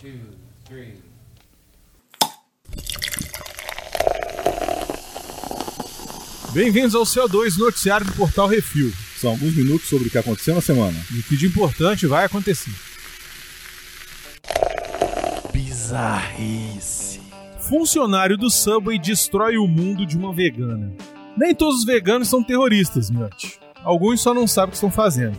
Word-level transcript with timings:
two, 0.00 0.20
three. 0.64 0.94
Bem-vindos 6.52 6.94
ao 6.94 7.02
CO2 7.02 7.58
Noticiário 7.58 8.06
do 8.06 8.12
Portal 8.12 8.46
Refil. 8.46 8.92
São 9.16 9.30
alguns 9.30 9.54
minutos 9.56 9.88
sobre 9.88 10.06
o 10.06 10.10
que 10.10 10.18
aconteceu 10.18 10.54
na 10.54 10.60
semana. 10.60 10.96
E 11.12 11.18
o 11.18 11.22
que 11.24 11.36
de 11.36 11.46
importante 11.46 12.06
vai 12.06 12.24
acontecer. 12.24 12.72
Bizarrice. 15.52 17.20
Funcionário 17.68 18.38
do 18.38 18.50
Subway 18.50 18.98
destrói 18.98 19.58
o 19.58 19.66
mundo 19.66 20.06
de 20.06 20.16
uma 20.16 20.32
vegana. 20.32 20.92
Nem 21.36 21.54
todos 21.54 21.80
os 21.80 21.84
veganos 21.84 22.28
são 22.28 22.42
terroristas, 22.42 23.10
Miotti. 23.10 23.58
Alguns 23.82 24.20
só 24.20 24.32
não 24.32 24.46
sabem 24.46 24.68
o 24.68 24.70
que 24.70 24.76
estão 24.76 24.90
fazendo. 24.90 25.36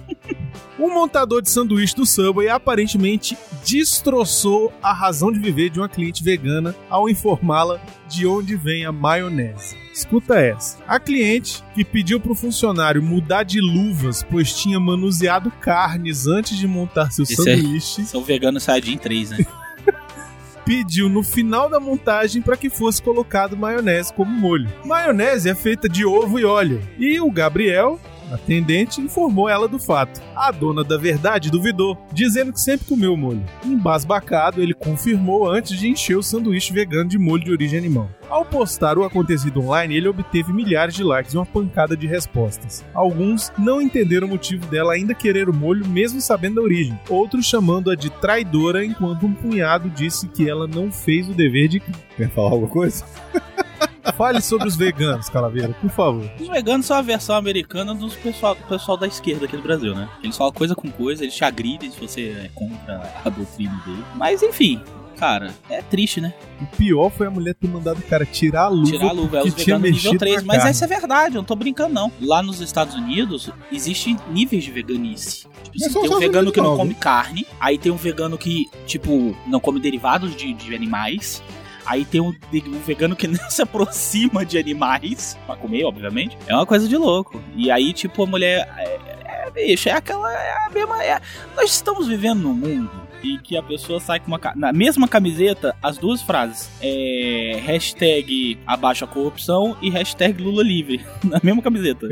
Um 0.80 0.94
montador 0.94 1.42
de 1.42 1.50
sanduíche 1.50 1.94
do 1.94 2.06
Subway 2.06 2.48
aparentemente 2.48 3.38
destroçou 3.68 4.72
a 4.82 4.94
razão 4.94 5.30
de 5.30 5.38
viver 5.38 5.70
de 5.70 5.78
uma 5.78 5.90
cliente 5.90 6.24
vegana 6.24 6.74
ao 6.90 7.10
informá-la 7.10 7.82
de 8.08 8.26
onde 8.26 8.56
vem 8.56 8.86
a 8.86 8.92
maionese. 8.92 9.76
Escuta 9.94 10.40
essa. 10.40 10.78
A 10.88 10.98
cliente, 10.98 11.62
que 11.76 11.84
pediu 11.84 12.18
para 12.18 12.32
o 12.32 12.36
funcionário 12.36 13.04
mudar 13.04 13.44
de 13.44 13.60
luvas, 13.60 14.24
pois 14.24 14.54
tinha 14.54 14.80
manuseado 14.80 15.52
carnes 15.52 16.26
antes 16.28 16.58
de 16.58 16.66
montar 16.66 17.12
seu 17.12 17.24
Esse 17.24 17.36
sanduíche, 17.36 18.06
São 18.06 18.24
veganos 18.24 18.64
Saiyajin 18.64 18.98
3, 18.98 19.32
né? 19.32 19.38
pediu 20.64 21.10
no 21.10 21.24
final 21.24 21.68
da 21.68 21.80
montagem 21.80 22.42
para 22.42 22.56
que 22.56 22.70
fosse 22.70 23.02
colocado 23.02 23.58
maionese 23.58 24.14
como 24.14 24.32
molho. 24.32 24.70
Maionese 24.86 25.50
é 25.50 25.56
feita 25.56 25.90
de 25.90 26.06
ovo 26.06 26.40
e 26.40 26.46
óleo. 26.46 26.82
E 26.98 27.20
o 27.20 27.30
Gabriel, 27.32 28.00
atendente, 28.32 29.02
informou 29.02 29.50
ela 29.50 29.68
do 29.68 29.80
fato. 29.80 30.22
A 30.36 30.52
dona 30.52 30.84
da 30.84 30.98
verdade 30.98 31.52
duvidou, 31.52 31.98
dizendo 32.14 32.54
que 32.54 32.62
sempre 32.62 32.88
comeu 32.88 33.14
o 33.14 33.18
molho. 33.18 33.44
Embasbacado, 33.66 34.62
ele 34.62 34.74
confirmou 34.74 35.50
antes 35.50 35.78
de 35.78 35.88
encher 35.88 36.18
o 36.18 36.24
sanduíche 36.24 36.74
vegano 36.74 37.10
de 37.10 37.18
molho 37.18 37.44
de 37.44 37.52
origem 37.52 37.80
animal. 37.80 38.10
Ao 38.30 38.46
postar 38.46 38.98
o 38.98 39.04
acontecido 39.04 39.62
online, 39.62 39.96
ele 39.96 40.08
obteve 40.08 40.54
milhares 40.54 40.94
de 40.94 41.04
likes 41.04 41.34
e 41.34 41.38
uma 41.38 41.46
pancada 41.46 41.98
de 41.98 42.06
respostas. 42.06 42.86
Alguns 42.94 43.52
não 43.58 43.82
entenderam 43.82 44.28
o 44.28 44.30
motivo 44.30 44.66
dela 44.68 44.94
ainda 44.94 45.16
querer 45.16 45.50
o 45.50 45.54
molho, 45.54 45.88
mesmo 45.88 46.22
sabendo 46.22 46.56
da 46.56 46.62
origem. 46.62 47.00
Outros 47.10 47.46
chamando-a 47.46 47.96
de 47.96 48.10
traidora, 48.10 48.86
enquanto 48.86 49.26
um 49.26 49.34
punhado 49.34 49.90
disse 49.90 50.28
que 50.28 50.48
ela 50.48 50.68
não 50.68 50.92
fez 50.92 51.28
o 51.28 51.34
dever 51.34 51.68
de. 51.68 51.80
Quer 52.16 52.30
falar 52.30 52.52
alguma 52.52 52.70
coisa? 52.70 53.04
Fale 54.14 54.42
sobre 54.42 54.68
os 54.68 54.76
veganos, 54.76 55.30
Calaveira, 55.30 55.74
por 55.82 55.90
favor. 55.90 56.30
Os 56.40 56.48
veganos 56.48 56.86
são 56.86 56.98
a 56.98 57.02
versão 57.02 57.36
americana 57.36 57.94
dos 57.94 58.16
pessoal, 58.16 58.56
do 58.56 58.64
pessoal 58.64 58.98
da 58.98 59.08
esquerda 59.08 59.46
aqui 59.46 59.56
do 59.56 59.64
Brasil, 59.64 59.96
né? 59.96 60.10
Eles 60.24 60.36
falam 60.36 60.52
coisa 60.54 60.76
com 60.76 60.90
coisa, 60.92 61.24
eles 61.24 61.36
te 61.36 61.44
agridem 61.44 61.90
se 61.92 62.00
você 62.00 62.22
é 62.46 62.50
contra 62.54 63.22
a 63.24 63.30
doutrina 63.30 63.82
dele. 63.86 64.04
Mas 64.16 64.44
enfim, 64.44 64.82
cara, 65.18 65.54
é 65.70 65.82
triste, 65.82 66.20
né? 66.22 66.34
O 66.62 66.66
pior 66.78 67.10
foi 67.10 67.28
a 67.28 67.30
mulher 67.30 67.54
ter 67.56 67.68
mandado 67.68 68.00
o 68.00 68.04
cara 68.04 68.26
tirar 68.26 68.64
a 68.64 68.68
luva. 68.70 68.92
Tirar 68.92 69.10
a 69.10 69.12
luva, 69.12 69.38
é 69.40 69.44
os 69.44 69.54
tinha 69.54 69.78
veganos 69.78 69.98
nível 69.98 70.12
mexido 70.12 70.20
3. 70.20 70.36
na 70.38 70.44
Mas 70.44 70.58
carne. 70.58 70.72
essa 70.72 70.86
é 70.86 70.88
verdade, 70.88 71.36
eu 71.36 71.42
não 71.42 71.46
tô 71.46 71.56
brincando, 71.56 71.94
não. 71.94 72.12
Lá 72.22 72.42
nos 72.42 72.62
Estados 72.62 72.96
Unidos, 72.96 73.50
existem 73.72 74.18
níveis 74.32 74.64
de 74.64 74.72
veganice. 74.72 75.48
Tipo, 75.72 75.86
assim, 75.86 76.02
tem 76.02 76.16
um 76.16 76.20
vegano 76.20 76.52
que 76.52 76.62
não 76.62 76.76
come 76.76 76.94
carne, 76.94 77.46
aí 77.60 77.78
tem 77.78 77.92
um 77.92 77.96
vegano 77.98 78.38
que, 78.38 78.70
tipo, 78.86 79.36
não 79.46 79.60
come 79.60 79.80
derivados 79.80 80.36
de, 80.36 80.54
de 80.54 80.74
animais. 80.74 81.44
Aí 81.90 82.06
tem 82.06 82.22
um, 82.22 82.28
um 82.30 82.80
vegano 82.86 83.16
que 83.16 83.26
não 83.28 83.50
se 83.50 83.64
aproxima 83.64 84.46
de 84.46 84.60
animais, 84.60 85.36
pra 85.48 85.56
comer, 85.56 85.84
obviamente. 85.86 86.38
É 86.48 86.54
uma 86.54 86.66
coisa 86.66 86.88
de 86.88 86.96
louco. 86.96 87.42
E 87.56 87.72
aí, 87.72 87.92
tipo, 87.94 88.22
a 88.24 88.28
mulher. 88.28 88.72
É, 88.78 89.48
é, 89.48 89.52
bicho, 89.52 89.90
é 89.90 89.94
aquela. 89.94 90.32
É 90.32 90.68
a 90.68 90.70
mesma. 90.70 91.04
é- 91.04 91.20
nós 91.56 91.72
estamos 91.72 92.08
vivendo 92.08 92.42
num 92.42 92.54
mundo 92.54 92.92
em 93.24 93.38
que 93.40 93.58
a 93.58 93.64
pessoa 93.64 94.00
sai 94.00 94.20
com 94.20 94.28
uma. 94.28 94.40
Na 94.56 94.72
mesma 94.72 95.08
camiseta, 95.08 95.76
as 95.82 95.98
duas 95.98 96.22
frases. 96.22 96.70
É. 96.80 97.60
Hashtag 97.66 98.60
abaixo 98.68 99.04
a 99.04 99.08
corrupção 99.08 99.76
e 99.82 99.90
hashtag 99.90 100.42
Lula 100.44 100.62
livre. 100.64 101.04
Na 101.26 101.40
mesma 101.44 101.62
camiseta. 101.62 102.06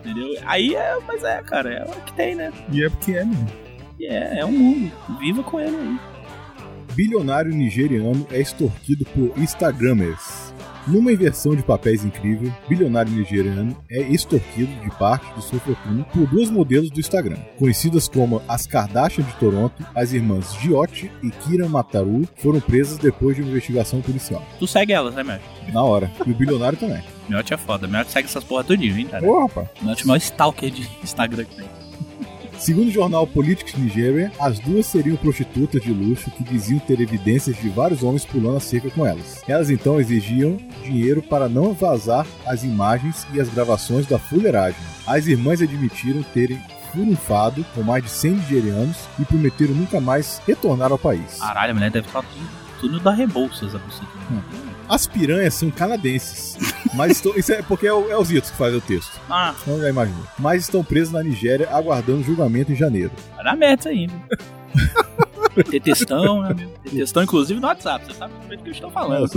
Entendeu? 0.00 0.34
Aí 0.46 0.74
é. 0.74 0.96
Mas 1.06 1.22
é, 1.22 1.40
cara, 1.42 1.72
é 1.72 1.84
o 1.84 2.00
que 2.02 2.12
tem, 2.14 2.34
né? 2.34 2.52
E 2.72 2.82
é 2.84 2.88
porque 2.90 3.12
é 3.12 3.24
mesmo. 3.24 3.46
E 4.00 4.06
É, 4.06 4.40
é 4.40 4.44
um 4.44 4.50
mundo. 4.52 4.92
Viva 5.20 5.42
com 5.42 5.60
ele 5.60 5.76
aí. 5.76 6.09
Bilionário 6.94 7.52
nigeriano 7.52 8.26
é 8.30 8.40
extorquido 8.40 9.04
por 9.06 9.32
Instagramers. 9.38 10.52
Numa 10.86 11.12
inversão 11.12 11.54
de 11.54 11.62
papéis 11.62 12.04
incrível, 12.04 12.52
bilionário 12.68 13.12
nigeriano 13.12 13.76
é 13.88 14.00
extorquido 14.00 14.72
de 14.80 14.90
parte 14.98 15.32
de 15.34 15.44
sua 15.44 15.60
fortuna 15.60 16.04
por 16.04 16.26
duas 16.26 16.50
modelos 16.50 16.90
do 16.90 16.98
Instagram, 16.98 17.36
conhecidas 17.58 18.08
como 18.08 18.42
as 18.48 18.66
Kardashian 18.66 19.24
de 19.24 19.32
Toronto, 19.34 19.86
as 19.94 20.12
irmãs 20.12 20.54
Giot 20.54 21.10
e 21.22 21.30
Kira 21.30 21.68
Mataru, 21.68 22.26
foram 22.36 22.60
presas 22.60 22.98
depois 22.98 23.36
de 23.36 23.42
uma 23.42 23.50
investigação 23.50 24.00
policial. 24.00 24.44
Tu 24.58 24.66
segue 24.66 24.92
elas, 24.92 25.14
né, 25.14 25.22
Mel? 25.22 25.38
Na 25.72 25.82
hora. 25.82 26.10
E 26.26 26.30
o 26.30 26.34
bilionário 26.34 26.78
também. 26.78 27.02
Miote 27.28 27.54
é 27.54 27.56
foda. 27.56 27.86
Miote 27.86 28.10
segue 28.10 28.26
essas 28.26 28.42
porra 28.42 28.64
tudinho, 28.64 28.98
hein, 28.98 29.06
cara? 29.06 29.24
Ô, 29.24 29.42
rapaz. 29.42 29.68
Miote 29.80 30.02
é 30.02 30.04
o 30.04 30.08
maior 30.08 30.18
stalker 30.18 30.70
de 30.70 30.88
Instagram 31.04 31.44
que 31.44 31.56
tem. 31.56 31.79
Segundo 32.60 32.88
o 32.88 32.92
jornal 32.92 33.26
Politics 33.26 33.74
Nigeria, 33.74 34.30
as 34.38 34.58
duas 34.58 34.84
seriam 34.84 35.16
prostitutas 35.16 35.80
de 35.80 35.90
luxo 35.90 36.30
que 36.30 36.44
diziam 36.44 36.78
ter 36.78 37.00
evidências 37.00 37.56
de 37.56 37.70
vários 37.70 38.02
homens 38.02 38.26
pulando 38.26 38.58
a 38.58 38.60
cerca 38.60 38.90
com 38.90 39.06
elas. 39.06 39.42
Elas 39.48 39.70
então 39.70 39.98
exigiam 39.98 40.58
dinheiro 40.84 41.22
para 41.22 41.48
não 41.48 41.72
vazar 41.72 42.26
as 42.46 42.62
imagens 42.62 43.26
e 43.32 43.40
as 43.40 43.48
gravações 43.48 44.06
da 44.06 44.18
fuleiragem. 44.18 44.78
As 45.06 45.26
irmãs 45.26 45.62
admitiram 45.62 46.22
terem 46.22 46.60
furunfado 46.92 47.64
com 47.74 47.82
mais 47.82 48.04
de 48.04 48.10
100 48.10 48.30
nigerianos 48.32 48.98
e 49.18 49.24
prometeram 49.24 49.74
nunca 49.74 49.98
mais 49.98 50.42
retornar 50.46 50.92
ao 50.92 50.98
país. 50.98 51.38
Caralho, 51.38 51.70
a 51.70 51.74
mulher 51.74 51.90
deve 51.90 52.08
estar 52.08 52.22
tudo, 52.22 52.50
tudo 52.78 53.00
da 53.00 53.10
Rebouças, 53.10 53.74
a 53.74 53.78
buceta. 53.78 54.06
As 54.90 55.06
piranhas 55.06 55.54
são 55.54 55.70
canadenses, 55.70 56.58
mas 56.94 57.12
estão, 57.12 57.32
isso 57.36 57.52
é 57.52 57.62
porque 57.62 57.86
é, 57.86 57.92
o, 57.92 58.10
é 58.10 58.18
os 58.18 58.28
Itos 58.32 58.50
que 58.50 58.56
faz 58.56 58.74
o 58.74 58.80
texto. 58.80 59.20
Ah, 59.30 59.54
Não 59.64 59.80
já 59.80 59.88
imaginou. 59.88 60.24
Mas 60.36 60.64
estão 60.64 60.82
presos 60.82 61.12
na 61.12 61.22
Nigéria 61.22 61.68
aguardando 61.70 62.24
julgamento 62.24 62.72
em 62.72 62.74
janeiro. 62.74 63.12
vai 63.36 63.44
dar 63.44 63.56
merda 63.56 63.78
isso 63.78 63.88
aí, 63.88 64.06
viu? 64.08 65.64
Ter 65.64 65.80
textão, 65.80 66.42
né, 66.42 66.56
textão, 66.90 67.22
inclusive, 67.22 67.60
no 67.60 67.66
WhatsApp. 67.68 68.04
Você 68.04 68.14
sabe 68.14 68.32
do 68.48 68.62
que 68.62 68.68
eu 68.68 68.72
estou 68.72 68.90
falando. 68.90 69.30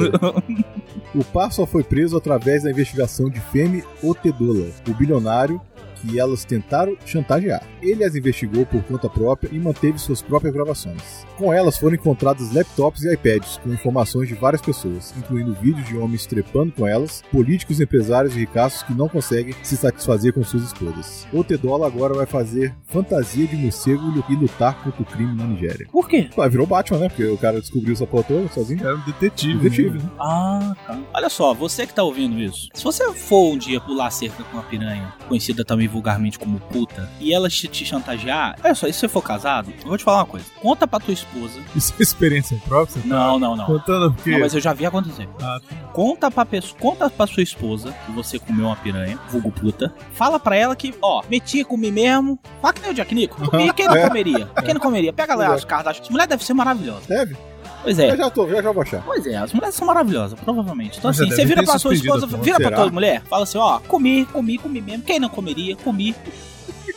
O 1.13 1.23
par 1.23 1.51
só 1.51 1.67
foi 1.67 1.83
preso 1.83 2.17
através 2.17 2.63
da 2.63 2.71
investigação 2.71 3.29
de 3.29 3.39
Femi 3.39 3.83
Otedola, 4.01 4.67
o 4.87 4.93
bilionário 4.95 5.61
que 6.01 6.19
elas 6.19 6.43
tentaram 6.43 6.97
chantagear. 7.05 7.63
Ele 7.83 8.03
as 8.03 8.15
investigou 8.15 8.65
por 8.65 8.81
conta 8.83 9.09
própria 9.09 9.49
e 9.51 9.59
manteve 9.59 9.99
suas 9.99 10.21
próprias 10.21 10.53
gravações. 10.53 11.25
Com 11.37 11.51
elas 11.51 11.77
foram 11.77 11.95
encontrados 11.95 12.53
laptops 12.53 13.03
e 13.03 13.13
iPads 13.13 13.57
com 13.57 13.73
informações 13.73 14.27
de 14.27 14.35
várias 14.35 14.61
pessoas, 14.61 15.13
incluindo 15.17 15.53
vídeos 15.53 15.85
de 15.87 15.97
homens 15.97 16.25
trepando 16.25 16.71
com 16.71 16.87
elas, 16.87 17.21
políticos, 17.31 17.79
empresários 17.79 18.35
e 18.35 18.39
ricaços 18.39 18.83
que 18.83 18.93
não 18.93 19.09
conseguem 19.09 19.53
se 19.63 19.75
satisfazer 19.75 20.33
com 20.33 20.43
suas 20.43 20.63
esposas. 20.63 21.27
Otedola 21.33 21.87
agora 21.87 22.13
vai 22.13 22.25
fazer 22.25 22.73
fantasia 22.87 23.47
de 23.47 23.55
morcego 23.55 24.03
e 24.29 24.35
lutar 24.35 24.81
contra 24.83 25.01
o 25.01 25.05
crime 25.05 25.35
na 25.35 25.45
Nigéria. 25.45 25.87
Por 25.91 26.07
quê? 26.07 26.29
Ah, 26.37 26.47
virou 26.47 26.65
Batman, 26.65 26.99
né? 26.99 27.09
Porque 27.09 27.25
o 27.25 27.37
cara 27.37 27.59
descobriu 27.59 27.93
essa 27.93 28.05
porra 28.05 28.23
toda 28.23 28.47
sozinho. 28.49 28.85
Era 28.85 28.95
um 28.95 29.01
detetive. 29.01 29.59
Detetive, 29.59 29.97
né? 29.97 30.03
né? 30.03 30.09
Ah, 30.19 30.75
tá. 30.85 30.99
Olha 31.13 31.29
só, 31.29 31.53
você 31.53 31.85
que 31.85 31.93
tá 31.93 32.03
ouvindo 32.03 32.39
isso, 32.39 32.69
se 32.73 32.83
você 32.83 33.11
for 33.13 33.53
um 33.53 33.57
dia 33.57 33.79
pular 33.81 34.09
cerca 34.11 34.43
com 34.43 34.57
uma 34.57 34.63
piranha, 34.63 35.13
conhecida 35.27 35.65
também 35.65 35.87
vulgarmente 35.87 36.39
como 36.39 36.59
puta, 36.59 37.09
e 37.19 37.33
ela 37.33 37.49
te, 37.49 37.67
te 37.73 37.85
chantagear, 37.85 38.55
olha 38.63 38.75
só, 38.75 38.87
e 38.87 38.93
se 38.93 38.99
você 38.99 39.07
for 39.07 39.21
casado, 39.21 39.73
eu 39.81 39.87
vou 39.87 39.97
te 39.97 40.03
falar 40.03 40.19
uma 40.19 40.25
coisa. 40.25 40.45
Conta 40.61 40.87
pra 40.87 40.99
tua 40.99 41.13
esposa. 41.13 41.59
Isso 41.75 41.93
é 41.99 42.03
experiência 42.03 42.57
própria? 42.65 43.01
Tá 43.01 43.07
Não, 43.07 43.39
não, 43.39 43.55
não. 43.55 43.65
Contando 43.65 44.13
porque. 44.13 44.31
Não, 44.31 44.39
mas 44.39 44.53
eu 44.53 44.61
já 44.61 44.73
vi 44.73 44.85
acontecer. 44.85 45.27
Ah, 45.41 45.59
tá. 45.67 45.75
Conta 45.91 46.29
pra, 46.31 46.45
pessoa, 46.45 46.77
conta 46.79 47.09
pra 47.09 47.27
sua 47.27 47.43
esposa 47.43 47.93
que 48.05 48.11
você 48.11 48.37
comeu 48.39 48.67
uma 48.67 48.75
piranha, 48.75 49.17
vulgo 49.29 49.51
puta. 49.51 49.93
Fala 50.13 50.39
pra 50.39 50.55
ela 50.55 50.75
que, 50.75 50.93
ó, 51.01 51.21
meti, 51.29 51.63
comi 51.63 51.91
mesmo. 51.91 52.39
Fala 52.61 52.73
que 52.73 52.81
nem 52.81 52.91
o 52.91 52.93
Jack 52.93 53.13
Nico. 53.13 53.49
Comi, 53.49 53.73
quem 53.73 53.87
não 53.87 53.95
É. 53.97 54.07
comeria? 54.07 54.45
Quem 54.63 54.73
não 54.73 54.81
comeria? 54.81 55.11
Pega 55.13 55.35
lá 55.35 55.45
É. 55.45 55.53
as 55.55 55.65
cartas. 55.65 55.99
Essa 55.99 56.11
mulher 56.11 56.27
deve 56.27 56.43
ser 56.45 56.53
maravilhosa. 56.53 57.01
Deve? 57.07 57.35
Pois 57.83 57.99
Eu 57.99 58.11
é. 58.11 58.17
já 58.17 58.29
tô, 58.29 58.47
já 58.47 58.61
já 58.61 58.71
vou 58.71 58.81
achar. 58.81 59.01
Pois 59.03 59.25
é, 59.27 59.35
as 59.35 59.51
mulheres 59.51 59.75
são 59.75 59.85
maravilhosas, 59.85 60.39
provavelmente. 60.39 60.99
Então 60.99 61.11
assim, 61.11 61.25
você 61.29 61.43
vira 61.45 61.63
pra 61.63 61.77
sua 61.77 61.93
esposa, 61.93 62.25
vira 62.25 62.57
pra 62.57 62.71
tua 62.71 62.89
mulher, 62.89 63.21
fala 63.29 63.43
assim, 63.43 63.57
ó, 63.57 63.79
comi, 63.79 64.25
comi, 64.27 64.57
comi 64.57 64.79
mesmo. 64.81 65.03
Quem 65.03 65.19
não 65.19 65.27
comeria, 65.27 65.75
comi. 65.75 66.15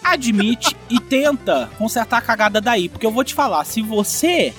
Admite 0.07 0.77
e 0.89 1.01
tenta 1.01 1.69
consertar 1.79 2.19
a 2.19 2.23
cagada 2.23 2.61
daí. 2.61 2.89
Porque 2.89 3.05
eu 3.05 3.11
vou 3.11 3.25
te 3.25 3.35
falar, 3.35 3.65
se 3.65 3.83
você 3.83 4.55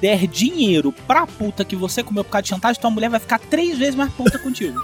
der 0.00 0.26
dinheiro 0.26 0.92
pra 0.92 1.26
puta 1.26 1.64
que 1.64 1.74
você 1.74 2.02
comeu 2.02 2.22
por 2.22 2.30
causa 2.30 2.42
de 2.44 2.48
chantagem, 2.50 2.80
tua 2.80 2.90
mulher 2.90 3.10
vai 3.10 3.20
ficar 3.20 3.38
três 3.38 3.76
vezes 3.76 3.94
mais 3.94 4.12
puta 4.12 4.38
contigo. 4.38 4.80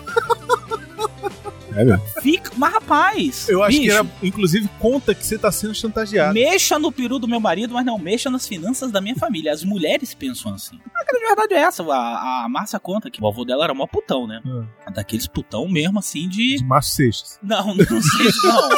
É 1.77 1.85
mesmo? 1.85 2.03
Fica. 2.21 2.51
Mas 2.57 2.73
rapaz. 2.73 3.49
Eu 3.49 3.63
acho 3.63 3.77
que 3.77 3.85
bicho, 3.85 3.97
era, 3.97 4.07
inclusive, 4.23 4.69
conta 4.79 5.15
que 5.15 5.25
você 5.25 5.39
tá 5.39 5.51
sendo 5.53 5.75
chantageado. 5.75 6.35
Mexa 6.35 6.79
no 6.79 6.91
peru 6.91 7.19
do 7.19 7.29
meu 7.29 7.41
marido, 7.41 7.75
mas 7.75 7.87
não 7.87 7.99
mexa 7.99 8.29
nas 8.29 8.47
finanças 8.47 8.91
da 8.91 9.01
minha 9.01 9.15
família. 9.15 9.53
As 9.53 9.65
mulheres 9.65 10.13
pensam 10.13 10.53
assim. 10.55 10.79
A 10.95 11.05
grande 11.05 11.27
verdade 11.27 11.55
é 11.55 11.59
essa. 11.59 11.83
A, 11.85 12.45
a 12.45 12.49
Márcia 12.49 12.79
conta 12.81 13.11
que 13.11 13.23
o 13.23 13.29
avô 13.29 13.45
dela 13.45 13.65
era 13.65 13.75
mó 13.75 13.87
putão, 13.87 14.27
né? 14.27 14.41
Hum. 14.45 14.67
Daqueles 14.93 15.27
putão 15.27 15.69
mesmo, 15.69 15.99
assim, 15.99 16.29
de. 16.29 16.57
De 16.57 16.65
Márcio 16.65 16.97
Seixas. 16.97 17.39
Não, 17.43 17.75
não 17.75 18.03
sei, 18.03 18.31
não. 18.45 18.69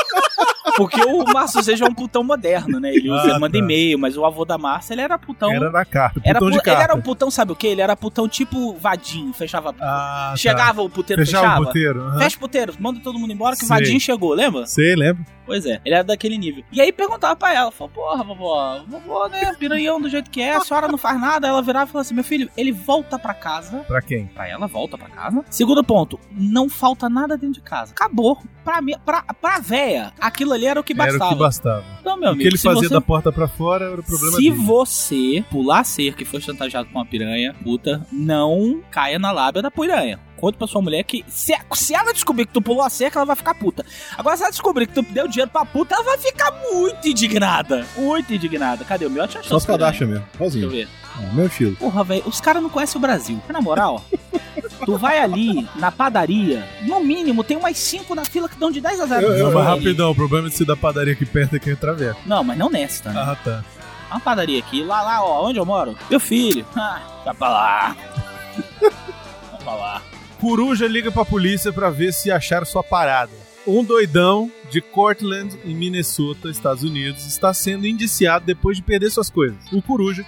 Porque 0.77 1.01
o 1.03 1.25
Márcio 1.33 1.63
seja 1.63 1.85
é 1.85 1.89
um 1.89 1.93
putão 1.95 2.23
moderno, 2.25 2.81
né? 2.81 2.95
Ele 2.95 3.11
usa, 3.11 3.35
Ah, 3.37 3.39
manda 3.39 3.53
tá. 3.53 3.59
e-mail, 3.59 3.99
mas 3.99 4.17
o 4.17 4.25
avô 4.25 4.45
da 4.45 4.57
Márcia, 4.57 4.95
ele 4.95 5.03
era 5.03 5.19
putão. 5.19 5.53
Era 5.53 5.71
na 5.71 5.85
carta, 5.85 6.21
Era 6.25 6.39
putão 6.39 6.49
pu- 6.57 6.63
de 6.63 6.71
ele 6.71 6.77
era 6.77 6.87
carta. 6.87 6.99
um 6.99 7.03
putão, 7.03 7.31
sabe 7.31 7.53
o 7.53 7.57
quê? 7.57 7.67
Ele 7.69 7.81
era 7.83 7.95
putão 7.97 8.29
tipo 8.29 8.75
vadinho, 8.77 9.33
fechava. 9.35 9.75
Ah, 9.81 10.29
tá. 10.31 10.37
chegava 10.37 10.81
o 10.83 10.89
puteiro, 10.89 11.25
Fechava 11.25 11.45
fechava. 11.47 11.63
o 11.63 11.67
puteiro. 11.67 12.01
aham. 12.03 12.19
Fecha 12.21 12.37
o 12.37 12.41
puteiro, 12.41 12.75
manda 12.79 13.01
todo 13.01 13.19
mundo 13.19 13.33
embora 13.33 13.57
que 13.57 13.65
o 13.65 13.67
Sei. 13.67 13.77
vadinho 13.77 14.01
chegou, 14.01 14.33
lembra? 14.35 14.65
Sei, 14.67 14.95
lembra? 14.95 15.25
Pois 15.45 15.67
é, 15.67 15.81
ele 15.85 15.95
era 15.95 16.05
daquele 16.05 16.39
nível. 16.39 16.65
E 16.73 16.81
aí 16.81 16.93
perguntava 16.93 17.35
pra 17.37 17.53
ela, 17.55 17.71
falou, 17.71 17.93
porra, 17.93 18.23
vovó, 18.23 18.83
vovó, 18.87 19.29
né, 19.29 19.53
piranhão 19.59 20.01
do 20.01 20.09
jeito 20.09 20.31
que 20.31 20.41
é, 20.41 20.55
a 20.55 20.61
senhora 20.61 20.89
não 20.89 20.99
faz 20.99 21.21
nada. 21.21 21.49
Ela 21.49 21.63
virava 21.63 21.87
e 21.89 21.93
falou 21.93 22.01
assim, 22.03 22.15
meu 22.15 22.25
filho, 22.25 22.49
ele 22.57 22.73
volta 22.73 23.19
pra 23.19 23.35
casa. 23.35 23.79
Pra 23.89 24.01
quem? 24.01 24.27
Pra 24.27 24.49
ela, 24.49 24.67
volta 24.67 24.97
pra 24.97 25.09
casa. 25.09 25.45
Segundo 25.51 25.83
ponto, 25.83 26.19
não 26.31 26.69
falta 26.69 27.09
nada 27.09 27.37
dentro 27.37 27.55
de 27.55 27.61
casa. 27.61 27.93
Acabou. 27.93 28.39
Pra, 28.65 28.81
mim, 28.81 28.95
pra, 29.05 29.23
pra 29.41 29.59
véia, 29.59 30.13
aquilo 30.21 30.53
ali 30.53 30.67
era 30.67 30.79
o 30.79 30.85
que 30.85 30.93
Era 30.93 31.07
bastava. 31.07 31.25
o 31.25 31.35
que 31.35 31.41
bastava. 31.41 31.85
Então, 32.01 32.17
meu 32.17 32.29
o 32.29 32.33
amigo, 32.33 32.43
que 32.43 32.49
ele 32.49 32.59
fazia 32.59 32.89
você... 32.89 32.95
da 32.95 33.01
porta 33.01 33.33
pra 33.33 33.49
fora 33.49 33.87
era 33.87 34.01
o 34.01 34.05
problema 34.05 34.37
Se 34.37 34.43
dele. 34.51 34.51
você 34.65 35.45
pular 35.51 35.83
cerca 35.85 36.23
e 36.23 36.27
for 36.27 36.41
chantageado 36.41 36.89
com 36.89 36.99
uma 36.99 37.05
piranha, 37.05 37.55
puta, 37.65 38.07
não 38.13 38.81
caia 38.91 39.19
na 39.19 39.33
lábia 39.33 39.61
da 39.63 39.71
piranha. 39.71 40.21
Conta 40.43 40.59
pra 40.59 40.67
sua 40.67 40.83
mulher 40.83 41.05
que 41.05 41.25
se, 41.29 41.55
se 41.73 41.95
ela 41.95 42.13
descobrir 42.13 42.47
que 42.47 42.53
tu 42.53 42.61
pulou 42.61 42.83
a 42.83 42.91
cerca, 42.91 43.17
ela 43.21 43.25
vai 43.27 43.37
ficar 43.37 43.55
puta. 43.55 43.87
Agora, 44.19 44.37
se 44.37 44.43
ela 44.43 44.51
descobrir 44.51 44.89
que 44.89 44.95
tu 44.95 45.03
deu 45.03 45.29
dinheiro 45.29 45.49
pra 45.53 45.65
puta, 45.65 45.95
ela 45.95 46.03
vai 46.03 46.19
ficar 46.19 46.51
muito 46.73 47.07
indignada. 47.09 47.87
Muito 47.97 48.35
indignada. 48.35 48.85
Cadê 48.85 49.07
o 49.07 49.11
meu? 49.11 49.23
Deixa 49.23 49.39
eu 49.39 49.45
Só 49.45 49.57
os 49.59 49.65
cadastros 49.65 50.09
mesmo, 50.09 50.25
Deixa 50.33 50.43
eu 50.45 50.51
sozinho. 50.51 50.69
ver. 50.71 50.89
É, 51.23 51.33
meu 51.33 51.47
estilo. 51.47 51.77
Porra, 51.77 52.03
velho, 52.03 52.25
os 52.27 52.41
caras 52.41 52.61
não 52.61 52.69
conhecem 52.69 52.99
o 52.99 53.01
Brasil. 53.01 53.41
Na 53.49 53.61
moral, 53.61 54.05
tu 54.85 54.97
vai 54.99 55.21
ali 55.21 55.69
na 55.77 55.93
padaria, 55.93 56.69
no 56.83 56.99
mínimo 56.99 57.45
tem 57.45 57.57
umas 57.57 57.79
5 57.79 58.13
na 58.13 58.25
fila 58.25 58.49
que 58.49 58.57
dão 58.57 58.73
de 58.73 58.81
10 58.81 59.01
a 59.01 59.07
0. 59.07 59.27
Eu- 59.29 59.53
mas 59.53 59.65
rapidão, 59.65 60.11
o 60.11 60.15
problema 60.15 60.49
de 60.51 60.57
ser 60.57 60.65
da 60.65 60.75
padaria 60.77 61.13
aqui 61.13 61.25
perto 61.25 61.55
é 61.55 61.61
que 61.61 61.71
é 61.71 61.77
traveco. 61.77 62.21
Não, 62.27 62.43
mas 62.43 62.59
não 62.59 62.69
nesta, 62.69 63.13
né? 63.13 63.21
Ah, 63.25 63.37
tá. 63.37 63.65
Uma 64.11 64.19
padaria 64.19 64.59
aqui, 64.59 64.83
lá, 64.83 65.03
lá, 65.03 65.23
ó, 65.25 65.47
onde 65.49 65.59
eu 65.61 65.65
moro. 65.65 65.97
Meu 66.11 66.19
filho. 66.19 66.67
Ah, 66.75 67.01
vai 67.25 67.33
pra 67.35 67.49
lá. 67.49 67.97
Vai 68.81 69.61
pra 69.63 69.75
lá. 69.75 70.03
Coruja 70.43 70.89
liga 70.89 71.13
pra 71.13 71.25
polícia 71.25 71.73
pra 71.73 71.89
ver 71.89 72.13
se 72.13 72.29
acharam 72.29 72.67
sua 72.67 72.83
parada. 72.83 73.31
Um 73.65 73.85
doidão 73.85 74.51
de 74.73 74.81
Cortland, 74.81 75.57
em 75.65 75.73
Minnesota, 75.73 76.51
Estados 76.51 76.83
Unidos, 76.83 77.25
está 77.29 77.55
sendo 77.55 77.87
indiciado 77.87 78.45
depois 78.45 78.77
de 78.77 78.83
perder 78.83 79.09
suas 79.09 79.31
coisas. 79.31 79.57
O 79.73 79.81
Coruja 79.81 80.27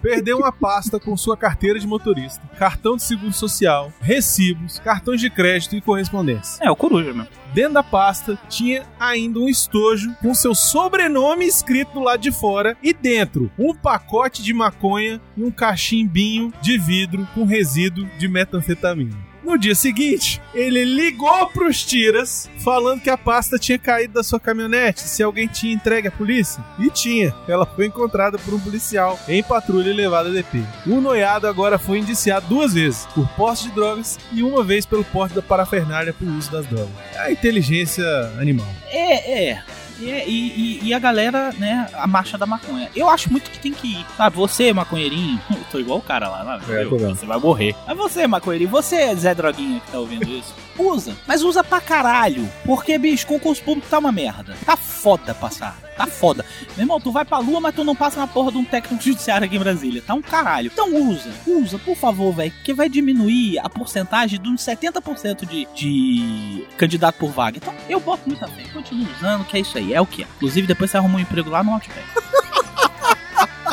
perdeu 0.00 0.38
uma 0.38 0.50
pasta 0.50 0.98
com 0.98 1.14
sua 1.14 1.36
carteira 1.36 1.78
de 1.78 1.86
motorista, 1.86 2.40
cartão 2.58 2.96
de 2.96 3.02
seguro 3.02 3.34
social, 3.34 3.92
recibos, 4.00 4.78
cartões 4.78 5.20
de 5.20 5.28
crédito 5.28 5.76
e 5.76 5.80
correspondência. 5.82 6.64
É, 6.64 6.70
o 6.70 6.76
coruja 6.76 7.12
mesmo. 7.12 7.28
Dentro 7.52 7.74
da 7.74 7.82
pasta 7.82 8.38
tinha 8.48 8.86
ainda 8.98 9.38
um 9.40 9.48
estojo 9.48 10.14
com 10.22 10.34
seu 10.34 10.54
sobrenome 10.54 11.46
escrito 11.46 11.92
do 11.92 12.00
lado 12.00 12.20
de 12.20 12.32
fora 12.32 12.78
e 12.82 12.94
dentro 12.94 13.52
um 13.58 13.74
pacote 13.74 14.42
de 14.42 14.54
maconha 14.54 15.20
e 15.36 15.44
um 15.44 15.50
cachimbinho 15.50 16.50
de 16.62 16.78
vidro 16.78 17.28
com 17.34 17.44
resíduo 17.44 18.06
de 18.18 18.26
metanfetamina. 18.26 19.33
No 19.44 19.58
dia 19.58 19.74
seguinte, 19.74 20.40
ele 20.54 20.84
ligou 20.84 21.46
pros 21.48 21.84
tiras 21.84 22.48
falando 22.60 23.02
que 23.02 23.10
a 23.10 23.18
pasta 23.18 23.58
tinha 23.58 23.78
caído 23.78 24.14
da 24.14 24.22
sua 24.22 24.40
caminhonete, 24.40 25.02
se 25.02 25.22
alguém 25.22 25.46
tinha 25.46 25.74
entregue 25.74 26.08
à 26.08 26.10
polícia. 26.10 26.64
E 26.78 26.88
tinha. 26.88 27.34
Ela 27.46 27.66
foi 27.66 27.86
encontrada 27.86 28.38
por 28.38 28.54
um 28.54 28.58
policial 28.58 29.20
em 29.28 29.42
patrulha 29.42 29.90
e 29.90 29.92
levada 29.92 30.30
a 30.30 30.32
DP. 30.32 30.62
O 30.86 30.98
noiado 30.98 31.46
agora 31.46 31.78
foi 31.78 31.98
indiciado 31.98 32.46
duas 32.48 32.72
vezes 32.72 33.04
por 33.14 33.28
posse 33.36 33.64
de 33.64 33.74
drogas 33.74 34.18
e 34.32 34.42
uma 34.42 34.64
vez 34.64 34.86
pelo 34.86 35.04
porte 35.04 35.34
da 35.34 35.42
parafernália 35.42 36.14
por 36.14 36.26
uso 36.26 36.50
das 36.50 36.66
drogas. 36.66 36.94
É 37.14 37.18
a 37.18 37.30
inteligência 37.30 38.04
animal. 38.38 38.66
É, 38.90 39.50
é. 39.50 39.62
E, 39.98 40.04
e- 40.10 40.80
e 40.84 40.94
a 40.94 40.98
galera, 40.98 41.52
né, 41.58 41.88
a 41.94 42.06
marcha 42.06 42.36
da 42.36 42.46
maconha. 42.46 42.90
Eu 42.94 43.08
acho 43.08 43.30
muito 43.30 43.50
que 43.50 43.58
tem 43.58 43.72
que 43.72 43.86
ir. 43.88 44.06
Sabe, 44.16 44.36
você, 44.36 44.72
maconheirinho, 44.72 45.40
eu 45.50 45.56
tô 45.70 45.78
igual 45.78 45.98
o 45.98 46.02
cara 46.02 46.28
lá, 46.28 46.42
lá 46.42 46.60
É, 46.68 46.84
você 46.84 47.26
vai 47.26 47.38
morrer. 47.38 47.74
Mas 47.86 47.96
você, 47.96 48.26
maconheirinho, 48.26 48.70
você, 48.70 49.14
Zé 49.16 49.34
Droguinha, 49.34 49.80
que 49.80 49.90
tá 49.92 49.98
ouvindo 49.98 50.28
isso, 50.28 50.54
usa. 50.78 51.16
Mas 51.26 51.42
usa 51.42 51.62
pra 51.62 51.80
caralho. 51.80 52.48
Porque, 52.64 52.98
bicho, 52.98 53.26
concurso 53.26 53.62
público 53.62 53.88
tá 53.88 53.98
uma 53.98 54.12
merda. 54.12 54.56
Tá 54.64 54.76
foda 54.76 55.34
passar. 55.34 55.76
Tá 55.96 56.06
foda. 56.08 56.44
Meu 56.76 56.82
irmão, 56.84 57.00
tu 57.00 57.12
vai 57.12 57.24
pra 57.24 57.38
lua, 57.38 57.60
mas 57.60 57.72
tu 57.74 57.84
não 57.84 57.94
passa 57.94 58.18
na 58.18 58.26
porra 58.26 58.50
de 58.50 58.58
um 58.58 58.64
técnico 58.64 59.00
judiciário 59.04 59.44
aqui 59.46 59.54
em 59.56 59.60
Brasília. 59.60 60.02
Tá 60.04 60.12
um 60.14 60.20
caralho. 60.22 60.66
Então 60.72 60.92
usa, 61.08 61.30
usa, 61.46 61.78
por 61.78 61.96
favor, 61.96 62.34
velho. 62.34 62.50
Porque 62.50 62.74
vai 62.74 62.88
diminuir 62.88 63.60
a 63.60 63.68
porcentagem 63.70 64.40
de 64.40 64.48
uns 64.48 64.60
70% 64.62 65.46
de, 65.48 65.68
de 65.72 66.64
candidato 66.76 67.16
por 67.16 67.30
vaga. 67.30 67.58
Então 67.58 67.72
eu 67.88 68.00
boto 68.00 68.22
muita 68.26 68.48
fé. 68.48 68.64
Continuo 68.72 69.06
usando, 69.16 69.44
que 69.44 69.56
é 69.56 69.60
isso 69.60 69.78
aí. 69.78 69.93
É 69.94 70.00
o 70.00 70.06
que 70.06 70.22
é. 70.22 70.26
Inclusive, 70.36 70.66
depois 70.66 70.90
você 70.90 70.96
arruma 70.96 71.16
um 71.18 71.20
emprego 71.20 71.48
lá 71.50 71.62
no 71.62 71.72
Outback. 71.72 72.04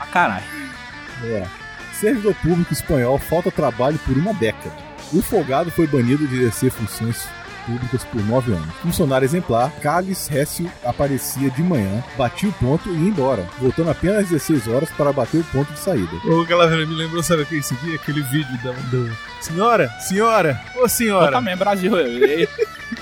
ah, 0.00 0.06
caralho. 0.12 0.44
É. 1.24 1.46
Servidor 1.94 2.34
público 2.36 2.72
espanhol 2.72 3.18
falta 3.18 3.50
trabalho 3.50 3.98
por 4.04 4.16
uma 4.16 4.32
década. 4.34 4.74
O 5.12 5.22
folgado 5.22 5.70
foi 5.70 5.86
banido 5.86 6.26
de 6.26 6.36
exercer 6.36 6.70
funções 6.70 7.26
públicas 7.64 8.04
por 8.04 8.22
nove 8.24 8.52
anos. 8.52 8.74
Funcionário 8.82 9.24
exemplar, 9.24 9.72
Carlos 9.82 10.28
Récio 10.28 10.70
aparecia 10.84 11.50
de 11.50 11.62
manhã, 11.62 12.04
batia 12.16 12.48
o 12.48 12.52
ponto 12.52 12.88
e 12.88 12.92
ia 12.92 13.08
embora, 13.08 13.44
voltando 13.60 13.90
apenas 13.90 14.18
às 14.24 14.28
16 14.28 14.68
horas 14.68 14.90
para 14.90 15.12
bater 15.12 15.40
o 15.40 15.44
ponto 15.44 15.72
de 15.72 15.78
saída. 15.80 16.12
Ô, 16.26 16.44
galera, 16.44 16.76
me 16.86 16.94
lembrou, 16.94 17.22
sabe 17.24 17.42
o 17.42 17.46
que 17.46 17.56
esse 17.56 17.74
aqui? 17.74 17.94
Aquele 17.94 18.22
vídeo 18.22 18.56
da, 18.62 18.70
do... 18.72 19.10
Senhora, 19.40 19.88
senhora, 20.00 20.60
ô 20.76 20.80
Eu 20.82 20.88
senhora. 20.88 21.32
também, 21.32 21.56
Brasil. 21.56 21.96
eu- 21.96 22.06
eu- 22.28 22.48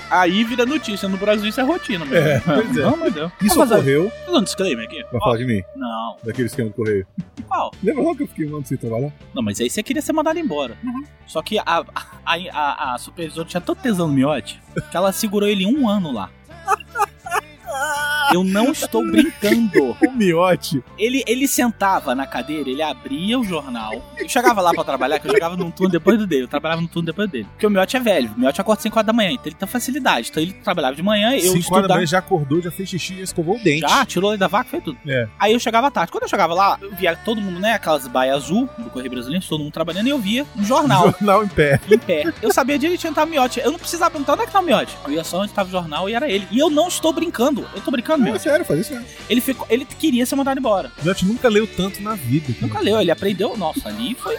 Aí 0.09 0.43
vira 0.43 0.65
notícia. 0.65 1.07
No 1.09 1.17
Brasil 1.17 1.47
isso 1.49 1.59
é 1.59 1.63
rotina, 1.63 2.05
mesmo. 2.05 2.27
É, 2.27 2.39
pois 2.39 2.77
é. 2.77 2.81
Não, 2.81 2.97
meu 2.97 3.11
Deus. 3.11 3.31
Isso 3.41 3.55
Vou 3.55 3.63
fazer- 3.67 3.75
ocorreu, 3.75 4.11
fazer 4.25 4.37
um 4.37 4.43
disclaimer 4.43 4.85
aqui. 4.85 5.03
vai 5.11 5.19
falar 5.21 5.37
de 5.37 5.45
mim, 5.45 5.61
Não, 5.75 6.17
daquele 6.23 6.47
esquema 6.47 6.69
do 6.69 6.75
correio. 6.75 7.05
qual? 7.47 7.71
Lembra 7.83 8.03
lá 8.03 8.15
que 8.15 8.23
eu 8.23 8.27
fiquei 8.27 8.47
um 8.47 8.55
ano 8.55 8.65
sem 8.65 8.77
trabalhar? 8.77 9.11
Não, 9.33 9.41
mas 9.43 9.59
aí 9.61 9.69
você 9.69 9.81
queria 9.83 10.01
ser 10.01 10.13
mandado 10.13 10.39
embora. 10.39 10.77
Uhum. 10.83 11.03
Só 11.27 11.41
que 11.41 11.57
a, 11.59 11.63
a, 11.65 11.83
a, 12.25 12.93
a 12.93 12.97
supervisora 12.97 13.47
tinha 13.47 13.61
tanto 13.61 13.81
tesão 13.81 14.07
no 14.07 14.13
miote 14.13 14.61
que 14.91 14.97
ela 14.97 15.11
segurou 15.11 15.47
ele 15.49 15.65
um 15.65 15.87
ano 15.89 16.11
lá. 16.11 16.29
Eu 18.33 18.43
não 18.43 18.71
estou 18.71 19.03
brincando. 19.05 19.95
O 20.05 20.11
miote. 20.11 20.83
Ele, 20.97 21.23
ele 21.27 21.47
sentava 21.47 22.13
na 22.13 22.25
cadeira, 22.27 22.69
ele 22.69 22.81
abria 22.81 23.39
o 23.39 23.43
jornal. 23.43 23.93
Eu 24.17 24.27
chegava 24.29 24.61
lá 24.61 24.71
pra 24.73 24.83
trabalhar, 24.83 25.19
que 25.19 25.27
eu 25.27 25.31
chegava 25.31 25.55
num 25.55 25.71
turno 25.71 25.91
depois 25.91 26.17
do 26.17 26.27
dele. 26.27 26.43
Eu 26.43 26.47
trabalhava 26.47 26.81
num 26.81 26.87
turno 26.87 27.05
depois 27.07 27.29
dele. 27.29 27.45
Porque 27.51 27.65
o 27.65 27.69
miote 27.69 27.97
é 27.97 27.99
velho. 27.99 28.31
O 28.35 28.39
miote 28.39 28.59
acorda 28.61 28.81
5 28.81 28.97
horas 28.97 29.05
da 29.07 29.13
manhã, 29.13 29.31
então 29.31 29.45
ele 29.47 29.55
tem 29.55 29.67
facilidade. 29.67 30.29
Então 30.29 30.41
ele 30.43 30.53
trabalhava 30.53 30.95
de 30.95 31.01
manhã, 31.03 31.33
eu 31.33 31.39
5 31.39 31.47
horas 31.49 31.53
da 31.53 31.59
estudava. 31.59 31.93
manhã 31.95 32.05
já 32.05 32.19
acordou, 32.19 32.61
já 32.61 32.71
fez 32.71 32.89
xixi, 32.89 33.17
já 33.17 33.23
escovou 33.23 33.55
o 33.55 33.59
dente. 33.63 33.81
Já, 33.81 34.05
tirou 34.05 34.31
ele 34.31 34.37
da 34.37 34.47
vaca, 34.47 34.69
fez 34.69 34.83
tudo. 34.83 34.97
É. 35.07 35.27
Aí 35.39 35.53
eu 35.53 35.59
chegava 35.59 35.87
à 35.87 35.91
tarde. 35.91 36.11
Quando 36.11 36.23
eu 36.23 36.29
chegava 36.29 36.53
lá, 36.53 36.77
eu 36.81 36.93
via 36.95 37.15
todo 37.15 37.41
mundo, 37.41 37.59
né? 37.59 37.73
Aquelas 37.73 38.07
baias 38.07 38.35
azul 38.35 38.69
do 38.77 38.89
Correio 38.89 39.11
Brasileiro, 39.11 39.45
todo 39.47 39.63
mundo 39.63 39.73
trabalhando, 39.73 40.07
e 40.07 40.09
eu 40.11 40.19
via 40.19 40.45
um 40.55 40.63
jornal 40.63 41.11
Jornal 41.11 41.43
em 41.43 41.47
pé. 41.47 41.79
em 41.91 41.97
pé. 41.97 42.33
Eu 42.41 42.51
sabia 42.53 42.77
direitinho 42.77 43.09
onde 43.11 43.15
tava 43.15 43.27
o 43.27 43.31
miote. 43.31 43.59
Eu 43.59 43.71
não 43.71 43.79
precisava 43.79 44.11
perguntar 44.11 44.33
onde 44.33 44.43
é 44.43 44.45
que 44.45 44.51
tá 44.51 44.59
o 44.59 44.63
miote. 44.63 44.95
Eu 45.07 45.13
ia 45.13 45.23
só 45.23 45.41
onde 45.41 45.51
tava 45.53 45.69
o 45.69 45.71
jornal 45.71 46.09
e 46.09 46.13
era 46.13 46.29
ele. 46.29 46.47
E 46.51 46.59
eu 46.59 46.69
não 46.69 46.87
estou 46.87 47.11
brincando. 47.13 47.65
Eu 47.75 47.81
tô 47.81 47.91
brincando, 47.91 48.14
Não, 48.17 48.25
meu. 48.25 48.35
é 48.35 48.39
sério, 48.39 48.65
faz 48.65 48.79
isso 48.81 48.93
mesmo. 48.93 49.07
Ele, 49.29 49.41
ficou, 49.41 49.65
ele 49.69 49.85
queria 49.85 50.25
ser 50.25 50.35
mandado 50.35 50.59
embora. 50.59 50.91
O 50.99 51.03
miote 51.03 51.25
nunca 51.25 51.47
leu 51.49 51.67
tanto 51.67 52.01
na 52.01 52.15
vida. 52.15 52.47
cara. 52.53 52.57
Nunca 52.61 52.79
leu, 52.79 52.99
ele 52.99 53.11
aprendeu. 53.11 53.55
Nossa, 53.57 53.89
ali 53.89 54.15
foi. 54.15 54.37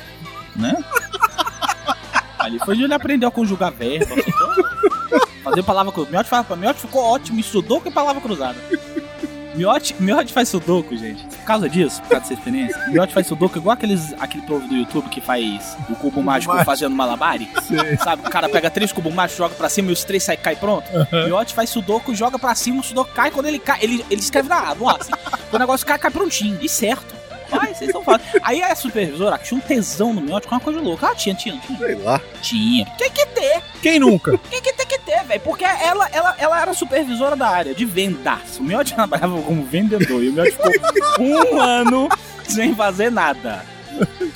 Né? 0.54 0.74
ali 2.38 2.58
foi 2.58 2.74
onde 2.74 2.84
ele 2.84 2.94
aprendeu 2.94 3.28
a 3.28 3.32
conjugar 3.32 3.72
verbo. 3.72 4.14
Fazer 5.42 5.62
palavra 5.62 5.92
cruzada. 5.92 6.24
Fala 6.24 6.44
pra 6.44 6.56
Miote 6.56 6.80
ficou 6.80 7.02
ótimo 7.04 7.38
em 7.38 7.42
sudoku 7.42 7.88
e 7.88 7.92
palavra 7.92 8.20
cruzada. 8.20 8.58
Miote, 9.56 9.94
Miote 9.98 10.32
faz 10.32 10.50
sudoku, 10.50 10.96
gente. 10.96 11.24
Por 11.24 11.44
causa 11.44 11.68
disso, 11.68 12.02
por 12.02 12.10
causa 12.10 12.20
dessa 12.22 12.34
experiência. 12.34 12.88
Miote 12.88 13.14
faz 13.14 13.26
sudoku 13.26 13.58
igual 13.58 13.72
aqueles, 13.74 14.12
aquele 14.20 14.46
povo 14.46 14.68
do 14.68 14.74
YouTube 14.74 15.08
que 15.08 15.20
faz 15.20 15.76
o 15.88 15.96
cubo 15.96 16.22
mágico 16.22 16.54
fazendo 16.64 16.94
malabari. 16.94 17.48
Sei. 17.66 17.96
Sabe, 17.96 18.26
o 18.26 18.30
cara 18.30 18.48
pega 18.48 18.70
três 18.70 18.92
cubos 18.92 19.12
mágicos, 19.14 19.38
joga 19.38 19.54
pra 19.54 19.68
cima 19.68 19.90
e 19.90 19.92
os 19.92 20.04
três 20.04 20.22
sai 20.22 20.36
cai 20.36 20.56
pronto. 20.56 20.86
Miote 21.24 21.54
faz 21.54 21.70
sudoku, 21.70 22.14
joga 22.14 22.38
pra 22.38 22.54
cima, 22.54 22.80
o 22.80 22.84
sudoku 22.84 23.12
cai. 23.14 23.30
Quando 23.30 23.46
ele 23.46 23.58
cai, 23.58 23.78
ele, 23.82 24.04
ele 24.10 24.20
escreve 24.20 24.48
na 24.48 24.56
ar, 24.56 24.76
assim. 25.00 25.12
Quando 25.50 25.54
o 25.54 25.58
negócio 25.58 25.86
cai, 25.86 25.98
cai 25.98 26.10
prontinho. 26.10 26.58
E 26.60 26.68
certo. 26.68 27.14
Vai, 27.50 27.74
vocês 27.74 27.88
estão 27.88 28.02
falando. 28.02 28.22
Aí 28.42 28.62
a 28.62 28.74
supervisora 28.74 29.38
tinha 29.38 29.58
um 29.58 29.60
tesão 29.60 30.12
no 30.12 30.20
Miote 30.20 30.48
uma 30.48 30.60
coisa 30.60 30.80
louca. 30.80 31.08
Ah, 31.08 31.14
tinha, 31.14 31.34
tinha, 31.34 31.58
tinha. 31.58 31.78
Sei 31.78 31.94
lá. 31.96 32.20
Tinha. 32.42 32.86
Tem 32.98 33.10
que 33.10 33.26
ter. 33.26 33.62
Quem 33.82 33.98
nunca? 33.98 34.36
Tem 34.50 34.60
que 34.60 34.72
ter 34.72 34.86
que 34.86 34.98
ter, 34.98 35.24
velho. 35.24 35.40
Porque 35.40 35.64
ela, 35.64 36.08
ela, 36.12 36.34
ela 36.38 36.60
era 36.60 36.74
supervisora 36.74 37.36
da 37.36 37.48
área 37.48 37.74
de 37.74 37.84
vendas. 37.84 38.58
O 38.58 38.62
Miote 38.62 38.94
trabalhava 38.94 39.40
como 39.42 39.64
vendedor. 39.64 40.22
E 40.22 40.28
o 40.28 40.32
Miote 40.32 40.52
ficou 40.52 41.24
um 41.24 41.60
ano 41.60 42.08
sem 42.44 42.74
fazer 42.74 43.10
nada. 43.10 43.64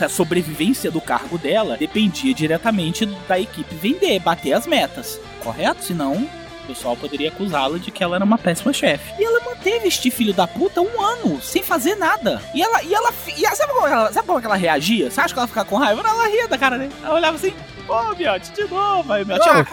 A 0.01 0.09
sobrevivência 0.09 0.91
do 0.91 1.01
cargo 1.01 1.37
dela 1.37 1.77
dependia 1.77 2.33
diretamente 2.33 3.05
da 3.29 3.39
equipe 3.39 3.75
vender, 3.75 4.19
bater 4.21 4.53
as 4.55 4.67
metas. 4.67 5.21
Correto? 5.43 5.85
Senão, 5.85 6.27
pessoal 6.75 6.97
poderia 6.97 7.29
acusá-la 7.29 7.79
de 7.79 7.91
que 7.91 8.03
ela 8.03 8.17
era 8.17 8.25
uma 8.25 8.39
péssima 8.39 8.73
chefe. 8.73 9.13
E 9.21 9.25
ela 9.25 9.41
manteve 9.45 9.89
este 9.89 10.11
filho 10.11 10.33
da 10.33 10.47
puta 10.47 10.81
um 10.81 11.01
ano, 11.03 11.41
sem 11.43 11.63
fazer 11.63 11.95
nada. 11.97 12.43
E 12.55 12.63
ela, 12.63 12.83
e 12.83 12.95
ela, 12.95 13.13
e 13.37 13.45
ela- 13.45 13.57
sabe, 13.57 13.73
como 13.73 13.87
ela 13.87 14.13
sabe 14.13 14.27
como 14.27 14.39
é 14.39 14.45
ela 14.45 14.57
reagia? 14.57 15.11
Você 15.11 15.21
acha 15.21 15.35
que 15.35 15.39
ela 15.39 15.49
ficava 15.49 15.69
com 15.69 15.77
raiva? 15.77 16.01
Ela 16.01 16.27
ria 16.29 16.49
da 16.49 16.57
cara 16.59 16.79
dele. 16.79 16.93
Ela 17.03 17.15
olhava 17.15 17.37
assim, 17.37 17.53
Ô, 17.89 18.15
Miotti, 18.15 18.53
de 18.53 18.65
novo. 18.69 19.13
Aí 19.13 19.25
o 19.25 19.27
Miotti, 19.27 19.49
ah, 19.49 19.65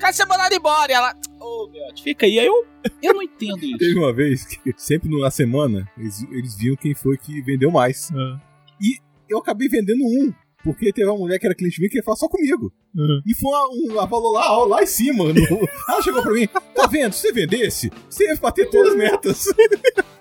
quero 0.00 0.12
ser 0.12 0.26
mandado 0.26 0.52
embora. 0.52 0.90
E 0.90 0.94
ela, 0.94 1.14
ô, 1.38 1.68
Miotti, 1.68 2.02
fica 2.02 2.26
aí. 2.26 2.40
Aí 2.40 2.46
eu, 2.46 2.66
eu 3.00 3.14
não 3.14 3.22
entendo 3.22 3.64
isso. 3.64 3.78
Teve 3.78 3.98
uma 4.00 4.12
vez 4.12 4.44
que, 4.44 4.74
sempre 4.76 5.08
na 5.20 5.30
semana, 5.30 5.88
eles, 5.96 6.22
eles 6.32 6.56
viam 6.56 6.74
quem 6.74 6.92
foi 6.92 7.16
que 7.16 7.40
vendeu 7.40 7.70
mais. 7.70 8.10
Ah. 8.12 8.40
E 8.80 8.98
eu 9.28 9.38
acabei 9.38 9.68
vendendo 9.68 10.02
um. 10.02 10.34
Porque 10.64 10.92
teve 10.92 11.08
uma 11.08 11.18
mulher 11.18 11.38
que 11.38 11.46
era 11.46 11.54
cliente 11.54 11.78
minha 11.80 11.90
que 11.90 11.96
ia 11.96 12.02
falar 12.04 12.16
só 12.16 12.28
comigo. 12.28 12.72
Uhum. 12.94 13.20
E 13.26 13.34
foi 13.34 13.50
uma, 13.50 13.66
um, 13.68 13.98
ela 13.98 14.08
falou 14.08 14.32
lá, 14.32 14.52
ó, 14.58 14.64
lá 14.64 14.82
em 14.82 14.86
cima. 14.86 15.24
no- 15.24 15.32
ela 15.88 16.02
chegou 16.02 16.22
pra 16.22 16.32
mim, 16.32 16.46
tá 16.46 16.86
vendo? 16.86 17.12
Se 17.12 17.20
você 17.22 17.32
vendesse, 17.32 17.90
você 18.08 18.28
ia 18.28 18.36
bater 18.36 18.70
todas 18.70 18.92
as 18.92 18.96
metas. 18.98 19.44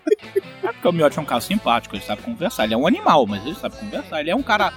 É 0.63 0.71
porque 0.71 0.87
o 0.87 0.91
Miotti 0.91 1.17
é 1.17 1.21
um 1.21 1.25
cara 1.25 1.41
simpático, 1.41 1.95
ele 1.95 2.03
sabe 2.03 2.21
conversar. 2.21 2.65
Ele 2.65 2.73
é 2.75 2.77
um 2.77 2.85
animal, 2.85 3.25
mas 3.25 3.43
ele 3.45 3.55
sabe 3.55 3.75
conversar. 3.77 4.19
Ele 4.21 4.29
é 4.29 4.35
um 4.35 4.43
cara 4.43 4.71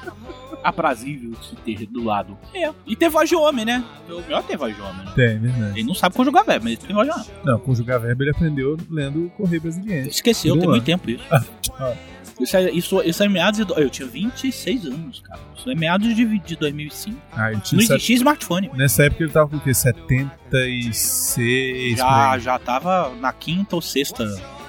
aprazível 0.62 1.32
de 1.32 1.46
se 1.46 1.56
ter 1.56 1.86
do 1.86 2.02
lado. 2.02 2.38
É. 2.54 2.72
E 2.86 2.96
tem 2.96 3.08
voz 3.10 3.28
de 3.28 3.36
homem, 3.36 3.64
né? 3.66 3.84
O 4.08 4.22
Miotti 4.26 4.48
tem 4.48 4.56
voz 4.56 4.74
de 4.74 4.80
homem, 4.80 5.04
né? 5.04 5.12
Tem, 5.14 5.38
verdade. 5.38 5.78
Ele 5.78 5.86
não 5.86 5.94
sabe 5.94 6.14
conjugar 6.16 6.44
verbo, 6.44 6.64
mas 6.64 6.72
ele 6.74 6.86
tem 6.86 6.94
voz 6.96 7.06
de 7.08 7.14
homem. 7.14 7.26
Não, 7.44 7.58
conjugar 7.58 8.00
verbo 8.00 8.22
ele 8.22 8.30
aprendeu 8.30 8.76
lendo 8.90 9.26
o 9.26 9.30
Correio 9.30 9.60
Brasiliense. 9.60 10.08
Esqueceu, 10.08 10.58
tem 10.58 10.68
muito 10.68 10.84
tempo 10.84 11.10
isso. 11.10 11.24
Isso 12.40 12.56
é, 12.56 12.70
isso, 12.70 13.02
isso 13.02 13.22
é 13.22 13.28
meados 13.28 13.64
de. 13.64 13.72
Eu 13.80 13.88
tinha 13.90 14.08
26 14.08 14.86
anos, 14.86 15.20
cara. 15.20 15.40
Isso 15.56 15.70
é 15.70 15.74
meados 15.74 16.14
de, 16.14 16.38
de 16.38 16.56
2005. 16.56 17.16
Ah, 17.32 17.50
Não 17.52 17.60
tinha 17.60 17.80
set- 17.82 17.90
existia 17.92 18.16
smartphone. 18.16 18.70
Nessa 18.74 19.04
época 19.04 19.24
ele 19.24 19.32
tava 19.32 19.48
com 19.48 19.56
o 19.56 19.60
quê? 19.60 19.72
76. 19.72 21.92
por 21.92 21.96
Já, 21.98 22.38
já 22.38 22.58
tava 22.58 23.12
na 23.20 23.32
quinta 23.32 23.76
ou 23.76 23.82
sexta 23.82 24.24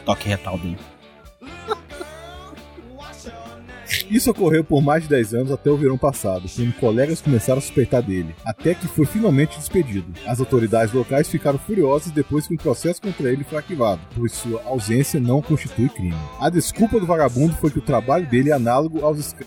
toque 0.05 0.27
retal 0.29 0.57
dele. 0.57 0.77
Isso 4.09 4.31
ocorreu 4.31 4.63
por 4.63 4.81
mais 4.81 5.03
de 5.03 5.09
10 5.09 5.33
anos 5.33 5.51
até 5.51 5.69
o 5.69 5.77
verão 5.77 5.97
passado, 5.97 6.47
quando 6.55 6.73
colegas 6.73 7.21
começaram 7.21 7.59
a 7.59 7.61
suspeitar 7.61 8.01
dele, 8.01 8.35
até 8.45 8.73
que 8.73 8.87
foi 8.87 9.05
finalmente 9.05 9.57
despedido. 9.57 10.13
As 10.25 10.39
autoridades 10.39 10.93
locais 10.93 11.27
ficaram 11.27 11.57
furiosas 11.57 12.11
depois 12.11 12.47
que 12.47 12.53
um 12.53 12.57
processo 12.57 13.01
contra 13.01 13.31
ele 13.31 13.43
foi 13.43 13.57
arquivado, 13.57 14.01
pois 14.15 14.31
sua 14.33 14.61
ausência 14.65 15.19
não 15.19 15.41
constitui 15.41 15.89
crime. 15.89 16.15
A 16.39 16.49
desculpa 16.49 16.99
do 16.99 17.05
vagabundo 17.05 17.55
foi 17.55 17.71
que 17.71 17.79
o 17.79 17.81
trabalho 17.81 18.27
dele 18.27 18.51
é 18.51 18.53
análogo 18.53 19.01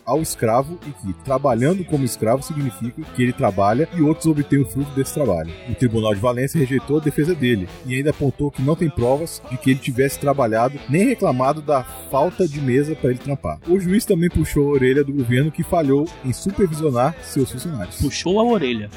ao 0.05 0.21
escravo 0.21 0.79
e 0.87 0.91
que, 0.91 1.13
trabalhando 1.25 1.85
como 1.85 2.05
escravo, 2.05 2.43
significa 2.43 3.03
que 3.15 3.23
ele 3.23 3.33
trabalha 3.33 3.89
e 3.95 4.03
outros 4.03 4.27
obtêm 4.27 4.61
o 4.61 4.67
fruto 4.67 4.91
desse 4.93 5.15
trabalho. 5.15 5.53
O 5.69 5.75
Tribunal 5.75 6.15
de 6.15 6.21
Valência 6.21 6.59
rejeitou 6.59 6.99
a 6.99 7.03
defesa 7.03 7.35
dele 7.35 7.69
e 7.87 7.95
ainda 7.95 8.11
apontou 8.11 8.51
que 8.51 8.63
não 8.63 8.75
tem 8.75 8.91
provas 8.91 9.41
de 9.51 9.57
que 9.57 9.71
ele 9.71 9.79
tivesse 9.79 10.19
trabalhado 10.19 10.79
nem 10.89 11.07
reclamado 11.07 11.63
da 11.63 11.85
falta 12.11 12.49
de 12.49 12.61
mesa 12.61 12.97
para 12.97 13.11
ele 13.11 13.19
trampar. 13.19 13.59
O 13.69 13.79
juiz 13.79 14.05
também 14.05 14.29
puxou 14.29 14.48
a 14.57 14.61
orelha 14.61 15.05
do 15.05 15.13
governo 15.13 15.51
que 15.51 15.63
falhou 15.63 16.07
em 16.25 16.33
supervisionar 16.33 17.15
seus 17.23 17.51
funcionários. 17.51 17.97
Puxou 17.97 18.41
a 18.41 18.45
orelha. 18.45 18.91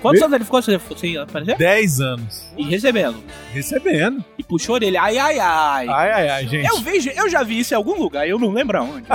Quantos 0.00 0.20
anos 0.20 0.34
ele 0.34 0.44
ficou 0.44 0.62
sem, 0.96 1.16
aparecer? 1.16 1.56
10 1.56 2.00
anos. 2.00 2.52
E 2.56 2.64
recebendo. 2.64 3.22
Recebendo. 3.52 4.24
E 4.36 4.42
puxou 4.42 4.74
a 4.74 4.76
orelha. 4.76 5.02
Ai, 5.02 5.18
ai, 5.18 5.38
ai. 5.38 5.88
Ai, 5.88 6.10
ai, 6.10 6.28
ai, 6.28 6.48
gente. 6.48 6.66
Eu, 6.66 6.80
vejo, 6.80 7.10
eu 7.10 7.28
já 7.28 7.42
vi 7.42 7.60
isso 7.60 7.72
em 7.72 7.76
algum 7.76 7.98
lugar, 7.98 8.28
eu 8.28 8.38
não 8.38 8.50
lembro 8.50 8.78
aonde. 8.78 9.06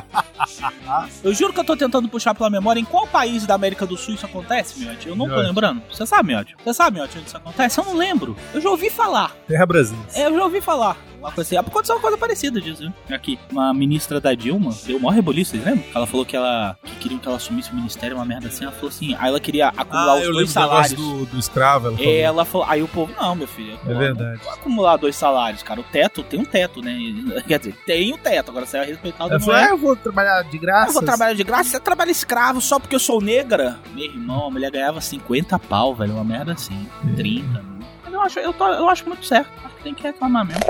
eu 1.24 1.34
juro 1.34 1.54
que 1.54 1.60
eu 1.60 1.66
tô 1.66 1.76
tentando 1.76 2.08
puxar 2.08 2.34
pela 2.34 2.50
memória 2.50 2.80
em 2.80 2.86
qual 2.86 3.06
país 3.08 3.46
da 3.46 3.56
América 3.56 3.86
do 3.86 3.98
Sul 3.98 4.16
isso 4.16 4.26
acontece, 4.26 4.80
Miotti. 4.80 5.08
Eu 5.08 5.16
não 5.16 5.26
tô 5.26 5.34
Miotti. 5.34 5.48
lembrando. 5.48 5.82
Você 5.92 6.06
sabe, 6.06 6.30
Miotti? 6.30 6.56
Você 6.64 6.74
sabe, 6.74 6.98
Miotti, 6.98 7.18
onde 7.18 7.28
isso 7.28 7.38
acontece? 7.38 7.80
Eu 7.80 7.86
não 7.86 7.96
lembro. 7.96 8.36
Eu 8.54 8.62
já 8.62 8.70
ouvi 8.70 8.90
falar. 8.90 9.36
Terra 9.48 9.66
Brasil. 9.66 9.98
É, 10.14 10.26
eu 10.26 10.34
já 10.34 10.44
ouvi 10.44 10.62
falar. 10.62 10.98
Uma 11.20 11.32
coisa 11.32 11.42
assim. 11.42 11.58
Aconteceu 11.58 11.96
uma 11.96 12.02
coisa 12.02 12.18
parecida 12.18 12.62
disso? 12.62 12.92
Aqui, 13.10 13.40
uma 13.52 13.74
ministra 13.74 14.20
da 14.22 14.34
Dilma 14.34 14.72
deu 14.86 15.00
maior 15.00 15.14
reboliço, 15.16 15.52
vocês 15.52 15.64
lembram? 15.66 15.84
Ela 15.94 16.06
falou 16.08 16.26
que 16.26 16.36
ela 16.36 16.78
que 16.84 16.96
queriam 16.96 17.20
que 17.20 17.28
ela 17.28 17.38
assumisse 17.38 17.72
o 17.72 17.76
ministério, 17.76 18.16
uma 18.18 18.26
merda 18.26 18.48
assim. 18.48 18.64
Ela 18.64 18.74
falou 18.74 18.90
assim, 18.90 19.16
aí 19.20 19.28
ela 19.30 19.40
queria 19.40 19.68
acumular 19.70 20.14
Ah, 20.14 20.16
os 20.20 20.28
dois 20.28 20.50
salários. 20.52 20.94
do, 20.94 21.26
do 21.26 21.40
escravo. 21.40 21.88
Ela 21.88 21.98
falou. 21.98 22.12
É, 22.12 22.20
ela 22.20 22.46
falou, 22.46 22.68
aí 22.70 22.84
o 22.84 22.88
povo, 22.88 23.14
não, 23.20 23.36
meu 23.36 23.48
filho. 23.48 23.78
É 23.88 23.94
verdade. 23.94 24.38
Não 24.38 24.44
vou 24.44 24.54
acumular 24.54 24.98
dois 24.98 25.16
salários, 25.16 25.64
cara. 25.64 25.80
O 25.80 25.84
teto 25.84 26.24
tem 26.24 26.40
um 26.40 26.46
teto, 26.46 26.82
né? 26.82 26.96
Quer 27.48 27.60
dizer, 27.60 27.76
tem 27.86 28.14
um 28.14 28.18
teto. 28.18 28.50
Agora 28.52 28.66
você 28.66 28.78
é 28.78 28.84
respeitado. 28.84 29.32
Ela 29.32 29.40
falou, 29.40 29.56
é. 29.56 29.64
ah, 29.66 29.70
eu 29.70 29.78
vou 29.78 29.96
trabalhar 29.96 30.44
de 30.44 30.58
graça. 30.58 30.90
Eu 30.90 30.94
vou 30.94 31.04
trabalhar 31.04 31.34
de 31.34 31.44
graça, 31.44 31.70
você 31.72 31.80
trabalha 31.80 32.12
escravo 32.12 32.62
só 32.62 32.80
porque 32.80 32.96
eu 32.96 33.00
sou 33.00 33.20
negra? 33.22 33.80
Meu 33.94 34.06
irmão, 34.06 34.48
a 34.48 34.52
mulher 34.52 34.72
ganhava 34.72 35.02
50 35.02 35.58
pau, 35.60 35.96
velho, 35.96 36.14
uma 36.14 36.24
merda 36.24 36.54
assim, 36.54 36.88
30. 37.16 37.62
mil. 37.64 37.78
Mas 38.04 38.14
eu 38.14 38.22
acho, 38.22 38.40
eu, 38.40 38.54
tô- 38.54 38.68
eu 38.68 38.90
acho 38.90 39.06
muito 39.08 39.26
certo, 39.26 39.50
acho 39.66 39.76
que 39.76 39.84
tem 39.84 39.94
que 39.94 40.04
reclamar 40.04 40.46
mesmo. 40.46 40.62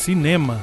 Cinema. 0.00 0.58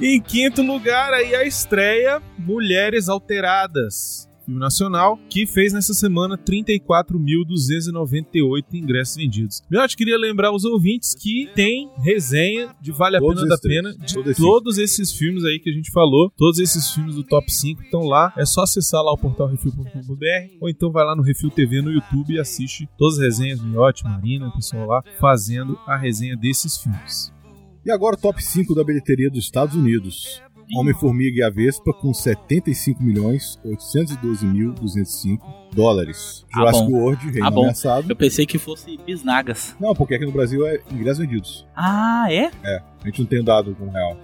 em 0.00 0.20
quinto 0.20 0.62
lugar, 0.62 1.12
aí 1.12 1.34
a 1.34 1.44
estreia 1.44 2.22
Mulheres 2.38 3.08
Alteradas. 3.08 4.28
Filme 4.44 4.60
nacional, 4.60 5.18
que 5.28 5.44
fez 5.44 5.72
nessa 5.74 5.92
semana 5.92 6.38
34.298 6.38 8.64
ingressos 8.72 9.16
vendidos. 9.16 9.62
Miotti, 9.70 9.94
queria 9.94 10.16
lembrar 10.16 10.52
os 10.52 10.64
ouvintes 10.64 11.14
que 11.14 11.50
tem 11.54 11.90
resenha 11.98 12.74
de 12.80 12.90
Vale 12.90 13.18
a 13.18 13.20
Todos 13.20 13.42
Pena 13.42 13.54
da 13.54 13.58
Pena 13.58 13.92
de 13.92 14.14
Todos 14.14 14.30
esses. 14.30 14.42
todos 14.42 14.78
esses 14.78 15.12
filmes 15.12 15.44
aí 15.44 15.58
que 15.58 15.68
a 15.68 15.72
gente 15.72 15.90
falou. 15.90 16.32
Todos 16.34 16.58
esses 16.60 16.90
filmes 16.92 17.14
do 17.14 17.22
Top 17.24 17.52
5 17.52 17.82
estão 17.82 18.04
lá. 18.04 18.32
É 18.38 18.46
só 18.46 18.62
acessar 18.62 19.02
lá 19.02 19.12
o 19.12 19.18
portal 19.18 19.48
refil.com.br 19.48 20.24
ou 20.62 20.70
então 20.70 20.90
vai 20.90 21.04
lá 21.04 21.14
no 21.14 21.22
Refil 21.22 21.50
TV 21.50 21.82
no 21.82 21.92
YouTube 21.92 22.32
e 22.32 22.40
assiste 22.40 22.88
todas 22.96 23.18
as 23.18 23.24
resenhas, 23.24 23.60
Miotti, 23.60 24.02
Marina, 24.04 24.48
o 24.48 24.52
pessoal 24.52 24.86
lá 24.86 25.02
fazendo 25.20 25.78
a 25.86 25.94
resenha 25.94 26.34
desses 26.34 26.78
filmes. 26.78 27.30
E 27.84 27.90
agora 27.90 28.16
o 28.16 28.18
top 28.18 28.42
5 28.42 28.74
da 28.74 28.84
bilheteria 28.84 29.30
dos 29.30 29.44
Estados 29.44 29.74
Unidos. 29.74 30.42
Homem-Formiga 30.76 31.38
e 31.38 31.42
a 31.42 31.48
Vespa 31.48 31.94
com 31.94 32.12
75 32.12 33.02
milhões 33.02 33.58
812 33.64 34.44
mil 34.46 34.74
205 34.74 35.46
dólares. 35.72 36.44
Ah, 36.52 36.58
Jurassic 36.58 36.84
bom. 36.90 36.98
World, 36.98 37.30
Reino 37.30 37.46
Ah, 37.46 37.50
bom. 37.50 37.60
Ameaçado. 37.62 38.10
Eu 38.10 38.16
pensei 38.16 38.44
que 38.44 38.58
fosse 38.58 38.98
bisnagas. 38.98 39.74
Não, 39.80 39.94
porque 39.94 40.14
aqui 40.14 40.26
no 40.26 40.32
Brasil 40.32 40.66
é 40.66 40.80
ingressos 40.92 41.20
vendidos. 41.20 41.66
Ah, 41.74 42.26
é? 42.30 42.50
A 42.66 43.06
gente 43.06 43.20
não 43.20 43.26
tem 43.26 43.42
dado 43.42 43.74
com 43.76 43.88
real. 43.88 44.18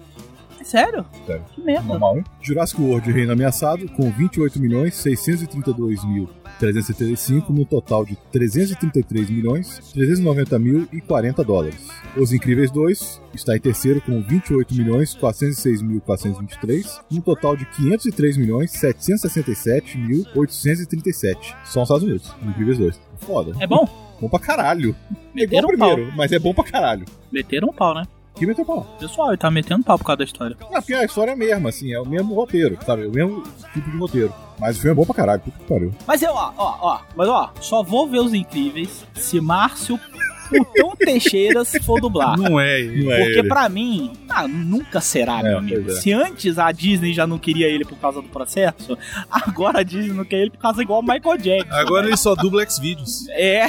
É 0.60 0.64
sério? 0.64 1.06
Sério. 1.26 1.44
Que 1.54 1.62
merda. 1.62 1.88
Normal, 1.88 2.18
hein? 2.18 2.24
Jurassic 2.42 2.80
World 2.80 3.10
Reino 3.10 3.32
Ameaçado 3.32 3.88
com 3.92 4.10
28 4.10 4.60
milhões 4.60 4.94
632 4.96 6.04
mil 6.04 6.28
375 6.64 7.52
no 7.52 7.66
total 7.66 8.06
de 8.06 8.16
333 8.32 9.28
milhões 9.28 9.78
390 9.92 10.58
mil 10.58 10.88
e 10.92 11.00
40 11.00 11.44
dólares. 11.44 11.88
Os 12.16 12.32
Incríveis 12.32 12.70
2 12.70 13.20
está 13.34 13.54
em 13.54 13.60
terceiro 13.60 14.00
com 14.00 14.22
28 14.22 14.74
milhões 14.74 15.14
406 15.14 15.82
mil 15.82 16.00
423 16.00 17.00
no 17.10 17.20
total 17.20 17.54
de 17.56 17.66
503 17.66 18.36
milhões 18.38 18.70
767 18.70 19.98
mil 19.98 20.24
837. 20.34 21.54
Só 21.64 21.80
nos 21.80 21.88
Estados 21.88 22.02
Unidos. 22.02 22.32
Os 22.42 22.48
Incríveis 22.48 22.78
2. 22.78 23.00
Foda. 23.18 23.52
É 23.60 23.66
bom? 23.66 23.86
Bom 24.20 24.28
pra 24.28 24.38
caralho. 24.38 24.96
É 25.12 25.16
Meteram 25.34 25.68
o 25.68 25.74
um 25.74 25.76
pau. 25.76 25.88
primeiro, 25.90 26.16
mas 26.16 26.32
é 26.32 26.38
bom 26.38 26.54
pra 26.54 26.64
caralho. 26.64 27.04
Meteram 27.30 27.68
um 27.68 27.72
pau, 27.72 27.94
né? 27.94 28.04
Que 28.34 28.46
meteu 28.46 28.64
pau. 28.64 28.84
Pessoal, 28.98 29.28
ele 29.28 29.36
tá 29.36 29.50
metendo 29.50 29.84
pau 29.84 29.96
por 29.96 30.04
causa 30.04 30.18
da 30.18 30.24
história. 30.24 30.56
Não, 30.60 30.68
porque 30.68 30.92
a 30.92 31.04
história 31.04 31.30
é 31.30 31.34
a 31.34 31.36
mesma, 31.36 31.68
assim, 31.68 31.92
é 31.92 32.00
o 32.00 32.06
mesmo 32.06 32.34
roteiro, 32.34 32.76
sabe? 32.84 33.04
É 33.04 33.06
o 33.06 33.12
mesmo 33.12 33.42
tipo 33.72 33.90
de 33.90 33.96
roteiro. 33.96 34.34
Mas 34.58 34.76
o 34.76 34.80
filme 34.80 34.92
é 34.92 34.94
bom 34.94 35.04
pra 35.04 35.14
caralho, 35.14 35.40
puta 35.40 35.58
que 35.58 35.64
pariu. 35.64 35.94
Mas 36.06 36.20
eu, 36.22 36.32
ó, 36.32 36.52
ó, 36.56 36.78
ó, 36.80 37.00
mas 37.16 37.28
ó, 37.28 37.52
só 37.60 37.82
vou 37.82 38.08
ver 38.08 38.18
os 38.18 38.34
incríveis 38.34 39.04
se 39.14 39.40
Márcio 39.40 39.98
Putão 40.48 40.94
Teixeira 40.96 41.64
se 41.64 41.80
for 41.82 42.00
dublar. 42.00 42.36
Não 42.38 42.58
é. 42.60 42.82
Não 42.82 43.12
é 43.12 43.24
Porque 43.24 43.38
ele. 43.40 43.48
pra 43.48 43.68
mim, 43.68 44.12
ah, 44.28 44.46
nunca 44.48 45.00
será, 45.00 45.40
É, 45.40 45.42
meu 45.42 45.58
amigo. 45.58 45.90
é. 45.90 45.94
Se 45.94 46.12
antes 46.12 46.58
a 46.58 46.70
Disney 46.72 47.12
já 47.12 47.26
não 47.26 47.38
queria 47.38 47.66
ele 47.68 47.84
por 47.84 47.96
causa 47.98 48.20
do 48.22 48.28
processo, 48.28 48.96
agora 49.30 49.80
a 49.80 49.82
Disney 49.82 50.12
não 50.14 50.24
quer 50.24 50.40
ele 50.42 50.50
por 50.50 50.58
causa 50.58 50.82
igual 50.82 51.00
o 51.00 51.02
Michael 51.02 51.36
Jackson. 51.38 51.74
Agora 51.74 52.06
ele 52.06 52.16
só 52.16 52.34
dubla 52.34 52.62
X-Videos. 52.62 53.28
É. 53.30 53.66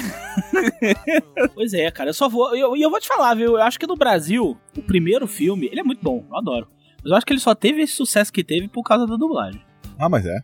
pois 1.53 1.73
é, 1.73 1.89
cara, 1.91 2.09
eu 2.09 2.13
só 2.13 2.27
vou. 2.29 2.55
E 2.55 2.59
eu, 2.59 2.75
e 2.75 2.81
eu 2.81 2.89
vou 2.89 2.99
te 2.99 3.07
falar, 3.07 3.33
viu? 3.35 3.55
Eu 3.55 3.61
acho 3.63 3.79
que 3.79 3.87
no 3.87 3.95
Brasil, 3.95 4.57
o 4.77 4.81
primeiro 4.81 5.27
filme, 5.27 5.67
ele 5.71 5.79
é 5.79 5.83
muito 5.83 6.01
bom, 6.03 6.25
eu 6.29 6.37
adoro. 6.37 6.67
Mas 7.03 7.11
eu 7.11 7.15
acho 7.17 7.25
que 7.25 7.33
ele 7.33 7.39
só 7.39 7.53
teve 7.53 7.81
esse 7.81 7.93
sucesso 7.93 8.31
que 8.33 8.43
teve 8.43 8.67
por 8.67 8.83
causa 8.83 9.05
da 9.05 9.15
dublagem. 9.15 9.61
Ah, 9.97 10.09
mas 10.09 10.25
é. 10.25 10.37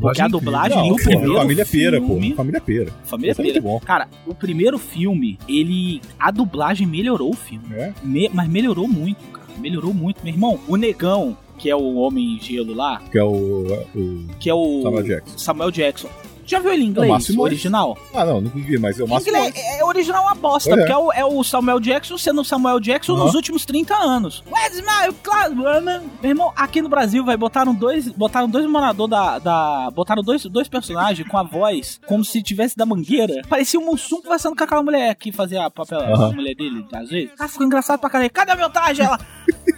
Porque 0.00 0.20
a 0.20 0.28
dublagem 0.28 0.76
Não, 0.76 0.88
pô, 0.96 1.02
primeiro 1.02 1.34
Família 1.34 1.66
Pera, 1.66 2.00
pô. 2.00 2.20
Família 2.36 2.60
Pera. 2.60 2.92
Família 3.04 3.32
Esse 3.32 3.40
é 3.40 3.44
Pera. 3.44 3.54
muito 3.54 3.64
bom. 3.64 3.80
Cara, 3.80 4.08
o 4.26 4.34
primeiro 4.34 4.78
filme, 4.78 5.38
ele. 5.48 6.00
A 6.18 6.30
dublagem 6.30 6.86
melhorou 6.86 7.30
o 7.30 7.36
filme. 7.36 7.64
É? 7.72 7.92
Me- 8.02 8.30
mas 8.32 8.48
melhorou 8.48 8.86
muito, 8.86 9.18
cara. 9.32 9.46
Melhorou 9.58 9.92
muito. 9.94 10.22
Meu 10.22 10.32
irmão, 10.32 10.60
o 10.68 10.76
negão, 10.76 11.36
que 11.58 11.68
é 11.70 11.74
o 11.74 11.94
Homem 11.96 12.38
Gelo 12.40 12.74
lá, 12.74 13.00
Que 13.10 13.18
é 13.18 13.24
o, 13.24 13.86
o 13.94 14.26
que 14.38 14.48
é 14.50 14.54
o 14.54 14.82
Samuel 14.82 15.02
Jackson. 15.02 15.38
Samuel 15.38 15.70
Jackson. 15.70 16.08
Já 16.48 16.58
viu 16.60 16.72
ele 16.72 16.82
em 16.82 16.86
É 16.86 16.88
o 16.88 16.90
inglês? 16.90 17.10
Márcio 17.12 17.36
Morris. 17.36 17.52
original? 17.52 17.98
Ah, 18.14 18.24
não, 18.24 18.40
não 18.40 18.50
vi, 18.50 18.78
mas 18.78 18.98
é 18.98 19.04
o 19.04 19.08
Márcio 19.08 19.28
Inglês, 19.28 19.52
é, 19.54 19.78
é 19.80 19.84
original 19.84 20.22
uma 20.24 20.34
bosta, 20.34 20.70
é. 20.72 20.76
porque 20.76 20.90
é 20.92 20.96
o, 20.96 21.12
é 21.12 21.24
o 21.24 21.44
Samuel 21.44 21.78
Jackson 21.78 22.16
sendo 22.18 22.40
o 22.40 22.44
Samuel 22.44 22.80
Jackson 22.80 23.12
Uhum. 23.12 23.24
nos 23.24 23.34
últimos 23.34 23.64
30 23.66 23.94
anos. 23.94 24.42
Where's 24.50 24.80
my 24.80 25.12
class, 25.22 25.52
Meu 25.54 26.30
irmão, 26.30 26.52
aqui 26.56 26.80
no 26.80 26.88
Brasil, 26.88 27.24
vai 27.24 27.36
botaram 27.36 27.74
dois, 27.74 28.08
botaram 28.08 28.48
dois 28.48 28.64
moradores 28.66 29.10
da, 29.10 29.38
da. 29.38 29.90
Botaram 29.92 30.22
dois, 30.22 30.44
dois 30.46 30.68
personagens 30.68 31.28
com 31.28 31.36
a 31.36 31.42
voz 31.42 32.00
como 32.06 32.24
se 32.24 32.42
tivesse 32.42 32.76
da 32.76 32.86
mangueira. 32.86 33.42
Parecia 33.48 33.78
o 33.78 33.84
Mussum 33.84 34.22
conversando 34.22 34.56
com 34.56 34.64
aquela 34.64 34.82
mulher 34.82 35.14
que 35.14 35.30
fazia 35.30 35.66
a 35.66 35.70
papel, 35.70 36.00
Aham. 36.00 36.32
mulher 36.32 36.54
dele, 36.54 36.86
às 36.94 37.10
vezes. 37.10 37.30
Ah, 37.38 37.46
ficou 37.46 37.66
engraçado 37.66 38.00
pra 38.00 38.08
caralho. 38.08 38.30
Cadê 38.30 38.52
a 38.52 38.56
meu 38.56 38.70
traje? 38.70 39.02
Ela. 39.02 39.18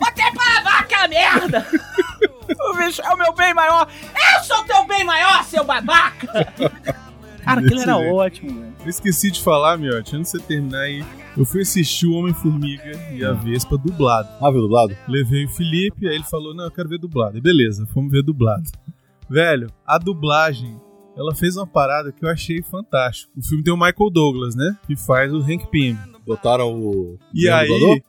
Botei 0.00 0.30
pra 0.32 0.62
vaca, 0.62 1.08
merda! 1.08 1.66
O 2.48 2.76
bicho 2.76 3.02
é 3.02 3.12
o 3.12 3.16
meu 3.18 3.32
bem 3.32 3.52
maior. 3.54 3.88
Eu 4.14 4.44
sou 4.44 4.64
babaca! 5.80 6.72
Cara, 7.44 7.60
aquilo 7.60 7.80
era 7.80 7.96
ótimo, 7.96 8.60
velho. 8.60 8.74
Eu 8.82 8.90
esqueci 8.90 9.30
de 9.30 9.40
falar, 9.40 9.78
Miotti, 9.78 10.16
antes 10.16 10.32
de 10.32 10.38
você 10.38 10.44
terminar 10.44 10.80
aí. 10.80 11.04
Eu 11.36 11.44
fui 11.44 11.62
assistir 11.62 12.06
o 12.06 12.14
Homem-Formiga 12.14 13.12
e 13.12 13.24
a 13.24 13.32
Vespa 13.32 13.76
dublado. 13.76 14.28
Ah, 14.40 14.50
viu 14.50 14.62
dublado? 14.62 14.96
Levei 15.06 15.44
o 15.44 15.48
Felipe, 15.48 16.08
aí 16.08 16.14
ele 16.16 16.24
falou: 16.24 16.54
Não, 16.54 16.64
eu 16.64 16.70
quero 16.70 16.88
ver 16.88 16.98
dublado. 16.98 17.38
E 17.38 17.40
beleza, 17.40 17.86
fomos 17.92 18.10
ver 18.10 18.22
dublado. 18.22 18.68
Velho, 19.28 19.70
a 19.86 19.98
dublagem, 19.98 20.80
ela 21.16 21.34
fez 21.34 21.56
uma 21.56 21.66
parada 21.66 22.10
que 22.10 22.24
eu 22.24 22.28
achei 22.28 22.62
fantástico. 22.62 23.32
O 23.36 23.42
filme 23.42 23.62
tem 23.62 23.72
o 23.72 23.76
Michael 23.76 24.10
Douglas, 24.10 24.56
né? 24.56 24.76
Que 24.86 24.96
faz 24.96 25.32
o 25.32 25.38
Hank 25.38 25.66
Pym. 25.70 25.96
Botaram 26.26 26.74
o. 26.74 27.18
E 27.32 27.48
o 27.48 27.54
aí. 27.54 27.68
dublador? 27.68 28.00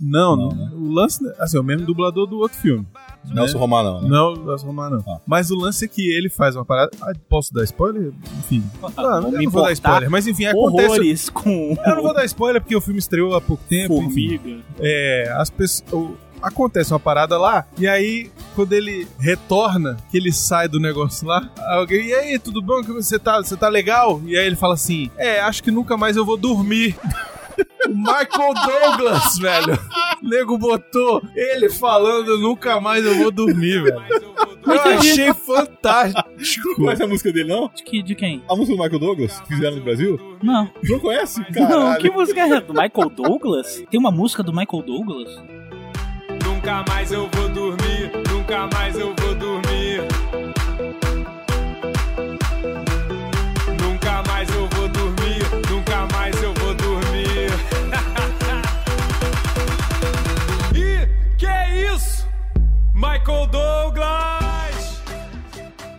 Não, 0.00 0.36
não, 0.36 0.48
né? 0.48 0.70
o 0.74 0.90
lance. 0.90 1.18
Assim, 1.38 1.58
é 1.58 1.60
o 1.60 1.64
mesmo 1.64 1.86
dublador 1.86 2.26
do 2.26 2.38
outro 2.38 2.56
filme. 2.58 2.86
Nelson 3.34 3.58
Romar, 3.58 3.84
não, 3.84 4.00
né? 4.02 4.08
Não, 4.08 4.34
Nelson 4.36 4.66
Romar 4.66 4.90
não. 4.90 5.04
Ah. 5.06 5.18
Mas 5.26 5.50
o 5.50 5.56
lance 5.56 5.84
é 5.84 5.88
que 5.88 6.08
ele 6.10 6.28
faz 6.28 6.56
uma 6.56 6.64
parada. 6.64 6.90
Ah, 7.00 7.12
posso 7.28 7.52
dar 7.52 7.64
spoiler? 7.64 8.12
Enfim. 8.38 8.62
Não, 8.96 9.22
eu 9.22 9.38
me 9.38 9.44
não 9.44 9.50
vou 9.52 9.62
dar 9.62 9.72
spoiler. 9.72 10.10
Mas 10.10 10.26
enfim, 10.26 10.46
acontece. 10.46 11.30
com 11.32 11.76
Eu 11.84 11.96
não 11.96 12.02
vou 12.02 12.14
dar 12.14 12.24
spoiler 12.24 12.60
porque 12.60 12.76
o 12.76 12.80
filme 12.80 12.98
estreou 12.98 13.34
há 13.34 13.40
pouco 13.40 13.62
tempo. 13.68 14.02
Enfim, 14.02 14.38
formiga. 14.38 14.62
é, 14.80 15.34
as 15.36 15.50
pessoas. 15.50 16.10
Acontece 16.42 16.92
uma 16.92 17.00
parada 17.00 17.38
lá, 17.38 17.66
e 17.78 17.88
aí, 17.88 18.30
quando 18.54 18.74
ele 18.74 19.08
retorna, 19.18 19.96
que 20.10 20.18
ele 20.18 20.30
sai 20.30 20.68
do 20.68 20.78
negócio 20.78 21.26
lá, 21.26 21.50
alguém, 21.66 22.08
e 22.08 22.14
aí, 22.14 22.38
tudo 22.38 22.60
bom? 22.60 22.82
Que 22.82 22.92
Você 22.92 23.18
tá, 23.18 23.38
você 23.38 23.56
tá 23.56 23.68
legal? 23.70 24.20
E 24.26 24.36
aí 24.36 24.46
ele 24.46 24.54
fala 24.54 24.74
assim: 24.74 25.10
É, 25.16 25.40
acho 25.40 25.62
que 25.62 25.70
nunca 25.70 25.96
mais 25.96 26.14
eu 26.14 26.26
vou 26.26 26.36
dormir. 26.36 26.94
O 27.86 27.96
Michael 27.96 28.54
Douglas, 28.64 29.38
velho. 29.38 29.78
O 30.22 30.28
nego 30.28 30.58
botou 30.58 31.22
ele 31.34 31.68
falando 31.70 32.38
nunca 32.38 32.80
mais 32.80 33.04
eu 33.04 33.14
vou 33.16 33.30
dormir, 33.30 33.82
velho. 33.82 34.02
Eu 34.66 34.98
achei 34.98 35.32
fantástico. 35.34 36.74
Conhece 36.76 37.02
a 37.02 37.06
música 37.06 37.32
dele, 37.32 37.48
não? 37.50 37.70
De, 37.74 37.82
que, 37.84 38.02
de 38.02 38.14
quem? 38.14 38.42
A 38.48 38.56
música 38.56 38.76
do 38.76 38.82
Michael 38.82 38.98
Douglas, 38.98 39.40
que 39.40 39.48
fizeram 39.48 39.76
no 39.76 39.82
Brasil? 39.84 40.18
Não. 40.42 40.68
Não 40.82 40.98
conhece? 40.98 41.40
Não, 41.54 41.68
Caralho. 41.68 42.00
que 42.00 42.10
música 42.10 42.40
é 42.40 42.42
essa? 42.44 42.60
Do 42.62 42.72
Michael 42.74 43.10
Douglas? 43.14 43.84
Tem 43.90 44.00
uma 44.00 44.10
música 44.10 44.42
do 44.42 44.52
Michael 44.52 44.82
Douglas? 44.82 45.28
Nunca 46.44 46.84
mais 46.88 47.12
eu 47.12 47.28
vou 47.32 47.48
dormir, 47.48 48.10
nunca 48.30 48.68
mais 48.74 48.98
eu 48.98 49.14
vou 49.20 49.25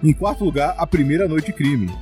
Em 0.08 0.14
quarto 0.14 0.46
lugar, 0.46 0.74
A 0.78 0.88
Primeira 0.88 1.28
Noite 1.28 1.48
de 1.48 1.54
Crime. 1.54 1.94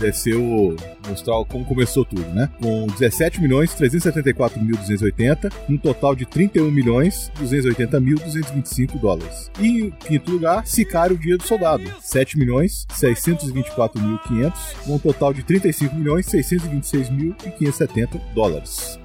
Deve 0.00 0.14
ser 0.14 0.34
o. 0.34 0.74
mostrar 1.06 1.44
como 1.44 1.64
começou 1.64 2.04
tudo, 2.04 2.26
né? 2.30 2.50
Com 2.60 2.88
17 2.88 3.40
milhões 3.40 3.72
374.280, 3.76 5.52
um 5.68 5.78
total 5.78 6.16
de 6.16 6.26
31 6.26 6.68
milhões 6.72 7.30
280.225 7.40 8.98
dólares. 8.98 9.48
E 9.60 9.82
em 9.82 9.90
quinto 9.92 10.32
lugar, 10.32 10.66
Sicário 10.66 11.16
Dia 11.16 11.36
do 11.36 11.44
Soldado, 11.44 11.84
7 12.00 12.36
milhões 12.36 12.84
624.500, 12.90 14.52
um 14.88 14.98
total 14.98 15.32
de 15.32 15.44
35 15.44 15.94
milhões 15.94 16.26
626.570 16.26 18.20
dólares. 18.34 18.98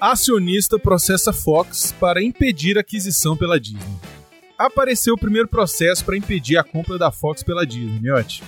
Acionista 0.00 0.76
processa 0.76 1.32
Fox 1.32 1.94
para 2.00 2.20
impedir 2.20 2.76
aquisição 2.76 3.36
pela 3.36 3.60
Disney. 3.60 4.19
Apareceu 4.60 5.14
o 5.14 5.18
primeiro 5.18 5.48
processo 5.48 6.04
para 6.04 6.18
impedir 6.18 6.58
a 6.58 6.62
compra 6.62 6.98
da 6.98 7.10
Fox 7.10 7.42
pela 7.42 7.64
Disney, 7.64 7.98
Miotti. 7.98 8.42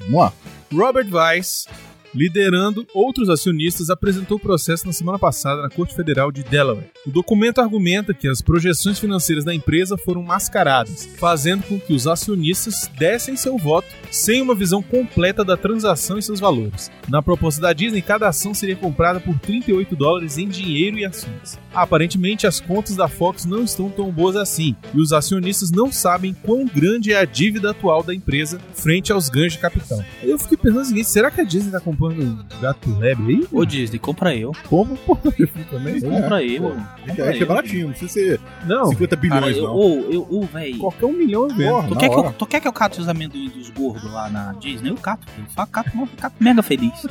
Vamos 0.00 0.20
lá. 0.20 0.32
Robert 0.72 1.06
Weiss, 1.08 1.68
liderando 2.14 2.86
outros 2.94 3.28
acionistas, 3.28 3.90
apresentou 3.90 4.36
o 4.36 4.40
processo 4.40 4.86
na 4.86 4.92
semana 4.92 5.18
passada 5.18 5.62
na 5.62 5.68
Corte 5.68 5.94
Federal 5.94 6.30
de 6.30 6.42
Delaware. 6.42 6.90
O 7.06 7.10
documento 7.10 7.60
argumenta 7.60 8.14
que 8.14 8.28
as 8.28 8.40
projeções 8.40 8.98
financeiras 8.98 9.44
da 9.44 9.54
empresa 9.54 9.96
foram 9.96 10.22
mascaradas, 10.22 11.08
fazendo 11.18 11.64
com 11.64 11.78
que 11.78 11.92
os 11.92 12.06
acionistas 12.06 12.90
dessem 12.98 13.36
seu 13.36 13.58
voto 13.58 13.88
sem 14.10 14.40
uma 14.40 14.54
visão 14.54 14.82
completa 14.82 15.44
da 15.44 15.56
transação 15.56 16.18
e 16.18 16.22
seus 16.22 16.40
valores. 16.40 16.90
Na 17.08 17.20
proposta 17.20 17.60
da 17.60 17.72
Disney, 17.72 18.00
cada 18.00 18.28
ação 18.28 18.54
seria 18.54 18.76
comprada 18.76 19.20
por 19.20 19.38
38 19.38 19.96
dólares 19.96 20.38
em 20.38 20.48
dinheiro 20.48 20.98
e 20.98 21.04
ações. 21.04 21.58
Aparentemente, 21.74 22.46
as 22.46 22.60
contas 22.60 22.96
da 22.96 23.08
Fox 23.08 23.44
não 23.44 23.64
estão 23.64 23.90
tão 23.90 24.10
boas 24.10 24.36
assim, 24.36 24.76
e 24.94 25.00
os 25.00 25.12
acionistas 25.12 25.70
não 25.70 25.90
sabem 25.90 26.34
quão 26.42 26.64
grande 26.64 27.12
é 27.12 27.18
a 27.18 27.24
dívida 27.24 27.70
atual 27.70 28.02
da 28.02 28.14
empresa 28.14 28.60
frente 28.72 29.12
aos 29.12 29.28
ganhos 29.28 29.54
de 29.54 29.58
capital. 29.58 30.02
Eu 30.22 30.38
fiquei 30.38 30.56
pensando 30.56 30.82
o 30.82 30.84
seguinte: 30.84 31.08
será 31.08 31.30
que 31.30 31.40
a 31.40 31.44
Disney 31.44 31.72
tá 31.72 31.80
comprando 31.80 32.03
um 32.12 32.38
gato 32.60 32.90
lebre 32.98 33.34
aí? 33.36 33.48
Ô 33.52 33.64
Disney, 33.64 33.98
compra 33.98 34.34
eu. 34.36 34.52
Como? 34.68 34.96
Porra, 35.06 35.20
eu 35.38 35.48
também. 35.70 36.00
Compra 36.00 36.42
É, 36.44 36.46
eu. 36.58 36.62
pô. 36.62 36.68
Compra 36.70 37.24
É 37.32 37.38
é 37.38 37.42
eu. 37.42 37.46
baratinho, 37.46 37.84
não 37.86 37.90
precisa 37.94 38.12
ser 38.12 38.40
Não, 38.66 38.86
50 38.86 39.16
Cara, 39.16 39.20
bilhões, 39.40 39.56
eu, 39.56 39.62
não. 39.64 39.74
ô, 39.74 39.88
eu, 40.10 40.26
ô, 40.30 40.42
véi. 40.42 40.74
qualquer 40.78 41.06
um 41.06 41.12
milhão 41.12 41.48
eu 41.48 41.54
vendo. 41.56 41.88
Tu 41.88 41.96
quer, 41.96 42.08
que 42.08 42.14
eu, 42.14 42.32
tu 42.32 42.46
quer 42.46 42.60
que 42.60 42.68
eu 42.68 42.72
cate 42.72 43.00
os 43.00 43.08
amendoim 43.08 43.48
dos 43.50 43.70
gordos 43.70 44.04
lá 44.12 44.28
na 44.28 44.52
Disney? 44.54 44.90
Eu 44.90 44.96
cato, 44.96 45.26
filho. 45.30 45.46
Só 45.54 45.64
cato, 45.66 45.90
cato 46.18 46.36
mega 46.40 46.62
feliz. 46.62 47.06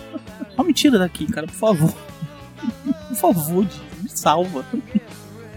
Só 0.55 0.63
me 0.63 0.73
tira 0.73 0.97
daqui, 0.99 1.25
cara, 1.27 1.47
por 1.47 1.55
favor. 1.55 1.93
Por 3.09 3.15
favor, 3.17 3.65
Disney, 3.65 3.85
me 4.03 4.09
salva. 4.09 4.65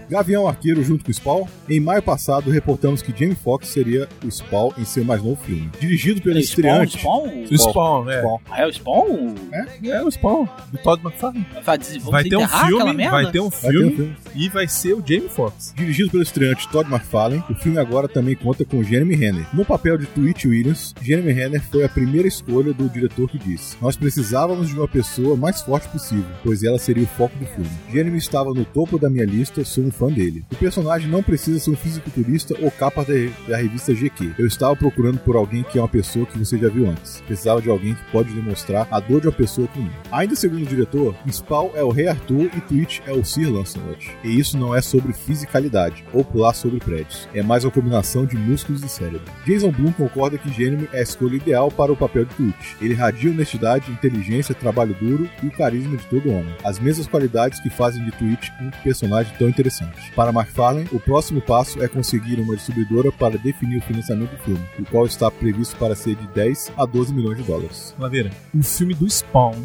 Gavião 0.09 0.47
Arqueiro 0.47 0.83
junto 0.83 1.03
com 1.03 1.11
o 1.11 1.13
Spawn. 1.13 1.45
Em 1.69 1.79
maio 1.79 2.01
passado, 2.01 2.49
reportamos 2.49 3.01
que 3.01 3.11
Jamie 3.17 3.35
Foxx 3.35 3.69
seria 3.69 4.07
o 4.23 4.31
Spawn 4.31 4.71
em 4.77 4.85
seu 4.85 5.03
mais 5.03 5.21
novo 5.21 5.35
filme. 5.43 5.69
Dirigido 5.79 6.21
pelo 6.21 6.35
Spawn, 6.41 6.43
estreante. 6.43 6.97
Spawn? 6.99 7.27
O 7.51 7.57
Spawn, 7.57 8.09
é. 8.09 8.19
Spawn. 8.19 8.39
Ah, 8.49 8.61
é 8.61 8.65
o 8.67 8.71
Spawn? 8.73 9.35
É 9.83 10.03
o 10.03 10.11
Spawn, 10.11 10.47
do 10.71 10.77
Todd 10.79 11.01
McFarlane. 11.03 11.45
Vai, 11.63 11.77
Vai 12.11 12.23
ter 12.23 12.37
um 12.37 12.47
filme, 12.47 13.07
vai 13.07 13.07
ter 13.07 13.07
um 13.07 13.09
Vai 13.09 13.31
ter 13.31 13.39
um 13.39 13.51
filme 13.51 13.95
filme. 13.95 14.15
e 14.35 14.49
vai 14.49 14.67
ser 14.67 14.93
o 14.93 15.03
Jamie 15.05 15.29
Foxx. 15.29 15.73
Dirigido 15.75 16.09
pelo 16.11 16.23
estreante 16.23 16.67
Todd 16.69 16.89
McFarlane, 16.89 17.43
o 17.49 17.55
filme 17.55 17.77
agora 17.77 18.07
também 18.07 18.35
conta 18.35 18.63
com 18.65 18.83
Jeremy 18.83 19.15
Renner. 19.15 19.45
No 19.53 19.65
papel 19.65 19.97
de 19.97 20.05
Tweet 20.07 20.47
Williams, 20.47 20.93
Jeremy 21.01 21.31
Renner 21.31 21.61
foi 21.69 21.83
a 21.83 21.89
primeira 21.89 22.27
escolha 22.27 22.73
do 22.73 22.87
diretor 22.89 23.29
que 23.29 23.37
disse: 23.37 23.75
Nós 23.81 23.95
precisávamos 23.97 24.67
de 24.69 24.75
uma 24.75 24.87
pessoa 24.87 25.35
mais 25.35 25.61
forte 25.61 25.87
possível, 25.89 26.25
pois 26.43 26.63
ela 26.63 26.77
seria 26.79 27.03
o 27.03 27.07
foco 27.07 27.35
do 27.37 27.45
filme. 27.45 27.69
Jeremy 27.91 28.17
estava 28.17 28.53
no 28.53 28.63
topo 28.65 28.97
da 28.97 29.09
minha 29.09 29.25
lista, 29.25 29.63
sou 29.65 29.83
um 29.83 29.91
fã 29.97 30.07
dele. 30.07 30.45
O 30.51 30.55
personagem 30.55 31.09
não 31.09 31.23
precisa 31.23 31.59
ser 31.59 31.71
um 31.71 31.75
fisiculturista 31.75 32.55
ou 32.61 32.69
capa 32.69 33.03
da, 33.03 33.57
revista 33.57 33.93
GQ. 33.93 34.33
Eu 34.37 34.45
estava 34.45 34.75
procurando 34.75 35.19
por 35.19 35.35
alguém 35.35 35.63
que 35.63 35.77
é 35.77 35.81
uma 35.81 35.87
pessoa 35.87 36.25
que 36.25 36.37
você 36.37 36.57
já 36.57 36.69
viu 36.69 36.89
antes. 36.89 37.21
Precisava 37.21 37.61
de 37.61 37.69
alguém 37.69 37.95
que 37.95 38.11
pode 38.11 38.33
demonstrar 38.33 38.87
a 38.91 38.99
dor 38.99 39.21
de 39.21 39.27
uma 39.27 39.33
pessoa 39.33 39.67
comum. 39.67 39.89
Ainda 40.11 40.35
segundo 40.35 40.63
o 40.63 40.67
diretor, 40.67 41.15
Spawn 41.29 41.71
é 41.73 41.83
o 41.83 41.89
Rei 41.89 42.07
Arthur 42.07 42.49
e 42.55 42.61
Twitch 42.61 42.99
é 43.05 43.11
o 43.11 43.23
Sir 43.23 43.51
Lancelot. 43.51 44.11
E 44.23 44.39
isso 44.39 44.57
não 44.57 44.75
é 44.75 44.81
sobre 44.81 45.13
fisicalidade 45.13 46.03
ou 46.13 46.23
pular 46.23 46.53
sobre 46.53 46.79
prédios. 46.79 47.27
É 47.33 47.41
mais 47.41 47.63
uma 47.63 47.71
combinação 47.71 48.25
de 48.25 48.37
músculos 48.37 48.83
e 48.83 48.89
cérebro. 48.89 49.21
Jason 49.45 49.71
Blum 49.71 49.91
concorda 49.91 50.37
que 50.37 50.51
Gênero 50.51 50.87
é 50.93 50.99
a 50.99 51.03
escolha 51.03 51.35
ideal 51.35 51.71
para 51.71 51.91
o 51.91 51.97
papel 51.97 52.25
de 52.25 52.35
Twitch. 52.35 52.75
Ele 52.81 52.93
radia 52.93 53.31
honestidade, 53.31 53.91
inteligência, 53.91 54.55
trabalho 54.55 54.95
duro 54.99 55.29
e 55.41 55.47
o 55.47 55.51
carisma 55.51 55.97
de 55.97 56.05
todo 56.05 56.29
homem. 56.29 56.55
As 56.63 56.79
mesmas 56.79 57.07
qualidades 57.07 57.59
que 57.59 57.69
fazem 57.69 58.03
de 58.03 58.11
Twitch 58.11 58.49
um 58.61 58.69
personagem 58.83 59.33
tão 59.37 59.49
interessante. 59.49 59.86
Para 60.15 60.31
McFarlane, 60.31 60.87
o 60.91 60.99
próximo 60.99 61.41
passo 61.41 61.81
é 61.83 61.87
conseguir 61.87 62.39
uma 62.39 62.55
distribuidora 62.55 63.11
para 63.11 63.37
definir 63.37 63.77
o 63.77 63.81
financiamento 63.81 64.31
do 64.31 64.43
filme, 64.43 64.65
o 64.79 64.85
qual 64.85 65.05
está 65.05 65.29
previsto 65.29 65.75
para 65.77 65.95
ser 65.95 66.15
de 66.15 66.27
10 66.27 66.73
a 66.77 66.85
12 66.85 67.13
milhões 67.13 67.37
de 67.37 67.43
dólares. 67.43 67.95
Laveira, 67.99 68.31
o 68.53 68.63
filme 68.63 68.93
do 68.93 69.09
Spawn 69.09 69.55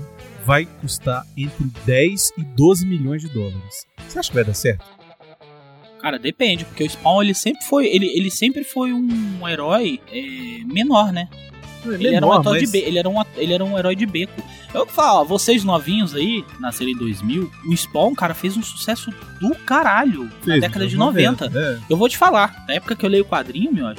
vai 0.44 0.66
custar 0.80 1.24
entre 1.36 1.64
10 1.84 2.32
e 2.38 2.44
12 2.44 2.86
milhões 2.86 3.22
de 3.22 3.28
dólares. 3.28 3.86
Você 4.08 4.18
acha 4.18 4.28
que 4.30 4.34
vai 4.34 4.44
dar 4.44 4.54
certo? 4.54 4.84
Cara, 6.00 6.18
depende, 6.18 6.64
porque 6.64 6.82
o 6.82 6.90
Spawn 6.90 7.22
ele 7.22 7.34
sempre 7.34 7.64
foi, 7.64 7.86
ele, 7.86 8.06
ele 8.06 8.30
sempre 8.30 8.64
foi 8.64 8.92
um 8.92 9.48
herói 9.48 10.00
é, 10.12 10.64
menor, 10.64 11.12
né? 11.12 11.28
Ele, 11.84 12.14
era 12.14 12.26
um 12.26 12.32
ator 12.32 12.52
mas... 12.52 12.62
de 12.62 12.70
be 12.70 12.78
ele, 12.78 12.98
era 12.98 13.08
um, 13.08 13.22
ele 13.36 13.52
era 13.52 13.64
um 13.64 13.78
herói 13.78 13.96
de 13.96 14.06
beco. 14.06 14.42
Eu 14.72 14.86
que 14.86 14.92
falo, 14.92 15.20
ó, 15.20 15.24
vocês 15.24 15.64
novinhos 15.64 16.14
aí, 16.14 16.44
nasceram 16.58 16.90
em 16.90 16.96
2000, 16.96 17.50
o 17.66 17.76
Spawn, 17.76 18.14
cara, 18.14 18.32
fez 18.32 18.56
um 18.56 18.62
sucesso 18.62 19.12
do 19.40 19.54
caralho 19.54 20.30
Fez, 20.42 20.60
na 20.60 20.66
década 20.66 20.86
de 20.86 20.96
nos 20.96 21.06
90. 21.06 21.46
É. 21.54 21.78
Eu 21.90 21.96
vou 21.96 22.08
te 22.08 22.16
falar, 22.16 22.64
na 22.66 22.74
época 22.74 22.96
que 22.96 23.04
eu 23.04 23.10
leio 23.10 23.24
o 23.24 23.26
quadrinho, 23.26 23.72
meu, 23.72 23.86
a 23.86 23.94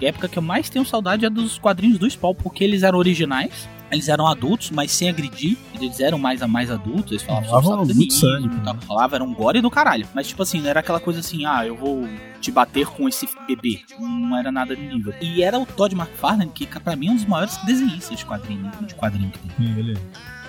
época 0.00 0.28
que 0.28 0.38
eu 0.38 0.42
mais 0.42 0.68
tenho 0.68 0.84
saudade 0.84 1.24
é 1.24 1.30
dos 1.30 1.58
quadrinhos 1.58 1.98
do 1.98 2.10
Spawn, 2.10 2.34
porque 2.34 2.64
eles 2.64 2.82
eram 2.82 2.98
originais. 2.98 3.68
Eles 3.90 4.08
eram 4.08 4.26
adultos, 4.26 4.70
mas 4.70 4.90
sem 4.90 5.08
agredir. 5.08 5.56
Eles 5.74 6.00
eram 6.00 6.18
mais 6.18 6.42
a 6.42 6.48
mais 6.48 6.70
adultos. 6.70 7.12
Eles 7.12 7.22
falavam 7.22 7.48
sobre 7.48 7.64
Falavam 7.64 7.94
muito 7.94 8.14
sangue, 8.14 8.56
e 8.56 8.60
tal. 8.60 8.76
Falavam, 8.78 9.14
era 9.14 9.24
um 9.24 9.34
gore 9.34 9.60
do 9.60 9.70
caralho. 9.70 10.06
Mas, 10.14 10.28
tipo 10.28 10.42
assim, 10.42 10.60
não 10.60 10.70
era 10.70 10.80
aquela 10.80 11.00
coisa 11.00 11.20
assim, 11.20 11.44
ah, 11.46 11.66
eu 11.66 11.76
vou 11.76 12.08
te 12.40 12.50
bater 12.50 12.86
com 12.86 13.08
esse 13.08 13.28
bebê. 13.46 13.80
Não 13.98 14.36
era 14.36 14.50
nada 14.50 14.74
de 14.74 14.82
nível. 14.82 15.14
E 15.20 15.42
era 15.42 15.58
o 15.58 15.66
Todd 15.66 15.94
McFarlane, 15.94 16.50
que 16.50 16.66
pra 16.66 16.96
mim 16.96 17.08
é 17.08 17.10
um 17.12 17.16
dos 17.16 17.24
maiores 17.24 17.56
desenhistas 17.64 18.18
de 18.18 18.26
quadrinho, 18.26 18.70
de 18.82 18.94
quadrinho 18.94 19.30
que 19.30 19.38
tem. 19.38 19.50
Sim, 19.56 19.78
ele 19.78 19.98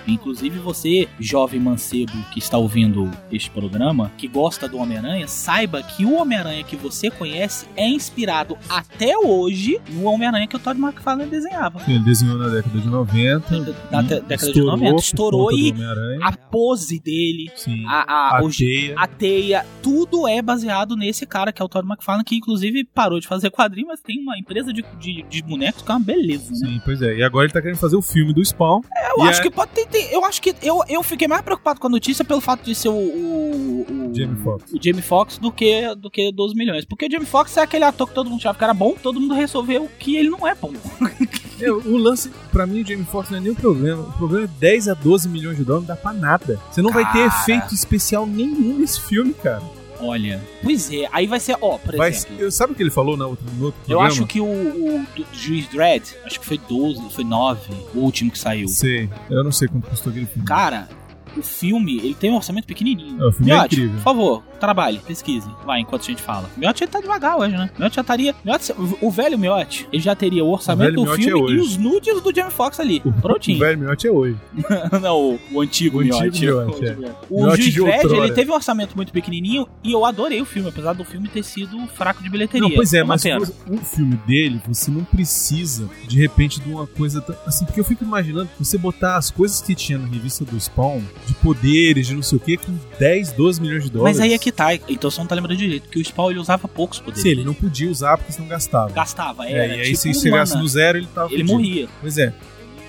Inclusive 0.08 0.58
você, 0.58 1.08
jovem 1.20 1.60
mancebo 1.60 2.12
que 2.32 2.38
está 2.38 2.56
ouvindo 2.58 3.10
este 3.30 3.50
programa, 3.50 4.10
que 4.16 4.26
gosta 4.26 4.68
do 4.68 4.78
Homem-Aranha, 4.78 5.28
saiba 5.28 5.82
que 5.82 6.04
o 6.04 6.14
Homem-Aranha 6.14 6.64
que 6.64 6.76
você 6.76 7.10
conhece 7.10 7.66
é 7.76 7.86
inspirado 7.88 8.56
até 8.68 9.16
hoje 9.18 9.80
no 9.90 10.04
Homem-Aranha 10.04 10.46
que 10.46 10.56
o 10.56 10.58
Todd 10.58 10.80
McFarlane 10.80 11.30
desenhava. 11.30 11.80
Ele 11.86 11.98
desenhou 12.00 12.36
na 12.38 12.48
década 12.48 12.78
de 12.78 12.88
90. 12.88 13.48
Da 13.90 14.02
e 14.02 14.06
te- 14.06 14.08
década 14.20 14.36
de 14.36 14.44
estourou 14.48 14.70
90, 14.76 14.90
por 14.92 15.00
estourou 15.00 15.52
e. 15.52 15.74
A 16.22 16.32
pose 16.32 16.98
dele, 17.00 17.50
Sim. 17.54 17.84
a, 17.86 18.36
a, 18.36 18.38
A 18.38 18.50
teia. 18.50 18.94
a 18.96 19.06
teia, 19.06 19.66
tudo 19.82 20.26
é 20.26 20.40
baseado 20.40 20.96
nesse 20.96 21.26
cara 21.26 21.52
que 21.52 21.60
é 21.60 21.64
o 21.64 21.68
Todd 21.68 21.86
McFarlane, 21.86 22.24
que 22.24 22.36
inclusive 22.36 22.84
parou 22.84 23.20
de 23.20 23.26
fazer 23.28 23.50
quadrinho, 23.50 23.88
mas 23.88 24.00
tem 24.00 24.18
uma 24.20 24.38
empresa 24.38 24.72
de, 24.72 24.84
de, 24.98 25.22
de 25.28 25.42
bonecos 25.42 25.82
que 25.82 25.90
é 25.90 25.94
uma 25.94 26.00
beleza, 26.00 26.50
né? 26.52 26.68
Sim, 26.68 26.80
pois 26.84 27.02
é. 27.02 27.16
E 27.16 27.22
agora 27.22 27.44
ele 27.46 27.52
tá 27.52 27.60
querendo 27.60 27.78
fazer 27.78 27.96
o 27.96 28.02
filme 28.02 28.32
do 28.32 28.44
Spawn. 28.44 28.80
Eu 29.16 29.24
E 29.24 29.28
acho 29.28 29.40
é- 29.40 29.42
que 29.42 29.50
pode 29.50 29.70
ter, 29.72 29.86
ter- 30.02 30.12
Eu 30.14 30.24
acho 30.24 30.40
que. 30.40 30.54
Eu, 30.62 30.80
eu 30.88 31.02
fiquei 31.02 31.26
mais 31.28 31.42
preocupado 31.42 31.80
com 31.80 31.86
a 31.86 31.90
notícia 31.90 32.24
pelo 32.24 32.40
fato 32.40 32.64
de 32.64 32.74
ser 32.74 32.88
o. 32.88 32.92
o, 32.92 33.86
o 34.10 34.14
Jamie 34.14 34.36
Foxx. 34.42 34.72
O 34.72 34.78
Jamie 34.82 35.02
Foxx 35.02 35.38
do 35.38 35.52
que, 35.52 35.94
do 35.96 36.10
que 36.10 36.32
12 36.32 36.54
milhões. 36.54 36.84
Porque 36.84 37.06
o 37.06 37.10
Jamie 37.10 37.26
Foxx 37.26 37.56
é 37.56 37.62
aquele 37.62 37.84
ator 37.84 38.08
que 38.08 38.14
todo 38.14 38.30
mundo 38.30 38.38
achava 38.40 38.56
que 38.58 38.64
era 38.64 38.74
bom, 38.74 38.94
todo 39.02 39.20
mundo 39.20 39.34
resolveu 39.34 39.88
que 39.98 40.16
ele 40.16 40.30
não 40.30 40.46
é 40.46 40.54
bom. 40.54 40.72
É, 41.60 41.72
o 41.72 41.96
lance, 41.96 42.30
pra 42.52 42.68
mim, 42.68 42.82
o 42.82 42.86
Jamie 42.86 43.04
Foxx 43.04 43.30
não 43.32 43.38
é 43.38 43.40
nem 43.40 43.50
o 43.50 43.54
problema. 43.56 44.00
O 44.02 44.12
problema 44.12 44.44
é 44.44 44.48
10 44.60 44.86
a 44.90 44.94
12 44.94 45.28
milhões 45.28 45.56
de 45.56 45.64
dólares, 45.64 45.88
não 45.88 45.96
dá 45.96 46.00
pra 46.00 46.12
nada. 46.12 46.56
Você 46.70 46.80
não 46.80 46.92
vai 46.92 47.04
ter 47.10 47.28
Cara. 47.28 47.42
efeito 47.42 47.74
especial 47.74 48.24
nenhum 48.28 48.78
nesse 48.78 49.00
filme, 49.00 49.34
cara. 49.34 49.60
Olha. 50.00 50.40
Pois 50.62 50.92
é, 50.92 51.08
aí 51.12 51.26
vai 51.26 51.40
ser. 51.40 51.56
Ó, 51.60 51.76
por 51.78 51.96
Vai, 51.96 52.10
exemplo. 52.10 52.36
eu, 52.38 52.50
sabe 52.50 52.72
o 52.72 52.76
que 52.76 52.82
ele 52.82 52.90
falou 52.90 53.16
na 53.16 53.26
outra, 53.26 53.44
no 53.56 53.66
outro 53.66 53.80
Eu 53.82 53.98
programa? 53.98 54.06
acho 54.08 54.26
que 54.26 54.40
o, 54.40 54.44
o 54.46 55.06
do- 55.16 55.26
Juiz 55.32 55.66
Dredd, 55.68 56.04
acho 56.24 56.38
que 56.40 56.46
foi 56.46 56.58
12, 56.68 57.10
foi 57.10 57.24
9, 57.24 57.60
o 57.94 57.98
último 58.00 58.30
que 58.30 58.38
saiu. 58.38 58.68
Sei. 58.68 59.08
Eu 59.28 59.42
não 59.42 59.52
sei 59.52 59.68
quanto 59.68 59.88
custou 59.88 60.10
aquele 60.10 60.26
filme. 60.26 60.46
Cara, 60.46 60.88
o 61.38 61.42
filme, 61.42 61.96
ele 61.98 62.14
tem 62.14 62.30
um 62.30 62.36
orçamento 62.36 62.66
pequenininho. 62.66 63.22
É, 63.22 63.26
o 63.26 63.32
filme 63.32 63.50
é 63.50 63.54
Miotti, 63.54 63.74
incrível. 63.74 63.96
por 63.96 64.02
favor, 64.02 64.42
trabalhe, 64.58 64.98
pesquise. 64.98 65.48
Vai, 65.64 65.80
enquanto 65.80 66.02
a 66.02 66.06
gente 66.06 66.22
fala. 66.22 66.48
Miotti 66.56 66.84
ele 66.84 66.90
tá 66.90 67.00
devagar 67.00 67.38
hoje, 67.38 67.56
né? 67.56 67.70
Miotti 67.78 67.96
já 67.96 68.02
estaria. 68.02 68.34
Miotti, 68.44 68.74
o 69.00 69.10
velho 69.10 69.38
Miotti, 69.38 69.88
ele 69.92 70.02
já 70.02 70.14
teria 70.14 70.44
o 70.44 70.50
orçamento 70.50 70.90
velho 70.90 70.96
do 70.96 71.04
Miotti 71.04 71.24
filme 71.24 71.52
é 71.52 71.54
e 71.54 71.60
os 71.60 71.76
nudes 71.76 72.20
do 72.20 72.34
Jamie 72.34 72.52
Foxx 72.52 72.80
ali. 72.80 73.02
O 73.04 73.12
Prontinho. 73.12 73.58
velho 73.58 73.78
Miotti 73.78 74.06
é 74.06 74.10
hoje. 74.10 74.36
Não, 75.00 75.16
o, 75.16 75.40
o 75.52 75.60
antigo 75.60 75.98
O 75.98 76.00
antigo 76.00 76.18
Miotti. 76.20 76.44
Miotti, 76.44 76.86
é. 76.86 77.14
O 77.30 77.44
Miotti 77.44 77.70
Juiz 77.70 78.02
Dredd, 78.02 78.12
ele 78.12 78.32
teve 78.32 78.50
um 78.50 78.54
orçamento 78.54 78.96
muito 78.96 79.12
pequenininho 79.12 79.66
e 79.82 79.92
eu 79.92 80.04
adorei 80.04 80.40
o 80.40 80.44
filme, 80.44 80.68
apesar 80.68 80.92
do 80.92 81.04
filme 81.04 81.28
ter 81.28 81.42
sido 81.42 81.86
fraco 81.88 82.22
de 82.22 82.30
bilheteria. 82.30 82.68
Não, 82.68 82.74
pois 82.74 82.92
é, 82.92 83.02
mas 83.02 83.22
pena. 83.22 83.40
o 83.68 83.76
filme 83.78 84.16
dele, 84.26 84.60
você 84.66 84.90
não 84.90 85.04
precisa, 85.04 85.88
de 86.06 86.18
repente, 86.18 86.60
de 86.60 86.70
uma 86.70 86.86
coisa. 86.86 87.24
Assim, 87.46 87.64
porque 87.64 87.80
eu 87.80 87.84
fico 87.84 88.04
imaginando 88.04 88.48
você 88.58 88.76
botar 88.76 89.16
as 89.16 89.30
coisas 89.30 89.60
que 89.60 89.74
tinha 89.74 89.98
na 89.98 90.06
revista 90.06 90.44
do 90.44 90.58
Spawn, 90.58 91.02
de 91.28 91.34
poderes, 91.34 92.06
de 92.06 92.14
não 92.14 92.22
sei 92.22 92.36
o 92.38 92.40
que, 92.40 92.56
com 92.56 92.72
10, 92.98 93.32
12 93.32 93.60
milhões 93.60 93.84
de 93.84 93.90
dólares. 93.90 94.16
Mas 94.18 94.24
aí 94.26 94.32
é 94.34 94.38
que 94.38 94.50
tá, 94.50 94.74
então 94.74 95.10
você 95.10 95.20
não 95.20 95.26
tá 95.26 95.34
lembrando 95.34 95.56
direito, 95.56 95.84
porque 95.84 95.98
o 96.00 96.04
Spawn 96.04 96.30
ele 96.30 96.40
usava 96.40 96.66
poucos 96.66 96.98
poderes. 96.98 97.22
Sim, 97.22 97.28
ele 97.30 97.44
não 97.44 97.54
podia 97.54 97.90
usar 97.90 98.16
porque 98.18 98.32
senão 98.32 98.48
gastava. 98.48 98.90
Gastava, 98.92 99.46
É, 99.46 99.52
era 99.52 99.76
e 99.76 99.80
aí 99.80 99.84
tipo 99.92 99.98
se 99.98 100.14
chegasse 100.14 100.56
no 100.56 100.66
zero, 100.66 100.98
ele 100.98 101.06
tava 101.14 101.26
Ele 101.32 101.42
fudido. 101.42 101.52
morria. 101.52 101.88
Pois 102.00 102.18
é. 102.18 102.32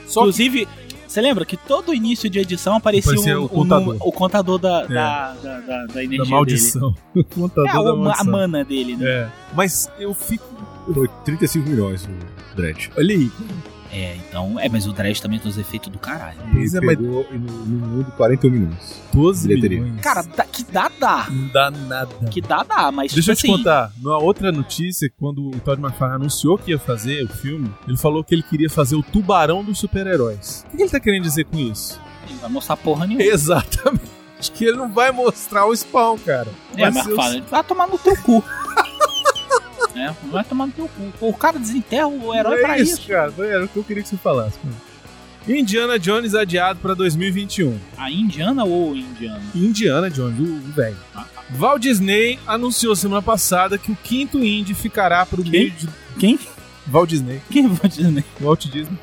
Só 0.07 0.21
que 0.21 0.29
Inclusive, 0.29 0.67
você 1.07 1.21
lembra 1.21 1.45
que 1.45 1.57
todo 1.57 1.93
início 1.93 2.29
de 2.29 2.39
edição 2.39 2.75
aparecia, 2.75 3.11
Aparecia 3.11 3.39
um- 3.39 3.43
o 3.43 3.45
um 3.45 3.47
contador. 3.49 3.85
número- 3.85 4.07
o 4.07 4.11
contador 4.11 4.57
da, 4.59 4.81
É. 4.83 4.87
da, 4.87 5.33
da, 5.33 5.59
da, 5.59 5.85
da 5.85 6.03
energia 6.03 6.23
da 6.23 6.29
maldição. 6.29 6.95
O 7.15 7.23
contador 7.23 7.65
dele. 7.65 7.79
É, 7.79 7.83
da 7.83 7.93
o 7.93 7.97
ma- 7.97 8.01
a 8.01 8.05
maldição. 8.23 8.31
mana 8.31 8.63
dele, 8.65 8.95
né? 8.95 9.05
É. 9.09 9.27
Mas 9.53 9.89
eu 9.99 10.13
fico... 10.13 10.45
Foi 10.93 11.07
35 11.25 11.69
milhões 11.69 12.05
o 12.05 12.55
Dredd. 12.55 12.89
Olha 12.97 13.15
aí. 13.15 13.31
É, 13.91 14.15
então. 14.17 14.59
É, 14.59 14.69
mas 14.69 14.85
o 14.85 14.93
Dredd 14.93 15.19
também 15.19 15.39
tem 15.39 15.49
os 15.49 15.57
efeitos 15.57 15.89
do 15.89 15.97
caralho. 15.97 16.37
Ele 16.53 16.65
é, 16.67 16.81
mas 16.81 16.95
pegou 16.97 17.25
no, 17.31 17.39
no 17.39 17.87
mundo 17.87 18.11
41 18.17 18.51
milhões. 18.51 19.01
12 19.11 19.47
Bilheteria. 19.47 19.81
milhões. 19.81 20.01
Cara, 20.01 20.21
dá- 20.23 20.43
que 20.45 20.63
dá, 20.63 20.91
dá. 20.99 21.27
não 21.29 21.47
dá 21.47 21.71
nada. 21.71 22.07
Que 22.29 22.39
dá, 22.39 22.63
dá, 22.63 22.91
mas 22.91 23.11
Deixa 23.13 23.31
eu 23.31 23.35
te 23.35 23.39
assim, 23.47 23.57
contar, 23.57 23.91
numa 23.99 24.17
outra 24.19 24.51
notícia, 24.51 25.11
quando 25.19 25.47
o 25.49 25.59
Todd 25.61 25.81
McFarlane 25.81 26.21
anunciou 26.21 26.57
que 26.57 26.69
ia 26.71 26.77
fazer 26.79 27.23
o 27.23 27.29
filme, 27.29 27.71
ele 27.87 27.97
falou 27.97 28.23
que 28.23 28.35
ele 28.35 28.43
queria 28.43 28.69
fazer 28.69 28.95
o 28.95 29.01
tubarão 29.01 29.63
dos 29.63 29.79
super-heróis. 29.79 30.65
O 30.71 30.77
que 30.77 30.83
ele 30.83 30.89
tá 30.91 30.99
querendo 30.99 31.23
dizer 31.23 31.45
com 31.45 31.57
isso? 31.57 31.99
Não 32.29 32.37
vai 32.37 32.49
mostrar 32.51 32.77
porra 32.77 33.07
nenhuma. 33.07 33.23
Exatamente. 33.25 34.19
Que 34.53 34.65
ele 34.65 34.77
não 34.77 34.89
vai 34.93 35.11
mostrar 35.11 35.65
o 35.65 35.75
spawn, 35.75 36.17
cara. 36.19 36.47
É, 36.77 36.89
mas 36.89 37.05
fala, 37.07 37.41
vai 37.49 37.63
tomar 37.63 37.87
no 37.87 37.97
teu 37.97 38.15
cu. 38.17 38.43
é, 39.99 40.13
vai 40.31 40.43
tomar 40.43 40.67
no 40.67 40.71
teu 40.71 40.87
cu. 40.89 41.11
O 41.27 41.33
cara 41.33 41.59
desenterra 41.59 42.07
o 42.07 42.33
herói 42.33 42.59
é 42.59 42.61
pra 42.61 42.79
isso, 42.79 42.99
isso. 42.99 43.07
cara. 43.07 43.33
Era 43.39 43.65
o 43.65 43.67
que 43.67 43.77
eu 43.77 43.83
queria 43.83 44.03
que 44.03 44.09
você 44.09 44.17
falasse. 44.17 44.57
Indiana 45.47 45.97
Jones 45.97 46.35
adiado 46.35 46.79
pra 46.79 46.93
2021. 46.93 47.77
A 47.97 48.11
indiana 48.11 48.63
ou 48.65 48.91
o 48.91 48.95
indiano? 48.95 49.41
Indiana 49.55 50.09
Jones, 50.09 50.39
o 50.39 50.43
o 50.43 50.71
velho. 50.73 50.97
Ah, 51.15 51.25
Walt 51.57 51.81
Disney 51.81 52.37
anunciou 52.45 52.95
semana 52.95 53.21
passada 53.21 53.77
que 53.77 53.91
o 53.91 53.95
quinto 53.95 54.37
Indy 54.43 54.73
ficará 54.75 55.25
pro 55.25 55.41
Quem? 55.41 55.51
meio 55.51 55.71
de. 55.71 55.89
Quem? 56.19 56.39
Walt 56.87 57.09
Disney. 57.09 57.41
Quem 57.49 57.67
vai 57.67 57.89
dizer? 57.89 58.23
Walt 58.39 58.65
Disney. 58.65 58.97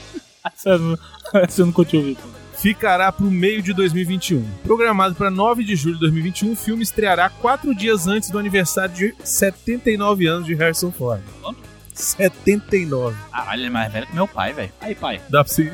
Essa 0.44 0.70
eu 0.70 0.78
não- 0.78 0.98
essa 1.34 1.60
eu 1.62 1.66
ouvido. 1.96 2.18
Ficará 2.60 3.10
para 3.10 3.24
o 3.24 3.30
meio 3.30 3.62
de 3.62 3.72
2021. 3.72 4.44
Programado 4.62 5.14
para 5.14 5.30
9 5.30 5.64
de 5.64 5.74
julho 5.74 5.94
de 5.94 6.00
2021, 6.00 6.52
o 6.52 6.56
filme 6.56 6.82
estreará 6.82 7.28
quatro 7.28 7.74
dias 7.74 8.06
antes 8.06 8.30
do 8.30 8.38
aniversário 8.38 8.94
de 8.94 9.14
79 9.24 10.26
anos 10.26 10.46
de 10.46 10.54
Harrison 10.54 10.92
Ford. 10.92 11.22
Quanto? 11.40 11.58
79. 11.94 13.16
Caralho, 13.30 13.60
ele 13.60 13.66
é 13.66 13.70
mais 13.70 13.92
velho 13.92 14.06
que 14.06 14.14
meu 14.14 14.28
pai, 14.28 14.52
velho. 14.52 14.72
Aí, 14.80 14.94
pai. 14.94 15.20
Dá 15.28 15.44
pra 15.44 15.52
ser 15.52 15.72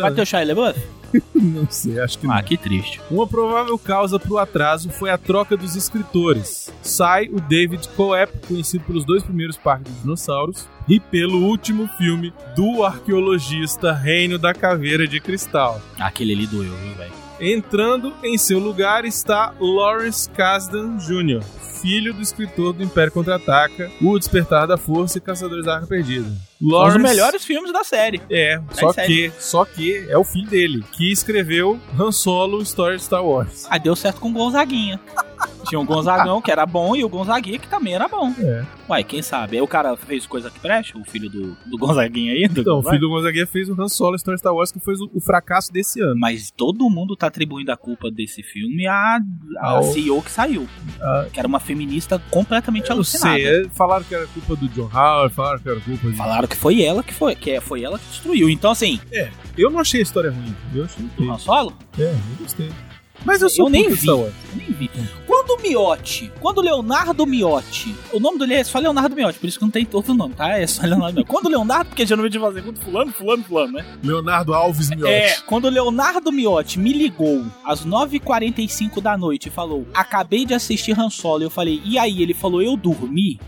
Vai 0.00 0.12
ter 0.12 0.22
o 0.22 0.26
Shia 0.26 0.44
LaBeouf? 0.44 0.78
Não 1.34 1.68
sei, 1.70 2.00
acho 2.00 2.18
que 2.18 2.26
não. 2.26 2.34
Ah, 2.34 2.42
que 2.42 2.56
triste. 2.56 3.00
Uma 3.10 3.26
provável 3.26 3.78
causa 3.78 4.18
para 4.18 4.32
o 4.32 4.38
atraso 4.38 4.90
foi 4.90 5.10
a 5.10 5.18
troca 5.18 5.56
dos 5.56 5.76
escritores. 5.76 6.72
Sai 6.82 7.28
o 7.28 7.40
David 7.40 7.88
Coep, 7.90 8.46
conhecido 8.46 8.84
pelos 8.84 9.04
dois 9.04 9.22
primeiros 9.22 9.56
parques 9.56 9.92
dos 9.92 10.02
dinossauros, 10.02 10.68
e 10.88 11.00
pelo 11.00 11.44
último 11.44 11.88
filme 11.98 12.32
do 12.54 12.84
arqueologista 12.84 13.92
Reino 13.92 14.38
da 14.38 14.54
Caveira 14.54 15.06
de 15.06 15.20
Cristal. 15.20 15.80
Aquele 15.98 16.32
ali 16.32 16.46
doeu, 16.46 16.74
viu, 16.76 16.94
velho? 16.94 17.25
Entrando 17.40 18.14
em 18.22 18.38
seu 18.38 18.58
lugar 18.58 19.04
está 19.04 19.52
Lawrence 19.60 20.28
Kasdan 20.30 20.96
Jr., 20.96 21.42
filho 21.82 22.14
do 22.14 22.22
escritor 22.22 22.72
do 22.72 22.82
Império 22.82 23.12
Contra-Ataca, 23.12 23.90
O 24.00 24.18
Despertar 24.18 24.66
da 24.66 24.78
Força 24.78 25.18
e 25.18 25.20
Caçadores 25.20 25.66
da 25.66 25.74
Arca 25.74 25.86
Perdida. 25.86 26.24
São 26.24 26.34
os 26.66 26.72
Lawrence 26.72 26.98
melhores 26.98 27.44
filmes 27.44 27.70
da 27.70 27.84
série. 27.84 28.20
é, 28.30 28.58
só 28.72 28.92
série. 28.92 29.30
que, 29.30 29.32
só 29.38 29.64
que 29.64 30.06
é 30.08 30.16
o 30.16 30.24
filho 30.24 30.48
dele, 30.48 30.84
que 30.92 31.12
escreveu 31.12 31.78
Han 31.98 32.10
Solo, 32.10 32.62
História 32.62 32.96
de 32.96 33.02
Star 33.02 33.24
Wars. 33.24 33.66
Ah, 33.68 33.76
deu 33.76 33.94
certo 33.94 34.20
com 34.20 34.30
o 34.30 34.32
Gonzaguinha. 34.32 34.98
Tinha 35.68 35.80
o 35.80 35.84
Gonzagão, 35.84 36.40
que 36.42 36.50
era 36.50 36.64
bom, 36.66 36.94
e 36.96 37.04
o 37.04 37.08
Gonzaguinha, 37.08 37.58
que 37.58 37.68
também 37.68 37.94
era 37.94 38.08
bom. 38.08 38.32
É. 38.38 38.64
Uai, 38.88 39.02
quem 39.04 39.20
sabe? 39.22 39.56
Aí 39.56 39.62
o 39.62 39.66
cara 39.66 39.96
fez 39.96 40.26
coisa 40.26 40.50
que 40.50 40.58
preste, 40.60 40.96
o 40.96 41.04
filho 41.04 41.28
do, 41.28 41.56
do 41.66 41.76
Gonzaguinha 41.78 42.32
aí. 42.32 42.46
Do 42.48 42.60
Então, 42.60 42.78
o 42.78 42.82
filho 42.82 43.00
do 43.00 43.08
Gonzaguinha 43.08 43.46
fez 43.46 43.68
o 43.68 43.80
Han 43.80 43.88
Solo 43.88 44.14
a 44.14 44.18
Star 44.18 44.54
Wars, 44.54 44.70
que 44.72 44.78
foi 44.80 44.94
o, 44.94 45.10
o 45.14 45.20
fracasso 45.20 45.72
desse 45.72 46.00
ano. 46.00 46.18
Mas 46.18 46.50
todo 46.50 46.88
mundo 46.90 47.16
tá 47.16 47.26
atribuindo 47.26 47.70
a 47.72 47.76
culpa 47.76 48.10
desse 48.10 48.42
filme 48.42 48.86
à, 48.86 49.18
à 49.58 49.66
Ao- 49.70 49.82
CEO 49.82 50.22
que 50.22 50.30
saiu. 50.30 50.68
Ah. 51.00 51.26
Que 51.32 51.38
era 51.38 51.48
uma 51.48 51.60
feminista 51.60 52.20
completamente 52.30 52.88
Eu 52.90 52.96
alucinada. 52.96 53.36
sei, 53.36 53.62
é, 53.62 53.68
falaram 53.70 54.04
que 54.04 54.14
era 54.14 54.26
culpa 54.28 54.56
do 54.56 54.68
John 54.68 54.88
Howard, 54.92 55.34
falaram 55.34 55.58
que 55.58 55.68
era 55.68 55.80
culpa 55.80 56.08
de... 56.10 56.16
Falaram 56.16 56.48
que 56.48 56.56
foi 56.56 56.82
ela 56.82 57.02
que 57.02 57.12
foi, 57.14 57.34
que 57.34 57.50
é- 57.50 57.60
foi 57.60 57.82
ela 57.82 57.98
que 57.98 58.04
destruiu. 58.06 58.48
Então, 58.48 58.70
assim, 58.70 59.00
Eu 59.56 59.70
não 59.70 59.80
achei 59.80 60.00
a 60.00 60.02
história 60.02 60.30
ruim, 60.30 60.54
eu 60.74 60.84
achei 60.84 61.04
do. 61.16 61.32
Han 61.32 61.38
Solo, 61.38 61.72
É, 61.98 62.02
eu 62.12 62.18
gostei. 62.40 62.70
Mas 63.26 63.42
eu 63.42 63.50
sou 63.50 63.66
Eu 63.66 63.70
nem 63.70 63.90
vi. 63.90 64.06
Eu 64.06 64.32
nem 64.54 64.72
vi. 64.72 64.90
Quando 65.26 65.58
o 65.58 65.62
Miotti, 65.62 66.32
quando 66.40 66.58
o 66.58 66.60
Leonardo 66.60 67.26
Miotti, 67.26 67.94
o 68.12 68.20
nome 68.20 68.38
dele 68.38 68.54
é 68.54 68.64
só 68.64 68.78
Leonardo 68.78 69.14
Miotti, 69.16 69.38
por 69.40 69.48
isso 69.48 69.58
que 69.58 69.64
não 69.64 69.70
tem 69.70 69.86
outro 69.92 70.14
nome, 70.14 70.34
tá? 70.34 70.56
É 70.56 70.66
só 70.66 70.82
Leonardo 70.82 71.16
Miotti. 71.16 71.30
Quando 71.30 71.46
o 71.46 71.48
Leonardo, 71.48 71.88
porque 71.88 72.06
geralmente 72.06 72.38
vai 72.38 72.50
fazer 72.50 72.62
quando 72.62 72.78
fulano, 72.78 73.12
fulano, 73.12 73.42
fulano, 73.42 73.72
né? 73.72 73.84
Leonardo 74.02 74.54
Alves 74.54 74.88
Miotti. 74.90 75.12
É, 75.12 75.36
quando 75.40 75.64
o 75.64 75.70
Leonardo 75.70 76.30
Miotti 76.30 76.78
me 76.78 76.92
ligou 76.92 77.44
às 77.64 77.84
9h45 77.84 79.00
da 79.02 79.18
noite 79.18 79.48
e 79.48 79.50
falou: 79.50 79.86
Acabei 79.92 80.46
de 80.46 80.54
assistir 80.54 80.98
Han 80.98 81.10
Solo. 81.10 81.42
Eu 81.42 81.50
falei: 81.50 81.82
E 81.84 81.98
aí? 81.98 82.22
Ele 82.22 82.32
falou: 82.32 82.62
Eu 82.62 82.76
dormi. 82.76 83.40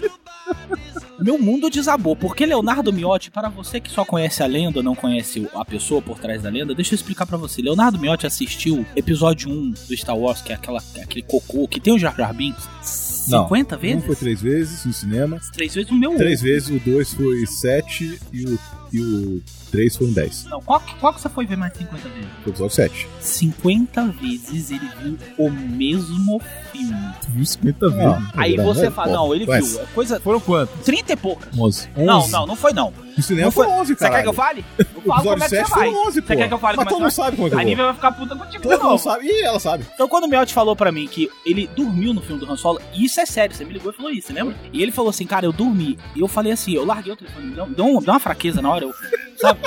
Meu 1.18 1.38
mundo 1.38 1.70
desabou, 1.70 2.14
porque 2.14 2.44
Leonardo 2.44 2.92
Miotti, 2.92 3.30
para 3.30 3.48
você 3.48 3.80
que 3.80 3.90
só 3.90 4.04
conhece 4.04 4.42
a 4.42 4.46
lenda, 4.46 4.82
não 4.82 4.94
conhece 4.94 5.40
o- 5.40 5.58
a 5.58 5.64
pessoa 5.64 6.02
por 6.02 6.18
trás 6.18 6.42
da 6.42 6.50
lenda, 6.50 6.74
deixa 6.74 6.92
eu 6.92 6.96
explicar 6.96 7.24
pra 7.26 7.38
você. 7.38 7.62
Leonardo 7.62 7.98
Miotti 7.98 8.26
assistiu 8.26 8.84
episódio 8.94 9.48
1 9.50 9.70
do 9.88 9.96
Star 9.96 10.16
Wars, 10.16 10.42
que 10.42 10.52
é 10.52 10.54
aquela, 10.56 10.82
aquele 11.02 11.22
cocô 11.22 11.66
que 11.66 11.80
tem 11.80 11.94
o 11.94 11.98
Jar 11.98 12.14
Jar 12.16 12.34
Binks, 12.34 12.68
50 12.82 13.76
Um 13.76 13.78
vezes? 13.78 14.04
foi 14.04 14.14
três 14.16 14.40
vezes 14.42 14.84
no 14.84 14.92
cinema, 14.92 15.40
Três 15.52 15.74
vezes 15.74 15.90
no 15.90 15.96
meu 15.98 16.14
três 16.16 16.40
vezes, 16.42 16.68
o 16.68 16.78
dois 16.78 17.12
foi 17.14 17.46
sete 17.46 18.18
e 18.32 18.44
o, 18.44 18.58
e 18.92 19.00
o 19.00 19.42
três 19.70 19.96
foram 19.96 20.12
dez. 20.12 20.44
Não, 20.44 20.60
qual, 20.62 20.80
que- 20.80 20.94
qual 20.96 21.12
que 21.12 21.20
você 21.20 21.28
foi 21.28 21.44
ver 21.46 21.56
mais 21.56 21.72
50 21.76 22.08
vezes? 22.08 22.28
Foi 22.42 22.46
o 22.46 22.50
episódio 22.50 22.74
sete. 22.74 23.08
50 23.20 24.06
vezes 24.08 24.70
ele 24.70 24.88
viu 25.02 25.18
o 25.38 25.50
mesmo 25.50 26.40
filme. 26.72 27.12
Tu 27.20 27.30
viu 27.30 27.44
50 27.46 27.88
vezes. 27.90 28.04
Ah, 28.04 28.32
Aí 28.36 28.54
era- 28.54 28.62
você 28.62 28.90
fala, 28.90 29.08
pô, 29.08 29.14
não, 29.14 29.34
ele 29.34 29.46
mas 29.46 29.72
viu. 29.72 29.80
É 29.80 29.86
coisa. 29.86 30.20
Foram 30.20 30.40
quantos? 30.40 30.84
30 30.84 31.12
e 31.12 31.16
poucas. 31.16 31.48
11. 31.58 31.88
Não, 31.96 32.18
11. 32.18 32.32
não, 32.32 32.46
não 32.46 32.56
foi 32.56 32.72
não. 32.72 32.92
No 33.16 33.22
cinema 33.22 33.46
Não 33.46 33.50
foi 33.52 33.66
foi- 33.66 33.74
11, 33.74 33.94
Você 33.94 33.98
cara. 34.04 34.16
quer 34.16 34.22
que 34.22 34.28
eu 34.28 34.32
fale? 34.32 34.64
Eu 34.78 35.12
O 35.12 35.14
falo 35.14 35.22
como 35.30 35.34
é 35.44 35.48
que 35.48 35.48
você 35.50 35.56
7 35.56 35.70
vai. 35.70 35.78
foi 35.90 35.94
11, 36.08 36.20
pô. 36.22 36.26
Você 36.26 36.36
quer 36.36 36.48
que 36.48 36.54
eu 36.54 36.58
fale 36.58 36.76
Mas 36.76 36.84
como 36.84 36.88
é 36.88 36.90
todo 36.90 36.96
que 36.98 37.02
mundo 37.02 37.02
vai? 37.02 37.10
sabe 37.10 37.36
como 37.36 37.46
é 37.46 37.50
que 37.50 37.54
A 37.54 37.58
eu 37.58 37.62
vou. 37.62 37.68
Nívia 37.70 37.84
vai 37.84 37.94
ficar 37.94 38.12
puta 38.12 38.36
contigo 38.36 38.56
de 38.56 38.62
Todo 38.62 38.72
mundo 38.72 38.90
novo. 38.90 39.02
sabe. 39.04 39.26
Ih, 39.26 39.42
ela 39.44 39.60
sabe. 39.60 39.86
Então 39.94 40.08
quando 40.08 40.24
o 40.24 40.28
Miotti 40.28 40.52
falou 40.52 40.74
pra 40.76 40.90
mim 40.90 41.06
que 41.06 41.30
ele 41.46 41.66
dormiu 41.76 42.12
no 42.12 42.20
filme 42.20 42.44
do 42.44 42.50
Han 42.52 42.56
Solo, 42.56 42.80
e 42.92 43.04
isso 43.04 43.20
é 43.20 43.24
sério, 43.26 43.54
você 43.54 43.64
me 43.64 43.72
ligou 43.72 43.92
e 43.92 43.94
falou 43.94 44.10
isso, 44.10 44.26
você 44.26 44.32
lembra? 44.32 44.56
E 44.72 44.82
ele 44.82 44.90
falou 44.92 45.10
assim, 45.10 45.24
cara, 45.26 45.46
eu 45.46 45.52
dormi. 45.52 45.96
E 46.16 46.20
eu 46.20 46.26
falei 46.28 46.50
assim, 46.52 46.72
eu 46.72 46.84
larguei 46.84 47.12
o 47.12 47.16
telefone, 47.16 47.58
um- 47.60 47.72
deu 47.72 47.86
uma 47.86 48.18
fraqueza 48.20 48.60
na 48.60 48.68
hora, 48.70 48.84
eu, 48.88 48.94
sabe? 49.36 49.60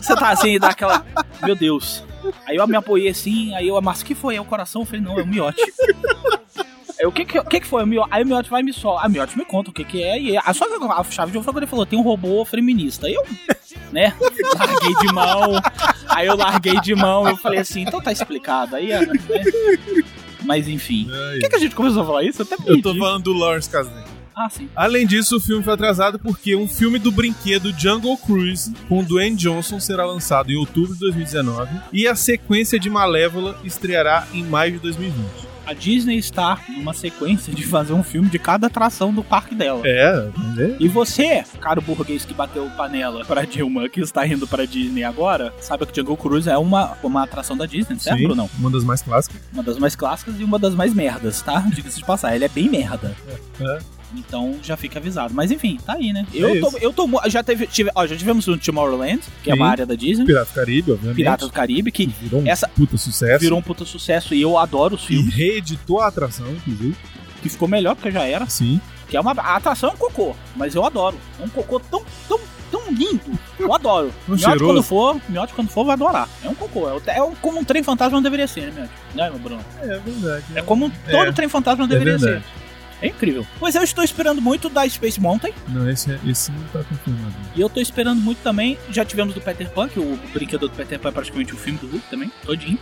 Você 0.00 0.14
tá 0.14 0.30
assim, 0.30 0.58
dá 0.58 0.68
aquela, 0.68 1.04
meu 1.42 1.54
Deus. 1.56 2.04
Aí 2.46 2.56
eu 2.56 2.66
me 2.68 2.76
apoiei 2.76 3.08
assim, 3.08 3.54
aí 3.54 3.68
eu, 3.68 3.80
mas 3.82 4.00
o 4.00 4.04
que 4.04 4.14
foi? 4.14 4.36
É 4.36 4.40
o 4.40 4.44
coração? 4.44 4.82
Eu 4.82 4.86
falei, 4.86 5.00
não, 5.00 5.18
é 5.18 5.22
o 5.22 5.26
Miotti. 5.26 5.60
Aí, 7.00 7.06
o 7.06 7.10
que 7.10 7.24
que, 7.24 7.38
o 7.38 7.44
que 7.44 7.60
que 7.60 7.66
foi? 7.66 7.82
O 7.82 7.86
Mio- 7.86 8.06
Aí 8.10 8.22
o 8.22 8.26
Miotti 8.26 8.48
vai 8.48 8.62
me 8.62 8.72
só. 8.72 8.98
A 8.98 9.08
Miotti 9.08 9.36
me 9.36 9.44
conta 9.44 9.70
o 9.70 9.72
que 9.72 9.82
que 9.84 10.00
é. 10.02 10.20
E 10.20 10.36
a, 10.36 10.54
só 10.54 10.66
que 10.66 10.84
a 10.84 11.04
chave 11.04 11.32
de 11.32 11.44
quando 11.44 11.56
ele 11.56 11.66
falou: 11.66 11.84
tem 11.84 11.98
um 11.98 12.02
robô 12.02 12.44
feminista. 12.44 13.08
Aí 13.08 13.14
eu, 13.14 13.24
né, 13.90 14.14
larguei 14.56 14.94
de 15.00 15.12
mão. 15.12 15.60
Aí 16.08 16.26
eu 16.28 16.36
larguei 16.36 16.80
de 16.80 16.94
mão. 16.94 17.26
Eu 17.28 17.36
falei 17.36 17.58
assim: 17.58 17.80
então 17.80 18.00
tá 18.00 18.12
explicado. 18.12 18.76
Aí, 18.76 18.88
né? 18.90 19.00
Mas 20.44 20.68
enfim. 20.68 21.06
Por 21.06 21.40
que, 21.40 21.48
que 21.48 21.56
a 21.56 21.58
gente 21.58 21.74
começou 21.74 22.02
a 22.02 22.06
falar 22.06 22.22
isso? 22.22 22.42
Eu 22.42 22.46
até 22.46 22.54
Eu 22.54 22.76
tô 22.80 22.90
perdi. 22.90 22.98
falando 23.00 23.24
do 23.24 23.32
Lawrence 23.32 23.68
Kasdan. 23.68 24.04
Ah, 24.34 24.48
sim. 24.48 24.68
Além 24.74 25.06
disso, 25.06 25.36
o 25.36 25.40
filme 25.40 25.62
foi 25.62 25.74
atrasado 25.74 26.18
porque 26.18 26.54
um 26.54 26.68
filme 26.68 26.98
do 26.98 27.12
brinquedo 27.12 27.72
Jungle 27.78 28.16
Cruise 28.16 28.72
com 28.88 29.04
Dwayne 29.04 29.36
Johnson 29.36 29.78
será 29.78 30.04
lançado 30.04 30.50
em 30.50 30.56
outubro 30.56 30.94
de 30.94 31.00
2019 31.00 31.70
e 31.92 32.06
a 32.06 32.14
sequência 32.14 32.78
de 32.78 32.88
Malévola 32.88 33.58
estreará 33.64 34.26
em 34.32 34.42
maio 34.44 34.72
de 34.72 34.78
2020. 34.80 35.52
A 35.64 35.74
Disney 35.74 36.18
está 36.18 36.58
numa 36.68 36.92
sequência 36.92 37.52
de 37.54 37.64
fazer 37.64 37.92
um 37.92 38.02
filme 38.02 38.28
de 38.28 38.38
cada 38.38 38.66
atração 38.66 39.14
do 39.14 39.22
parque 39.22 39.54
dela. 39.54 39.80
É, 39.84 40.28
é. 40.58 40.76
E 40.80 40.88
você, 40.88 41.44
caro 41.60 41.80
burguês 41.80 42.24
que 42.24 42.34
bateu 42.34 42.68
panela 42.76 43.24
pra 43.24 43.44
Dilma, 43.44 43.88
que 43.88 44.00
está 44.00 44.26
indo 44.26 44.46
pra 44.46 44.66
Disney 44.66 45.04
agora, 45.04 45.54
sabe 45.60 45.86
que 45.86 45.94
Jungle 46.00 46.16
Cruise 46.16 46.50
é 46.50 46.58
uma, 46.58 46.96
uma 47.02 47.22
atração 47.22 47.56
da 47.56 47.64
Disney, 47.64 47.98
certo 47.98 48.18
Sim, 48.18 48.28
ou 48.28 48.34
não? 48.34 48.50
uma 48.58 48.70
das 48.70 48.82
mais 48.82 49.02
clássicas. 49.02 49.40
Uma 49.52 49.62
das 49.62 49.78
mais 49.78 49.94
clássicas 49.94 50.40
e 50.40 50.44
uma 50.44 50.58
das 50.58 50.74
mais 50.74 50.92
merdas, 50.92 51.40
tá? 51.40 51.60
Diga-se 51.72 51.98
de 51.98 52.04
passar, 52.04 52.34
ele 52.34 52.44
é 52.44 52.48
bem 52.48 52.68
merda. 52.68 53.14
É. 53.60 53.78
Então 54.14 54.56
já 54.62 54.76
fica 54.76 54.98
avisado. 54.98 55.32
Mas 55.34 55.50
enfim, 55.50 55.78
tá 55.84 55.94
aí, 55.94 56.12
né? 56.12 56.26
Eu 56.34 56.48
É 56.56 56.60
tô. 56.60 56.78
Eu 56.78 56.92
tô. 56.92 57.08
Já, 57.28 57.42
teve, 57.42 57.66
tive, 57.66 57.90
ó, 57.94 58.06
já 58.06 58.16
tivemos 58.16 58.46
no 58.46 58.58
Tomorrowland, 58.58 59.20
que 59.42 59.50
é 59.50 59.54
Sim. 59.54 59.60
uma 59.60 59.68
área 59.68 59.86
da 59.86 59.94
Disney. 59.94 60.26
Pirata 60.26 60.50
do 60.50 60.54
Caribe, 60.54 60.92
obviamente. 60.92 61.16
Pirata 61.16 61.46
do 61.46 61.52
Caribe, 61.52 61.90
que 61.92 62.06
Virou 62.06 62.40
um 62.42 62.46
essa 62.46 62.68
puta 62.68 62.96
sucesso. 62.96 63.40
virou 63.40 63.58
um 63.58 63.62
puta 63.62 63.84
sucesso 63.84 64.34
e 64.34 64.42
eu 64.42 64.58
adoro 64.58 64.94
os 64.96 65.02
E 65.04 65.06
filmes. 65.08 65.34
reeditou 65.34 66.00
a 66.00 66.08
atração, 66.08 66.46
inclusive. 66.52 66.96
Que 67.42 67.48
ficou 67.48 67.66
melhor 67.68 67.94
porque 67.96 68.10
já 68.10 68.24
era. 68.24 68.46
Sim. 68.46 68.80
Que 69.08 69.16
é 69.16 69.20
uma. 69.20 69.32
A 69.32 69.56
atração 69.56 69.90
é 69.90 69.92
um 69.92 69.96
cocô, 69.96 70.34
mas 70.56 70.74
eu 70.74 70.84
adoro. 70.84 71.16
É 71.40 71.44
um 71.44 71.48
cocô 71.48 71.80
tão, 71.80 72.02
tão, 72.28 72.38
tão 72.70 72.82
lindo. 72.92 73.38
Eu 73.58 73.74
adoro. 73.74 74.12
Um 74.28 74.38
cheiroso. 74.38 74.64
quando 74.64 74.82
for, 74.82 75.20
Miotti 75.28 75.52
quando 75.52 75.68
for 75.68 75.84
vai 75.84 75.94
adorar. 75.94 76.28
É 76.44 76.48
um 76.48 76.54
cocô. 76.54 76.88
É, 76.88 76.92
o- 76.94 77.02
é 77.30 77.34
como 77.42 77.58
um 77.58 77.64
trem 77.64 77.82
fantasma 77.82 78.16
não 78.16 78.22
deveria 78.22 78.46
ser, 78.46 78.72
né, 78.72 78.72
Miotti? 78.72 78.92
Né, 79.14 79.30
meu 79.30 79.38
Bruno? 79.38 79.64
É 79.80 79.98
verdade. 79.98 80.44
É 80.54 80.62
como 80.62 80.90
todo 81.10 81.16
É. 81.28 81.32
trem 81.32 81.48
fantasma 81.48 81.86
não 81.86 81.94
É 81.94 81.98
deveria 81.98 82.18
ser. 82.18 82.42
É 83.02 83.08
incrível. 83.08 83.44
Pois 83.58 83.74
eu 83.74 83.82
estou 83.82 84.02
esperando 84.04 84.40
muito 84.40 84.68
da 84.68 84.88
Space 84.88 85.20
Mountain. 85.20 85.52
Não, 85.68 85.90
esse, 85.90 86.10
é- 86.12 86.18
esse 86.26 86.50
não 86.52 86.62
tá 86.72 86.82
confirmado. 86.84 87.34
E 87.54 87.60
eu 87.60 87.68
tô 87.68 87.80
esperando 87.80 88.20
muito 88.20 88.38
também. 88.38 88.78
Já 88.90 89.04
tivemos 89.04 89.34
do 89.34 89.40
Peter 89.40 89.68
Pan, 89.70 89.88
que 89.88 89.98
o 90.00 90.18
brinquedo 90.32 90.68
do 90.68 90.70
Peter 90.70 90.98
Pan 91.00 91.08
é 91.08 91.12
praticamente 91.12 91.52
o 91.52 91.56
filme 91.56 91.78
do 91.80 91.88
Hulk 91.88 92.06
também, 92.08 92.30
todinho. 92.44 92.78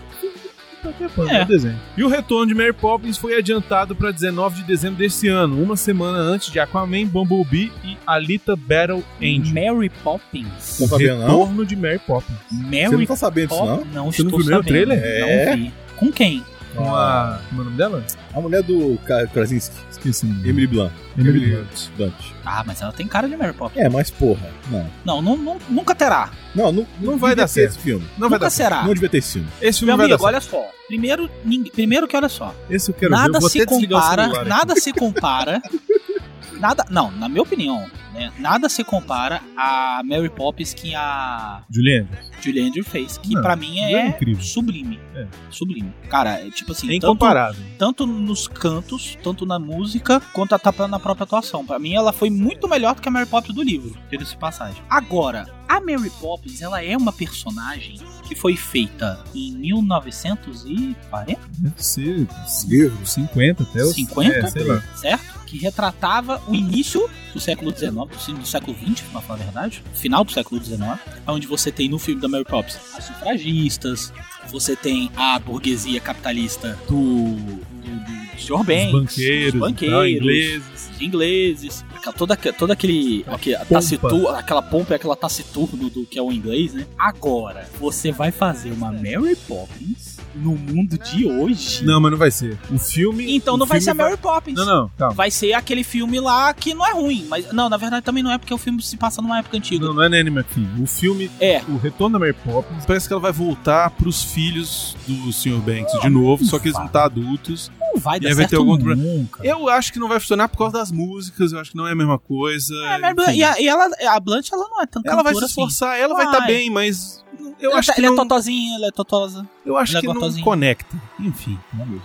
É. 1.29 1.37
É. 1.37 1.43
o 1.43 1.47
desenho. 1.47 1.79
E 1.95 2.03
o 2.03 2.09
retorno 2.09 2.47
de 2.47 2.55
Mary 2.55 2.73
Poppins 2.73 3.19
foi 3.19 3.35
adiantado 3.37 3.95
para 3.95 4.11
19 4.11 4.57
de 4.63 4.65
dezembro 4.67 4.99
desse 4.99 5.29
ano, 5.29 5.63
uma 5.63 5.77
semana 5.77 6.17
antes 6.19 6.51
de 6.51 6.59
Aquaman, 6.59 7.07
Bumblebee 7.07 7.71
e 7.85 7.99
Alita 8.07 8.57
Battle 8.57 9.05
Angel. 9.23 9.75
Mary 9.75 9.91
Poppins. 10.03 10.79
Não 10.81 10.87
O 10.87 10.91
não? 10.91 10.99
retorno 11.27 11.67
de 11.67 11.77
Mary 11.77 11.99
Poppins. 11.99 12.37
Você 12.49 12.83
não 12.85 12.93
Mary 12.93 13.07
tá 13.07 13.17
sabendo 13.17 13.49
disso, 13.51 13.65
não? 13.65 13.85
Não 13.85 14.11
Você 14.13 14.23
não 14.23 14.31
estou 14.31 14.41
viu 14.41 14.49
nem 14.49 14.59
o 14.59 14.63
sabendo. 14.63 14.65
trailer? 14.65 14.99
É? 15.03 15.47
Não 15.51 15.57
vi. 15.57 15.73
Com 15.97 16.11
quem? 16.13 16.43
Com 16.75 16.95
a. 16.95 17.41
Como 17.51 17.61
é 17.61 17.63
o 17.63 17.65
nome 17.67 17.77
dela? 17.77 18.05
A 18.33 18.41
mulher 18.41 18.63
do 18.63 18.99
Krasinski, 19.35 19.75
Esqueci. 20.09 20.27
o 20.27 20.29
nome. 20.29 20.49
Emily 20.49 20.67
Blunt. 20.67 20.93
Emily 21.19 21.31
Emily 21.45 21.51
Blunt. 21.57 21.89
Blunt. 21.97 22.15
Ah, 22.45 22.65
mas 22.67 22.81
ela 22.83 22.93
tem 22.93 23.07
cara 23.07 23.29
de 23.29 23.37
Mary 23.37 23.53
Poppins. 23.53 23.83
É, 23.83 23.89
mas 23.89 24.11
porra, 24.11 24.51
não. 24.71 24.91
Não, 25.05 25.23
não, 25.23 25.37
não- 25.37 25.59
nunca 25.69 25.95
terá. 25.95 26.31
Não, 26.55 26.73
não, 26.73 26.87
Não 27.01 27.17
vai 27.19 27.35
dar 27.37 27.47
certo. 27.47 27.71
esse 27.75 27.79
filme. 27.79 28.05
Não 28.19 28.29
vai 28.29 28.39
nunca 28.39 28.39
dar 28.47 28.51
certo. 28.51 28.71
será. 28.75 28.83
Não 28.85 28.95
devia 28.95 29.09
ter 29.09 29.19
esse 29.19 29.33
filme. 29.35 29.49
Esse 29.61 29.79
filme 29.81 29.91
Meu 29.93 29.97
vai 29.97 30.07
amigo, 30.07 30.19
dar 30.23 30.41
certo. 30.41 30.55
olha 30.57 30.65
só. 30.65 30.71
Primeiro, 30.89 31.31
ninguém- 31.45 31.71
primeiro 31.73 32.09
que 32.09 32.17
olha 32.17 32.29
só. 32.29 32.55
Esse 32.69 32.91
eu 32.91 32.95
quero 32.95 33.13
ver. 33.13 33.17
nada 33.21 33.37
Eu 33.37 33.41
vou 33.41 33.49
se 33.51 33.61
até 33.63 33.71
desligar 33.71 34.01
o 34.01 34.03
compara. 34.27 34.45
Nada 34.45 34.75
se 34.77 34.93
compara. 34.93 35.63
nada. 36.59 36.85
Não, 36.91 37.11
na 37.13 37.29
minha 37.29 37.43
opinião, 37.43 37.87
né? 38.13 38.33
Nada 38.39 38.69
se 38.69 38.83
compara 38.85 39.41
a 39.57 40.03
Mary 40.05 40.29
Poppins 40.31 40.73
que 40.75 40.95
a 40.95 41.63
Juliana. 41.71 42.09
Julie 42.41 42.67
Andrews 42.67 42.89
fez. 42.89 43.19
Que 43.19 43.33
pra 43.41 43.55
mim 43.57 43.79
é 43.81 43.93
é, 43.93 44.07
incrível. 44.09 44.43
sublime. 44.43 44.99
É. 45.15 45.27
Sublime. 45.51 45.93
Cara, 46.09 46.41
é 46.47 46.51
tipo 46.51 46.73
assim. 46.73 46.87
É 46.89 46.93
tanto, 46.95 47.05
incomparável. 47.07 47.63
tanto 47.79 48.07
nos 48.07 48.49
cantos, 48.49 49.17
tanto 49.23 49.45
na 49.47 49.59
música, 49.59 50.21
quanto 50.33 50.55
até 50.55 50.71
na 50.87 50.99
própria 50.99 51.25
atuação. 51.25 51.65
Pra 51.67 51.79
mim, 51.79 51.95
ela 51.95 52.13
foi 52.13 52.31
muito 52.31 52.69
melhor 52.69 52.95
do 52.95 53.03
que 53.03 53.09
a 53.09 53.11
Mary 53.13 53.27
Poppins 53.27 53.55
do 53.55 53.63
livro, 53.63 53.97
diga-se 54.11 54.37
passagem. 54.37 54.83
Agora, 54.89 55.47
a 55.69 55.81
Mary 55.81 56.11
Poppins, 56.21 56.63
ela 56.63 56.83
é 56.83 56.97
uma 56.97 57.13
personagem 57.13 57.97
que 58.27 58.35
foi 58.35 58.57
feita 58.57 59.23
em 59.35 59.53
1940, 59.57 61.39
Deve 61.59 61.83
ser 61.83 62.27
Livro. 62.69 63.07
50 63.07 63.63
até 63.63 63.83
os 63.83 63.95
50, 63.95 64.33
É, 64.39 64.47
sei 64.51 64.65
lá. 64.65 64.81
certo? 64.95 65.40
Que 65.51 65.59
retratava 65.59 66.41
o 66.47 66.55
início 66.55 67.11
do 67.35 67.41
século 67.41 67.77
XIX, 67.77 67.93
do 68.39 68.47
século 68.47 68.77
XX, 68.77 69.01
pra 69.11 69.21
falar 69.21 69.41
a 69.41 69.43
verdade, 69.43 69.83
final 69.95 70.25
do 70.25 70.31
século 70.31 70.63
XIX, 70.63 70.81
onde 71.27 71.47
você 71.49 71.73
tem 71.73 71.89
no 71.89 71.99
filme 71.99 72.21
da 72.21 72.29
Mary 72.29 72.45
Poppins 72.45 72.77
as 72.97 73.05
sufragistas, 73.05 74.13
você 74.49 74.77
tem 74.77 75.11
a 75.17 75.39
burguesia 75.41 76.01
capitalista 76.01 76.79
do, 76.89 77.35
do, 77.35 77.35
do 77.35 78.41
Sr. 78.41 78.65
Banks, 78.65 78.87
Os 78.87 78.93
banqueiros, 78.93 79.49
os 79.49 79.55
e 79.55 79.59
banqueiros 79.59 80.09
ingleses. 80.09 80.91
os 80.95 81.01
ingleses, 81.03 81.85
toda, 82.17 82.37
todo 82.37 82.71
aquele, 82.71 83.25
aquele 83.27 83.57
tacitu, 83.65 84.29
aquela 84.29 84.63
pompa 84.63 84.93
e 84.93 84.97
aquela 84.97 85.17
taciturno 85.17 85.91
do 85.91 86.07
que 86.07 86.19
é 86.19 86.23
o 86.23 86.31
inglês, 86.33 86.75
né? 86.75 86.87
Agora, 86.99 87.69
você 87.79 88.13
vai 88.13 88.31
fazer 88.31 88.71
uma 88.71 88.91
Mary 88.93 89.37
Poppins 89.49 90.10
no 90.35 90.53
mundo 90.57 90.99
de 90.99 91.27
hoje. 91.27 91.85
Não, 91.85 92.01
mas 92.01 92.11
não 92.11 92.19
vai 92.19 92.31
ser. 92.31 92.59
O 92.71 92.79
filme. 92.79 93.35
Então 93.37 93.55
o 93.55 93.57
não 93.57 93.67
vai 93.67 93.81
filme 93.81 93.97
ser 93.97 94.03
a 94.03 94.05
Mary 94.05 94.17
Poppins. 94.17 94.55
Não, 94.57 94.65
não, 94.67 94.91
calma. 94.99 95.15
Vai 95.15 95.31
ser 95.31 95.53
aquele 95.53 95.83
filme 95.85 96.21
lá 96.21 96.53
que 96.55 96.75
não 96.75 96.87
é 96.87 96.93
ruim, 96.93 97.27
mas 97.29 97.53
não, 97.53 97.69
na 97.69 97.77
verdade 97.77 98.05
também 98.05 98.23
não 98.23 98.31
é 98.31 98.39
porque 98.39 98.53
o 98.55 98.59
filme 98.59 98.83
se 98.83 98.97
passa 98.97 99.21
numa 99.23 99.39
época 99.39 99.57
antiga. 99.57 99.87
Não, 99.87 99.95
não 99.95 100.03
é 100.03 100.09
Nanny 100.09 100.31
McPhee. 100.31 100.69
O 100.81 100.87
filme, 100.87 101.31
É, 101.41 101.63
o 101.69 101.77
Retorno 101.77 102.15
da 102.15 102.19
Mary 102.19 102.37
Poppins, 102.45 102.85
parece 102.87 103.07
que 103.07 103.13
ela 103.13 103.21
vai 103.21 103.33
voltar 103.33 103.91
pros 103.91 104.23
filhos 104.23 104.97
do 105.07 105.33
Sr. 105.33 105.59
Banks 105.59 106.01
de 106.01 106.09
novo, 106.09 106.45
só 106.45 106.59
que 106.59 106.69
eles 106.69 106.77
vão 106.77 106.87
estar 106.87 107.05
adultos. 107.05 107.71
Não 107.95 108.01
vai 108.01 108.17
E 108.17 108.21
dar 108.21 108.29
vai 108.35 108.49
certo 108.49 108.65
nunca. 108.65 109.45
Eu 109.47 109.69
acho 109.69 109.93
que 109.93 109.99
não 109.99 110.09
vai 110.09 110.19
funcionar 110.21 110.49
por 110.49 110.59
causa 110.59 110.73
das 110.79 110.91
músicas, 110.91 111.53
eu 111.53 111.59
acho 111.59 111.71
que 111.73 111.77
não 111.77 111.87
é 111.87 111.93
a 111.93 111.95
mesma 111.95 112.19
coisa. 112.19 112.75
É, 112.75 113.33
e, 113.35 113.43
a, 113.45 113.61
e 113.61 113.69
ela, 113.69 113.89
a 114.09 114.21
Blunt, 114.21 114.49
ela 114.53 114.69
não 114.69 114.83
é 114.83 114.87
tão 114.87 115.03
ela 115.05 115.23
vai 115.23 115.33
se 115.35 115.39
assim. 115.39 115.47
esforçar, 115.49 115.99
ela 115.99 116.15
vai 116.15 116.27
estar 116.27 116.39
Vai. 116.39 116.47
bem, 116.49 116.71
mas 116.71 117.25
eu 117.61 117.71
ela 117.71 117.79
acho 117.79 117.89
tá- 117.89 117.95
que 117.95 118.01
ela 118.01 118.09
não, 118.09 118.15
é 118.15 118.17
totozinha, 118.29 118.77
ela 118.77 118.87
é 118.87 118.91
totosa. 118.91 119.49
eu 119.67 119.77
acho 119.77 119.93
ela 119.93 119.99
é 119.99 120.01
que 120.01 120.07
não 120.07 120.15
gostosinha. 120.15 120.45
conecta. 120.45 121.03
Enfim. 121.19 121.59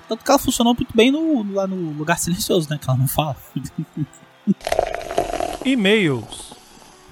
Tanto 0.08 0.24
que 0.24 0.30
ela 0.32 0.40
funcionou 0.40 0.74
muito 0.76 0.96
bem 0.96 1.12
no, 1.12 1.54
lá 1.54 1.66
no 1.68 1.92
lugar 1.94 2.18
silencioso, 2.20 2.70
né? 2.70 2.78
Que 2.82 2.90
ela 2.90 2.98
não 3.00 3.08
fala. 3.08 3.36
E-mails. 5.64 6.54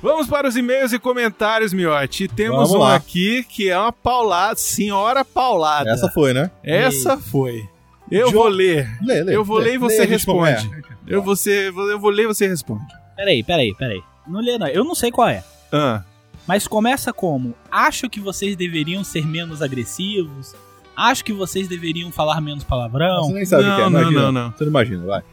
Vamos 0.01 0.27
para 0.27 0.47
os 0.47 0.57
e-mails 0.57 0.91
e 0.91 0.99
comentários, 0.99 1.71
Miotti. 1.73 2.27
Temos 2.27 2.57
Vamos 2.57 2.73
um 2.73 2.79
lá. 2.79 2.95
aqui 2.95 3.43
que 3.43 3.69
é 3.69 3.77
uma 3.79 3.91
paulada, 3.93 4.55
senhora 4.57 5.23
paulada. 5.23 5.89
Essa 5.89 6.09
foi, 6.09 6.33
né? 6.33 6.51
Essa 6.61 7.17
foi. 7.17 7.67
Eu 8.13 8.27
Jo- 8.27 8.33
vou 8.33 8.47
ler. 8.47 8.89
Lê, 9.01 9.23
lê. 9.23 9.35
Eu 9.35 9.43
vou 9.43 9.57
ler 9.57 9.75
e 9.75 9.77
você 9.77 10.03
é. 10.03 10.05
responde. 10.05 10.69
Eu 11.07 11.21
vou, 11.21 11.35
ser, 11.35 11.73
eu 11.73 11.99
vou 11.99 12.09
ler 12.09 12.23
e 12.23 12.27
você 12.27 12.47
responde. 12.47 12.85
Peraí, 13.15 13.43
peraí, 13.43 13.73
peraí. 13.75 14.01
Não 14.27 14.39
lê, 14.39 14.57
não. 14.57 14.67
Eu 14.67 14.83
não 14.83 14.95
sei 14.95 15.11
qual 15.11 15.27
é. 15.27 15.43
Ah, 15.71 16.03
Mas 16.47 16.67
começa 16.67 17.11
como: 17.11 17.53
Acho 17.71 18.09
que 18.09 18.19
vocês 18.19 18.55
deveriam 18.55 19.03
ser 19.03 19.25
menos 19.27 19.61
agressivos. 19.61 20.55
Acho 20.95 21.25
que 21.25 21.33
vocês 21.33 21.67
deveriam 21.67 22.11
falar 22.11 22.39
menos 22.39 22.63
palavrão. 22.63 23.23
Você 23.25 23.33
nem 23.33 23.45
sabe 23.45 23.63
o 23.63 23.75
que 23.75 23.81
é, 23.81 23.83
Não, 23.85 23.89
não, 23.89 23.99
imagina. 24.01 24.21
não, 24.21 24.31
não. 24.31 24.51
Você 24.51 24.63
não 24.63 24.69
imagina, 24.69 25.05
vai. 25.05 25.23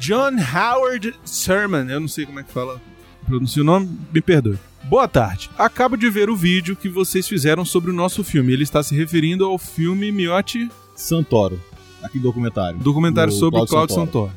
John 0.00 0.32
Howard 0.54 1.14
Sermon, 1.24 1.88
eu 1.88 2.00
não 2.00 2.08
sei 2.08 2.26
como 2.26 2.40
é 2.40 2.42
que 2.42 2.52
fala, 2.52 2.80
pronuncia 3.24 3.62
o 3.62 3.64
nome, 3.64 3.88
me 4.12 4.20
perdoe. 4.20 4.58
Boa 4.84 5.08
tarde. 5.08 5.48
Acabo 5.56 5.96
de 5.96 6.10
ver 6.10 6.28
o 6.28 6.36
vídeo 6.36 6.76
que 6.76 6.88
vocês 6.88 7.26
fizeram 7.26 7.64
sobre 7.64 7.90
o 7.90 7.94
nosso 7.94 8.22
filme. 8.22 8.52
Ele 8.52 8.64
está 8.64 8.82
se 8.82 8.94
referindo 8.94 9.46
ao 9.46 9.56
filme 9.56 10.12
Miotti, 10.12 10.68
Santoro. 10.94 11.58
Aqui 12.04 12.18
documentário. 12.18 12.78
documentário 12.78 13.32
Do 13.32 13.38
sobre 13.38 13.56
Claudio 13.66 13.72
Claudio 13.74 13.94
Santoro. 13.94 14.32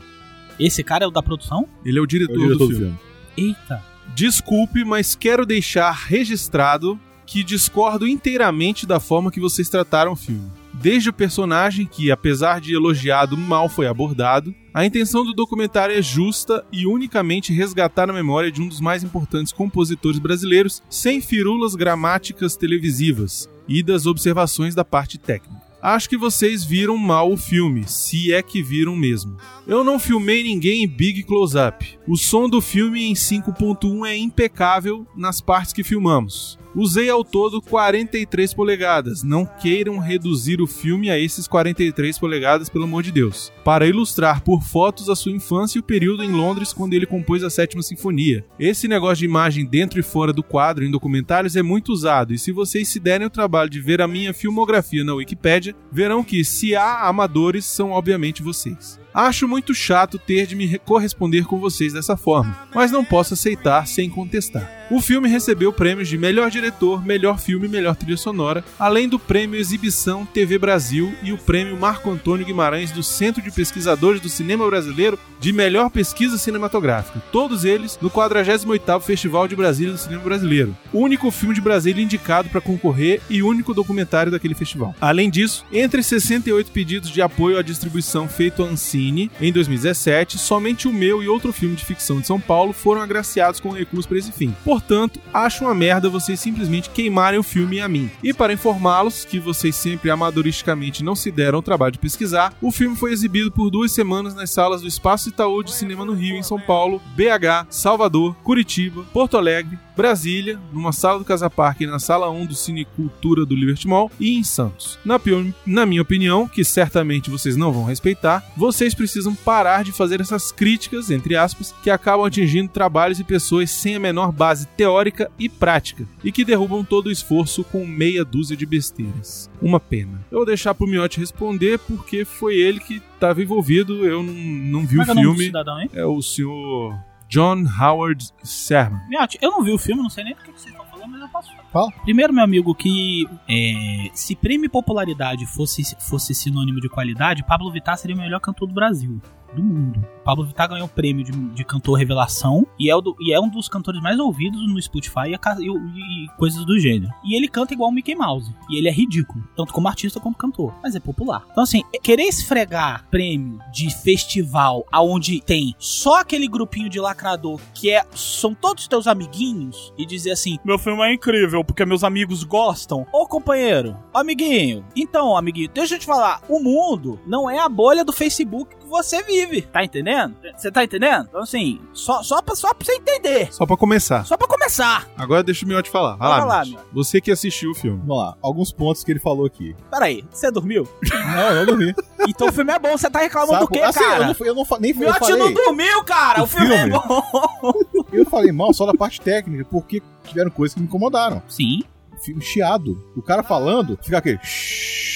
Esse 0.60 0.84
cara 0.84 1.04
é 1.04 1.08
o 1.08 1.12
da 1.12 1.22
produção? 1.22 1.68
Ele 1.86 2.00
é 2.00 2.02
o 2.02 2.06
É 2.06 2.08
diretor, 2.08 2.34
o 2.36 2.40
diretor 2.40 2.58
do, 2.58 2.68
do 2.68 2.76
filme. 2.76 2.98
filme. 3.36 3.50
Eita. 3.50 3.84
Desculpe, 4.16 4.84
mas 4.84 5.16
quero 5.16 5.46
deixar 5.46 5.92
registrado 5.92 7.00
que 7.26 7.44
discordo 7.44 8.08
inteiramente 8.08 8.86
da 8.88 9.00
forma 9.00 9.30
que 9.30 9.40
vocês 9.40 9.68
trataram 9.70 10.14
o 10.14 10.16
filme. 10.16 10.50
Desde 10.74 11.10
o 11.10 11.14
personagem 11.14 11.86
que, 11.86 12.10
apesar 12.10 12.62
de 12.62 12.74
elogiado, 12.74 13.36
mal 13.36 13.68
foi 13.68 13.86
abordado, 13.88 14.56
a 14.74 14.86
intenção 14.86 15.26
do 15.26 15.34
documentário 15.34 15.94
é 15.94 16.02
justa 16.02 16.64
e 16.72 16.86
unicamente 16.88 17.52
resgatar 17.52 18.10
a 18.10 18.14
memória 18.14 18.52
de 18.52 18.62
um 18.62 18.68
dos 18.68 18.80
mais 18.80 19.04
importantes 19.04 19.52
compositores 19.52 20.20
brasileiros, 20.20 20.82
sem 20.90 21.20
firulas 21.20 21.76
gramáticas 21.76 22.56
televisivas 22.56 23.50
e 23.68 23.84
das 23.84 24.06
observações 24.06 24.74
da 24.74 24.86
parte 24.86 25.18
técnica. 25.18 25.67
Acho 25.88 26.10
que 26.10 26.18
vocês 26.18 26.66
viram 26.66 26.98
mal 26.98 27.32
o 27.32 27.38
filme, 27.38 27.88
se 27.88 28.34
é 28.34 28.44
que 28.44 28.62
viram 28.62 28.94
mesmo. 28.94 29.38
Eu 29.66 29.86
não 29.86 29.98
filmei 29.98 30.44
ninguém 30.44 30.84
em 30.84 30.88
big 30.88 31.24
close-up. 31.24 31.98
O 32.06 32.18
som 32.18 32.50
do 32.50 32.60
filme 32.60 33.06
em 33.06 33.14
5.1 33.14 34.06
é 34.06 34.18
impecável 34.18 35.08
nas 35.16 35.40
partes 35.40 35.72
que 35.72 35.86
filmamos. 35.86 36.60
Usei 36.80 37.10
ao 37.10 37.24
todo 37.24 37.60
43 37.60 38.54
polegadas. 38.54 39.24
Não 39.24 39.48
queiram 39.48 39.98
reduzir 39.98 40.62
o 40.62 40.68
filme 40.68 41.10
a 41.10 41.18
esses 41.18 41.48
43 41.48 42.20
polegadas, 42.20 42.70
pelo 42.70 42.84
amor 42.84 43.02
de 43.02 43.12
Deus. 43.12 43.52
Para 43.66 43.88
ilustrar 43.88 44.44
por 44.44 44.62
fotos 44.62 45.10
a 45.10 45.16
sua 45.16 45.32
infância 45.32 45.80
e 45.80 45.82
o 45.82 45.84
período 45.84 46.24
em 46.24 46.32
Londres 46.32 46.74
quando 46.74 46.94
ele 46.94 47.08
compôs 47.08 47.44
a 47.44 47.50
Sétima 47.50 47.82
Sinfonia. 47.82 48.46
Esse 48.60 48.88
negócio 48.88 49.18
de 49.18 49.26
imagem 49.26 49.66
dentro 49.66 50.00
e 50.00 50.04
fora 50.04 50.32
do 50.32 50.44
quadro 50.44 50.86
em 50.86 50.92
documentários 50.92 51.56
é 51.56 51.64
muito 51.64 51.92
usado, 51.92 52.32
e 52.32 52.38
se 52.38 52.52
vocês 52.52 52.88
se 52.88 53.00
derem 53.00 53.26
o 53.26 53.32
trabalho 53.32 53.72
de 53.72 53.82
ver 53.82 54.00
a 54.00 54.08
minha 54.08 54.32
filmografia 54.32 55.04
na 55.04 55.16
Wikipédia, 55.16 55.76
verão 55.92 56.24
que 56.24 56.46
se 56.46 56.76
há 56.76 57.08
amadores, 57.08 57.66
são 57.66 57.90
obviamente 57.90 58.44
vocês. 58.44 59.00
Acho 59.20 59.48
muito 59.48 59.74
chato 59.74 60.20
ter 60.20 60.46
de 60.46 60.56
me 60.56 60.68
re- 60.68 60.78
corresponder 60.78 61.44
com 61.46 61.60
vocês 61.60 61.92
dessa 61.92 62.16
forma, 62.16 62.56
mas 62.76 62.92
não 62.92 63.04
posso 63.04 63.34
aceitar 63.34 63.88
sem 63.88 64.12
contestar. 64.12 64.72
O 64.92 65.02
filme 65.02 65.28
recebeu 65.28 65.74
prêmios 65.74 66.08
de 66.08 66.20
melhor 66.20 66.52
diretor, 66.52 67.04
melhor 67.04 67.40
filme 67.40 67.66
e 67.66 67.70
melhor 67.70 67.96
trilha 67.96 68.16
sonora, 68.16 68.64
além 68.78 69.10
do 69.10 69.18
prêmio 69.18 69.60
Exibição 69.60 70.24
TV 70.24 70.60
Brasil 70.60 71.12
e 71.24 71.34
o 71.34 71.38
prêmio 71.38 71.76
Marco 71.76 72.12
Antônio 72.12 72.46
Guimarães 72.46 72.92
do 72.92 73.02
Centro 73.02 73.42
de 73.42 73.50
Pesquisadores 73.50 74.22
do 74.22 74.30
Cinema 74.30 74.68
Brasileiro 74.68 75.18
de 75.40 75.52
melhor 75.52 75.90
pesquisa 75.90 76.38
cinematográfica. 76.38 77.22
Todos 77.32 77.66
eles 77.66 77.98
no 78.00 78.10
48º 78.12 79.02
Festival 79.02 79.48
de 79.48 79.56
Brasília 79.56 79.94
do 79.94 79.98
Cinema 80.00 80.22
Brasileiro. 80.24 80.78
O 80.94 81.00
único 81.00 81.32
filme 81.32 81.56
de 81.56 81.60
Brasília 81.62 82.04
indicado 82.04 82.50
para 82.50 82.62
concorrer 82.62 83.20
e 83.30 83.42
único 83.42 83.74
documentário 83.74 84.32
daquele 84.32 84.54
festival. 84.56 84.96
Além 85.02 85.30
disso, 85.30 85.66
entre 85.74 86.02
68 86.04 86.72
pedidos 86.72 87.10
de 87.10 87.22
apoio 87.22 87.58
à 87.58 87.62
distribuição 87.64 88.30
feito 88.30 88.64
à 88.64 88.68
Ancine 88.68 89.07
em 89.40 89.52
2017, 89.52 90.38
somente 90.38 90.88
o 90.88 90.94
meu 90.94 91.22
e 91.22 91.28
outro 91.28 91.54
filme 91.54 91.76
de 91.76 91.86
ficção 91.86 92.20
de 92.20 92.28
São 92.28 92.40
Paulo 92.40 92.74
foram 92.74 93.02
agraciados 93.02 93.60
com 93.60 93.72
recursos 93.72 94.06
para 94.06 94.18
esse 94.18 94.32
fim. 94.32 94.56
Portanto, 94.64 95.20
acho 95.34 95.64
uma 95.64 95.76
merda 95.76 96.10
vocês 96.10 96.40
simplesmente 96.40 96.90
queimarem 96.90 97.40
o 97.40 97.44
filme 97.44 97.80
a 97.80 97.88
mim. 97.88 98.10
E 98.24 98.34
para 98.34 98.54
informá-los 98.54 99.26
que 99.26 99.40
vocês 99.40 99.76
sempre 99.76 100.10
amadoristicamente 100.10 101.04
não 101.04 101.16
se 101.16 101.32
deram 101.32 101.60
o 101.60 101.64
trabalho 101.64 101.94
de 101.94 102.00
pesquisar, 102.00 102.54
o 102.62 102.72
filme 102.72 102.96
foi 102.96 103.12
exibido 103.12 103.52
por 103.52 103.70
duas 103.70 103.92
semanas 103.92 104.36
nas 104.36 104.50
salas 104.50 104.82
do 104.82 104.88
Espaço 104.88 105.30
Itaú 105.30 105.64
de 105.64 105.74
Cinema 105.74 106.06
no 106.06 106.14
Rio, 106.14 106.36
em 106.36 106.44
São 106.44 106.60
Paulo, 106.60 107.02
BH, 107.16 107.68
Salvador, 107.70 108.36
Curitiba, 108.44 109.04
Porto 109.14 109.38
Alegre, 109.38 109.78
Brasília, 109.98 110.60
numa 110.72 110.92
sala 110.92 111.18
do 111.18 111.26
Casa 111.26 111.50
Parque 111.50 111.84
e 111.84 111.88
na 111.88 111.98
sala 111.98 112.30
1 112.30 112.46
do 112.46 112.54
Cine 112.54 112.86
Cultura 112.86 113.44
do 113.44 113.56
Liberty 113.56 113.88
Mall 113.88 114.12
e 114.20 114.38
em 114.38 114.44
Santos. 114.44 115.00
Na, 115.04 115.20
na 115.66 115.88
minha 115.88 116.04
opinião, 116.04 116.48
que 116.48 116.64
certamente 116.64 117.32
vocês 117.32 117.58
não 117.58 117.72
vão 117.72 117.84
respeitar, 117.84 118.46
vocês 118.56 118.94
precisam 118.94 119.34
parar 119.34 119.84
de 119.84 119.92
fazer 119.92 120.22
essas 120.22 120.52
críticas, 120.52 121.10
entre 121.10 121.36
aspas, 121.36 121.74
que 121.82 121.90
acabam 121.90 122.28
atingindo 122.28 122.70
trabalhos 122.70 123.20
e 123.20 123.24
pessoas 123.24 123.72
sem 123.72 123.96
a 123.96 124.00
menor 124.00 124.32
base 124.32 124.68
teórica 124.78 125.32
e 125.40 125.50
prática 125.50 126.08
e 126.24 126.32
que 126.32 126.46
derrubam 126.46 126.84
todo 126.84 127.08
o 127.08 127.12
esforço 127.12 127.64
com 127.64 127.84
meia 127.84 128.24
dúzia 128.24 128.56
de 128.56 128.68
besteiras. 128.68 129.50
Uma 129.60 129.80
pena. 129.80 130.24
Eu 130.30 130.38
vou 130.38 130.46
deixar 130.46 130.76
pro 130.76 130.86
Miotti 130.86 131.20
responder 131.20 131.80
porque 131.80 132.24
foi 132.24 132.56
ele 132.56 132.80
que 132.80 133.02
estava 133.16 133.42
envolvido, 133.42 134.06
eu 134.06 134.22
não, 134.22 134.34
não 134.34 134.86
vi 134.86 134.98
é 134.98 135.00
o 135.00 135.02
é 135.02 135.06
do 135.06 135.14
filme. 135.16 135.46
cidadão? 135.46 135.90
É 135.92 136.06
o 136.06 136.22
senhor 136.22 136.96
John 137.28 137.66
Howard 137.80 138.32
Sermon. 138.44 139.00
Miotti, 139.08 139.38
eu 139.42 139.52
não 139.52 139.64
vi 139.64 139.72
o 139.72 139.78
filme, 139.78 140.02
não 140.02 140.10
sei 140.10 140.24
nem 140.24 140.34
do 140.34 140.42
que 140.42 140.52
vocês 140.52 140.68
estão 140.68 140.86
falando, 140.86 141.12
mas 141.12 141.22
eu 141.22 141.30
posso 141.30 141.52
falar. 141.52 141.64
Fala. 141.70 141.92
Primeiro, 142.04 142.34
meu 142.34 142.44
amigo, 142.44 142.74
que 142.74 143.28
é, 143.50 144.10
se 144.14 144.36
prêmio 144.36 144.66
e 144.66 144.70
popularidade 144.70 145.46
fosse, 145.46 145.84
fosse 146.00 146.34
sinônimo 146.34 146.80
de 146.80 146.90
qualidade, 146.90 147.46
Pablo 147.46 147.72
Vittar 147.72 147.98
seria 147.98 148.16
o 148.16 148.20
melhor 148.20 148.40
cantor 148.40 148.68
do 148.68 148.74
Brasil. 148.74 149.22
Do 149.54 149.64
mundo. 149.64 150.06
Pablo 150.24 150.46
Vittar 150.46 150.68
ganhou 150.70 150.86
o 150.86 150.90
prêmio 150.90 151.24
de, 151.24 151.32
de 151.32 151.64
cantor 151.64 151.98
revelação 151.98 152.68
e 152.78 152.92
é, 152.92 153.02
do- 153.02 153.16
e 153.20 153.34
é 153.34 153.40
um 153.40 153.48
dos 153.50 153.70
cantores 153.70 154.02
mais 154.02 154.20
ouvidos 154.20 154.62
no 154.68 154.82
Spotify 154.82 155.30
e, 155.30 155.64
e 155.66 155.68
e 155.68 156.28
coisas 156.38 156.66
do 156.66 156.78
gênero. 156.80 157.12
E 157.24 157.34
ele 157.36 157.48
canta 157.48 157.74
igual 157.74 157.90
o 157.90 157.94
Mickey 157.94 158.14
Mouse. 158.16 158.54
E 158.70 158.78
ele 158.78 158.88
é 158.90 158.92
ridículo, 158.92 159.44
tanto 159.56 159.72
como 159.74 159.88
artista 159.88 160.20
quanto 160.20 160.38
cantor. 160.38 160.74
Mas 160.84 160.96
é 160.96 161.00
popular. 161.00 161.46
Então, 161.52 161.64
assim, 161.64 161.82
querer 162.04 162.24
esfregar 162.24 163.06
prêmio 163.10 163.60
de 163.72 163.90
festival 163.96 164.86
aonde 164.92 165.40
tem 165.42 165.74
só 165.80 166.20
aquele 166.20 166.48
grupinho 166.48 166.90
de 166.90 167.00
lacrador 167.00 167.60
que 167.74 167.90
é, 167.92 168.06
são 168.14 168.54
todos 168.54 168.88
teus 168.88 169.08
amiguinhos 169.08 169.94
e 169.98 170.06
dizer 170.06 170.32
assim: 170.32 170.58
meu 170.66 170.78
filme 170.78 171.02
é 171.04 171.14
incrível 171.14 171.64
porque 171.64 171.86
meus 171.86 172.04
amigos 172.04 172.44
gostam. 172.44 173.06
Ô 173.14 173.26
companheiro, 173.26 173.96
amiguinho, 174.14 174.86
então, 174.96 175.36
amiguinho, 175.38 175.70
deixa 175.74 175.96
eu 175.96 176.00
te 176.00 176.06
falar: 176.06 176.42
o 176.50 176.60
mundo 176.60 177.20
não 177.26 177.50
é 177.50 177.60
a 177.60 177.70
bolha 177.70 178.04
do 178.04 178.12
Facebook 178.12 178.76
você 178.88 179.22
vive. 179.24 179.62
Tá 179.62 179.84
entendendo? 179.84 180.36
Você 180.56 180.72
tá 180.72 180.84
entendendo? 180.84 181.28
Então, 181.30 181.42
assim, 181.42 181.80
só, 181.94 182.24
só, 182.24 182.42
pra, 182.42 182.56
só 182.56 182.74
pra 182.74 182.86
você 182.86 182.94
entender. 182.94 183.54
Só 183.54 183.66
pra 183.66 183.78
começar. 183.78 184.26
Só 184.26 184.38
pra 184.38 184.48
começar. 184.48 185.08
Agora 185.18 185.44
deixa 185.44 185.66
o 185.66 185.68
Miotti 185.68 185.90
falar. 185.90 186.16
Vai 186.16 186.30
Vai 186.30 186.40
lá, 186.40 186.46
lá, 186.46 186.66
Miotti. 186.66 186.86
Você 186.94 187.22
que 187.22 187.32
assistiu 187.32 187.72
o 187.72 187.76
filme. 187.76 188.00
Vamos 188.00 188.18
lá, 188.18 188.36
alguns 188.42 188.72
pontos 188.72 189.04
que 189.04 189.12
ele 189.12 189.20
falou 189.20 189.46
aqui. 189.46 189.76
Peraí, 189.92 190.24
você 190.32 190.52
dormiu? 190.52 190.88
Não, 191.04 191.50
eu 191.52 191.66
não 191.66 191.78
vi. 191.78 191.94
Então 192.28 192.50
o 192.50 192.52
filme 192.52 192.74
é 192.74 192.80
bom, 192.80 192.98
você 192.98 193.10
tá 193.10 193.20
reclamando 193.20 193.60
do 193.62 193.68
quê, 193.68 193.80
Assim, 193.80 194.00
cara? 194.00 194.24
eu 194.24 194.26
não, 194.26 194.36
eu 194.48 194.56
não 194.56 194.66
nem 194.82 194.92
eu 194.92 194.98
Miotti 194.98 195.20
falei, 195.20 195.38
não 195.38 195.54
dormiu, 195.54 196.04
cara! 196.04 196.42
O, 196.42 196.44
O 196.44 196.48
filme, 196.48 196.74
é 196.74 196.78
filme? 196.80 196.92
bom! 197.08 198.04
eu 198.12 198.26
falei 198.26 198.52
mal 198.52 198.74
só 198.74 198.86
da 198.86 198.94
parte 198.94 199.22
técnica, 199.22 199.64
porque 199.72 200.02
tiveram 200.26 200.50
coisas 200.52 200.74
que 200.74 200.82
me 200.82 200.88
incomodaram. 200.88 201.42
Sim. 201.48 201.84
Fico 202.22 202.42
chiado. 202.42 203.02
O 203.16 203.22
cara 203.22 203.44
falando, 203.44 203.98
fica 204.02 204.18
aquele. 204.18 204.40
"Shhh", 204.44 205.07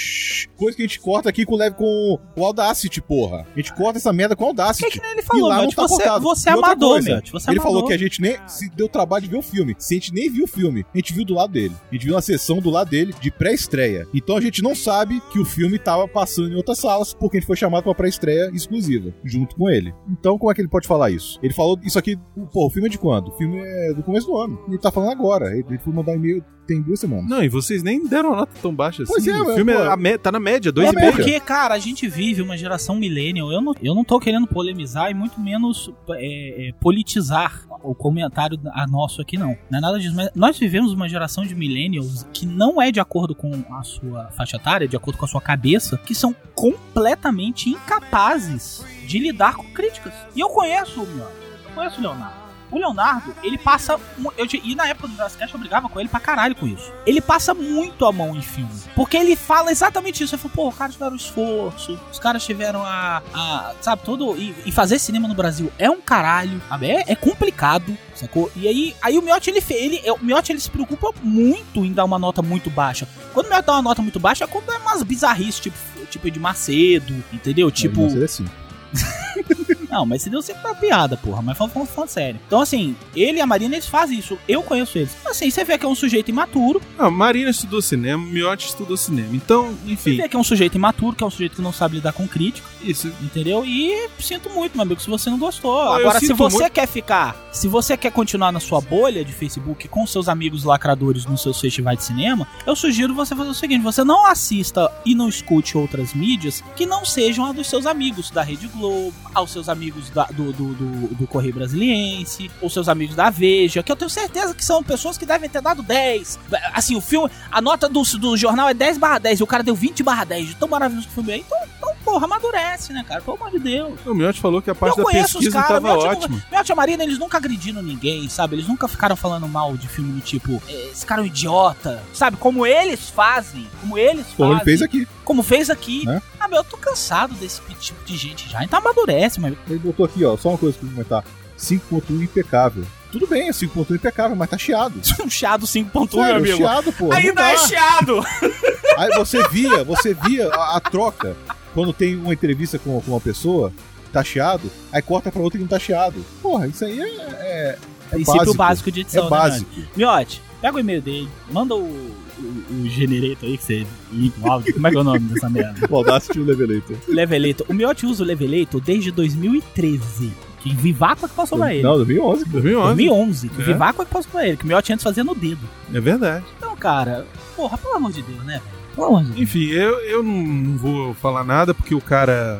Coisa 0.62 0.78
que 0.78 0.84
a 0.84 0.86
gente 0.86 1.00
corta 1.00 1.28
aqui 1.28 1.43
com, 1.43 1.56
leve 1.56 1.76
com 1.76 2.19
o 2.38 2.45
Audacity, 2.45 3.02
porra. 3.02 3.47
A 3.52 3.60
gente 3.60 3.74
corta 3.74 3.97
essa 3.97 4.13
merda 4.13 4.36
com 4.36 4.43
o 4.45 4.50
O 4.52 4.54
que, 4.54 4.62
Audacity. 4.62 4.91
que 4.91 5.02
nem 5.02 5.12
ele 5.13 5.21
E 5.21 5.24
falou, 5.24 5.50
lá 5.50 5.62
não 5.63 5.69
tá 5.69 5.82
Você, 5.88 5.95
cortado. 5.95 6.24
você 6.24 6.50
é 6.50 6.52
E 6.52 6.56
amador, 6.56 7.02
Miotti. 7.04 7.32
Você 7.32 7.50
é 7.50 7.54
ele 7.54 7.60
amador. 7.60 7.74
falou 7.78 7.88
que 7.88 7.93
a 7.93 7.97
gente 7.97 8.21
nem 8.21 8.38
se 8.47 8.69
deu 8.69 8.88
trabalho 8.88 9.24
de 9.24 9.30
ver 9.32 9.38
o 9.38 9.41
filme. 9.41 9.76
Se 9.80 9.95
a 9.95 9.97
gente 9.97 10.13
nem 10.13 10.30
viu 10.30 10.43
o 10.43 10.47
filme, 10.47 10.86
a 10.93 10.97
gente 10.97 11.13
viu 11.13 11.26
do 11.26 11.34
lado 11.34 11.52
dele. 11.52 11.74
A 11.89 11.95
gente 11.95 12.06
viu 12.06 12.13
uma 12.13 12.21
sessão 12.21 12.60
do 12.60 12.69
lado 12.69 12.89
dele 12.91 13.12
de 13.19 13.32
pré-estreia. 13.32 14.08
Então 14.13 14.38
a 14.38 14.42
gente 14.42 14.62
não 14.62 14.75
sabe 14.75 15.19
que 15.31 15.40
o 15.40 15.46
filme 15.46 15.79
tava 15.79 16.08
passando 16.08 16.52
em 16.52 16.56
outras 16.56 16.77
salas, 16.77 17.12
porque 17.13 17.38
a 17.38 17.40
gente 17.40 17.48
foi 17.48 17.56
chamado 17.58 17.83
pra 17.83 17.96
pré-estreia 17.96 18.52
exclusiva, 18.54 19.12
junto 19.23 19.56
com 19.56 19.67
ele. 19.69 19.92
Então 20.12 20.38
como 20.38 20.52
é 20.52 20.56
que 20.56 20.62
ele 20.62 20.67
pode 20.69 20.88
falar 20.88 21.10
isso? 21.10 21.40
Ele 21.42 21.54
falou 21.54 21.79
isso 21.83 21.98
aqui, 21.98 22.15
pô, 22.54 22.67
o 22.67 22.69
filme 22.69 22.88
é 22.88 22.92
de 22.92 23.00
quando? 23.00 23.29
O 23.29 23.31
filme 23.38 23.58
é 23.60 23.94
do 23.96 24.04
começo 24.04 24.27
do 24.27 24.38
ano. 24.38 24.60
Ele 24.67 24.77
tá 24.77 24.92
falando 24.92 25.12
agora. 25.12 25.52
Ele 25.58 25.65
ele 25.71 25.79
foi 25.79 25.92
mandar 25.94 26.13
e-mail 26.15 26.44
tem 26.67 26.79
duas 26.81 27.00
semanas. 27.00 27.27
Não, 27.27 27.44
e 27.44 27.50
vocês 27.50 27.81
nem 27.81 28.06
deram 28.08 28.35
nota 28.35 28.52
tão 28.62 28.73
baixa 28.73 29.04
assim. 29.04 29.12
Pois 29.12 29.27
é, 29.27 29.42
o 29.42 29.56
filme 29.56 29.73
pô, 29.73 29.79
é 29.79 29.88
a 29.88 29.98
me- 29.98 30.17
tá 30.17 30.31
na 30.31 30.40
média, 30.40 30.50
dois 30.60 30.87
É 30.87 30.91
e 30.91 30.95
meio. 30.95 31.08
média. 31.08 31.23
Porque, 31.23 31.39
cara, 31.39 31.73
a 31.75 31.79
gente 31.79 32.08
vive 32.08 32.41
uma 32.41 32.58
geração 32.58 32.95
millennial. 32.95 33.52
Eu 33.52 33.62
não, 33.62 33.73
eu 33.81 33.95
não 33.95 34.04
tô 34.04 34.19
querendo 34.19 34.47
polemizar 34.47 35.10
e 35.10 35.13
muito 35.13 35.39
menos 35.39 35.89
é, 36.10 36.69
é, 36.69 36.71
politizar 36.73 37.62
o 37.83 37.95
comentário 37.95 38.60
a 38.73 38.85
nosso 38.87 39.21
aqui, 39.21 39.37
não. 39.37 39.58
Não 39.69 39.77
é 39.77 39.81
nada 39.81 39.99
disso. 39.99 40.15
Mas 40.15 40.29
nós 40.35 40.58
vivemos 40.60 40.91
uma 40.93 41.08
geração 41.08 41.45
de 41.45 41.56
millennials 41.56 42.25
que 42.33 42.45
não 42.45 42.81
é 42.81 42.91
de 42.91 42.99
acordo 42.99 43.33
com 43.33 43.52
a 43.73 43.83
sua 43.83 44.25
faixa 44.31 44.58
etária, 44.58 44.87
de 44.87 44.95
acordo 44.95 45.17
com 45.17 45.25
a 45.25 45.27
sua 45.27 45.41
cabeça, 45.41 45.97
que 45.97 46.13
são 46.13 46.35
completamente 46.54 47.69
incapazes 47.69 48.83
de 49.08 49.19
lidar 49.19 49.56
com 49.56 49.63
críticas. 49.73 50.13
E 50.35 50.39
eu 50.39 50.49
conheço 50.49 51.02
o 51.02 51.08
meu, 51.08 51.25
eu 51.25 51.71
conheço 51.75 51.99
o 51.99 52.02
Leonardo. 52.02 52.40
O 52.72 52.78
Leonardo, 52.78 53.36
ele 53.44 53.58
passa. 53.58 54.00
Eu, 54.38 54.48
e 54.63 54.76
na 54.76 54.88
época 54.88 55.10
do 55.10 55.13
Jurassic 55.13 55.40
Cast 55.40 55.54
eu 55.54 55.60
brigava 55.60 55.90
com 55.90 56.00
ele 56.00 56.08
pra 56.08 56.19
caralho 56.19 56.56
com 56.56 56.65
isso. 56.65 56.92
Ele 57.06 57.19
passa 57.19 57.54
muito 57.54 58.06
a 58.06 58.12
mão 58.12 58.36
em 58.36 58.42
filme. 58.42 58.72
Porque 58.96 59.17
ele 59.17 59.36
fala 59.36 59.72
exatamente 59.72 60.24
isso. 60.24 60.36
Ele 60.36 60.42
fala, 60.42 60.54
pô, 60.56 60.69
os 60.69 60.76
caras 60.76 60.94
tiveram 60.94 61.15
esforço, 61.15 62.00
os 62.12 62.19
caras 62.19 62.46
tiveram 62.46 62.84
a. 62.84 63.22
a 63.34 63.74
sabe, 63.82 64.04
todo. 64.04 64.38
E, 64.38 64.56
e 64.65 64.72
fazer 64.72 65.00
cinema 65.00 65.28
no 65.28 65.36
Brasil 65.36 65.72
é 65.78 65.90
um 65.90 66.00
caralho, 66.00 66.62
sabe? 66.69 66.88
É, 66.88 67.12
é 67.12 67.15
complicado, 67.15 67.98
sacou? 68.15 68.50
E 68.56 68.67
aí, 68.67 68.96
aí 69.02 69.17
o 69.17 69.22
Miotti, 69.22 69.50
ele, 69.50 69.63
ele, 69.69 70.12
o 70.12 70.24
Miotti, 70.24 70.52
ele 70.54 70.60
se 70.60 70.72
preocupa 70.72 71.13
muito 71.22 71.84
em 71.84 71.92
dar 71.92 72.06
uma 72.06 72.17
nota 72.17 72.42
muito 72.42 72.69
baixa. 72.69 73.08
Quando 73.34 73.48
o 73.48 73.50
Miotti 73.50 73.65
dá 73.65 73.74
uma 73.74 73.82
nota 73.82 74.02
muito 74.02 74.19
baixa, 74.19 74.46
é 74.46 74.48
quando 74.48 74.72
é 74.72 74.78
umas 74.78 75.04
bizarrices, 75.04 75.60
tipo, 75.60 75.78
tipo 76.10 76.32
de 76.32 76.40
Macedo, 76.40 77.24
entendeu? 77.34 77.69
Tipo. 77.69 78.04
Mas 78.04 78.15
é 78.15 78.24
assim. 78.24 78.46
Não, 79.92 80.06
mas 80.06 80.21
se 80.21 80.29
deu 80.29 80.42
sempre 80.42 80.65
uma 80.65 80.75
piada, 80.75 81.17
porra. 81.17 81.42
Mas 81.42 81.58
falando, 81.58 81.85
falando 81.87 82.10
sério. 82.10 82.39
Então, 82.48 82.62
assim, 82.62 82.96
ele 83.15 83.37
e 83.39 83.42
a 83.42 83.46
Marina, 83.46 83.75
eles 83.75 83.87
fazem 83.87 84.17
isso. 84.17 84.37
Eu 84.48 84.63
conheço 84.63 84.98
eles. 84.98 85.15
Assim, 85.25 85.50
você 85.50 85.63
vê 85.65 85.77
que 85.77 85.85
é 85.85 85.89
um 85.89 85.96
sujeito 85.96 86.29
imaturo. 86.29 86.81
Ah, 86.98 87.10
Marina 87.12 87.50
estudou 87.50 87.81
cinema, 87.81 88.23
Miotti 88.25 88.67
estudou 88.67 88.96
cinema. 88.96 89.35
Então, 89.35 89.73
Você 89.83 89.92
enfim, 89.92 90.17
vê 90.17 90.29
que 90.29 90.35
é 90.35 90.39
um 90.39 90.44
sujeito 90.44 90.75
imaturo, 90.75 91.15
que 91.15 91.23
é 91.23 91.27
um 91.27 91.31
sujeito 91.31 91.56
que 91.58 91.62
não 91.62 91.73
sabe 91.73 91.96
lidar 91.96 92.13
com 92.13 92.27
crítica, 92.27 92.67
isso. 92.81 93.12
entendeu? 93.21 93.65
E 93.65 94.10
sinto 94.19 94.50
muito, 94.50 94.73
meu 94.75 94.83
amigo, 94.83 95.02
se 95.02 95.10
você 95.10 95.29
não 95.29 95.37
gostou. 95.37 95.77
Ah, 95.81 95.98
Agora, 95.98 96.19
se 96.19 96.31
você 96.33 96.58
muito. 96.60 96.71
quer 96.73 96.87
ficar, 96.87 97.35
se 97.52 97.67
você 97.67 97.98
quer 97.98 98.12
continuar 98.12 98.52
na 98.52 98.60
sua 98.60 98.79
bolha 98.79 99.25
de 99.25 99.33
Facebook 99.33 99.87
com 99.89 100.08
seus 100.08 100.29
amigos 100.29 100.63
lacradores 100.63 101.25
nos 101.25 101.42
seus 101.42 101.60
festivais 101.60 101.98
de 102.00 102.06
cinema, 102.06 102.48
eu 102.65 102.75
sugiro 102.75 103.13
você 103.13 103.35
fazer 103.35 103.50
o 103.50 103.54
seguinte: 103.54 103.81
você 103.81 104.04
não 104.04 104.25
assista 104.25 104.89
e 105.06 105.13
não 105.13 105.27
escute 105.27 105.77
outras 105.77 106.13
mídias 106.13 106.63
que 106.75 106.85
não 106.85 107.04
sejam 107.04 107.46
a 107.46 107.52
dos 107.52 107.67
seus 107.67 107.85
amigos 107.85 108.29
da 108.31 108.42
Rede 108.42 108.67
Globo, 108.67 109.13
aos 109.33 109.52
seus 109.52 109.67
amigos 109.67 109.81
da- 110.13 110.25
do, 110.32 110.52
do, 110.52 110.73
do, 110.73 111.15
do 111.15 111.27
Correio 111.27 111.54
Brasiliense, 111.54 112.52
ou 112.62 112.69
seus 112.69 112.88
amigos 112.88 113.15
da 113.15 113.29
Veja, 113.29 113.82
que 113.82 113.92
eu 113.92 113.96
tenho 113.96 114.10
certeza 114.10 114.54
que 114.54 114.63
são 114.63 114.84
pessoas 114.84 115.17
que 115.17 115.25
devem 115.25 115.50
ter 115.50 115.62
dado 115.62 115.82
10. 115.82 116.38
Assim, 116.73 116.96
o 116.96 117.02
filme, 117.02 117.29
a 117.52 117.62
nota 117.62 117.88
do, 117.90 118.04
do 118.19 118.38
jornal 118.38 118.69
é 118.69 118.73
10 118.73 118.98
barra 118.98 119.17
10 119.19 119.40
e 119.40 119.44
o 119.44 119.48
cara 119.48 119.63
deu 119.63 119.73
20 119.73 120.04
barra 120.04 120.23
10. 120.25 120.50
De 120.50 120.56
tão 120.56 120.67
maravilhoso 120.67 121.08
que 121.08 121.12
o 121.13 121.15
filme 121.15 121.32
é. 121.34 121.38
Então, 121.38 121.58
então, 121.77 121.96
porra, 122.04 122.25
amadurece, 122.25 122.94
né, 122.94 123.04
cara? 123.08 123.21
Pelo 123.21 123.38
amor 123.38 123.50
de 123.52 123.60
Deus. 123.60 124.00
O 124.06 124.13
Miotti 124.13 124.40
falou 124.40 124.62
que 124.62 124.69
a 124.69 124.75
parte 124.75 124.98
Eu 125.00 125.04
da 125.06 125.10
conheço 125.12 125.38
os 125.40 125.46
pesquisa 125.46 125.62
caras, 125.63 125.82
tava 125.84 125.94
Miotti 125.98 126.08
ótima. 126.25 126.44
Miotti 126.52 126.69
e 126.69 126.73
a 126.73 126.75
Marina, 126.75 127.04
eles 127.04 127.17
nunca 127.17 127.38
agrediram 127.38 127.82
ninguém, 127.82 128.27
sabe? 128.29 128.56
Eles 128.56 128.67
nunca 128.67 128.88
ficaram 128.88 129.15
falando 129.15 129.48
mal 129.48 129.75
de 129.77 129.88
filme 129.88 130.12
do 130.12 130.21
tipo, 130.21 130.62
"É, 130.67 130.90
esse 130.92 131.06
cara 131.06 131.21
é 131.21 131.23
um 131.23 131.27
idiota, 131.27 132.04
sabe? 132.13 132.38
Como 132.38 132.65
eles 132.65 133.10
fazem, 133.10 133.67
como 133.79 133.98
eles 133.98 134.25
Como 134.36 134.50
fazem. 134.50 134.56
ele 134.56 134.63
fez 134.63 134.82
aqui. 134.82 135.08
Como 135.23 135.42
fez 135.44 135.69
aqui. 135.69 136.06
Né? 136.06 136.21
Ah, 136.44 136.48
meu, 136.48 136.58
eu 136.58 136.63
tô 136.63 136.75
cansado 136.75 137.35
desse 137.35 137.62
tipo 137.79 138.04
de 138.04 138.17
gente 138.17 138.50
já. 138.50 138.63
Então 138.63 138.79
amadurece, 138.79 139.39
mas 139.39 139.56
Ele 139.69 139.79
botou 139.79 140.06
aqui, 140.06 140.25
ó, 140.25 140.35
só 140.35 140.50
uma 140.50 140.58
coisa 140.58 140.77
pra 140.77 140.89
comentar. 140.89 141.23
5.1 141.58 142.23
impecável. 142.23 142.83
Tudo 143.12 143.27
bem, 143.27 143.50
é 143.50 143.52
5.1 143.52 143.96
impecável, 143.96 144.35
mas 144.35 144.50
tá 144.50 144.58
chiado. 144.58 145.00
um 145.23 145.29
chiado 145.29 145.67
5.1, 145.67 146.15
meu 146.15 146.35
amigo. 146.35 146.58
chiado, 146.58 146.92
pô. 146.94 147.12
Ainda 147.12 147.52
é 147.52 147.58
chiado! 147.58 148.25
Aí 148.98 149.12
você 149.15 149.48
via, 149.50 149.83
você 149.83 150.13
via 150.13 150.50
a, 150.50 150.77
a 150.77 150.79
troca. 150.79 151.35
Quando 151.73 151.94
tem 151.94 152.15
uma 152.15 152.33
entrevista 152.33 152.79
com, 152.79 153.00
com 153.02 153.12
uma 153.12 153.21
pessoa, 153.21 153.71
tá 154.12 154.23
chiado, 154.23 154.69
aí 154.92 155.02
corta 155.02 155.31
pra 155.31 155.42
outra 155.42 155.58
que 155.58 155.63
não 155.63 155.69
tá 155.69 155.79
chiado. 155.79 156.25
Porra, 156.42 156.67
isso 156.67 156.83
aí 156.83 157.00
é, 157.00 157.06
é, 157.06 157.77
é 157.77 157.77
Princípio 158.10 158.35
básico, 158.37 158.58
básico. 158.58 158.92
de 158.92 159.02
edição, 159.02 159.21
É 159.21 159.23
né, 159.23 159.29
básico. 159.29 159.71
Miotti, 159.96 160.42
pega 160.62 160.75
o 160.75 160.79
e-mail 160.81 161.02
dele, 161.02 161.29
manda 161.50 161.73
o, 161.73 162.12
o, 162.42 162.81
o 162.83 162.89
generator 162.89 163.50
aí 163.50 163.58
que 163.58 163.63
você 163.63 163.87
limpa 164.12 164.48
o 164.48 164.52
áudio. 164.52 164.73
Como 164.73 164.87
é 164.87 164.92
que 164.92 164.98
é 164.98 165.00
o 165.00 165.04
nome 165.04 165.19
dessa 165.19 165.50
merda? 165.50 165.87
O 165.89 165.96
Audacity 165.98 166.39
e 166.39 166.42
o 166.42 166.46
Levelator. 166.46 166.98
Levelator. 167.08 167.65
O 167.69 167.73
Miotti 167.73 168.06
usa 168.06 168.23
o 168.23 168.25
Levelator 168.25 168.81
desde 168.81 169.12
2013. 169.12 170.31
Que 170.62 170.75
Vivaco 170.75 171.25
é 171.25 171.29
que 171.29 171.33
passou 171.35 171.58
pra 171.58 171.73
ele. 171.73 171.81
Não, 171.83 171.96
2011. 171.96 172.46
2011. 172.46 172.85
2011. 172.96 173.50
Que 173.50 173.62
É. 173.62 173.65
Vivaco 173.65 174.02
é 174.02 174.06
que 174.06 174.12
passou 174.12 174.31
pra 174.31 174.48
ele. 174.48 174.58
Que 174.58 174.63
o 174.63 174.67
Miotti 174.67 174.94
antes 174.94 175.04
fazia 175.04 175.23
no 175.23 175.33
dedo. 175.33 175.62
É 175.94 176.00
verdade. 176.00 176.46
Então, 176.58 176.75
cara, 176.75 177.25
porra, 177.56 177.77
pelo 177.77 177.96
amor 177.96 178.12
de 178.12 178.21
Deus, 178.21 178.44
né, 178.44 178.54
velho? 178.54 178.81
Pelo 178.96 179.08
amor 179.08 179.21
de 179.23 179.27
Deus. 179.29 179.39
Enfim, 179.42 179.69
eu, 179.69 180.00
eu 180.02 180.21
não, 180.21 180.33
não 180.44 180.77
vou 180.77 181.13
falar 181.15 181.44
nada 181.44 181.73
porque 181.73 181.96
o 181.96 182.02
cara. 182.02 182.60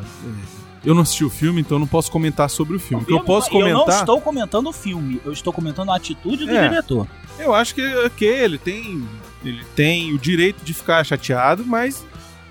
Eu 0.84 0.94
não 0.94 1.02
assisti 1.02 1.24
o 1.24 1.30
filme, 1.30 1.60
então 1.60 1.78
não 1.78 1.86
posso 1.86 2.10
comentar 2.10 2.50
sobre 2.50 2.76
o 2.76 2.80
filme. 2.80 3.04
O 3.04 3.06
que 3.06 3.12
eu 3.12 3.20
posso 3.20 3.48
Eu 3.56 3.60
não 3.68 3.80
comentar. 3.80 4.00
estou 4.00 4.20
comentando 4.20 4.68
o 4.68 4.72
filme, 4.72 5.20
eu 5.24 5.32
estou 5.32 5.52
comentando 5.52 5.90
a 5.92 5.96
atitude 5.96 6.44
do 6.44 6.50
É. 6.50 6.68
diretor. 6.68 7.06
Eu 7.38 7.54
acho 7.54 7.74
que 7.74 7.82
ok, 7.96 8.28
ele 8.28 8.58
tem. 8.58 9.06
Ele 9.44 9.64
tem 9.74 10.12
o 10.12 10.18
direito 10.18 10.62
de 10.64 10.72
ficar 10.74 11.04
chateado, 11.04 11.64
mas. 11.64 12.04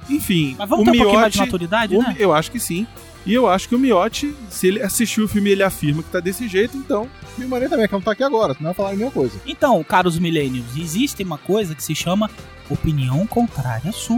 Enfim. 0.09 0.55
Mas 0.57 0.67
vamos 0.69 0.87
o 0.87 0.91
ter 0.91 0.97
um 0.97 1.01
pouquinho 1.01 1.21
mais 1.21 1.31
de 1.33 1.39
Miotti- 1.39 1.51
maturidade, 1.51 1.95
o- 1.95 1.99
né? 2.01 2.15
Eu 2.17 2.33
acho 2.33 2.51
que 2.51 2.59
sim. 2.59 2.85
E 3.25 3.33
eu 3.33 3.47
acho 3.47 3.69
que 3.69 3.75
o 3.75 3.79
Miotti, 3.79 4.33
se 4.49 4.67
ele 4.67 4.81
assistiu 4.81 5.25
o 5.25 5.27
filme 5.27 5.49
e 5.49 5.53
ele 5.53 5.61
afirma 5.63 6.01
que 6.01 6.09
tá 6.09 6.19
desse 6.19 6.47
jeito, 6.47 6.75
então. 6.75 7.07
E 7.37 7.43
o 7.45 7.47
Maria 7.49 7.69
também, 7.69 7.85
que 7.87 7.93
não 7.93 8.01
tá 8.01 8.11
aqui 8.13 8.23
agora, 8.23 8.53
senão 8.55 8.69
vai 8.69 8.73
falar 8.73 8.89
a 8.89 8.95
mesma 8.95 9.11
coisa. 9.11 9.39
Então, 9.45 9.81
caros 9.83 10.17
millennials, 10.17 10.75
existe 10.75 11.21
uma 11.23 11.37
coisa 11.37 11.75
que 11.75 11.83
se 11.83 11.93
chama 11.93 12.29
opinião 12.69 13.25
contrária 13.27 13.91
sua. 13.91 14.17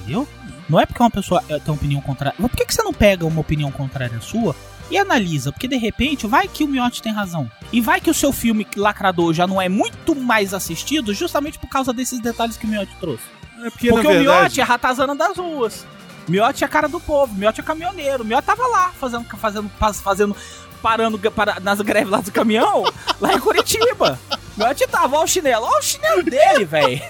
Entendeu? 0.00 0.26
Não 0.68 0.80
é 0.80 0.86
porque 0.86 1.02
uma 1.02 1.10
pessoa 1.10 1.42
eh, 1.48 1.58
tem 1.58 1.74
opinião 1.74 2.00
contrária. 2.00 2.34
Mas 2.38 2.50
por 2.50 2.56
que, 2.56 2.64
que 2.64 2.74
você 2.74 2.82
não 2.82 2.92
pega 2.92 3.26
uma 3.26 3.40
opinião 3.40 3.70
contrária 3.70 4.20
sua 4.20 4.54
e 4.90 4.96
analisa? 4.98 5.52
Porque 5.52 5.68
de 5.68 5.76
repente 5.76 6.26
vai 6.26 6.48
que 6.48 6.64
o 6.64 6.68
Miotti 6.68 7.02
tem 7.02 7.12
razão. 7.12 7.50
E 7.72 7.80
vai 7.80 8.00
que 8.00 8.10
o 8.10 8.14
seu 8.14 8.32
filme 8.32 8.66
lacrador 8.76 9.32
já 9.34 9.46
não 9.46 9.60
é 9.60 9.68
muito 9.68 10.14
mais 10.14 10.54
assistido 10.54 11.12
justamente 11.12 11.58
por 11.58 11.68
causa 11.68 11.92
desses 11.92 12.18
detalhes 12.20 12.56
que 12.56 12.64
o 12.66 12.68
Miotti 12.68 12.94
trouxe. 12.98 13.24
É 13.62 13.70
porque, 13.70 13.88
Porque 13.88 14.06
o 14.06 14.10
verdade. 14.10 14.38
Miotti 14.40 14.60
é 14.60 14.64
ratazana 14.64 15.14
das 15.14 15.36
ruas. 15.36 15.86
Miotti 16.26 16.64
é 16.64 16.66
a 16.66 16.70
cara 16.70 16.88
do 16.88 16.98
povo, 16.98 17.34
Miotti 17.34 17.60
é 17.60 17.64
caminhoneiro. 17.64 18.24
Miotti 18.24 18.46
tava 18.46 18.66
lá 18.66 18.90
fazendo, 18.98 19.24
fazendo, 19.36 19.70
faz- 19.78 20.00
fazendo 20.00 20.34
parando 20.80 21.18
para- 21.30 21.60
nas 21.60 21.80
greves 21.82 22.10
lá 22.10 22.20
do 22.20 22.32
caminhão, 22.32 22.84
lá 23.20 23.34
em 23.34 23.38
Curitiba. 23.40 24.18
Miotti 24.56 24.86
tava, 24.86 25.16
ó 25.18 25.24
o 25.24 25.26
chinelo, 25.26 25.66
ó 25.66 25.78
o 25.78 25.82
chinelo 25.82 26.22
dele, 26.22 26.64
velho. 26.64 27.02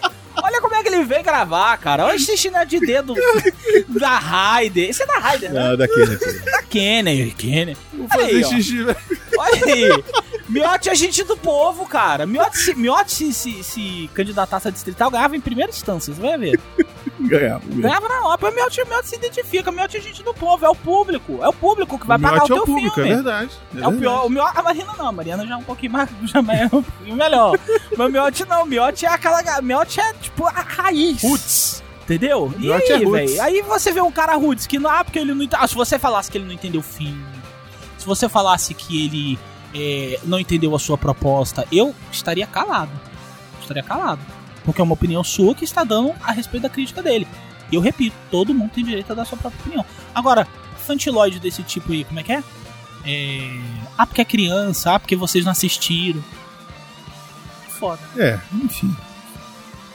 Olha 0.43 0.61
como 0.61 0.75
é 0.75 0.83
que 0.83 0.89
ele 0.89 1.05
veio 1.05 1.23
gravar, 1.23 1.77
cara. 1.79 2.07
Olha 2.07 2.17
esse 2.17 2.37
chinelo 2.37 2.67
de 2.67 2.81
dedo 2.81 3.15
da 3.89 4.19
Raider. 4.19 4.91
Esse 4.91 5.03
é 5.03 5.07
da 5.07 5.19
Raider, 5.19 5.53
né? 5.53 5.73
Ah, 5.73 5.77
daqui, 5.77 5.99
né? 5.99 6.19
Da 6.45 6.63
Kenner, 6.63 7.35
Kenner. 7.35 7.77
Vou 7.93 8.09
Olha 8.13 8.21
fazer 8.21 8.37
aí, 8.37 8.45
xixi, 8.45 8.83
velho. 8.83 8.97
Olha 9.39 9.65
aí. 9.67 10.05
Miotti 10.49 10.91
é 10.91 10.95
gente 10.95 11.25
do 11.25 11.37
povo, 11.37 11.87
cara. 11.87 12.27
Miotti, 12.27 12.59
se, 12.59 12.75
Miotti 12.75 13.13
se, 13.13 13.33
se, 13.33 13.65
se 13.65 14.11
candidatasse 14.13 14.69
a 14.69 14.71
distrital, 14.71 15.11
ganhava 15.11 15.37
em 15.37 15.41
primeira 15.41 15.71
instância, 15.71 16.13
você 16.13 16.21
vai 16.21 16.37
ver. 16.37 16.61
Ganhava. 17.29 17.63
Ganhava 17.67 18.09
na 18.09 18.27
hora. 18.29 18.49
O 18.49 18.55
Miotti, 18.55 18.83
o 18.83 18.87
Miotti 18.87 19.09
se 19.09 19.17
identifica. 19.17 19.71
O 19.71 19.73
Miotti 19.73 19.97
é 19.97 20.01
gente 20.01 20.23
do 20.23 20.33
povo, 20.35 20.65
é 20.65 20.69
o 20.69 20.75
público. 20.75 21.39
É 21.43 21.49
o 21.49 21.53
público 21.53 21.99
que 21.99 22.07
vai 22.07 22.17
o 22.17 22.21
pagar 22.21 22.35
Miotti 22.37 22.53
o 22.53 22.55
é 22.55 22.57
teu 22.57 22.63
o 22.63 22.67
público, 22.67 22.95
filme. 22.95 23.11
é 23.11 23.15
verdade. 23.15 23.51
É, 23.53 23.79
É 23.79 23.87
o 23.87 23.91
verdade. 23.91 23.99
pior. 23.99 24.27
O 24.27 24.29
Miotti, 24.31 24.59
a 24.59 24.63
Marina 24.63 24.93
não. 24.99 25.09
A 25.09 25.13
Mariana 25.13 25.47
já 25.47 25.55
é 25.55 25.57
um 25.57 25.63
pouquinho 25.63 25.93
mais. 25.93 26.09
Já 26.25 26.39
é 26.41 26.67
um 26.67 26.83
pouquinho 26.83 27.17
melhor. 27.17 27.59
Mas 27.97 28.09
o 28.09 28.11
Miotti 28.13 28.45
não. 28.47 28.63
O 28.63 28.67
Miotti 28.67 29.07
é 29.07 29.09
aquela. 29.09 29.41
O 29.59 29.63
Miotti 29.63 30.01
é 30.01 30.13
tipo 30.15 30.47
a 30.47 30.51
raiz. 30.61 31.21
Putz. 31.21 31.83
Entendeu? 32.05 32.53
E 32.59 32.61
Miotti 32.63 32.93
aí, 32.93 33.03
é 33.05 33.09
velho? 33.11 33.43
Aí 33.43 33.63
você 33.63 33.91
vê 33.93 34.01
um 34.03 34.13
cara 34.13 34.35
roots 34.37 34.67
que 34.67 34.79
não. 34.79 34.91
Ah, 34.91 35.03
porque 35.05 35.19
ele 35.19 35.33
não. 35.35 35.47
Ah, 35.55 35.67
se 35.67 35.75
você 35.75 35.99
falasse 35.99 36.31
que 36.31 36.37
ele 36.39 36.45
não 36.45 36.53
entendeu 36.53 36.81
o 36.81 36.85
filme. 36.85 37.25
Se 37.99 38.05
você 38.07 38.29
falasse 38.29 38.75
que 38.75 39.07
ele 39.07 39.39
é, 39.75 40.21
não 40.25 40.39
entendeu 40.39 40.75
a 40.77 40.79
sua 40.79 40.99
proposta, 40.99 41.67
eu 41.73 41.95
estaria 42.13 42.47
calado. 42.47 42.91
Estaria 43.61 43.83
calado. 43.83 44.21
Porque 44.65 44.81
é 44.81 44.85
uma 44.85 44.95
opinião 44.95 45.23
sua 45.23 45.55
que 45.55 45.65
está 45.65 45.85
dando 45.85 46.15
a 46.23 46.33
respeito 46.33 46.63
da 46.63 46.69
crítica 46.71 47.03
dele. 47.03 47.27
E 47.71 47.75
eu 47.75 47.81
repito, 47.81 48.17
todo 48.31 48.55
mundo 48.55 48.71
tem 48.71 48.85
direito 48.85 49.11
a 49.13 49.15
dar 49.15 49.25
sua 49.25 49.39
própria 49.39 49.61
opinião. 49.61 49.85
Agora, 50.15 50.47
fantiloide 50.87 51.41
desse 51.41 51.63
tipo 51.63 51.93
aí, 51.93 52.05
como 52.05 52.21
é 52.21 52.23
que 52.23 52.33
é? 52.33 52.43
É, 53.07 53.61
Ah, 53.99 54.07
porque 54.07 54.21
é 54.21 54.25
criança, 54.25 54.95
ah, 54.95 55.01
porque 55.01 55.17
vocês 55.17 55.45
não 55.45 55.53
assistiram. 55.53 56.23
Foda. 57.69 58.01
É, 58.17 58.39
enfim. 58.53 58.95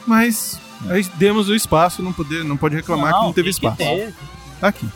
Mas 0.06 0.60
aí 0.88 1.02
demos 1.16 1.48
o 1.48 1.54
espaço, 1.54 2.02
não, 2.02 2.12
poder, 2.12 2.44
não 2.44 2.56
pode 2.56 2.76
reclamar 2.76 3.14
que 3.14 3.20
não 3.20 3.32
teve 3.32 3.50
espaço. 3.50 3.78
Tá 4.60 4.68
aqui. 4.68 4.88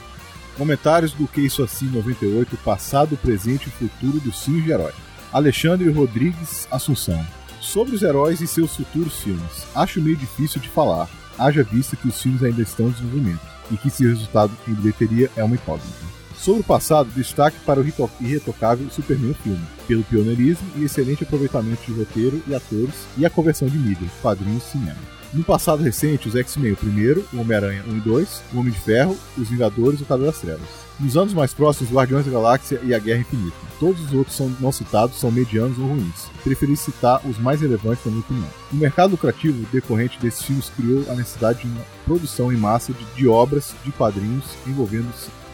Comentários 0.56 1.12
do 1.12 1.26
Que 1.26 1.40
Isso 1.40 1.62
Assim 1.62 1.86
98, 1.86 2.56
passado, 2.58 3.16
presente 3.16 3.68
e 3.68 3.70
futuro 3.70 4.20
filmes 4.32 4.64
de 4.64 4.70
herói. 4.70 4.92
Alexandre 5.32 5.90
Rodrigues 5.90 6.68
Assunção. 6.70 7.26
Sobre 7.64 7.94
os 7.94 8.02
heróis 8.02 8.42
e 8.42 8.46
seus 8.46 8.76
futuros 8.76 9.14
filmes, 9.20 9.66
acho 9.74 10.00
meio 10.00 10.16
difícil 10.16 10.60
de 10.60 10.68
falar, 10.68 11.08
haja 11.38 11.64
vista 11.64 11.96
que 11.96 12.06
os 12.06 12.20
filmes 12.20 12.42
ainda 12.42 12.60
estão 12.60 12.86
em 12.86 12.90
desenvolvimento 12.90 13.40
e 13.70 13.76
que 13.78 13.88
seu 13.88 14.10
resultado 14.10 14.52
em 14.68 14.74
bilheteria 14.74 15.30
é 15.34 15.42
uma 15.42 15.56
incógnita. 15.56 16.14
Sobre 16.36 16.60
o 16.60 16.64
passado, 16.64 17.10
destaque 17.16 17.58
para 17.64 17.80
o 17.80 17.86
irretocável 18.20 18.90
Superman 18.90 19.34
filme, 19.42 19.64
pelo 19.88 20.04
pioneirismo 20.04 20.70
e 20.76 20.84
excelente 20.84 21.24
aproveitamento 21.24 21.82
de 21.86 21.98
roteiro 21.98 22.42
e 22.46 22.54
atores 22.54 23.06
e 23.16 23.24
a 23.24 23.30
conversão 23.30 23.66
de 23.66 23.78
mídia, 23.78 24.08
quadrinhos 24.20 24.62
e 24.66 24.70
cinema. 24.72 25.13
No 25.34 25.42
passado 25.42 25.82
recente, 25.82 26.28
os 26.28 26.36
X-Men, 26.36 26.74
o 26.74 26.76
primeiro, 26.76 27.24
o 27.32 27.40
Homem-Aranha 27.40 27.82
1 27.88 27.96
e 27.96 28.00
2, 28.00 28.42
o 28.52 28.60
Homem 28.60 28.72
de 28.72 28.78
Ferro, 28.78 29.18
os 29.36 29.48
Vingadores 29.48 29.98
e 29.98 30.04
o 30.04 30.06
Cavaleiro 30.06 30.30
das 30.30 30.40
Trevas. 30.40 30.68
Nos 31.00 31.16
anos 31.16 31.34
mais 31.34 31.52
próximos, 31.52 31.92
Guardiões 31.92 32.24
da 32.24 32.30
Galáxia 32.30 32.80
e 32.84 32.94
a 32.94 33.00
Guerra 33.00 33.22
Infinita. 33.22 33.56
Todos 33.80 34.00
os 34.00 34.12
outros 34.12 34.36
são 34.36 34.48
não 34.60 34.70
citados 34.70 35.18
são 35.18 35.32
medianos 35.32 35.76
ou 35.76 35.86
ruins. 35.86 36.30
Preferi 36.44 36.76
citar 36.76 37.20
os 37.26 37.36
mais 37.36 37.60
relevantes 37.60 38.04
na 38.04 38.12
minha 38.12 38.22
opinião. 38.22 38.48
O 38.72 38.76
mercado 38.76 39.10
lucrativo 39.10 39.66
decorrente 39.72 40.20
desses 40.20 40.44
filmes 40.44 40.70
criou 40.70 41.04
a 41.10 41.16
necessidade 41.16 41.62
de 41.62 41.66
uma 41.66 41.84
produção 42.04 42.52
em 42.52 42.56
massa 42.56 42.92
de, 42.92 43.04
de 43.16 43.26
obras 43.26 43.74
de 43.84 43.90
quadrinhos 43.90 44.44
envolvendo 44.68 45.08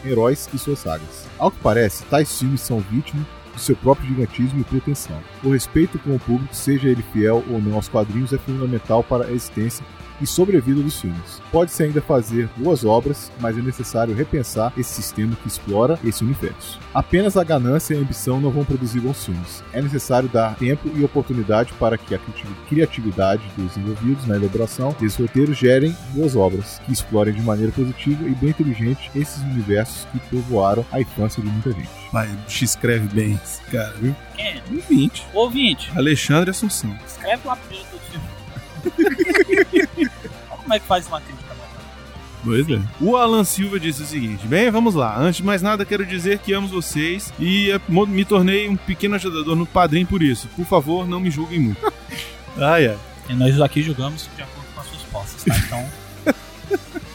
heróis 0.05 0.47
e 0.53 0.59
suas 0.59 0.77
sagas. 0.77 1.25
Ao 1.39 1.49
que 1.49 1.57
parece, 1.57 2.03
tais 2.03 2.37
filmes 2.37 2.61
são 2.61 2.79
vítimas 2.79 3.25
de 3.55 3.61
seu 3.61 3.75
próprio 3.75 4.07
gigantismo 4.07 4.59
e 4.59 4.63
pretensão. 4.63 5.19
O 5.43 5.51
respeito 5.51 5.99
com 5.99 6.15
o 6.15 6.19
público, 6.19 6.55
seja 6.55 6.89
ele 6.89 7.03
fiel 7.13 7.43
ou 7.49 7.61
não 7.61 7.75
aos 7.75 7.87
quadrinhos, 7.87 8.33
é 8.33 8.37
fundamental 8.37 9.03
para 9.03 9.25
a 9.25 9.31
existência 9.31 9.85
e 10.21 10.27
sobrevida 10.27 10.81
dos 10.81 10.99
filmes. 10.99 11.41
Pode-se 11.51 11.83
ainda 11.83 12.01
fazer 12.01 12.49
boas 12.57 12.85
obras, 12.85 13.31
mas 13.39 13.57
é 13.57 13.61
necessário 13.61 14.15
repensar 14.15 14.71
esse 14.77 14.93
sistema 14.93 15.35
que 15.35 15.47
explora 15.47 15.99
esse 16.03 16.23
universo. 16.23 16.79
Apenas 16.93 17.37
a 17.37 17.43
ganância 17.43 17.93
e 17.93 17.97
a 17.97 18.01
ambição 18.01 18.39
não 18.39 18.51
vão 18.51 18.65
produzir 18.65 18.99
bons 18.99 19.25
filmes. 19.25 19.63
É 19.73 19.81
necessário 19.81 20.29
dar 20.29 20.55
tempo 20.55 20.89
e 20.95 21.03
oportunidade 21.03 21.73
para 21.73 21.97
que 21.97 22.15
a 22.15 22.19
criatividade 22.67 23.43
dos 23.57 23.75
envolvidos 23.77 24.27
na 24.27 24.35
elaboração 24.35 24.95
desses 24.99 25.17
roteiros 25.17 25.57
gerem 25.57 25.95
boas 26.13 26.35
obras, 26.35 26.79
que 26.85 26.91
explorem 26.91 27.33
de 27.33 27.41
maneira 27.41 27.71
positiva 27.71 28.23
e 28.25 28.35
bem 28.35 28.49
inteligente 28.49 29.11
esses 29.15 29.41
universos 29.41 30.05
que 30.11 30.19
povoaram 30.29 30.85
a 30.91 31.01
infância 31.01 31.41
de 31.41 31.49
muita 31.49 31.71
gente. 31.71 31.89
O 32.13 32.49
X 32.49 32.71
escreve 32.71 33.07
bem 33.07 33.39
esse 33.43 33.61
cara, 33.71 33.93
viu? 33.99 34.15
Quem 34.35 34.45
é? 34.45 34.61
Ouvinte. 34.71 35.25
Ouvinte, 35.33 35.91
Alexandre 35.95 36.51
Assunção. 36.51 36.95
escreve 37.07 37.47
lá 37.47 37.55
primeiro 37.55 37.89
do 37.91 37.99
filme. 37.99 38.25
Olha 38.25 38.40
como 40.49 40.73
é 40.73 40.79
que 40.79 40.85
faz 40.85 41.07
uma 41.07 41.21
crítica. 41.21 41.51
Pois 42.43 42.67
é. 42.69 42.81
O 42.99 43.15
Alan 43.15 43.43
Silva 43.43 43.79
disse 43.79 44.01
o 44.01 44.05
seguinte: 44.05 44.47
Bem, 44.47 44.71
vamos 44.71 44.95
lá. 44.95 45.17
Antes 45.17 45.37
de 45.37 45.43
mais 45.43 45.61
nada, 45.61 45.85
quero 45.85 46.05
dizer 46.05 46.39
que 46.39 46.53
amo 46.53 46.67
vocês 46.67 47.31
e 47.39 47.71
eh, 47.71 47.79
me 47.87 48.25
tornei 48.25 48.67
um 48.67 48.75
pequeno 48.75 49.15
ajudador 49.15 49.55
no 49.55 49.65
padrinho 49.65 50.07
por 50.07 50.23
isso. 50.23 50.47
Por 50.55 50.65
favor, 50.65 51.07
não 51.07 51.19
me 51.19 51.29
julguem 51.29 51.59
muito. 51.59 51.93
ai, 52.57 52.87
ai. 52.87 52.97
E 53.29 53.33
nós 53.33 53.61
aqui 53.61 53.83
julgamos 53.83 54.27
de 54.35 54.41
acordo 54.41 54.67
com 54.73 54.81
as 54.81 54.87
suas 54.87 55.01
posses, 55.03 55.43
tá? 55.43 55.55
Então, 55.55 55.85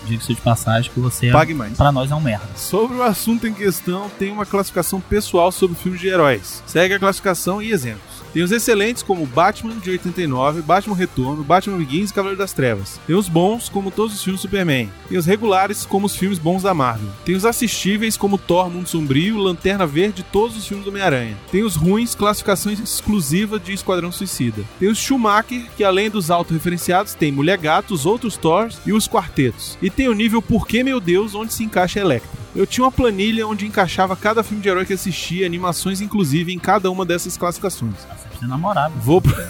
diga-se 0.07 0.35
de 0.35 0.41
passagem 0.41 0.91
que 0.93 1.01
você, 1.01 1.29
é, 1.29 1.33
Pague 1.33 1.55
mais. 1.55 1.77
pra 1.77 1.93
nós, 1.93 2.11
é 2.11 2.15
um 2.15 2.21
merda. 2.21 2.47
Sobre 2.57 2.97
o 2.97 3.03
assunto 3.03 3.47
em 3.47 3.53
questão, 3.53 4.11
tem 4.19 4.31
uma 4.33 4.47
classificação 4.47 5.01
pessoal 5.01 5.51
sobre 5.53 5.77
filmes 5.77 6.01
de 6.01 6.09
heróis. 6.09 6.63
Segue 6.67 6.95
a 6.95 6.99
classificação 6.99 7.61
e 7.63 7.71
exemplos. 7.73 8.17
Tem 8.33 8.43
os 8.43 8.53
excelentes 8.53 9.03
como 9.03 9.25
Batman 9.25 9.77
de 9.79 9.89
89, 9.91 10.61
Batman 10.61 10.95
Retorno, 10.95 11.43
Batman 11.43 11.79
Begins 11.79 12.11
e 12.11 12.13
Cavaleiro 12.13 12.39
das 12.39 12.53
Trevas. 12.53 13.01
Tem 13.07 13.17
os 13.17 13.31
bons 13.31 13.71
como 13.71 13.91
todos 13.91 14.15
os 14.15 14.23
filmes 14.23 14.41
do 14.41 14.43
Superman. 14.43 14.91
Tem 15.09 15.17
os 15.17 15.25
regulares 15.25 15.87
como 15.87 16.05
os 16.05 16.15
filmes 16.15 16.39
bons 16.39 16.63
da 16.63 16.75
Marvel. 16.75 17.09
Tem 17.25 17.35
os 17.35 17.47
assistíveis 17.47 18.15
como 18.15 18.37
Thor, 18.37 18.69
Mundo 18.69 18.89
Sombrio, 18.91 19.39
Lanterna 19.39 19.87
Verde 19.87 20.21
e 20.21 20.25
todos 20.25 20.55
os 20.55 20.67
filmes 20.67 20.85
do 20.85 20.91
Homem-Aranha. 20.91 21.35
Tem 21.51 21.63
os 21.63 21.77
ruins, 21.77 22.15
classificação 22.15 22.71
exclusiva 22.71 23.59
de 23.59 23.73
Esquadrão 23.73 24.13
Suicida. 24.13 24.63
Tem 24.79 24.89
os 24.91 24.99
Schumacher, 24.99 25.65
que 25.75 25.83
além 25.85 26.11
dos 26.11 26.31
autorreferenciados, 26.31 27.15
tem 27.15 27.33
Mulher 27.33 27.57
Gato, 27.57 27.95
os 27.95 28.05
outros 28.05 28.37
Thors 28.37 28.77
e 28.85 28.93
os 28.93 29.09
quartetos. 29.09 29.79
E 29.81 29.89
tem 29.97 30.09
o 30.09 30.12
nível 30.12 30.42
Porquê 30.42 30.84
Meu 30.84 31.01
Deus, 31.01 31.34
onde 31.34 31.53
se 31.53 31.64
encaixa 31.64 31.99
Electra. 31.99 32.30
Eu 32.55 32.66
tinha 32.66 32.84
uma 32.84 32.92
planilha 32.92 33.47
onde 33.47 33.66
encaixava 33.66 34.14
cada 34.14 34.42
filme 34.42 34.62
de 34.62 34.68
herói 34.68 34.84
que 34.84 34.92
assistia, 34.92 35.47
animações 35.47 36.01
inclusive 36.01 36.53
em 36.53 36.59
cada 36.59 36.90
uma 36.90 37.05
dessas 37.05 37.36
classificações. 37.36 37.94
Você 37.94 38.28
precisa 38.28 38.49
namorar. 38.49 38.90
Vou 38.90 39.20
pro... 39.20 39.34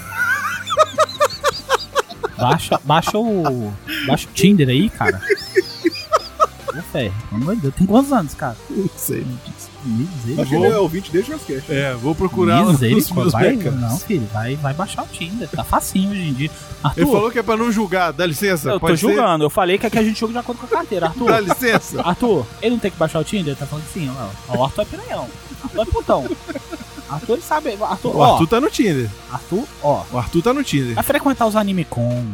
Baixa, 2.39 2.79
baixa 2.85 3.19
o. 3.19 3.73
Baixa 4.07 4.29
o 4.29 4.33
Tinder 4.33 4.69
aí, 4.69 4.91
cara. 4.91 5.23
Ô, 6.69 6.83
Ferro, 6.93 7.15
pelo 7.31 7.43
amor 7.43 7.55
de 7.57 7.63
Deus, 7.63 7.75
tem 7.75 7.87
quantos 7.87 8.13
anos, 8.13 8.35
cara? 8.35 8.57
Não 8.69 8.91
sei. 8.95 9.27
Acho 9.87 10.17
que 10.17 10.29
Misericórdia. 10.29 10.57
ele 10.57 10.67
é 10.67 10.79
ouvinte 10.79 11.11
desde 11.13 11.33
o. 11.33 11.41
É, 11.69 11.95
vou 11.95 12.15
procurar 12.15 12.63
nos 12.65 12.81
meus 12.81 12.95
Misericórdia. 12.95 13.31
Vai, 13.33 13.57
backups. 13.57 13.81
não, 13.81 13.99
filho, 13.99 14.29
vai, 14.33 14.57
vai 14.57 14.75
baixar 14.75 15.03
o 15.03 15.07
Tinder. 15.07 15.49
Tá 15.49 15.63
facinho 15.65 16.11
hoje 16.11 16.29
em 16.29 16.33
dia. 16.33 16.51
Arthur, 16.83 17.01
Ele 17.03 17.11
falou 17.11 17.31
que 17.31 17.39
é 17.39 17.43
pra 17.43 17.57
não 17.57 17.71
julgar, 17.73 18.13
dá 18.13 18.27
licença. 18.27 18.71
eu 18.71 18.81
tô 18.81 18.89
ser? 18.89 18.97
julgando. 18.97 19.45
Eu 19.45 19.51
falei 19.51 19.79
que 19.79 19.87
aqui 19.87 19.99
a 19.99 20.03
gente 20.03 20.19
joga 20.19 20.33
de 20.33 20.39
acordo 20.39 20.59
com 20.59 20.67
a 20.67 20.69
carteira. 20.69 21.07
Arthur, 21.07 21.27
Dá 21.27 21.41
licença. 21.41 22.01
Arthur, 22.03 22.47
ele 22.61 22.73
não 22.73 22.79
tem 22.81 22.91
que 22.91 22.97
baixar 22.97 23.19
o 23.21 23.25
Tinder? 23.25 23.49
Ele 23.49 23.57
tá 23.57 23.67
falando 23.67 23.85
assim, 23.85 24.11
ó. 24.49 24.57
O 24.57 24.65
Arthur 24.65 24.83
é 24.83 24.85
piranhão. 24.85 25.29
Arthur 25.65 25.81
é 25.83 25.85
putão. 25.87 26.25
Arthur, 27.09 27.33
ele 27.35 27.43
sabe. 27.43 27.79
Arthur, 27.81 28.17
O 28.17 28.19
ó. 28.19 28.33
Arthur 28.33 28.47
tá 28.49 28.61
no 28.61 28.69
Tinder. 28.71 29.09
Arthur, 29.33 29.65
ó. 29.83 30.03
O 30.13 30.19
Arthur 30.19 30.43
tá 30.43 30.53
no 30.53 30.65
Tinder. 30.65 30.95
Vai 30.95 31.05
frequentar 31.05 31.47
os 31.47 31.57
anime 31.57 31.85
com. 31.85 32.25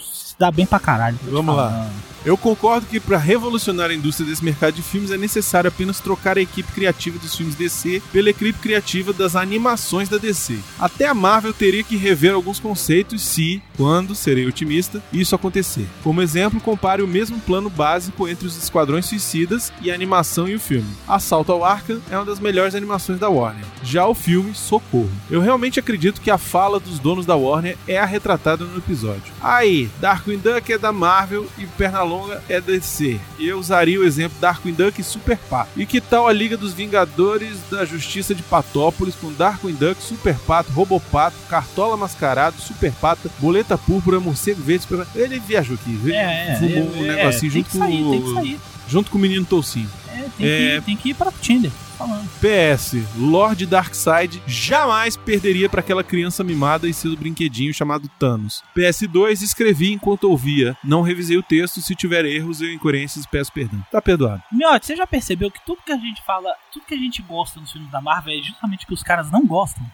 Se 0.00 0.34
dá 0.38 0.50
bem 0.50 0.64
pra 0.66 0.78
caralho. 0.78 1.18
Vamos 1.30 1.54
lá. 1.56 1.86
Eu 2.28 2.36
concordo 2.36 2.86
que 2.86 3.00
para 3.00 3.16
revolucionar 3.16 3.88
a 3.88 3.94
indústria 3.94 4.28
desse 4.28 4.44
mercado 4.44 4.74
de 4.74 4.82
filmes 4.82 5.10
é 5.10 5.16
necessário 5.16 5.68
apenas 5.68 5.98
trocar 5.98 6.36
a 6.36 6.42
equipe 6.42 6.70
criativa 6.72 7.18
dos 7.18 7.34
filmes 7.34 7.54
DC 7.54 8.02
pela 8.12 8.28
equipe 8.28 8.58
criativa 8.58 9.14
das 9.14 9.34
animações 9.34 10.10
da 10.10 10.18
DC. 10.18 10.58
Até 10.78 11.06
a 11.06 11.14
Marvel 11.14 11.54
teria 11.54 11.82
que 11.82 11.96
rever 11.96 12.34
alguns 12.34 12.60
conceitos 12.60 13.22
se, 13.22 13.62
quando, 13.78 14.14
serei 14.14 14.46
otimista, 14.46 15.02
isso 15.10 15.34
acontecer. 15.34 15.88
Como 16.04 16.20
exemplo, 16.20 16.60
compare 16.60 17.00
o 17.00 17.08
mesmo 17.08 17.40
plano 17.40 17.70
básico 17.70 18.28
entre 18.28 18.46
os 18.46 18.58
Esquadrões 18.58 19.06
Suicidas 19.06 19.72
e 19.80 19.90
a 19.90 19.94
animação 19.94 20.46
e 20.46 20.54
o 20.54 20.60
filme. 20.60 20.86
Assalto 21.08 21.50
ao 21.50 21.64
Arkham 21.64 21.98
é 22.10 22.16
uma 22.18 22.26
das 22.26 22.40
melhores 22.40 22.74
animações 22.74 23.18
da 23.18 23.30
Warner. 23.30 23.64
Já 23.82 24.06
o 24.06 24.12
filme, 24.12 24.54
Socorro. 24.54 25.10
Eu 25.30 25.40
realmente 25.40 25.80
acredito 25.80 26.20
que 26.20 26.30
a 26.30 26.36
fala 26.36 26.78
dos 26.78 26.98
donos 26.98 27.24
da 27.24 27.36
Warner 27.36 27.78
é 27.88 27.98
a 27.98 28.04
retratada 28.04 28.66
no 28.66 28.76
episódio. 28.76 29.32
Aí, 29.40 29.88
Darkwing 29.98 30.36
Duck 30.36 30.70
é 30.70 30.76
da 30.76 30.92
Marvel 30.92 31.46
e 31.56 31.64
Pernalonga 31.64 32.17
é 32.48 32.60
DC. 32.60 33.20
E 33.38 33.48
eu 33.48 33.58
usaria 33.58 34.00
o 34.00 34.04
exemplo 34.04 34.38
Darkwing 34.40 34.72
Duck 34.72 35.00
e 35.00 35.04
Super 35.04 35.36
Pato. 35.36 35.70
E 35.76 35.86
que 35.86 36.00
tal 36.00 36.26
a 36.26 36.32
Liga 36.32 36.56
dos 36.56 36.72
Vingadores 36.72 37.58
da 37.70 37.84
Justiça 37.84 38.34
de 38.34 38.42
Patópolis 38.42 39.14
com 39.14 39.32
Darkwing 39.32 39.74
Duck, 39.74 40.02
Super 40.02 40.36
Pato, 40.38 40.72
Robopato, 40.72 41.36
Cartola 41.48 41.96
Mascarado, 41.96 42.60
Super 42.60 42.92
Pata, 42.92 43.30
Boleta 43.38 43.76
Púrpura, 43.76 44.20
Morcego 44.20 44.62
Verde, 44.62 44.86
Ele 45.14 45.38
viajou 45.38 45.74
aqui, 45.74 45.90
viu? 45.90 46.14
É, 46.14 46.52
é. 46.52 46.56
Fumou 46.56 46.96
é, 46.96 46.98
um 46.98 47.04
é, 47.04 47.16
negocinho 47.16 47.52
tem 47.52 47.62
junto 47.62 47.78
sair, 47.78 48.02
com 48.02 48.40
o-. 48.40 48.60
Junto 48.88 49.10
com 49.10 49.18
o 49.18 49.20
menino 49.20 49.44
Toucinho. 49.44 49.90
É, 50.18 50.30
tem, 50.36 50.46
É. 50.46 50.80
Que, 50.80 50.86
tem 50.86 50.96
que 50.96 51.10
ir 51.10 51.14
pra 51.14 51.30
Tinder. 51.30 51.70
Falando. 51.98 52.28
PS, 52.38 52.94
Lord 53.16 53.66
Darkseid 53.66 54.40
jamais 54.46 55.16
perderia 55.16 55.68
pra 55.68 55.80
aquela 55.80 56.04
criança 56.04 56.44
mimada 56.44 56.88
e 56.88 56.94
seu 56.94 57.16
brinquedinho 57.16 57.74
chamado 57.74 58.08
Thanos. 58.20 58.62
PS2, 58.76 59.42
escrevi 59.42 59.92
enquanto 59.92 60.30
ouvia. 60.30 60.76
Não 60.84 61.02
revisei 61.02 61.36
o 61.36 61.42
texto, 61.42 61.80
se 61.80 61.96
tiver 61.96 62.24
erros 62.24 62.60
ou 62.60 62.68
incoerências, 62.68 63.26
peço 63.26 63.52
perdão. 63.52 63.84
Tá 63.90 64.00
perdoado. 64.00 64.42
Miotti, 64.52 64.86
você 64.86 64.96
já 64.96 65.08
percebeu 65.08 65.50
que 65.50 65.64
tudo 65.66 65.82
que 65.84 65.92
a 65.92 65.98
gente 65.98 66.22
fala, 66.24 66.54
tudo 66.72 66.86
que 66.86 66.94
a 66.94 66.98
gente 66.98 67.20
gosta 67.22 67.58
nos 67.58 67.72
filmes 67.72 67.90
da 67.90 68.00
Marvel 68.00 68.38
é 68.38 68.42
justamente 68.42 68.86
que 68.86 68.94
os 68.94 69.02
caras 69.02 69.30
não 69.32 69.44
gostam? 69.44 69.84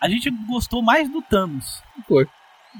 A 0.00 0.08
gente 0.08 0.30
gostou 0.48 0.82
mais 0.82 1.10
do 1.10 1.20
Thanos. 1.22 1.82
Foi. 2.06 2.28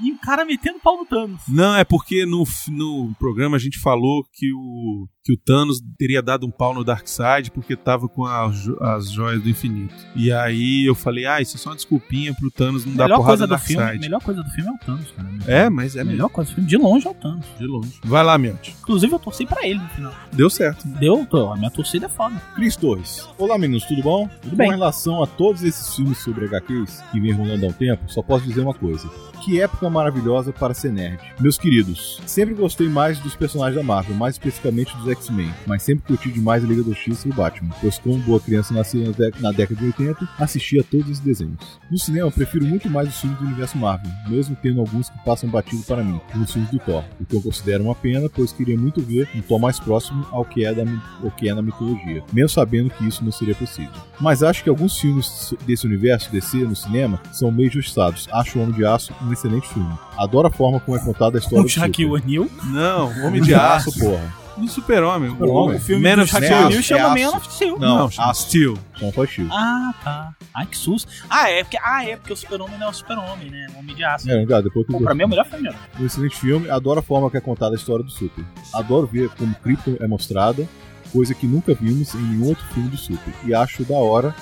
E 0.03 0.13
o 0.13 0.19
cara 0.19 0.45
metendo 0.45 0.79
pau 0.79 0.97
no 0.97 1.07
Thanos. 1.07 1.43
Não, 1.49 1.75
é 1.75 1.83
porque 1.85 2.25
no, 2.25 2.45
no 2.69 3.15
programa 3.19 3.57
a 3.57 3.61
gente 3.61 3.81
falou 3.81 4.25
que 4.33 4.53
o, 4.53 5.09
que 5.29 5.35
o 5.35 5.37
Thanos 5.37 5.79
teria 5.99 6.23
dado 6.23 6.47
um 6.47 6.51
pau 6.51 6.73
no 6.73 6.83
Darkseid 6.83 7.51
porque 7.51 7.77
tava 7.77 8.09
com 8.09 8.25
as, 8.25 8.57
jo- 8.63 8.79
as 8.81 9.11
joias 9.13 9.43
do 9.43 9.51
infinito. 9.51 9.95
E 10.17 10.33
aí 10.33 10.87
eu 10.89 10.95
falei, 10.95 11.27
ah, 11.27 11.39
isso 11.39 11.55
é 11.57 11.61
só 11.61 11.69
uma 11.69 11.77
desculpinha 11.77 12.33
pro 12.33 12.51
Thanos 12.51 12.87
não 12.87 12.95
A 12.95 12.97
dar 12.97 13.05
melhor 13.05 13.17
porrada 13.19 13.47
no 13.47 13.59
filme, 13.59 13.83
a 13.83 13.85
Darkseid. 13.85 14.01
melhor 14.07 14.23
coisa 14.23 14.43
do 14.43 14.49
filme 14.49 14.71
é 14.71 14.73
o 14.73 14.79
Thanos, 14.79 15.11
cara. 15.11 15.29
É, 15.47 15.69
mas 15.69 15.97
é 15.97 16.01
a 16.01 16.05
mesmo. 16.05 16.17
melhor 16.17 16.31
coisa 16.31 16.51
do 16.51 16.55
filme, 16.55 16.67
de 16.71 16.77
longe, 16.79 17.07
é 17.07 17.11
o 17.11 17.15
Thanos. 17.15 17.45
De 17.59 17.67
longe. 17.67 17.93
Vai 18.05 18.25
lá, 18.25 18.39
Miotti. 18.39 18.75
Inclusive, 18.81 19.13
eu 19.13 19.19
torci 19.19 19.45
pra 19.45 19.67
ele 19.69 19.79
no 19.81 19.89
final. 19.91 20.15
Deu 20.33 20.49
certo. 20.49 20.89
Deu, 20.89 21.27
tô, 21.29 21.53
a 21.53 21.57
minha 21.59 21.71
torcida 21.71 22.07
é 22.07 22.09
foda. 22.09 22.35
Cris 22.55 22.75
Torres. 22.75 23.29
Olá, 23.37 23.59
meninos, 23.59 23.85
tudo 23.85 24.01
bom? 24.03 24.31
Tudo 24.41 24.57
bem. 24.57 24.69
Com 24.69 24.77
relação 24.77 25.23
a 25.23 25.27
todos 25.27 25.63
esses 25.63 25.95
filmes 25.95 26.17
sobre 26.19 26.47
HQs 26.47 27.03
que 27.13 27.21
vem 27.21 27.33
rolando 27.33 27.67
há 27.67 27.69
um 27.69 27.73
tempo, 27.73 28.03
só 28.11 28.23
posso 28.23 28.47
dizer 28.47 28.63
uma 28.63 28.73
coisa. 28.73 29.07
Que 29.45 29.61
época 29.61 29.89
maravilhosa 29.91 30.53
para 30.55 30.73
ser 30.75 30.91
nerd. 30.91 31.21
Meus 31.39 31.59
queridos, 31.59 32.21
sempre 32.27 32.55
gostei 32.55 32.89
mais 32.89 33.19
dos 33.21 33.37
personagens 33.37 33.77
da 33.77 33.83
Marvel, 33.83 34.17
mais 34.17 34.35
especificamente 34.35 34.97
dos 34.97 35.07
X-Men, 35.19 35.53
mas 35.67 35.83
sempre 35.83 36.05
curti 36.07 36.31
demais 36.31 36.65
a 36.65 36.67
Liga 36.67 36.83
da 36.83 36.91
Justiça 36.91 37.29
e 37.29 37.31
o 37.31 37.35
Batman, 37.35 37.75
pois 37.81 37.99
como 37.99 38.19
boa 38.19 38.41
criança 38.41 38.73
nascida 38.75 39.07
na, 39.07 39.13
dé- 39.13 39.33
na 39.41 39.53
década 39.53 39.81
de 39.81 39.87
80, 39.87 40.29
assistia 40.39 40.81
a 40.81 40.85
todos 40.85 41.07
esses 41.07 41.21
desenhos. 41.21 41.79
No 41.91 41.99
cinema, 41.99 42.27
eu 42.29 42.33
prefiro 42.33 42.65
muito 42.65 42.89
mais 42.91 43.09
os 43.09 43.21
filmes 43.21 43.39
do 43.39 43.45
universo 43.45 43.77
Marvel, 43.79 44.11
mesmo 44.29 44.57
tendo 44.63 44.81
alguns 44.81 45.09
que 45.09 45.19
passam 45.25 45.49
batido 45.49 45.83
para 45.83 46.03
mim, 46.03 46.21
como 46.33 46.45
os 46.45 46.53
filmes 46.53 46.71
do 46.71 46.79
Thor, 46.79 47.05
o 47.21 47.25
que 47.25 47.37
eu 47.37 47.43
considero 47.43 47.85
uma 47.85 47.95
pena, 47.95 48.29
pois 48.29 48.53
queria 48.53 48.77
muito 48.79 49.01
ver 49.01 49.29
um 49.35 49.41
Thor 49.43 49.59
mais 49.59 49.79
próximo 49.79 50.27
ao 50.31 50.45
que 50.45 50.65
é, 50.65 50.73
da, 50.75 50.83
ao 51.23 51.31
que 51.31 51.49
é 51.49 51.55
na 51.55 51.63
mitologia, 51.63 52.23
mesmo 52.33 52.49
sabendo 52.49 52.91
que 52.91 53.07
isso 53.07 53.25
não 53.25 53.33
seria 53.33 53.55
possível. 53.55 53.91
Mas 54.21 54.43
acho 54.43 54.63
que 54.65 54.69
alguns 54.71 54.99
filmes 54.99 55.55
desse 55.67 55.87
universo 55.87 56.31
DC 56.31 56.57
no 56.59 56.75
cinema 56.77 57.21
são 57.33 57.51
meio 57.51 57.71
justiçados. 57.71 58.29
Acho 58.33 58.59
o 58.59 58.63
Homem 58.63 58.75
de 58.75 58.85
Aço 58.85 59.13
um 59.23 59.33
excelente 59.33 59.69
filme. 59.69 59.93
Adoro 60.17 60.49
a 60.49 60.51
forma 60.51 60.81
como 60.81 60.97
é 60.97 61.01
contada 61.01 61.39
a 61.39 61.41
história 61.41 61.61
O 61.61 61.63
do 61.65 61.69
Shaquille. 61.69 62.11
O'Neal. 62.11 62.47
Não, 62.65 63.27
Homem 63.27 63.41
de 63.43 63.55
Aço. 63.55 63.97
porra. 63.99 64.35
Do 64.59 64.69
Super-Homem. 64.69 65.31
Super-Homem. 65.31 65.77
O 65.77 65.81
filme 65.81 66.03
Man 66.09 66.17
do 66.17 66.23
of 66.23 66.31
Steel. 66.35 66.67
O'Neal 66.67 66.83
chama 66.83 67.19
é 67.19 67.25
Man 67.25 67.37
of 67.37 67.53
Steel. 67.53 67.79
Não, 67.79 67.99
Não, 67.99 68.11
chama. 68.11 68.35
Steel. 68.35 68.79
Então 68.97 69.13
foi 69.13 69.27
Steel. 69.27 69.49
Ah, 69.51 69.95
tá. 70.03 70.33
Ai, 70.55 70.67
que 70.67 70.77
susto. 70.77 71.11
Ah, 71.31 71.51
é 71.51 71.63
porque, 71.65 71.79
ah, 71.83 72.05
é 72.05 72.17
porque 72.17 72.33
o 72.33 72.37
Super-Homem 72.37 72.79
não 72.79 72.87
é 72.87 72.91
o 72.91 72.93
Super-Homem, 72.93 73.51
né? 73.51 73.67
O 73.75 73.79
Homem 73.79 73.95
de 73.95 74.05
Aço. 74.05 74.31
É, 74.31 74.47
cara, 74.47 74.63
depois 74.63 74.87
que 74.87 74.93
Pô, 74.93 75.01
pra 75.01 75.15
mim 75.15 75.23
é 75.23 75.27
o 75.27 75.29
melhor 75.29 75.47
filme. 75.47 75.71
Um 75.99 76.07
excelente 76.07 76.37
filme, 76.37 76.69
adoro 76.71 77.01
a 77.01 77.03
forma 77.03 77.31
que 77.31 77.37
é 77.37 77.41
contada 77.41 77.75
a 77.75 77.79
história 77.79 78.05
do 78.05 78.11
Super. 78.11 78.45
Adoro 78.75 79.07
ver 79.07 79.29
como 79.31 79.55
Krypton 79.57 79.97
é 80.01 80.07
mostrada, 80.07 80.69
coisa 81.13 81.35
que 81.35 81.47
nunca 81.47 81.75
vimos 81.75 82.15
em 82.15 82.19
nenhum 82.19 82.49
outro 82.49 82.65
filme 82.75 82.89
do 82.91 82.97
Super. 82.97 83.33
E 83.45 83.55
acho 83.55 83.85
da 83.85 83.97
hora 83.97 84.35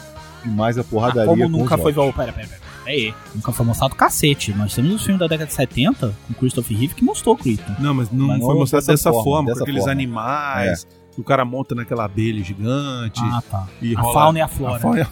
demais 0.44 0.78
a 0.78 0.80
Ah, 0.80 0.84
porradaria 0.84 1.26
como 1.26 1.42
com 1.50 1.58
nunca 1.58 1.74
os 1.76 1.82
foi... 1.82 1.92
Pera, 1.92 2.12
pera, 2.32 2.32
pera. 2.48 2.65
Aí, 2.86 3.12
nunca 3.34 3.50
foi 3.52 3.66
mostrado 3.66 3.94
cacete. 3.96 4.54
Nós 4.54 4.72
temos 4.74 4.94
os 4.94 5.02
filmes 5.02 5.18
da 5.18 5.26
década 5.26 5.48
de 5.48 5.54
70, 5.54 6.14
com 6.28 6.34
Christopher 6.34 6.78
Reeve, 6.78 6.94
que 6.94 7.04
mostrou 7.04 7.36
Krypton. 7.36 7.74
Não, 7.80 7.92
mas 7.92 8.10
não 8.12 8.28
Mas 8.28 8.38
foi 8.40 8.54
mostrado 8.54 8.82
dessa 8.86 8.92
dessa 8.92 9.10
forma, 9.10 9.24
forma, 9.24 9.46
dessa 9.48 9.58
com 9.58 9.64
aqueles 9.64 9.80
forma. 9.80 9.92
animais. 9.92 10.86
Que 11.12 11.20
o 11.20 11.24
cara 11.24 11.44
monta 11.44 11.74
naquela 11.74 12.04
abelha 12.04 12.42
gigante. 12.44 13.20
Ah, 13.24 13.42
tá. 13.50 13.66
e 13.82 13.96
a 13.96 14.00
rola- 14.00 14.14
fauna 14.14 14.38
e 14.38 14.42
a 14.42 14.48
flora. 14.48 14.76
A 14.76 14.78
fauna 14.80 15.08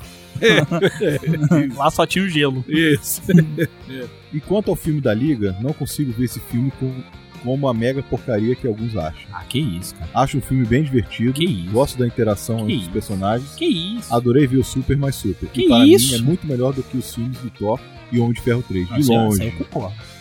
Lá 1.76 1.90
só 1.90 2.06
tinha 2.06 2.24
o 2.24 2.28
gelo. 2.28 2.64
Isso. 2.68 3.22
E 4.32 4.40
quanto 4.40 4.68
ao 4.68 4.74
filme 4.76 5.00
da 5.00 5.14
Liga, 5.14 5.56
não 5.60 5.72
consigo 5.72 6.12
ver 6.12 6.24
esse 6.24 6.40
filme 6.40 6.72
com- 6.80 6.92
como 7.44 7.54
uma 7.66 7.74
mega 7.74 8.02
porcaria 8.02 8.54
que 8.56 8.66
alguns 8.66 8.96
acham. 8.96 9.20
Ah, 9.32 9.44
que 9.48 9.60
isso, 9.60 9.94
cara. 9.94 10.10
Acho 10.14 10.38
um 10.38 10.40
filme 10.40 10.64
bem 10.64 10.82
divertido, 10.82 11.32
Que 11.34 11.44
isso. 11.44 11.70
gosto 11.70 11.98
da 11.98 12.06
interação 12.06 12.60
entre 12.60 12.74
os 12.76 12.88
personagens, 12.88 13.54
Que 13.54 13.66
isso. 13.66 14.12
adorei 14.12 14.46
ver 14.46 14.56
o 14.56 14.64
Super 14.64 14.96
mais 14.96 15.14
Super. 15.14 15.48
Que 15.50 15.66
e 15.66 15.68
para 15.68 15.86
isso? 15.86 16.12
mim 16.12 16.18
é 16.18 16.22
muito 16.22 16.46
melhor 16.46 16.72
do 16.72 16.82
que 16.82 16.96
os 16.96 17.14
filmes 17.14 17.38
do 17.38 17.50
Thor 17.50 17.78
e 18.10 18.18
Homem 18.18 18.32
de 18.32 18.40
Ferro 18.40 18.64
3, 18.66 18.88
de 18.88 18.94
aí- 18.94 19.04
longe. 19.06 19.52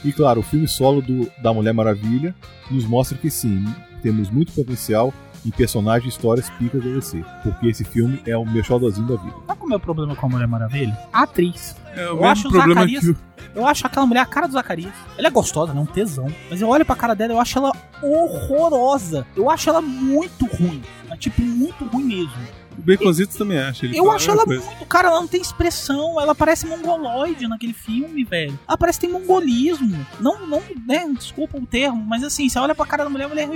E 0.04 0.12
claro, 0.12 0.42
o 0.42 0.44
filme 0.44 0.68
solo 0.68 1.02
do, 1.02 1.32
da 1.42 1.54
Mulher 1.54 1.74
Maravilha 1.74 2.36
nos 2.70 2.86
mostra 2.86 3.18
que 3.18 3.30
sim, 3.30 3.64
temos 4.02 4.30
muito 4.30 4.52
potencial 4.52 5.14
em 5.46 5.50
personagens 5.52 6.06
e 6.14 6.16
histórias 6.16 6.50
picas 6.52 6.84
da 6.84 6.90
DC. 6.90 7.24
Porque 7.44 7.68
esse 7.68 7.84
filme 7.84 8.22
é 8.26 8.38
o 8.38 8.46
meu 8.46 8.64
xodózinho 8.64 9.08
da 9.08 9.16
vida. 9.16 9.36
Sabe 9.48 9.60
qual 9.60 9.62
é 9.62 9.66
o 9.66 9.70
meu 9.70 9.80
problema 9.80 10.16
com 10.16 10.26
a 10.26 10.30
Mulher 10.30 10.48
Maravilha? 10.48 10.98
A 11.12 11.24
atriz. 11.24 11.76
É 11.96 12.06
o 12.10 12.18
Eu 12.18 12.26
acho 12.26 12.48
o 12.48 12.52
problema 12.52 12.82
Zacarias- 12.82 13.04
que. 13.06 13.16
Eu 13.56 13.68
acho 13.68 13.86
aquela 13.86 14.06
mulher 14.08 14.22
a 14.22 14.26
cara 14.26 14.48
do 14.48 14.54
Zacarias. 14.54 14.94
Ela 15.18 15.28
é 15.28 15.32
gostosa, 15.32 15.74
né? 15.74 15.80
Um 15.82 15.86
tesão. 15.86 16.28
Mas 16.50 16.60
eu 16.62 16.68
olho 16.70 16.84
pra 16.86 16.96
cara 16.96 17.14
dela 17.14 17.34
e 17.34 17.36
eu 17.36 17.40
acho 17.40 17.58
ela 17.60 17.72
horrorosa. 18.02 19.26
Eu 19.36 19.50
acho 19.50 19.70
ela 19.70 19.82
muito 19.82 20.46
ruim. 20.46 20.82
Mas, 21.08 21.20
tipo, 21.20 21.42
muito 21.42 21.86
ruim 21.86 22.04
mesmo. 22.06 22.34
O 22.78 22.82
Baconzitos 22.82 23.36
também 23.36 23.58
acha. 23.60 23.86
Ele 23.86 23.98
Eu 23.98 24.12
acho 24.12 24.30
ela 24.30 24.46
coisa. 24.46 24.64
muito. 24.66 24.86
Cara, 24.86 25.10
ela 25.10 25.20
não 25.20 25.28
tem 25.28 25.42
expressão. 25.42 26.20
Ela 26.20 26.36
parece 26.36 26.66
mongoloide 26.66 27.48
naquele 27.48 27.74
filme, 27.74 28.24
velho. 28.24 28.58
Ela 28.68 28.78
parece 28.78 29.00
que 29.00 29.08
tem 29.08 29.14
mongolismo. 29.14 30.06
Não, 30.20 30.46
não, 30.48 30.62
né? 30.86 31.06
Desculpa 31.18 31.58
o 31.58 31.66
termo, 31.66 32.04
mas 32.04 32.24
assim, 32.24 32.48
você 32.50 32.60
olha 32.60 32.76
pra 32.76 32.86
cara 32.86 33.04
da 33.04 33.10
mulher, 33.10 33.26
a 33.26 33.28
mulher. 33.30 33.50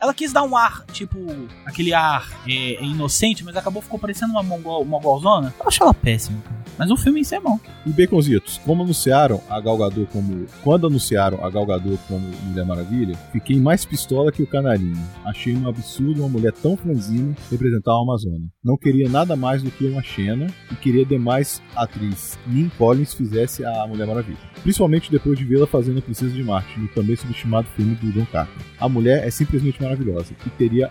Ela 0.00 0.14
quis 0.14 0.32
dar 0.32 0.44
um 0.44 0.56
ar, 0.56 0.84
tipo, 0.92 1.18
aquele 1.66 1.92
ar 1.92 2.28
é, 2.46 2.82
inocente, 2.84 3.44
mas 3.44 3.56
acabou 3.56 3.82
ficou 3.82 3.98
parecendo 3.98 4.32
uma 4.32 4.42
mongol, 4.42 4.84
mongolzona. 4.84 5.52
Eu 5.58 5.66
acho 5.66 5.82
ela 5.82 5.94
péssima, 5.94 6.40
cara. 6.42 6.67
Mas 6.78 6.90
o 6.90 6.96
filme 6.96 7.20
em 7.20 7.24
si 7.24 7.34
é 7.34 7.40
bom. 7.40 7.58
E 7.84 7.90
Baconzitos, 7.90 8.58
como 8.64 8.84
anunciaram 8.84 9.42
a 9.50 9.60
Gal 9.60 9.76
Gadot 9.76 10.08
como... 10.12 10.46
Quando 10.62 10.86
anunciaram 10.86 11.44
a 11.44 11.50
Gal 11.50 11.66
Gadot 11.66 11.98
como 12.06 12.24
Mulher 12.44 12.64
Maravilha, 12.64 13.16
fiquei 13.32 13.58
mais 13.58 13.84
pistola 13.84 14.30
que 14.30 14.42
o 14.42 14.46
Canarinho. 14.46 14.96
Achei 15.24 15.56
um 15.56 15.68
absurdo 15.68 16.20
uma 16.20 16.28
mulher 16.28 16.52
tão 16.52 16.76
franzina 16.76 17.34
representar 17.50 17.92
a 17.92 18.02
Amazônia. 18.02 18.48
Não 18.62 18.76
queria 18.76 19.08
nada 19.08 19.34
mais 19.34 19.62
do 19.62 19.70
que 19.70 19.86
uma 19.86 20.02
Xena 20.02 20.46
e 20.70 20.76
queria 20.76 21.04
demais 21.04 21.60
a 21.74 21.82
atriz 21.82 22.38
Lynn 22.46 22.68
Collins 22.78 23.12
fizesse 23.12 23.64
a 23.64 23.86
Mulher 23.86 24.06
Maravilha. 24.06 24.38
Principalmente 24.62 25.10
depois 25.10 25.36
de 25.36 25.44
vê-la 25.44 25.66
fazendo 25.66 25.98
a 25.98 26.02
Princesa 26.02 26.32
de 26.32 26.44
Marte, 26.44 26.78
no 26.78 26.88
também 26.88 27.16
subestimado 27.16 27.66
filme 27.76 27.94
do 27.96 28.12
John 28.12 28.26
Carter. 28.26 28.64
A 28.78 28.88
mulher 28.88 29.26
é 29.26 29.30
simplesmente 29.30 29.82
maravilhosa 29.82 30.32
e 30.46 30.50
teria 30.50 30.90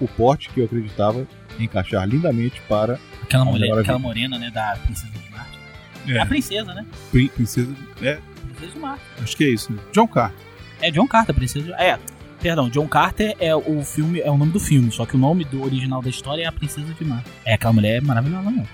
o 0.00 0.08
porte 0.08 0.50
que 0.50 0.60
eu 0.60 0.64
acreditava 0.66 1.26
encaixar 1.58 2.06
lindamente 2.06 2.60
para 2.68 2.98
Aquela 3.34 3.44
Mulher 3.44 3.78
aquela 3.78 3.98
morena, 3.98 4.38
né, 4.38 4.50
da 4.50 4.76
Princesa 4.84 5.12
de 5.12 5.30
Marte. 5.30 5.58
É. 6.06 6.12
É. 6.12 6.20
a 6.20 6.26
princesa, 6.26 6.74
né? 6.74 6.86
Prin- 7.10 7.28
Princesa... 7.28 7.74
É, 8.02 8.18
Princesa 8.46 8.72
de 8.72 8.78
Marte. 8.78 9.02
acho 9.22 9.36
que 9.36 9.44
é 9.44 9.48
isso. 9.48 9.72
Né? 9.72 9.78
John 9.92 10.06
Carter. 10.06 10.38
É 10.80 10.90
John 10.90 11.06
Carter, 11.08 11.34
Princesa 11.34 11.64
de... 11.66 11.72
É, 11.72 11.98
perdão, 12.40 12.68
John 12.68 12.86
Carter 12.86 13.34
é 13.40 13.54
o 13.56 13.82
filme, 13.82 14.20
é 14.20 14.30
o 14.30 14.36
nome 14.36 14.52
do 14.52 14.60
filme, 14.60 14.90
só 14.92 15.04
que 15.06 15.16
o 15.16 15.18
nome 15.18 15.44
do 15.44 15.62
original 15.62 16.00
da 16.02 16.10
história 16.10 16.42
é 16.42 16.46
a 16.46 16.52
Princesa 16.52 16.92
de 16.94 17.04
Marte. 17.04 17.28
É, 17.44 17.54
aquela 17.54 17.72
mulher 17.72 17.96
é 17.96 18.00
maravilhosa 18.00 18.50
mesmo. 18.50 18.68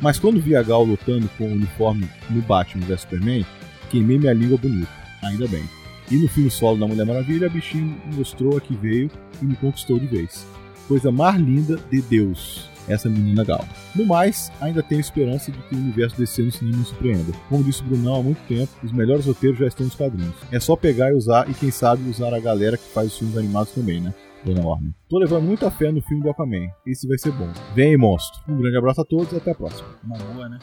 Mas 0.00 0.18
quando 0.18 0.40
vi 0.40 0.56
a 0.56 0.62
Gal 0.62 0.82
lutando 0.82 1.28
com 1.36 1.44
o 1.44 1.52
uniforme 1.52 2.08
no 2.30 2.40
Batman 2.42 2.86
vs 2.86 3.02
Superman, 3.02 3.44
queimei 3.90 4.18
minha 4.18 4.32
língua 4.32 4.56
bonita, 4.56 4.90
ainda 5.22 5.46
bem. 5.46 5.62
E 6.10 6.16
no 6.16 6.26
filme 6.26 6.50
solo 6.50 6.78
da 6.78 6.88
Mulher 6.88 7.04
Maravilha, 7.06 7.46
a 7.46 7.50
bichinha 7.50 7.94
mostrou 8.14 8.56
a 8.56 8.60
que 8.60 8.74
veio 8.74 9.10
e 9.40 9.44
me 9.44 9.54
conquistou 9.56 9.98
de 9.98 10.06
vez. 10.06 10.46
Coisa 10.88 11.12
mais 11.12 11.36
linda 11.36 11.78
de 11.90 12.00
Deus, 12.00 12.68
essa 12.88 13.08
menina 13.08 13.44
Gal. 13.44 13.64
No 13.94 14.04
mais, 14.06 14.50
ainda 14.60 14.82
tenho 14.82 15.00
esperança 15.00 15.50
de 15.50 15.58
que 15.58 15.74
o 15.74 15.78
universo 15.78 16.16
DC 16.16 16.42
no 16.42 16.52
cinema 16.52 16.78
nos 16.78 16.88
surpreenda. 16.88 17.32
Como 17.48 17.64
disse 17.64 17.82
o 17.82 17.84
Brunão 17.84 18.16
há 18.16 18.22
muito 18.22 18.40
tempo, 18.46 18.70
os 18.82 18.92
melhores 18.92 19.26
roteiros 19.26 19.58
já 19.58 19.66
estão 19.66 19.86
nos 19.86 19.94
quadrinhos. 19.94 20.34
É 20.50 20.60
só 20.60 20.76
pegar 20.76 21.10
e 21.10 21.14
usar, 21.14 21.48
e 21.48 21.54
quem 21.54 21.70
sabe 21.70 22.08
usar 22.08 22.34
a 22.34 22.40
galera 22.40 22.76
que 22.76 22.88
faz 22.92 23.08
os 23.08 23.18
filmes 23.18 23.36
animados 23.36 23.72
também, 23.72 24.00
né? 24.00 24.14
Dona 24.44 24.66
Orme. 24.66 24.94
Tô 25.08 25.18
levando 25.18 25.44
muita 25.44 25.70
fé 25.70 25.92
no 25.92 26.00
filme 26.02 26.22
do 26.22 26.30
Aquaman. 26.30 26.68
Esse 26.86 27.06
vai 27.06 27.18
ser 27.18 27.32
bom. 27.32 27.50
Vem 27.74 27.96
monstro. 27.96 28.40
Um 28.48 28.56
grande 28.56 28.78
abraço 28.78 29.00
a 29.02 29.04
todos 29.04 29.32
e 29.32 29.36
até 29.36 29.50
a 29.50 29.54
próxima. 29.54 29.88
Uma 30.02 30.16
boa, 30.16 30.48
né? 30.48 30.58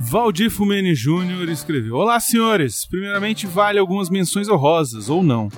Valdir 0.00 0.50
Fumeni 0.50 0.94
Jr. 0.94 1.48
escreveu: 1.50 1.96
Olá, 1.96 2.20
senhores. 2.20 2.86
Primeiramente, 2.86 3.46
vale 3.46 3.78
algumas 3.78 4.08
menções 4.08 4.48
honrosas, 4.48 5.08
ou 5.08 5.22
não. 5.22 5.48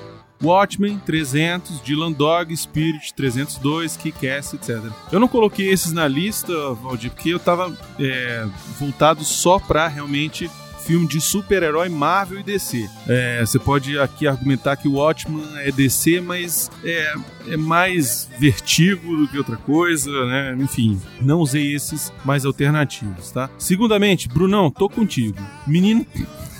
Watchmen 0.42 1.00
300, 1.04 1.80
Dylan 1.80 2.12
Dog, 2.12 2.56
Spirit 2.56 3.12
302, 3.14 3.96
Kick-Ass, 3.96 4.54
etc. 4.54 4.82
Eu 5.12 5.20
não 5.20 5.28
coloquei 5.28 5.68
esses 5.68 5.92
na 5.92 6.08
lista, 6.08 6.52
Valdir, 6.74 7.10
porque 7.10 7.30
eu 7.30 7.38
tava 7.38 7.76
é, 7.98 8.46
voltado 8.78 9.24
só 9.24 9.58
pra 9.58 9.86
realmente 9.88 10.50
filme 10.90 11.06
de 11.06 11.20
super-herói 11.20 11.88
Marvel 11.88 12.40
e 12.40 12.42
DC. 12.42 12.88
É, 13.06 13.40
você 13.40 13.58
pode 13.58 13.98
aqui 13.98 14.26
argumentar 14.26 14.76
que 14.76 14.88
o 14.88 14.94
Watchmen 14.94 15.44
é 15.58 15.70
DC, 15.70 16.20
mas 16.20 16.70
é, 16.82 17.14
é 17.48 17.56
mais 17.56 18.28
vertigo 18.38 19.16
do 19.16 19.28
que 19.28 19.38
outra 19.38 19.56
coisa, 19.56 20.10
né? 20.26 20.56
Enfim, 20.58 21.00
não 21.20 21.40
usei 21.40 21.74
esses 21.74 22.12
mais 22.24 22.44
alternativos, 22.44 23.30
tá? 23.30 23.48
Segundamente, 23.58 24.28
Brunão, 24.28 24.70
tô 24.70 24.88
contigo. 24.88 25.38
Menino. 25.66 26.04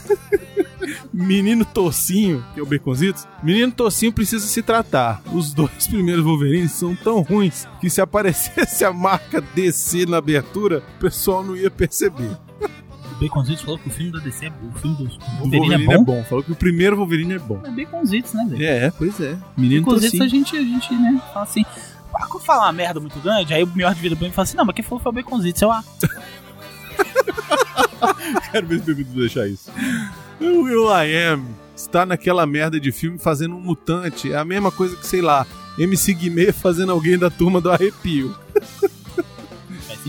Menino 1.12 1.64
Tocinho, 1.64 2.44
que 2.54 2.60
é 2.60 2.62
o 2.62 2.66
Baconzitos, 2.66 3.26
Menino 3.42 3.72
Tocinho 3.72 4.12
precisa 4.12 4.46
se 4.46 4.62
tratar. 4.62 5.22
Os 5.32 5.52
dois 5.52 5.70
primeiros 5.88 6.24
Wolverines 6.24 6.72
são 6.72 6.94
tão 6.96 7.20
ruins 7.20 7.66
que 7.80 7.90
se 7.90 8.00
aparecesse 8.00 8.82
a 8.84 8.92
marca 8.92 9.40
DC 9.40 10.06
na 10.06 10.18
abertura, 10.18 10.82
o 10.96 11.00
pessoal 11.00 11.44
não 11.44 11.56
ia 11.56 11.70
perceber. 11.70 12.36
O 13.12 13.22
Baconzitos 13.22 13.62
falou 13.62 13.78
que 13.78 13.88
o 13.88 13.90
filme 13.90 14.12
da 14.12 14.18
DC 14.18 14.46
é 14.46 14.50
bom. 14.50 14.68
O 14.68 14.72
filme 14.78 14.96
do 14.96 15.04
O 15.04 15.50
Wolverine, 15.50 15.92
é 15.92 15.98
bom. 15.98 16.24
Falou 16.24 16.42
que 16.42 16.52
o 16.52 16.56
primeiro 16.56 16.96
Wolverine 16.96 17.34
é 17.34 17.38
bom. 17.38 17.60
É 17.64 17.70
Baconzitos, 17.70 18.32
né, 18.32 18.46
velho? 18.48 18.64
É, 18.64 18.90
pois 18.90 19.20
é. 19.20 19.36
Menino 19.56 19.84
Baconzitos 19.84 20.20
a 20.20 20.28
gente, 20.28 20.56
a 20.56 20.62
gente, 20.62 20.94
né, 20.94 21.20
fala 21.32 21.44
assim... 21.44 21.64
ah, 22.14 22.26
Quando 22.26 22.42
fala 22.42 22.62
uma 22.64 22.72
merda 22.72 22.98
muito 22.98 23.18
grande, 23.20 23.52
aí 23.52 23.62
o 23.62 23.66
melhor 23.66 23.94
de 23.94 24.00
vida 24.00 24.16
mim 24.18 24.30
fala 24.30 24.44
assim, 24.44 24.56
não, 24.56 24.64
mas 24.64 24.74
quem 24.74 24.84
falou 24.84 25.00
foi 25.00 25.12
o 25.12 25.14
Baconzitos. 25.14 25.60
Eu, 25.60 25.70
ah, 25.70 25.84
Quero 28.50 28.66
ver 28.66 28.82
se 28.82 28.90
o 28.90 28.96
Bebê 28.96 29.20
deixar 29.20 29.46
isso. 29.46 29.70
O 30.40 30.62
Will 30.62 30.86
I 30.86 31.14
Am 31.32 31.44
está 31.76 32.06
naquela 32.06 32.46
merda 32.46 32.80
de 32.80 32.90
filme 32.92 33.18
fazendo 33.18 33.54
um 33.56 33.60
mutante. 33.60 34.32
É 34.32 34.36
a 34.36 34.44
mesma 34.44 34.70
coisa 34.70 34.96
que, 34.96 35.06
sei 35.06 35.20
lá, 35.20 35.46
MC 35.78 36.14
Guimê 36.14 36.52
fazendo 36.52 36.92
alguém 36.92 37.18
da 37.18 37.30
turma 37.30 37.60
do 37.60 37.70
arrepio. 37.70 38.34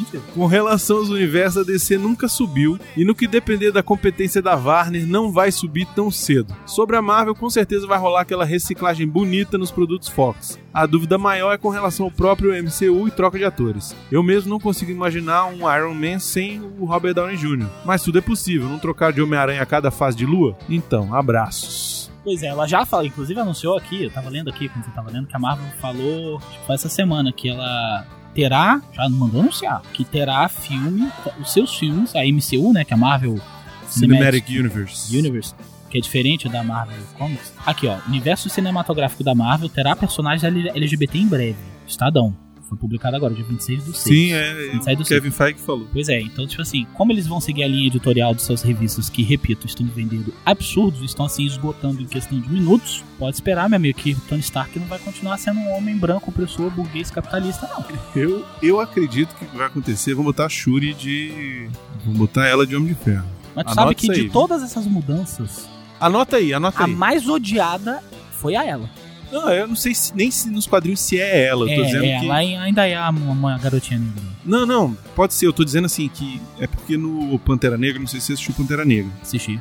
sentido. 0.05 0.23
Com 0.33 0.45
relação 0.45 0.97
aos 0.97 1.09
universos, 1.09 1.61
a 1.61 1.65
DC 1.65 1.97
nunca 1.97 2.27
subiu, 2.27 2.79
e 2.95 3.03
no 3.03 3.15
que 3.15 3.27
depender 3.27 3.71
da 3.71 3.83
competência 3.83 4.41
da 4.41 4.55
Warner, 4.55 5.07
não 5.07 5.31
vai 5.31 5.51
subir 5.51 5.85
tão 5.95 6.11
cedo. 6.11 6.55
Sobre 6.65 6.95
a 6.95 7.01
Marvel, 7.01 7.35
com 7.35 7.49
certeza 7.49 7.87
vai 7.87 7.97
rolar 7.97 8.21
aquela 8.21 8.45
reciclagem 8.45 9.07
bonita 9.07 9.57
nos 9.57 9.71
produtos 9.71 10.07
Fox. 10.07 10.59
A 10.73 10.85
dúvida 10.85 11.17
maior 11.17 11.53
é 11.53 11.57
com 11.57 11.69
relação 11.69 12.05
ao 12.05 12.11
próprio 12.11 12.51
MCU 12.51 13.07
e 13.07 13.11
troca 13.11 13.37
de 13.37 13.45
atores. 13.45 13.95
Eu 14.11 14.23
mesmo 14.23 14.49
não 14.49 14.59
consigo 14.59 14.91
imaginar 14.91 15.45
um 15.45 15.69
Iron 15.75 15.93
Man 15.93 16.19
sem 16.19 16.61
o 16.79 16.85
Robert 16.85 17.13
Downey 17.13 17.37
Jr., 17.37 17.67
mas 17.85 18.03
tudo 18.03 18.19
é 18.19 18.21
possível, 18.21 18.69
não 18.69 18.79
trocar 18.79 19.11
de 19.11 19.21
Homem-Aranha 19.21 19.61
a 19.61 19.65
cada 19.65 19.91
fase 19.91 20.17
de 20.17 20.25
lua? 20.25 20.57
Então, 20.69 21.13
abraços. 21.13 22.09
Pois 22.23 22.43
é, 22.43 22.47
ela 22.47 22.67
já 22.67 22.85
falou, 22.85 23.05
inclusive 23.05 23.39
anunciou 23.39 23.75
aqui, 23.75 24.03
eu 24.03 24.11
tava 24.11 24.29
lendo 24.29 24.49
aqui, 24.49 24.69
quando 24.69 24.85
você 24.85 24.91
tava 24.91 25.09
lendo, 25.09 25.27
que 25.27 25.35
a 25.35 25.39
Marvel 25.39 25.65
falou, 25.79 26.39
tipo, 26.39 26.71
essa 26.71 26.87
semana, 26.87 27.31
que 27.31 27.49
ela 27.49 28.05
terá, 28.33 28.81
já 28.93 29.07
mandou 29.09 29.41
anunciar, 29.41 29.81
que 29.93 30.03
terá 30.03 30.47
filme, 30.47 31.11
os 31.39 31.51
seus 31.51 31.75
filmes, 31.77 32.15
a 32.15 32.19
MCU, 32.19 32.73
né, 32.73 32.83
que 32.83 32.93
é 32.93 32.95
a 32.95 32.97
Marvel 32.97 33.39
Cinematic 33.87 34.47
Universe. 34.49 35.15
Universe, 35.15 35.53
que 35.89 35.97
é 35.97 36.01
diferente 36.01 36.47
da 36.47 36.63
Marvel 36.63 36.97
Comics. 37.17 37.53
Aqui, 37.65 37.87
ó, 37.87 37.97
universo 38.07 38.49
cinematográfico 38.49 39.23
da 39.23 39.35
Marvel 39.35 39.69
terá 39.69 39.95
personagens 39.95 40.43
LGBT 40.43 41.17
em 41.17 41.27
breve. 41.27 41.57
Estadão. 41.87 42.35
Foi 42.71 42.77
publicado 42.77 43.17
agora, 43.17 43.33
dia 43.33 43.43
26 43.43 43.83
do 43.83 43.93
6. 43.93 43.97
Sim, 43.97 44.31
é. 44.31 44.79
Sai 44.81 44.95
do 44.95 45.03
O 45.03 45.05
Kevin 45.05 45.29
Feige 45.29 45.59
falou. 45.59 45.85
Pois 45.91 46.07
é, 46.07 46.21
então, 46.21 46.47
tipo 46.47 46.61
assim, 46.61 46.87
como 46.93 47.11
eles 47.11 47.27
vão 47.27 47.41
seguir 47.41 47.63
a 47.63 47.67
linha 47.67 47.87
editorial 47.87 48.33
de 48.33 48.41
suas 48.41 48.61
revistas, 48.61 49.09
que, 49.09 49.21
repito, 49.23 49.67
estão 49.67 49.85
vendendo 49.87 50.33
absurdos, 50.45 51.01
estão 51.01 51.25
assim 51.25 51.43
esgotando 51.43 52.01
em 52.01 52.05
questão 52.05 52.39
de 52.39 52.49
minutos, 52.49 53.03
pode 53.19 53.35
esperar, 53.35 53.67
meu 53.67 53.75
amigo, 53.75 53.99
que 53.99 54.15
Tony 54.21 54.39
Stark 54.39 54.79
não 54.79 54.87
vai 54.87 54.99
continuar 54.99 55.37
sendo 55.37 55.59
um 55.59 55.69
homem 55.75 55.97
branco, 55.97 56.29
opressor, 56.29 56.71
burguês, 56.71 57.11
capitalista, 57.11 57.67
não. 57.67 57.83
Eu, 58.15 58.45
eu 58.63 58.79
acredito 58.79 59.35
que 59.35 59.43
vai 59.57 59.67
acontecer. 59.67 60.13
Vão 60.13 60.23
botar 60.23 60.45
a 60.45 60.49
Shuri 60.49 60.93
de. 60.93 61.67
Vão 62.05 62.13
botar 62.13 62.47
ela 62.47 62.65
de 62.65 62.73
Homem 62.73 62.93
de 62.93 62.95
Ferro. 63.03 63.27
Mas 63.53 63.65
tu 63.65 63.71
Anota 63.71 63.81
sabe 63.81 63.95
que 63.95 64.07
de 64.07 64.21
aí, 64.21 64.29
todas 64.29 64.63
essas 64.63 64.87
mudanças, 64.87 65.67
Anota 65.99 66.37
aí, 66.37 66.53
anota 66.53 66.83
a 66.83 66.85
aí. 66.85 66.95
mais 66.95 67.27
odiada 67.27 68.01
foi 68.31 68.55
a 68.55 68.65
ela. 68.65 68.89
Não, 69.31 69.49
eu 69.49 69.67
não 69.67 69.75
sei 69.75 69.95
se, 69.95 70.15
nem 70.15 70.29
se 70.29 70.49
nos 70.49 70.67
quadrinhos 70.67 70.99
se 70.99 71.19
é 71.19 71.45
ela. 71.45 71.69
Eu 71.69 71.75
tô 71.75 71.81
é, 71.81 71.85
dizendo 71.85 72.05
é, 72.05 72.19
que. 72.19 72.25
ela 72.25 72.35
ainda 72.35 72.87
é 72.87 73.09
uma, 73.09 73.57
garotinha 73.57 73.99
negra. 73.99 74.23
Não, 74.43 74.65
não, 74.65 74.97
pode 75.15 75.33
ser. 75.33 75.47
Eu 75.47 75.53
tô 75.53 75.63
dizendo 75.63 75.85
assim 75.85 76.09
que 76.09 76.41
é 76.59 76.67
porque 76.67 76.97
no 76.97 77.39
Pantera 77.39 77.77
Negra, 77.77 77.99
não 77.99 78.07
sei 78.07 78.19
se 78.19 78.27
você 78.27 78.33
assistiu 78.33 78.53
Pantera 78.53 78.83
Negra. 78.83 79.11
Assisti. 79.21 79.59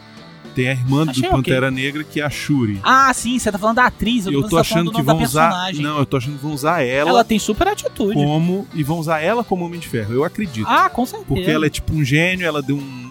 Tem 0.55 0.68
a 0.68 0.73
irmã 0.73 1.09
Achei 1.09 1.23
do. 1.23 1.31
Pantera 1.31 1.71
Negra 1.71 2.03
que 2.03 2.21
é 2.21 2.25
a 2.25 2.31
Shuri. 2.31 2.81
Ah, 2.83 3.12
sim, 3.14 3.39
você 3.39 3.53
tá 3.53 3.59
falando 3.59 3.77
da 3.77 3.87
atriz, 3.87 4.27
eu, 4.27 4.33
eu 4.33 4.49
tô 4.49 4.59
achando 4.59 4.91
do 4.91 4.97
que 4.97 5.03
vão 5.03 5.23
usar. 5.23 5.73
Não, 5.75 5.99
eu 5.99 6.07
tô 6.07 6.16
achando 6.16 6.37
que 6.37 6.43
vão 6.43 6.53
usar 6.53 6.83
ela, 6.83 7.11
Ela 7.11 7.25
tem 7.25 7.39
super 7.39 7.68
atitude. 7.68 8.14
como. 8.14 8.66
E 8.75 8.83
vão 8.83 8.99
usar 8.99 9.21
ela 9.21 9.45
como 9.45 9.64
Homem 9.64 9.79
de 9.79 9.89
Ferro. 9.89 10.12
Eu 10.12 10.25
acredito. 10.25 10.66
Ah, 10.68 10.91
com 10.91 11.07
certeza. 11.07 11.29
porque 11.29 11.51
ela 11.51 11.66
é 11.66 11.71
tipo 11.71 11.95
um 11.95 12.05
gênio, 12.05 12.47
ela 12.47 12.61
deu 12.61 12.77
um. 12.77 13.11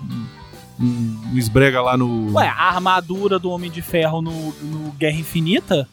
Um, 0.82 1.32
um 1.34 1.38
esbrega 1.38 1.82
lá 1.82 1.98
no. 1.98 2.32
Ué, 2.34 2.48
a 2.48 2.70
armadura 2.70 3.38
do 3.38 3.50
Homem 3.50 3.70
de 3.70 3.82
Ferro 3.82 4.22
no, 4.22 4.54
no 4.64 4.92
Guerra 4.94 5.18
Infinita 5.18 5.86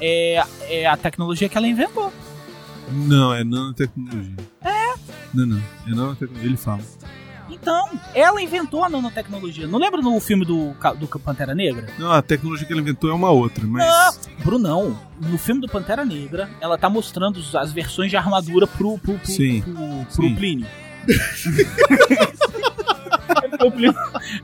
é, 0.00 0.42
é 0.68 0.86
a 0.86 0.96
tecnologia 0.96 1.48
que 1.48 1.56
ela 1.56 1.66
inventou. 1.66 2.12
Não, 2.90 3.32
é 3.32 3.44
nanotecnologia. 3.44 4.34
É? 4.62 4.94
Não, 5.32 5.46
não. 5.46 5.62
É 5.86 5.90
nanotecnologia, 5.90 6.48
ele 6.48 6.56
fala. 6.56 6.80
Então, 7.50 7.90
ela 8.14 8.40
inventou 8.40 8.84
a 8.84 8.88
nanotecnologia. 8.88 9.66
Não 9.66 9.78
lembra 9.78 10.00
no 10.00 10.18
filme 10.20 10.44
do, 10.44 10.72
do 10.98 11.06
Pantera 11.18 11.54
Negra? 11.54 11.88
Não, 11.98 12.12
a 12.12 12.22
tecnologia 12.22 12.66
que 12.66 12.72
ele 12.72 12.80
inventou 12.80 13.10
é 13.10 13.12
uma 13.12 13.30
outra, 13.30 13.66
mas. 13.66 13.84
Não. 13.86 14.44
Brunão, 14.44 14.98
no 15.20 15.36
filme 15.36 15.60
do 15.60 15.68
Pantera 15.68 16.04
Negra, 16.04 16.48
ela 16.60 16.78
tá 16.78 16.88
mostrando 16.88 17.36
os- 17.38 17.54
as 17.54 17.72
versões 17.72 18.08
de 18.10 18.16
armadura 18.16 18.66
pro, 18.66 18.98
pro, 18.98 19.14
pro, 19.18 19.26
Sim. 19.26 19.62
pro, 19.62 19.74
pro 20.14 20.24
Sim. 20.24 20.34
Plínio. 20.36 20.66
é 23.42 23.48
porque, 23.48 23.64
o, 23.66 23.70
Plínio, 23.72 23.94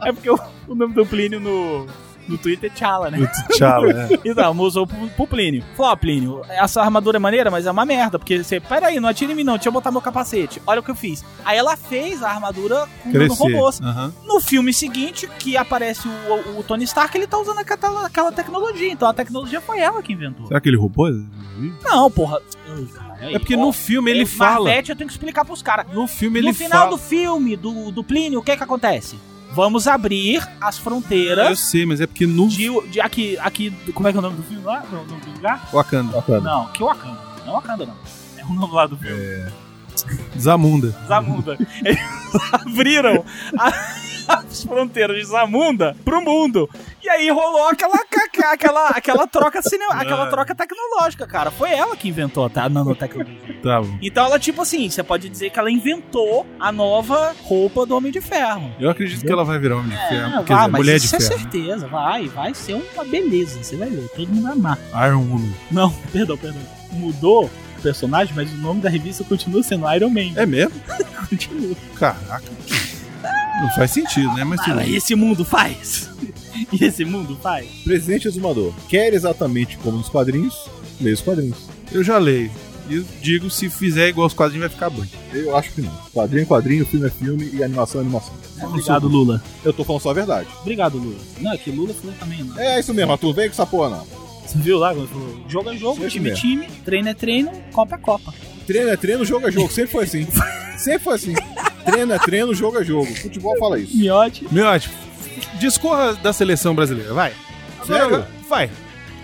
é 0.05 0.13
porque 0.13 0.31
o, 0.31 0.39
o 0.69 0.75
nome 0.75 0.95
do 0.95 1.07
Plínio 1.07 1.41
no, 1.41 1.87
no 2.29 2.39
Twitter 2.39 2.71
é 2.71 2.75
T'Challa, 2.75 3.11
né? 3.11 3.19
O 3.19 3.53
T'Challa, 3.53 3.93
né? 3.93 4.09
Então, 4.25 4.59
usou 4.61 4.87
pro, 4.87 5.09
pro 5.09 5.27
Plínio. 5.27 5.65
Falou, 5.77 5.93
ó, 5.93 5.97
Plínio, 5.97 6.43
essa 6.49 6.83
armadura 6.83 7.17
é 7.17 7.21
maneira, 7.21 7.51
mas 7.51 7.67
é 7.67 7.71
uma 7.71 7.85
merda, 7.85 8.19
porque 8.19 8.43
você, 8.43 8.61
peraí, 8.61 8.99
não 9.01 9.09
atira 9.09 9.33
em 9.33 9.35
mim 9.35 9.45
não, 9.45 9.55
deixa 9.55 9.69
eu 9.69 9.73
botar 9.73 9.91
meu 9.91 10.01
capacete. 10.01 10.61
Olha 10.67 10.81
o 10.81 10.83
que 10.83 10.91
eu 10.91 10.95
fiz. 10.95 11.25
Aí 11.45 11.57
ela 11.59 11.77
fez 11.77 12.23
a 12.23 12.31
armadura 12.31 12.87
com 13.03 13.11
Crescer. 13.13 13.43
robôs. 13.43 13.81
Aham. 13.81 14.13
No 14.25 14.41
filme 14.41 14.73
seguinte, 14.73 15.29
que 15.39 15.57
aparece 15.57 16.09
o, 16.09 16.59
o 16.59 16.63
Tony 16.63 16.85
Stark, 16.85 17.17
ele 17.17 17.27
tá 17.27 17.39
usando 17.39 17.59
aquela, 17.59 18.07
aquela 18.07 18.33
tecnologia. 18.33 18.91
Então 18.91 19.09
a 19.09 19.15
tecnologia 19.15 19.61
foi 19.61 19.81
ela 19.81 20.03
que 20.03 20.13
inventou. 20.13 20.47
Será 20.47 20.61
que 20.61 20.69
ele 20.69 20.77
roubou? 20.77 21.09
Não, 21.83 22.11
porra. 22.11 22.41
É 23.21 23.39
porque 23.39 23.57
no 23.57 23.73
filme 23.73 24.11
ele 24.11 24.27
fala. 24.27 24.65
Marvete, 24.67 24.91
eu 24.91 24.97
tenho 24.97 25.09
que 25.09 25.15
explicar 25.15 25.45
pros 25.45 25.63
caras. 25.63 25.87
No 25.93 26.07
filme 26.07 26.41
No 26.41 26.49
ele 26.49 26.55
final 26.55 26.81
fala. 26.85 26.91
do 26.91 26.99
filme, 26.99 27.57
do, 27.57 27.91
do 27.91 28.05
Plínio, 28.05 28.41
o 28.41 28.43
que 28.43 28.57
que 28.57 28.63
acontece? 28.63 29.17
Vamos 29.53 29.87
abrir 29.87 30.47
as 30.61 30.77
Eu 30.77 30.83
fronteiras 30.83 31.59
sei, 31.61 31.87
mas 31.87 32.01
é 32.01 32.07
porque 32.07 32.27
no 32.27 32.49
de, 32.49 32.69
de 32.91 33.01
aqui, 33.01 33.39
aqui. 33.39 33.71
Como 33.95 34.07
é 34.07 34.13
que 34.13 34.17
é 34.17 34.21
o 34.21 34.23
nome 34.23 34.37
do 34.37 34.43
filme 34.43 34.63
lá? 34.65 34.85
O 34.91 34.95
nome 34.95 35.21
do 35.21 35.31
lugar? 35.33 35.69
Wakanda. 35.73 36.13
Bacana. 36.13 36.41
Não, 36.41 36.67
que 36.69 36.83
Wakanda. 36.83 37.19
Não 37.47 37.53
é 37.53 37.57
Wakanda, 37.57 37.87
não. 37.87 37.95
É 38.37 38.45
o 38.45 38.53
nome 38.53 38.75
lá 38.75 38.87
do 38.87 38.97
filme. 38.99 39.51
Zamunda. 40.39 40.95
Zamunda. 41.09 41.57
Eles 41.85 41.99
abriram 42.53 43.25
a- 43.59 43.73
as 44.29 44.63
fronteiras 44.65 45.17
de 45.17 45.25
Zamunda 45.25 45.97
pro 46.05 46.21
mundo. 46.21 46.69
E 47.03 47.09
aí 47.09 47.31
rolou 47.31 47.69
aquela, 47.69 47.95
aquela, 48.53 48.89
aquela, 48.89 49.27
troca, 49.27 49.63
cine, 49.63 49.85
aquela 49.91 50.25
Ah. 50.25 50.31
troca 50.31 50.55
tecnológica, 50.55 51.27
cara. 51.27 51.51
Foi 51.51 51.71
ela 51.71 51.97
que 51.97 52.09
inventou 52.09 52.49
tá, 52.51 52.65
a 52.65 52.69
nanotecnologia. 52.69 53.37
Tá 53.63 53.81
bom. 53.81 53.99
Então 54.03 54.25
ela, 54.25 54.39
tipo 54.39 54.63
assim, 54.63 54.89
você 54.91 55.03
pode 55.03 55.29
dizer 55.29 55.51
que 55.51 55.59
ela 55.59 55.71
inventou 55.71 56.47
a 56.59 56.73
nova 56.73 57.35
roupa 57.45 57.87
do 57.87 57.97
Homem 57.97 58.11
de 58.11 58.21
Ferro. 58.21 58.75
Eu 58.81 58.91
acredito 58.91 59.25
que 59.25 59.31
ela 59.33 59.45
vai 59.45 59.59
virar 59.59 59.77
Homem 59.77 59.91
de 59.91 60.09
Ferro. 60.09 60.41
É, 60.41 60.45
Quer 60.45 60.55
vai, 60.55 60.59
dizer, 60.59 60.71
mas 60.71 60.81
Mulher 60.81 60.99
de 60.99 61.07
isso 61.07 61.17
é 61.17 61.21
Ferro. 61.21 61.31
né? 61.35 61.39
certeza, 61.43 61.87
vai, 61.89 62.29
vai 62.29 62.55
ser 62.55 62.75
uma 62.95 63.05
beleza, 63.05 63.63
você 63.63 63.77
vai 63.77 63.89
ver, 63.89 64.09
todo 64.17 64.29
mundo 64.29 64.43
vai 64.43 64.53
amar. 64.53 64.79
Iron 65.09 65.21
Woman. 65.31 65.53
Não, 65.71 65.91
perdão, 66.13 66.37
perdão. 66.37 66.61
Mudou 66.93 67.45
o 67.79 67.83
personagem, 67.83 68.35
mas 68.35 68.53
o 68.53 68.57
nome 68.57 68.81
da 68.81 68.89
revista 68.89 69.23
continua 69.25 69.63
sendo 69.63 69.89
Iron 69.95 70.09
Man. 70.11 70.33
É 70.35 70.47
mesmo? 70.47 70.73
Continua. 71.29 71.77
Caraca. 71.97 72.45
Não 73.61 73.71
faz 73.75 73.91
sentido, 73.91 74.33
né? 74.35 74.45
Mas 74.45 74.61
Ah, 74.61 74.87
e 74.87 74.97
esse 74.97 75.15
mundo 75.15 75.45
faz? 75.45 76.11
E 76.73 76.83
esse 76.85 77.05
mundo 77.05 77.37
faz? 77.41 77.67
Presidente 77.85 78.27
Exumador. 78.27 78.73
Quer 78.89 79.13
exatamente 79.13 79.77
como 79.77 79.99
nos 79.99 80.09
quadrinhos? 80.09 80.69
Leia 81.01 81.15
os 81.15 81.21
quadrinhos. 81.21 81.59
Eu 81.93 82.03
já 82.03 82.17
leio. 82.19 82.51
E 82.89 82.95
eu 82.97 83.05
digo, 83.21 83.51
se 83.51 83.69
fizer 83.69 84.09
igual 84.09 84.27
os 84.27 84.33
quadrinhos, 84.33 84.67
vai 84.67 84.71
ficar 84.71 84.89
bom. 84.91 85.05
Eu 85.35 85.55
acho 85.57 85.71
que 85.73 85.83
não. 85.83 85.93
Quadrinho 86.15 86.43
é 86.43 86.47
quadrinho, 86.47 86.87
filme 86.87 87.07
é 87.07 87.11
filme 87.11 87.51
e 87.53 87.63
animação 87.63 88.01
é 88.01 88.05
animação. 88.05 88.35
Obrigado, 88.63 89.07
Lula. 89.07 89.43
Eu 89.65 89.73
tô 89.73 89.85
falando 89.85 90.01
só 90.03 90.11
a 90.11 90.15
verdade. 90.15 90.49
Obrigado, 90.63 90.97
Lula. 90.97 91.19
Não, 91.41 91.53
é 91.53 91.59
que 91.59 91.71
Lula 91.71 91.93
falou 91.93 92.17
também, 92.19 92.43
não. 92.43 92.59
É 92.59 92.81
isso 92.81 92.95
mesmo, 92.95 93.13
Arthur. 93.13 93.35
Vem 93.35 93.49
com 93.49 93.53
essa 93.53 93.67
porra, 93.67 93.91
não. 93.91 94.07
Você 94.47 94.59
viu 94.59 94.79
lá? 94.79 94.95
Jogo 95.49 95.71
é 95.71 95.77
jogo, 95.77 96.09
time 96.09 96.31
é 96.31 96.35
time, 96.35 96.69
treino 96.85 97.09
é 97.09 97.15
treino, 97.15 97.51
copa 97.73 97.97
é 97.97 97.99
copa. 97.99 98.33
Treino 98.67 98.89
é 98.89 98.97
treino, 98.97 99.25
jogo 99.25 99.47
é 99.47 99.53
jogo. 99.53 99.71
Sempre 99.71 99.93
foi 99.93 100.05
assim. 100.05 100.27
Sempre 100.79 101.01
foi 101.01 101.15
assim. 101.15 101.35
Treino 101.87 102.13
é 102.13 102.19
treino, 102.19 102.55
jogo 102.55 102.79
é 102.79 102.85
jogo. 102.85 103.07
Futebol 103.15 103.57
fala 103.59 103.79
isso. 103.79 103.97
Miote. 103.97 104.45
Ótimo. 104.61 104.95
Discorra 105.59 106.15
da 106.15 106.33
seleção 106.33 106.75
brasileira, 106.75 107.13
vai. 107.15 107.33
Sério? 107.87 108.05
Agora, 108.07 108.29
Vai. 108.49 108.69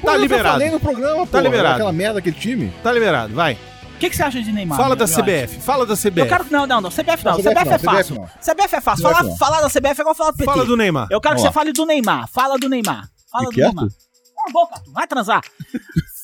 Pô, 0.00 0.06
Tá 0.08 0.14
eu 0.14 0.20
liberado. 0.20 0.48
falei 0.52 0.70
no 0.70 0.80
programa, 0.80 1.26
pô. 1.26 1.38
liberado. 1.40 1.74
Aquela 1.74 1.92
merda 1.92 2.14
daquele 2.14 2.36
time. 2.36 2.72
Tá 2.82 2.92
liberado, 2.92 3.34
vai. 3.34 3.54
O 3.94 3.98
que, 4.02 4.10
que 4.10 4.16
você 4.16 4.22
acha 4.24 4.42
de 4.42 4.50
Neymar? 4.50 4.76
Fala 4.76 4.96
da 4.96 5.04
Miote? 5.06 5.22
CBF. 5.22 5.60
Fala 5.60 5.86
da 5.86 5.94
CBF. 5.94 6.18
Eu 6.20 6.26
quero. 6.26 6.46
Não, 6.50 6.66
não, 6.66 6.80
não. 6.80 6.90
CBF 6.90 7.24
não. 7.24 7.32
Não, 7.32 7.38
CBF, 7.38 7.58
é 7.58 7.64
CBF 7.78 7.84
fácil. 7.84 8.14
não. 8.16 8.26
CBF 8.26 8.74
é 8.76 8.80
fácil. 8.80 9.04
CBF 9.04 9.14
Falar, 9.14 9.22
não. 9.22 9.36
falar 9.36 9.60
da 9.60 9.68
CBF 9.70 9.98
é 9.98 10.00
igual 10.00 10.14
falar 10.14 10.30
do 10.32 10.36
PT. 10.38 10.50
Fala 10.50 10.64
do 10.64 10.76
Neymar. 10.76 11.06
Eu 11.08 11.20
quero 11.20 11.36
que 11.36 11.40
Vamos 11.40 11.52
você 11.54 11.54
fale 11.54 11.72
do 11.72 11.86
Neymar. 11.86 12.28
Fala 12.28 12.58
do 12.58 12.68
Neymar. 12.68 13.08
Fala 13.30 13.44
do 13.44 13.50
que 13.52 13.62
é, 13.62 13.66
Neymar. 13.66 13.86
Cala 13.86 14.48
a 14.48 14.52
boca, 14.52 14.74
Arthur. 14.74 14.92
Vai 14.92 15.06
transar. 15.06 15.40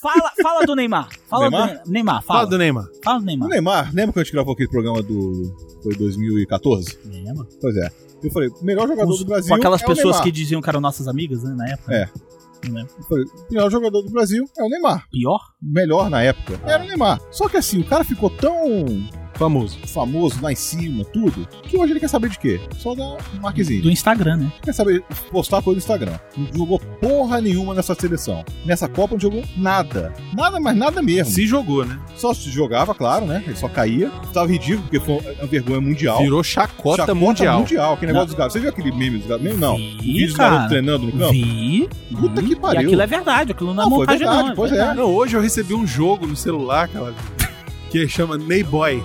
Fala, 0.00 0.32
fala 0.42 0.64
do 0.66 0.74
Neymar. 0.76 1.08
Fala 1.28 1.50
Neymar? 1.50 1.68
do 1.68 1.74
Ne- 1.74 1.82
Neymar. 1.86 2.22
Fala 2.22 2.38
Fala, 2.40 2.50
do 2.50 2.58
Neymar. 2.58 2.86
fala 3.04 3.18
do 3.18 3.22
O 3.22 3.26
Neymar. 3.26 3.48
Neymar, 3.48 3.90
lembra 3.94 4.12
que 4.12 4.20
a 4.20 4.22
gente 4.22 4.32
gravou 4.32 4.52
aquele 4.54 4.68
programa 4.68 5.02
do. 5.02 5.54
Foi 5.82 5.94
2014? 5.94 6.98
Lembra? 7.04 7.46
Pois 7.60 7.76
é. 7.76 7.88
Eu 8.22 8.30
falei, 8.32 8.50
melhor 8.62 8.88
jogador 8.88 9.16
do 9.16 9.24
Brasil. 9.24 9.48
Com 9.48 9.54
aquelas 9.54 9.82
é 9.82 9.86
pessoas 9.86 10.04
Neymar. 10.16 10.22
que 10.24 10.32
diziam 10.32 10.60
que 10.62 10.68
eram 10.68 10.80
nossas 10.80 11.06
amigas, 11.08 11.42
né, 11.42 11.54
na 11.56 11.68
época. 11.68 11.94
É. 11.94 12.08
Não 12.66 12.74
lembro. 12.74 12.92
Eu 12.98 13.04
falei, 13.04 13.24
o 13.24 13.52
melhor 13.52 13.70
jogador 13.70 14.02
do 14.02 14.10
Brasil 14.10 14.44
é 14.58 14.62
o 14.64 14.68
Neymar. 14.68 15.08
Pior? 15.10 15.40
Melhor 15.62 16.10
na 16.10 16.22
época 16.22 16.60
era 16.64 16.82
o 16.82 16.86
Neymar. 16.86 17.20
Só 17.30 17.48
que 17.48 17.56
assim, 17.56 17.80
o 17.80 17.84
cara 17.84 18.02
ficou 18.04 18.28
tão 18.30 18.54
Famoso. 19.38 19.78
famoso 19.86 20.38
lá 20.42 20.50
em 20.52 20.56
cima, 20.56 21.04
tudo, 21.04 21.46
que 21.62 21.76
hoje 21.76 21.92
ele 21.92 22.00
quer 22.00 22.08
saber 22.08 22.28
de 22.30 22.38
quê? 22.38 22.60
Só 22.76 22.94
da 22.94 23.16
Marquezinho. 23.40 23.82
Do 23.82 23.90
Instagram, 23.90 24.36
né? 24.38 24.52
Quer 24.62 24.72
saber 24.72 25.02
postar 25.30 25.62
coisa 25.62 25.76
no 25.76 25.78
Instagram. 25.78 26.18
Não 26.36 26.46
jogou 26.58 26.78
porra 27.00 27.40
nenhuma 27.40 27.74
nessa 27.74 27.94
seleção. 27.94 28.44
Nessa 28.64 28.88
Copa 28.88 29.14
não 29.14 29.20
jogou 29.20 29.42
nada. 29.56 30.12
Nada, 30.34 30.58
mas 30.58 30.76
nada 30.76 31.00
mesmo. 31.00 31.32
Se 31.32 31.46
jogou, 31.46 31.84
né? 31.84 31.98
Só 32.16 32.34
se 32.34 32.50
jogava, 32.50 32.94
claro, 32.94 33.26
né? 33.26 33.42
Ele 33.46 33.54
só 33.56 33.68
caía. 33.68 34.10
Tava 34.32 34.50
ridículo, 34.50 34.82
porque 34.82 34.98
foi 35.00 35.14
uma 35.38 35.46
vergonha 35.46 35.80
mundial. 35.80 36.18
Virou 36.18 36.42
chacota, 36.42 37.02
Chacota 37.02 37.14
mundial. 37.14 37.60
mundial. 37.60 37.94
Aquele 37.94 38.12
Não. 38.12 38.20
negócio 38.20 38.28
dos 38.28 38.36
garotos. 38.36 38.52
Você 38.54 38.60
viu 38.60 38.70
aquele 38.70 38.90
meme 38.92 39.18
dos 39.18 39.26
garotos? 39.28 39.44
Meme 39.48 39.60
não. 39.60 39.76
Vi, 39.76 39.98
Vídeo 39.98 40.26
dos 40.28 40.36
cara. 40.36 40.48
garotos 40.50 40.68
treinando 40.70 41.06
no 41.06 41.12
campo? 41.12 41.32
Vi. 41.32 41.88
Puta 42.18 42.40
vi. 42.42 42.48
que 42.48 42.56
pariu. 42.56 42.80
E 42.82 42.84
aquilo 42.86 43.02
é 43.02 43.06
verdade, 43.06 43.52
aquilo 43.52 43.72
não 43.74 43.82
é 43.82 43.86
Não, 43.86 43.90
foi 43.90 43.98
montagem 44.00 44.26
verdade, 44.26 44.48
não. 44.48 44.54
pois 44.56 44.72
é. 44.72 44.74
verdade. 44.76 44.98
Não, 44.98 45.14
hoje 45.14 45.36
eu 45.36 45.40
recebi 45.40 45.74
um 45.74 45.86
jogo 45.86 46.26
no 46.26 46.34
celular, 46.36 46.88
cara, 46.88 47.14
que 47.90 48.08
chama 48.08 48.36
Neyboy. 48.36 49.02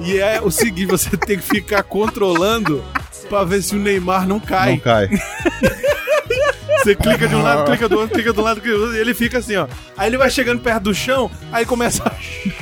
e 0.00 0.18
é 0.18 0.40
o 0.40 0.50
seguinte, 0.50 0.86
você 0.86 1.14
tem 1.16 1.38
que 1.38 1.44
ficar 1.44 1.82
controlando 1.82 2.84
pra 3.28 3.44
ver 3.44 3.62
se 3.62 3.74
o 3.74 3.78
Neymar 3.78 4.26
não 4.26 4.40
cai. 4.40 4.72
Não 4.72 4.78
cai. 4.78 5.08
Você 6.82 6.96
clica 6.96 7.28
de 7.28 7.34
um 7.36 7.42
lado, 7.42 7.64
clica 7.64 7.88
do 7.88 7.96
outro, 7.96 8.12
clica 8.12 8.32
do 8.32 8.42
lado, 8.42 8.60
clica 8.60 8.76
do 8.76 8.82
outro, 8.82 8.96
e 8.96 9.00
ele 9.00 9.14
fica 9.14 9.38
assim, 9.38 9.54
ó. 9.54 9.68
Aí 9.96 10.08
ele 10.08 10.18
vai 10.18 10.28
chegando 10.28 10.60
perto 10.60 10.82
do 10.82 10.94
chão, 10.94 11.30
aí 11.52 11.64
começa 11.64 12.02
a 12.02 12.12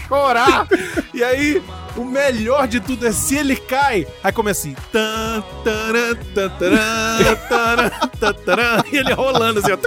chorar. 0.07 0.69
e 1.15 1.25
aí, 1.25 1.63
o 1.97 2.05
melhor 2.05 2.69
de 2.69 2.81
tudo 2.81 3.07
é 3.07 3.13
se 3.13 3.37
ele 3.37 3.57
cai. 3.57 4.07
Aí 4.23 4.31
começa 4.31 4.69
assim. 4.69 4.77
Tan, 4.93 5.43
taran, 5.65 6.15
tan, 6.35 6.51
taran, 6.51 7.35
taran, 7.49 7.91
tan, 8.21 8.33
taran, 8.35 8.83
e 8.93 8.97
ele 8.99 9.15
rolando 9.15 9.61
assim, 9.61 9.73
ó. 9.73 9.79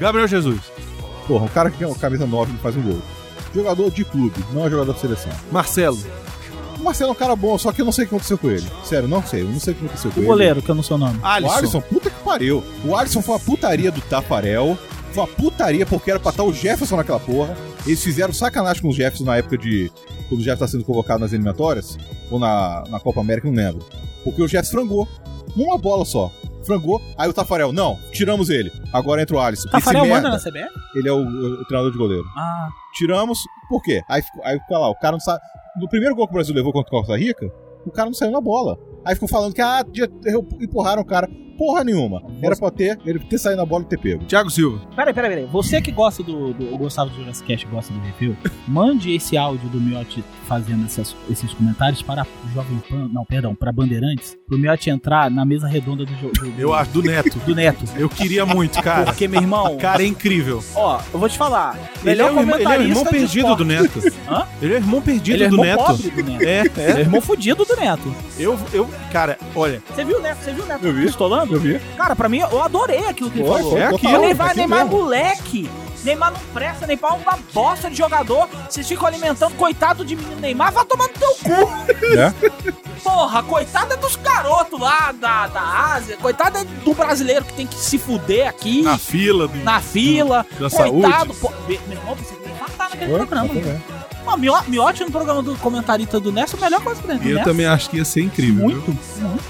Gabriel 0.00 0.26
Jesus. 0.26 0.60
Porra, 1.28 1.44
um 1.44 1.48
cara 1.48 1.70
que 1.70 1.84
é 1.84 1.86
uma 1.86 1.96
camisa 1.96 2.26
9 2.26 2.54
e 2.54 2.58
faz 2.58 2.76
um 2.76 2.82
gol. 2.82 3.02
Jogador 3.54 3.90
de 3.90 4.04
clube, 4.04 4.44
não 4.52 4.66
é 4.66 4.70
jogador 4.70 4.92
de 4.94 5.00
seleção. 5.00 5.32
Marcelo. 5.50 5.98
O 6.78 6.84
Marcelo 6.84 7.10
é 7.10 7.12
um 7.12 7.16
cara 7.16 7.34
bom, 7.34 7.56
só 7.56 7.72
que 7.72 7.80
eu 7.80 7.84
não 7.86 7.92
sei 7.92 8.04
o 8.04 8.08
que 8.08 8.14
aconteceu 8.14 8.36
com 8.36 8.50
ele. 8.50 8.66
Sério, 8.84 9.08
não 9.08 9.22
sei. 9.26 9.40
Eu 9.42 9.48
não 9.48 9.58
sei 9.58 9.72
o 9.72 9.76
que 9.76 9.84
aconteceu 9.86 10.10
com 10.10 10.18
O 10.20 10.22
ele. 10.22 10.26
goleiro, 10.28 10.60
que 10.62 10.70
eu 10.70 10.74
não 10.74 10.82
sei 10.82 10.94
o 10.96 10.98
nome. 10.98 11.18
O 11.18 11.26
Alisson. 11.26 11.54
Alisson, 11.54 11.80
puta 11.80 12.10
que 12.10 12.20
pariu. 12.22 12.62
O 12.84 12.94
Alisson 12.94 13.22
foi 13.22 13.34
uma 13.34 13.40
putaria 13.40 13.90
do 13.90 14.00
Tafarel. 14.02 14.76
Foi 15.12 15.22
uma 15.22 15.28
putaria, 15.28 15.86
porque 15.86 16.10
era 16.10 16.20
pra 16.20 16.30
estar 16.30 16.42
o 16.44 16.52
Jefferson 16.52 16.96
naquela 16.96 17.18
porra. 17.18 17.56
Eles 17.86 18.02
fizeram 18.04 18.32
sacanagem 18.34 18.82
com 18.82 18.88
o 18.88 18.92
Jefferson 18.92 19.24
na 19.24 19.36
época 19.38 19.56
de. 19.56 19.90
Quando 20.28 20.40
o 20.40 20.44
Jefferson 20.44 20.64
tá 20.66 20.68
sendo 20.72 20.84
convocado 20.84 21.20
nas 21.20 21.32
eliminatórias, 21.32 21.96
ou 22.30 22.38
na, 22.38 22.84
na 22.90 23.00
Copa 23.00 23.20
América, 23.22 23.48
não 23.48 23.54
lembro. 23.56 23.82
Porque 24.22 24.42
o 24.42 24.46
Jefferson 24.48 24.72
frangou. 24.72 25.08
Uma 25.56 25.78
bola 25.78 26.04
só. 26.04 26.30
Frangou. 26.66 27.00
Aí 27.16 27.28
o 27.28 27.32
Tafarel, 27.32 27.72
não, 27.72 27.98
tiramos 28.12 28.50
ele. 28.50 28.70
Agora 28.92 29.22
entra 29.22 29.36
o 29.36 29.40
Alisson. 29.40 29.68
Tafarel 29.70 30.04
Esse 30.04 30.12
manda 30.12 30.28
merda, 30.30 30.44
na 30.44 30.50
CBF? 30.66 30.74
Ele 30.96 31.08
é 31.08 31.12
o, 31.12 31.20
o 31.20 31.64
treinador 31.64 31.92
de 31.92 31.98
goleiro. 31.98 32.24
Ah, 32.36 32.68
Tiramos, 32.94 33.38
por 33.68 33.82
quê? 33.82 34.02
Aí, 34.08 34.22
aí 34.42 34.58
fica 34.58 34.78
lá, 34.78 34.88
o 34.88 34.94
cara 34.94 35.12
não 35.12 35.20
sabe. 35.20 35.40
No 35.80 35.88
primeiro 35.88 36.14
gol 36.14 36.26
que 36.26 36.32
o 36.32 36.34
Brasil 36.34 36.54
levou 36.54 36.72
contra 36.72 36.88
a 36.88 36.98
Costa 36.98 37.16
Rica, 37.16 37.46
o 37.84 37.90
cara 37.90 38.06
não 38.06 38.14
saiu 38.14 38.32
na 38.32 38.40
bola. 38.40 38.78
Aí 39.04 39.14
ficou 39.14 39.28
falando 39.28 39.54
que, 39.54 39.62
ah, 39.62 39.84
empurraram 40.60 41.02
o 41.02 41.04
cara. 41.04 41.28
Porra 41.56 41.84
nenhuma. 41.84 42.22
Era 42.42 42.56
pra 42.56 42.70
ter, 42.70 42.98
ele 43.04 43.18
ter 43.18 43.38
saído 43.38 43.58
na 43.58 43.66
bola 43.66 43.82
e 43.84 43.86
ter 43.86 43.98
pego. 43.98 44.24
Thiago 44.24 44.50
Silva. 44.50 44.80
Peraí, 44.94 45.14
peraí, 45.14 45.30
peraí. 45.30 45.46
Você 45.46 45.80
que 45.80 45.90
gosta 45.90 46.22
do, 46.22 46.52
do 46.52 46.74
o 46.74 46.78
Gustavo 46.78 47.10
do 47.10 47.16
Jurassic 47.16 47.46
Cast, 47.46 47.66
gosta 47.66 47.92
do 47.92 48.00
review, 48.00 48.36
mande 48.68 49.14
esse 49.14 49.36
áudio 49.36 49.68
do 49.68 49.80
Miotti 49.80 50.22
fazendo 50.46 50.84
essas- 50.84 51.16
esses 51.30 51.52
comentários 51.54 52.02
para 52.02 52.22
o 52.22 52.54
Jovem 52.54 52.78
Pan, 52.88 53.08
não, 53.12 53.24
perdão, 53.24 53.54
para 53.54 53.72
Bandeirantes, 53.72 54.36
pro 54.46 54.58
Miotti 54.58 54.90
entrar 54.90 55.30
na 55.30 55.44
mesa 55.44 55.66
redonda 55.66 56.04
do, 56.04 56.12
jo- 56.14 56.30
do, 56.32 56.60
Eu 56.60 56.72
acho, 56.74 56.90
do 56.90 57.02
Neto. 57.02 57.38
do 57.40 57.54
Neto. 57.54 57.84
Eu 57.96 58.08
queria 58.08 58.44
muito, 58.46 58.80
cara. 58.82 59.04
Porque, 59.06 59.26
meu 59.28 59.40
irmão, 59.40 59.76
Cara, 59.76 60.02
é 60.02 60.06
incrível. 60.06 60.62
ó, 60.74 61.00
eu 61.12 61.18
vou 61.18 61.28
te 61.28 61.36
falar. 61.38 61.76
Ele 62.04 62.20
é, 62.20 62.24
o 62.24 62.38
irmão, 62.40 62.58
ele 62.58 62.64
é 62.64 62.78
o 62.78 62.82
irmão 62.82 63.04
perdido 63.04 63.38
esporte. 63.48 63.58
do 63.58 63.64
Neto. 63.64 63.98
Hã? 64.28 64.46
Ele 64.62 64.72
é 64.74 64.76
o 64.76 64.80
irmão 64.80 65.00
perdido 65.02 65.34
Ele 65.36 65.44
é 65.44 65.48
do 65.48 65.54
irmão 65.54 65.66
Neto. 65.66 65.84
pobre 65.84 66.10
do 66.10 66.22
Neto. 66.22 66.46
É, 66.46 66.60
Ele 66.60 66.92
é 66.92 66.96
é. 66.96 67.00
irmão 67.00 67.20
fudido 67.20 67.64
do 67.64 67.76
Neto. 67.76 68.14
Eu, 68.38 68.58
eu, 68.72 68.88
cara, 69.12 69.38
olha, 69.54 69.82
Você 69.94 70.04
viu 70.04 70.18
o 70.18 70.22
Neto? 70.22 70.38
Você 70.42 70.52
viu 70.52 70.64
o 70.64 70.66
Neto 70.66 70.86
Eu 70.86 70.92
vi. 70.92 71.02
pistolando? 71.06 71.45
Eu 71.54 71.60
vi. 71.60 71.78
Cara, 71.96 72.14
pra 72.16 72.28
mim, 72.28 72.38
eu 72.38 72.62
adorei 72.62 73.06
aquilo 73.06 73.30
que 73.30 73.38
ele 73.40 73.48
Foi, 73.48 73.62
falou. 73.62 73.78
É 73.78 73.86
aquilo. 73.86 74.20
Neymar, 74.20 74.46
aquilo 74.48 74.60
Neymar 74.60 74.80
é 74.80 74.84
mesmo. 74.84 74.98
moleque. 74.98 75.70
Neymar 76.04 76.30
não 76.32 76.40
presta, 76.54 76.86
Neymar 76.86 77.12
é 77.12 77.14
uma 77.16 77.38
bosta 77.52 77.90
de 77.90 77.96
jogador. 77.96 78.48
Vocês 78.70 78.86
ficam 78.86 79.06
alimentando, 79.08 79.54
coitado 79.56 80.04
de 80.04 80.14
menino 80.14 80.40
Neymar, 80.40 80.72
vai 80.72 80.84
tomar 80.84 81.08
no 81.08 81.14
teu 81.14 81.34
cu. 81.34 82.16
É? 82.16 82.32
Porra, 83.02 83.42
coitada 83.42 83.94
é 83.94 83.96
dos 83.96 84.14
garotos 84.16 84.78
lá 84.78 85.12
da, 85.12 85.46
da 85.48 85.60
Ásia, 85.94 86.16
coitada 86.16 86.60
é 86.60 86.64
do 86.64 86.94
brasileiro 86.94 87.44
que 87.44 87.52
tem 87.54 87.66
que 87.66 87.74
se 87.76 87.98
fuder 87.98 88.48
aqui, 88.48 88.82
na 88.82 88.92
na, 88.92 88.98
fila 88.98 89.48
do, 89.48 89.80
fila. 89.82 90.46
da 90.58 90.70
coitado, 90.70 91.34
saúde. 91.34 91.36
pô, 91.40 91.52
meu 91.66 91.78
irmão, 91.98 92.14
você 92.14 92.34
tem 92.34 92.52
que 92.52 92.60
matar 92.60 92.90
naquele 92.90 93.10
Foi, 93.10 93.18
programa. 93.26 93.48
foi, 93.48 93.62
Mio- 94.36 94.62
Miotti 94.66 95.04
no 95.04 95.10
programa 95.10 95.42
do 95.42 95.54
comentarista 95.56 96.18
do 96.18 96.32
Nessa 96.32 96.56
a 96.56 96.60
melhor 96.60 96.80
coisa 96.82 97.02
que 97.02 97.08
E 97.08 97.30
eu 97.30 97.34
Nessa. 97.36 97.44
também 97.50 97.66
acho 97.66 97.90
que 97.90 97.98
ia 97.98 98.04
ser 98.04 98.22
incrível. 98.22 98.64
Muito. 98.64 98.98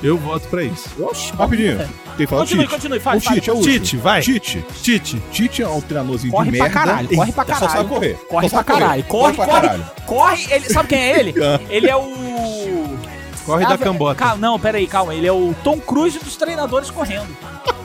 Eu 0.02 0.18
voto 0.18 0.48
pra 0.48 0.62
isso. 0.64 0.88
Oxi, 1.00 1.32
Rapidinho. 1.32 1.78
Tem 1.78 2.24
que 2.24 2.26
falar 2.26 2.42
do 2.42 2.44
Continue, 2.48 2.64
Tite. 2.64 2.74
continue, 2.74 3.00
fale, 3.00 3.18
O. 3.18 3.20
Tite 3.20 3.50
é 3.50 3.52
o. 3.52 3.60
Tite, 3.60 3.96
vai. 3.98 4.20
Tite. 4.22 4.64
Tite. 4.82 5.22
Tite 5.30 5.62
é 5.62 5.68
um 5.68 5.80
treinadorzinho 5.80 6.32
Corre 6.32 6.50
de 6.50 6.56
pra 6.58 6.66
merda. 6.68 6.80
caralho, 6.80 7.08
corre 7.14 7.32
pra 7.32 7.44
Só 7.44 7.52
caralho. 7.52 7.72
sabe 7.72 7.88
correr. 7.88 8.14
Corre 8.28 8.48
Só 8.48 8.56
pra 8.62 8.64
caralho. 8.64 9.04
Corre, 9.04 9.34
pra 9.34 9.46
corre, 9.46 9.60
caralho. 9.60 9.86
corre. 10.06 10.46
Ele, 10.50 10.64
sabe 10.70 10.88
quem 10.88 10.98
é 10.98 11.18
ele? 11.20 11.34
Ah. 11.42 11.60
Ele 11.68 11.88
é 11.90 11.96
o. 11.96 12.96
Corre 13.44 13.64
Ah, 13.64 13.68
da 13.68 13.78
cambota. 13.78 14.14
Calma, 14.16 14.36
não, 14.38 14.58
peraí, 14.58 14.86
calma. 14.86 15.14
Ele 15.14 15.26
é 15.26 15.32
o 15.32 15.54
Tom 15.62 15.78
Cruise 15.78 16.18
dos 16.18 16.36
treinadores 16.36 16.90
correndo. 16.90 17.28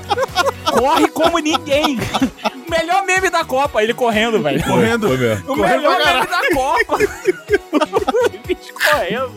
Corre 0.71 1.07
como 1.09 1.39
ninguém. 1.39 1.97
O 1.99 2.69
melhor 2.71 3.05
meme 3.05 3.29
da 3.29 3.43
Copa, 3.43 3.83
ele 3.83 3.93
correndo, 3.93 4.41
velho. 4.41 4.63
Correndo. 4.63 5.07
O 5.07 5.55
melhor 5.55 5.97
meme 6.05 6.27
da 6.27 6.41
Copa. 6.53 6.97
O 7.71 8.47
bicho 8.47 8.73
correndo. 8.73 9.31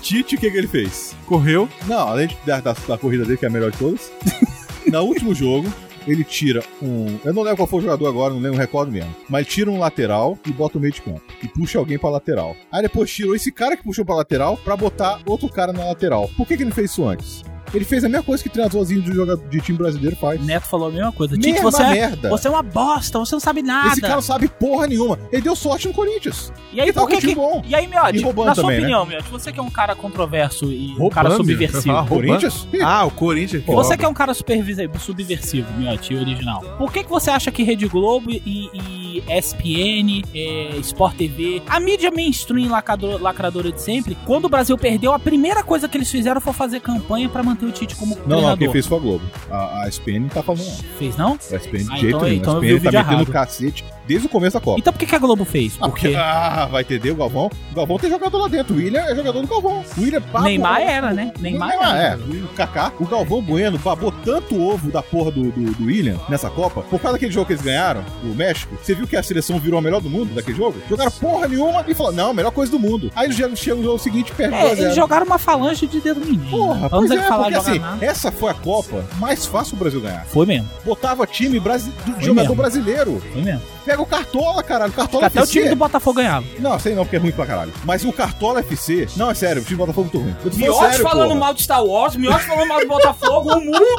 Tite, 0.00 0.36
o 0.36 0.38
que, 0.38 0.50
que 0.50 0.56
ele 0.56 0.66
fez? 0.68 1.14
Correu. 1.26 1.68
Não, 1.86 2.08
além 2.08 2.28
de- 2.28 2.36
da, 2.46 2.60
da, 2.60 2.72
da 2.86 2.98
corrida 2.98 3.24
dele, 3.24 3.36
que 3.38 3.44
é 3.44 3.48
a 3.48 3.50
melhor 3.50 3.70
de 3.70 3.78
todas, 3.78 4.12
no 4.86 5.00
último 5.02 5.34
jogo, 5.34 5.72
ele 6.06 6.22
tira 6.24 6.62
um. 6.82 7.18
Eu 7.24 7.32
não 7.32 7.42
lembro 7.42 7.56
qual 7.58 7.66
foi 7.66 7.78
o 7.80 7.82
jogador 7.82 8.06
agora, 8.08 8.30
não 8.34 8.40
lembro, 8.40 8.52
não 8.52 8.60
recordo 8.60 8.92
mesmo. 8.92 9.14
Mas 9.28 9.46
tira 9.46 9.70
um 9.70 9.78
lateral 9.78 10.38
e 10.46 10.52
bota 10.52 10.78
o 10.78 10.80
meio 10.80 10.92
de 10.92 11.02
campo. 11.02 11.22
E 11.42 11.48
puxa 11.48 11.78
alguém 11.78 11.98
pra 11.98 12.10
lateral. 12.10 12.54
Aí 12.70 12.82
depois 12.82 13.10
tirou 13.10 13.34
esse 13.34 13.50
cara 13.50 13.76
que 13.76 13.82
puxou 13.84 14.04
pra 14.04 14.14
lateral 14.16 14.56
pra 14.58 14.76
botar 14.76 15.20
outro 15.26 15.48
cara 15.48 15.72
na 15.72 15.84
lateral. 15.84 16.28
Por 16.36 16.46
que, 16.46 16.56
que 16.56 16.62
ele 16.62 16.72
fez 16.72 16.90
isso 16.90 17.06
antes? 17.06 17.42
Ele 17.74 17.84
fez 17.84 18.04
a 18.04 18.08
mesma 18.08 18.22
coisa 18.22 18.42
que 18.42 18.48
treinadorzinho 18.48 19.02
de, 19.02 19.12
jogador, 19.12 19.42
de 19.48 19.60
time 19.60 19.78
brasileiro 19.78 20.16
faz. 20.16 20.44
Neto 20.44 20.66
falou 20.66 20.88
a 20.88 20.90
mesma 20.90 21.12
coisa. 21.12 21.34
Tite, 21.36 21.52
Mesma 21.52 21.70
você 21.70 21.82
é, 21.82 21.90
merda. 21.90 22.28
você 22.28 22.48
é 22.48 22.50
uma 22.50 22.62
bosta, 22.62 23.18
você 23.18 23.34
não 23.34 23.40
sabe 23.40 23.62
nada. 23.62 23.88
Esse 23.88 24.00
cara 24.00 24.14
não 24.14 24.22
sabe 24.22 24.48
porra 24.48 24.86
nenhuma. 24.86 25.18
Ele 25.32 25.42
deu 25.42 25.56
sorte 25.56 25.88
no 25.88 25.94
Corinthians. 25.94 26.52
E 26.72 26.80
aí, 26.80 26.92
tava 26.92 27.06
por 27.06 27.18
que 27.18 27.26
um 27.26 27.28
que... 27.30 27.34
bom. 27.34 27.62
E 27.66 27.74
aí, 27.74 27.86
Miotti, 27.86 28.18
E 28.18 28.22
na 28.22 28.32
sua 28.32 28.54
também, 28.54 28.70
né? 28.70 28.76
opinião, 28.78 29.06
Miotti, 29.06 29.30
você 29.30 29.52
que 29.52 29.60
é 29.60 29.62
um 29.62 29.70
cara 29.70 29.94
controverso 29.94 30.66
e 30.66 30.88
um 30.92 30.98
Roubando, 30.98 31.10
cara 31.10 31.28
vai 31.30 31.38
subversivo. 31.38 31.82
falar 31.82 32.00
roubando? 32.00 32.26
Corinthians? 32.26 32.68
Ah, 32.82 33.04
o 33.04 33.10
Corinthians. 33.10 33.62
Você 33.64 33.72
rouba. 33.72 33.96
que 33.96 34.04
é 34.04 34.08
um 34.08 34.14
cara 34.14 34.34
subversivo, 34.34 35.66
Miotti, 35.78 36.14
original. 36.14 36.60
Por 36.78 36.92
que, 36.92 37.04
que 37.04 37.10
você 37.10 37.30
acha 37.30 37.50
que 37.50 37.62
Rede 37.62 37.86
Globo 37.88 38.30
e, 38.30 38.42
e 38.74 39.22
ESPN, 39.38 40.22
é, 40.34 40.76
Sport 40.80 41.16
TV, 41.16 41.62
a 41.68 41.78
mídia 41.80 42.10
mainstream 42.10 42.70
lacrador- 42.70 43.20
lacradora 43.20 43.70
de 43.70 43.80
sempre, 43.80 44.16
quando 44.26 44.46
o 44.46 44.48
Brasil 44.48 44.76
perdeu, 44.78 45.12
a 45.12 45.18
primeira 45.18 45.62
coisa 45.62 45.88
que 45.88 45.96
eles 45.96 46.10
fizeram 46.10 46.40
foi 46.40 46.52
fazer 46.52 46.80
campanha 46.80 47.28
pra 47.28 47.42
manter 47.42 47.61
o 47.68 47.72
Tite 47.72 47.94
como 47.96 48.16
Não, 48.26 48.40
não, 48.42 48.56
quem 48.56 48.70
fez 48.72 48.86
foi 48.86 48.98
a 48.98 49.00
Globo. 49.00 49.24
A, 49.50 49.82
a 49.82 49.88
SPN 49.88 50.28
tá 50.28 50.42
falando. 50.42 50.64
Fez, 50.98 51.16
não? 51.16 51.32
A 51.34 51.56
SPN 51.56 51.84
de 51.84 51.92
Ah, 51.92 51.96
jeito 51.96 52.16
então- 52.16 52.22
nenhum. 52.22 52.36
então 52.36 52.52
a 52.54 52.64
SPN 52.64 52.80
tá 52.80 52.90
metendo 52.92 53.12
errado. 53.12 53.32
cacete 53.32 53.84
desde 54.06 54.26
o 54.26 54.30
começo 54.30 54.54
da 54.54 54.60
Copa. 54.60 54.78
Então 54.80 54.92
por 54.92 54.98
que, 54.98 55.06
que 55.06 55.14
a 55.14 55.18
Globo 55.18 55.44
fez? 55.44 55.76
Ah, 55.80 55.88
Porque 55.88 56.14
Ah, 56.16 56.68
vai 56.70 56.82
entender 56.82 57.10
o 57.10 57.16
Galvão. 57.16 57.50
O 57.70 57.74
Galvão 57.74 57.98
tem 57.98 58.10
jogador 58.10 58.38
lá 58.38 58.48
dentro. 58.48 58.74
O 58.74 58.78
William 58.78 59.00
é 59.02 59.14
jogador 59.14 59.40
do 59.42 59.46
Galvão. 59.48 59.84
O 59.96 60.00
William 60.00 60.20
babou. 60.20 60.42
Neymar 60.42 60.80
era, 60.80 61.12
né? 61.12 61.32
Neymar 61.40 61.68
Neymar 61.70 61.96
era. 61.96 62.14
é. 62.14 62.16
O 62.44 62.48
Kaká, 62.56 62.92
o 62.98 63.06
Galvão 63.06 63.40
Bueno 63.42 63.78
babou 63.78 64.12
tanto 64.24 64.60
ovo 64.60 64.90
da 64.90 65.02
porra 65.02 65.30
do, 65.30 65.44
do, 65.50 65.72
do 65.72 65.84
William 65.86 66.16
nessa 66.28 66.50
Copa. 66.50 66.82
Por 66.82 67.00
causa 67.00 67.14
daquele 67.16 67.32
jogo 67.32 67.46
que 67.46 67.52
eles 67.52 67.62
ganharam, 67.62 68.04
o 68.22 68.28
México. 68.34 68.76
Você 68.82 68.94
viu 68.94 69.06
que 69.06 69.16
a 69.16 69.22
seleção 69.22 69.58
virou 69.58 69.78
a 69.78 69.82
melhor 69.82 70.00
do 70.00 70.10
mundo 70.10 70.34
daquele 70.34 70.56
jogo? 70.56 70.76
Jogaram 70.88 71.10
porra 71.12 71.48
nenhuma 71.48 71.84
e 71.86 71.94
falaram, 71.94 72.16
não, 72.16 72.30
a 72.30 72.34
melhor 72.34 72.50
coisa 72.50 72.70
do 72.72 72.78
mundo. 72.78 73.10
Aí 73.14 73.26
eles 73.26 73.58
chegam 73.58 73.78
no 73.78 73.84
jogo 73.84 73.98
seguinte 73.98 74.30
e 74.30 74.34
perdem 74.34 74.58
É, 74.58 74.62
2 74.62 74.72
a 74.72 74.74
0. 74.76 74.86
eles 74.86 74.96
jogaram 74.96 75.26
uma 75.26 75.38
falange 75.38 75.86
de 75.86 76.00
dedo 76.00 76.20
menino. 76.20 76.44
Porra, 76.50 76.88
Vamos 76.88 77.08
pois 77.08 77.20
é, 77.20 77.22
falar 77.28 77.44
porque 77.44 77.56
assim, 77.58 77.78
nada. 77.78 78.04
essa 78.04 78.30
foi 78.32 78.50
a 78.50 78.54
Copa 78.54 79.04
mais 79.18 79.46
fácil 79.46 79.74
o 79.76 79.78
Brasil 79.78 80.00
ganhar. 80.00 80.24
Foi 80.26 80.46
mesmo, 80.46 80.68
Botava 80.84 81.26
time 81.26 81.58
brasi... 81.60 81.90
jogador 82.18 82.34
mesmo. 82.42 82.54
brasileiro. 82.56 83.22
foi 83.32 83.42
mesmo. 83.42 83.62
Pega 83.84 84.00
o 84.00 84.06
Cartola, 84.06 84.62
caralho. 84.62 84.92
Cartola 84.92 85.26
Até 85.26 85.40
o 85.40 85.42
FC. 85.42 85.52
time 85.52 85.68
do 85.70 85.76
Botafogo 85.76 86.18
ganhava. 86.18 86.46
Não, 86.58 86.78
sei 86.78 86.94
não, 86.94 87.04
porque 87.04 87.16
é 87.16 87.18
ruim 87.18 87.32
pra 87.32 87.44
caralho. 87.46 87.72
Mas 87.84 88.04
o 88.04 88.12
Cartola 88.12 88.60
FC. 88.60 89.08
Não, 89.16 89.28
é 89.30 89.34
sério, 89.34 89.60
o 89.60 89.64
time 89.64 89.76
do 89.76 89.80
Botafogo 89.86 90.08
é 90.08 90.12
muito 90.18 90.18
ruim. 90.18 90.36
Miotti 90.56 90.78
sério, 90.90 91.02
falando 91.02 91.28
porra. 91.30 91.40
mal 91.40 91.52
de 91.54 91.62
Star 91.62 91.84
Wars, 91.84 92.14
Miotti 92.16 92.44
falando 92.46 92.68
mal 92.68 92.80
do 92.80 92.86
Botafogo, 92.86 93.52
o 93.54 93.60
mundo! 93.60 93.82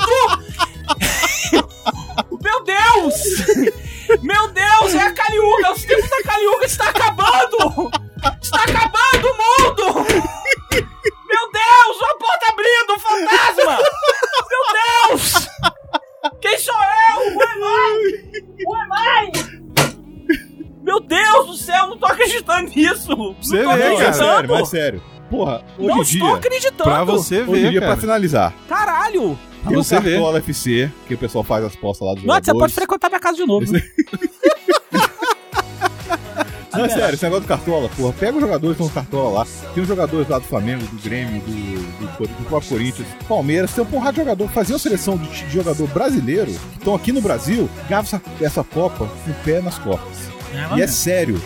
Meu 2.42 2.64
Deus! 2.64 3.14
Meu 4.22 4.48
Deus, 4.50 4.94
é 4.96 5.02
a 5.02 5.12
Caliuga! 5.14 5.72
Os 5.74 5.84
tempos 5.84 6.10
da 6.10 6.24
Caliuga 6.24 6.66
está 6.66 6.90
acabando! 6.90 7.92
Está 8.42 8.64
acabando 8.64 9.28
o 9.28 9.38
mundo! 9.38 10.06
Meu 10.74 11.52
Deus, 11.52 11.98
a 12.02 12.16
porta 12.18 12.46
abrindo, 12.52 12.98
fantasma! 13.00 13.78
Meu 14.50 14.64
Deus! 15.10 15.48
Quem 16.42 16.58
sou 16.58 16.74
eu? 16.76 17.34
Who 17.34 17.42
am 17.42 17.64
I? 17.64 17.66
Who 18.66 18.76
am 18.76 18.90
I? 18.94 19.32
Meu 20.84 21.00
Deus 21.00 21.48
do 21.48 21.54
céu, 21.56 21.88
não 21.88 21.98
tô 21.98 22.06
acreditando 22.06 22.70
nisso! 22.70 23.36
Você 23.42 23.64
não 23.64 23.72
tô 23.72 23.78
vê, 23.78 23.84
é 23.84 23.98
cara. 23.98 24.14
sério, 24.14 24.30
acreditando! 24.34 24.54
mas 24.60 24.68
sério. 24.70 25.04
Porra, 25.30 25.64
hoje 25.80 25.88
Não 25.88 25.98
em 25.98 26.02
estou 26.02 26.28
dia. 26.28 26.36
acreditando! 26.36 26.84
Pra 26.90 27.04
você 27.04 27.42
Hoje 27.42 27.52
ver, 27.62 27.70
dia, 27.72 27.80
pra 27.80 27.90
cara. 27.90 28.02
finalizar, 28.02 28.54
Caralho! 28.68 29.40
tem 29.68 29.78
o 29.78 29.84
você 29.84 30.00
ver. 30.00 30.12
Cartola 30.16 30.38
FC, 30.40 30.92
que 31.08 31.14
o 31.14 31.18
pessoal 31.18 31.44
faz 31.44 31.64
as 31.64 31.76
postas 31.76 32.08
lá 32.08 32.14
dos 32.16 32.24
Nossa, 32.26 32.42
você 32.44 32.54
pode 32.54 32.74
frequentar 32.74 33.08
minha 33.10 33.20
casa 33.20 33.38
de 33.38 33.46
novo. 33.46 33.64
Esse- 33.64 33.84
Não, 36.74 36.86
é 36.86 36.90
sério, 36.90 37.14
esse 37.14 37.24
negócio 37.24 37.44
do 37.46 37.48
Cartola, 37.48 37.88
porra, 37.96 38.14
pega 38.14 38.34
os 38.36 38.42
jogadores 38.42 38.76
que 38.76 38.84
estão 38.84 38.88
no 38.88 38.94
Cartola 39.08 39.40
lá. 39.40 39.48
Tem 39.76 39.84
os 39.84 39.88
jogadores 39.88 40.28
lá 40.28 40.40
do 40.40 40.46
Flamengo, 40.46 40.84
do 40.88 41.02
Grêmio, 41.04 41.40
do, 41.42 41.48
do, 42.18 42.28
do 42.28 42.46
próprio 42.46 42.70
Corinthians, 42.72 43.08
Palmeiras, 43.30 43.72
tem 43.74 43.84
um 43.84 43.88
porrada 43.88 44.14
de 44.14 44.18
jogador. 44.18 44.50
Faziam 44.50 44.80
seleção 44.80 45.16
de, 45.16 45.28
de 45.30 45.50
jogador 45.54 45.86
brasileiro, 45.90 46.48
que 46.52 46.78
estão 46.80 46.96
aqui 46.96 47.12
no 47.12 47.22
Brasil, 47.22 47.70
ganhavam 47.88 48.08
essa, 48.08 48.22
essa 48.44 48.64
Copa 48.64 49.06
com 49.24 49.32
o 49.32 49.34
pé 49.46 49.62
nas 49.62 49.78
E 50.76 50.82
é 50.82 50.88
sério, 50.88 51.42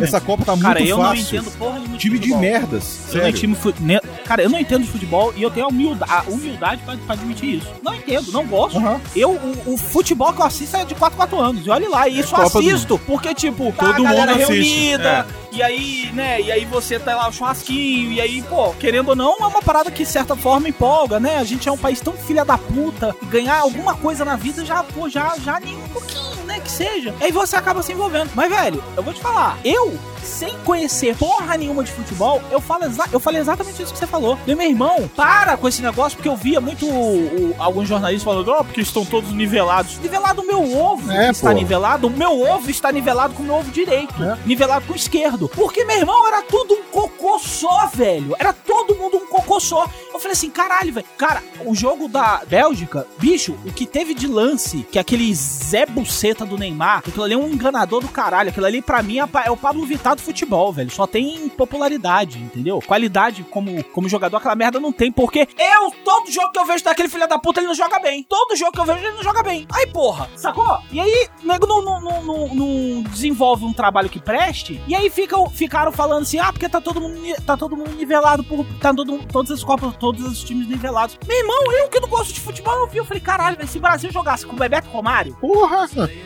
essa 0.00 0.20
Copa 0.20 0.44
tá 0.44 0.52
muito 0.52 0.66
Cara, 0.66 0.80
eu 0.82 0.96
não 0.96 1.04
fácil. 1.06 1.22
entendo 1.38 1.50
porra 1.58 1.78
nenhuma 1.78 1.96
Time 1.98 2.18
de 2.18 2.28
futebol. 2.28 2.40
merdas, 2.40 2.98
Eu 3.08 3.14
não 3.14 3.22
sério. 3.22 3.36
entendo 3.38 3.56
fu- 3.56 3.74
ne- 3.80 4.00
Cara, 4.24 4.42
eu 4.42 4.48
não 4.48 4.58
entendo 4.58 4.82
de 4.84 4.88
futebol 4.90 5.32
e 5.36 5.42
eu 5.42 5.50
tenho 5.50 5.66
a 5.66 5.68
humildade, 5.68 6.12
a 6.12 6.22
humildade 6.30 6.82
pra, 6.84 6.96
pra 6.96 7.14
admitir 7.14 7.56
isso. 7.56 7.68
Não 7.82 7.94
entendo, 7.94 8.30
não 8.32 8.46
gosto. 8.46 8.78
Aham. 8.78 9.00
Eu, 9.16 9.30
o, 9.32 9.74
o 9.74 9.76
futebol 9.76 10.32
que 10.32 10.40
eu 10.40 10.46
assisto 10.46 10.76
é 10.76 10.84
de 10.84 10.94
4 10.94 11.16
4 11.16 11.38
anos. 11.40 11.66
E 11.66 11.70
olha 11.70 11.88
lá, 11.88 12.08
e 12.08 12.20
isso 12.20 12.34
eu 12.34 12.38
É 12.46 12.48
do 12.48 12.58
assisto. 12.58 12.98
Porque, 13.06 13.34
tipo, 13.34 13.72
tá 13.72 13.86
Todo 13.92 14.06
a 14.06 14.10
galera 14.10 14.32
mundo 14.32 14.42
assiste, 14.44 14.74
reunida. 14.78 15.26
E 15.50 15.62
aí, 15.62 16.10
né? 16.14 16.40
E 16.40 16.50
aí 16.50 16.64
você 16.64 16.98
tá 16.98 17.14
lá 17.14 17.28
o 17.28 17.32
churrasquinho. 17.32 18.12
E 18.12 18.20
aí, 18.20 18.42
pô, 18.42 18.72
querendo 18.74 19.08
ou 19.10 19.16
não, 19.16 19.34
é 19.40 19.46
uma 19.46 19.60
parada 19.60 19.90
que, 19.90 20.02
de 20.04 20.08
certa 20.08 20.34
forma, 20.34 20.66
empolga, 20.68 21.20
né? 21.20 21.36
A 21.36 21.44
gente 21.44 21.68
é 21.68 21.72
um 21.72 21.76
país 21.76 22.00
tão 22.00 22.14
filha 22.14 22.42
da 22.44 22.56
puta. 22.56 23.14
Ganhar 23.24 23.58
alguma 23.58 23.94
coisa 23.94 24.24
na 24.24 24.36
vida 24.36 24.64
já, 24.64 24.82
pô, 24.82 25.10
já, 25.10 25.34
já 25.44 25.60
nem, 25.60 25.76
pouquinho, 25.92 26.44
né, 26.44 26.60
que 26.60 26.70
seja. 26.70 27.14
Aí 27.20 27.30
você 27.32 27.56
acaba 27.56 27.82
se 27.82 27.92
envolvendo. 27.92 28.30
Mas, 28.34 28.48
velho, 28.50 28.82
eu 28.96 29.02
vou 29.02 29.12
te 29.14 29.20
falar, 29.20 29.58
eu, 29.64 29.98
sem 30.22 30.56
conhecer 30.64 31.16
porra 31.16 31.56
nenhuma 31.56 31.82
de 31.84 31.90
futebol, 31.92 32.40
eu, 32.50 32.60
falo 32.60 32.82
eu 33.12 33.20
falei 33.20 33.40
exatamente 33.40 33.82
isso 33.82 33.92
que 33.92 33.98
você 33.98 34.06
falou. 34.06 34.38
E 34.46 34.54
meu 34.54 34.68
irmão, 34.68 35.08
para 35.14 35.56
com 35.56 35.68
esse 35.68 35.82
negócio, 35.82 36.16
porque 36.16 36.28
eu 36.28 36.36
via 36.36 36.60
muito 36.60 36.86
o- 36.86 37.50
o- 37.50 37.54
alguns 37.58 37.88
jornalistas 37.88 38.24
falando, 38.24 38.48
ó, 38.50 38.62
porque 38.64 38.80
estão 38.80 39.04
todos 39.04 39.32
nivelados. 39.32 39.98
Nivelado 39.98 40.42
o 40.42 40.46
meu 40.46 40.76
ovo 40.76 41.10
É, 41.12 41.30
está 41.30 41.48
pô. 41.50 41.54
nivelado, 41.56 42.06
o 42.06 42.10
meu 42.10 42.40
ovo 42.40 42.70
está 42.70 42.90
nivelado 42.90 43.34
com 43.34 43.42
o 43.42 43.46
meu 43.46 43.54
ovo 43.56 43.70
direito. 43.70 44.22
É. 44.22 44.38
Nivelado 44.46 44.86
com 44.86 44.92
o 44.92 44.96
esquerdo. 44.96 45.48
Porque, 45.48 45.84
meu 45.84 45.96
irmão, 45.98 46.26
era 46.26 46.42
tudo 46.42 46.74
um 46.74 46.82
cocô 46.90 47.38
só, 47.38 47.86
velho. 47.94 48.34
Era 48.38 48.52
todo 48.52 48.94
mundo 48.96 49.16
um 49.18 49.26
cocô 49.26 49.60
só. 49.60 49.86
Eu 50.12 50.18
falei 50.18 50.32
assim, 50.32 50.50
caralho, 50.50 50.92
velho. 50.92 51.06
Cara, 51.16 51.42
o 51.64 51.74
jogo 51.74 52.08
da 52.08 52.42
Bélgica, 52.46 53.06
bicho, 53.18 53.56
o 53.64 53.72
que 53.72 53.86
teve 53.86 54.14
de 54.14 54.26
lance, 54.26 54.86
que 54.90 54.98
aquele 54.98 55.32
Zé 55.34 55.81
Buceta 55.86 56.44
do 56.44 56.56
Neymar, 56.58 56.98
aquilo 56.98 57.24
ali 57.24 57.34
é 57.34 57.36
um 57.36 57.48
enganador 57.48 58.00
do 58.00 58.08
caralho. 58.08 58.50
Aquilo 58.50 58.66
ali, 58.66 58.82
pra 58.82 59.02
mim, 59.02 59.18
é 59.18 59.28
é 59.44 59.50
o 59.50 59.56
Pablo 59.56 59.84
Vittar 59.86 60.14
do 60.14 60.22
futebol, 60.22 60.72
velho. 60.72 60.90
Só 60.90 61.06
tem 61.06 61.48
popularidade, 61.48 62.38
entendeu? 62.38 62.80
Qualidade 62.86 63.44
como, 63.44 63.82
como 63.84 64.08
jogador, 64.08 64.36
aquela 64.36 64.54
merda 64.54 64.78
não 64.78 64.92
tem, 64.92 65.10
porque 65.10 65.48
eu, 65.58 65.90
todo 66.04 66.30
jogo 66.30 66.50
que 66.52 66.58
eu 66.58 66.66
vejo 66.66 66.84
daquele 66.84 67.08
filho 67.08 67.26
da 67.28 67.38
puta, 67.38 67.60
ele 67.60 67.66
não 67.68 67.74
joga 67.74 67.98
bem. 67.98 68.22
Todo 68.24 68.54
jogo 68.56 68.72
que 68.72 68.80
eu 68.80 68.84
vejo, 68.84 68.98
ele 69.00 69.16
não 69.16 69.22
joga 69.22 69.42
bem. 69.42 69.66
Aí, 69.72 69.86
porra, 69.86 70.28
sacou? 70.36 70.78
E 70.90 71.00
aí, 71.00 71.28
o 71.42 71.46
nego 71.46 71.66
não, 71.66 71.82
não, 71.82 72.00
não, 72.00 72.48
não- 72.54 73.02
desenvolve 73.02 73.64
um 73.64 73.72
trabalho 73.72 74.08
que 74.08 74.20
preste, 74.20 74.80
e 74.86 74.94
aí 74.94 75.10
ficam, 75.10 75.48
ficaram 75.50 75.90
falando 75.92 76.22
assim, 76.22 76.38
ah, 76.38 76.52
porque 76.52 76.68
tá 76.68 76.80
todo 76.80 77.00
mundo, 77.00 77.16
tá 77.44 77.56
todo 77.56 77.76
mundo 77.76 77.90
nivelado 77.92 78.44
por. 78.44 78.64
Tá 78.80 78.92
todo, 78.94 79.18
todas 79.26 79.50
as 79.50 79.62
Copas, 79.64 79.96
todos 79.96 80.24
os 80.24 80.42
times 80.44 80.66
nivelados. 80.68 81.18
Meu 81.26 81.38
irmão, 81.38 81.72
eu 81.72 81.88
que 81.88 82.00
não 82.00 82.08
gosto 82.08 82.32
de 82.32 82.40
futebol, 82.40 82.74
eu 82.74 82.86
vi, 82.86 82.98
eu 82.98 83.04
falei, 83.04 83.20
caralho, 83.22 83.56
se 83.66 83.78
o 83.78 83.80
Brasil 83.80 84.10
jogasse 84.10 84.44
com 84.46 84.54
o 84.54 84.58
Bebeto 84.58 84.88
Romário 84.88 85.36
Porra! 85.40 85.71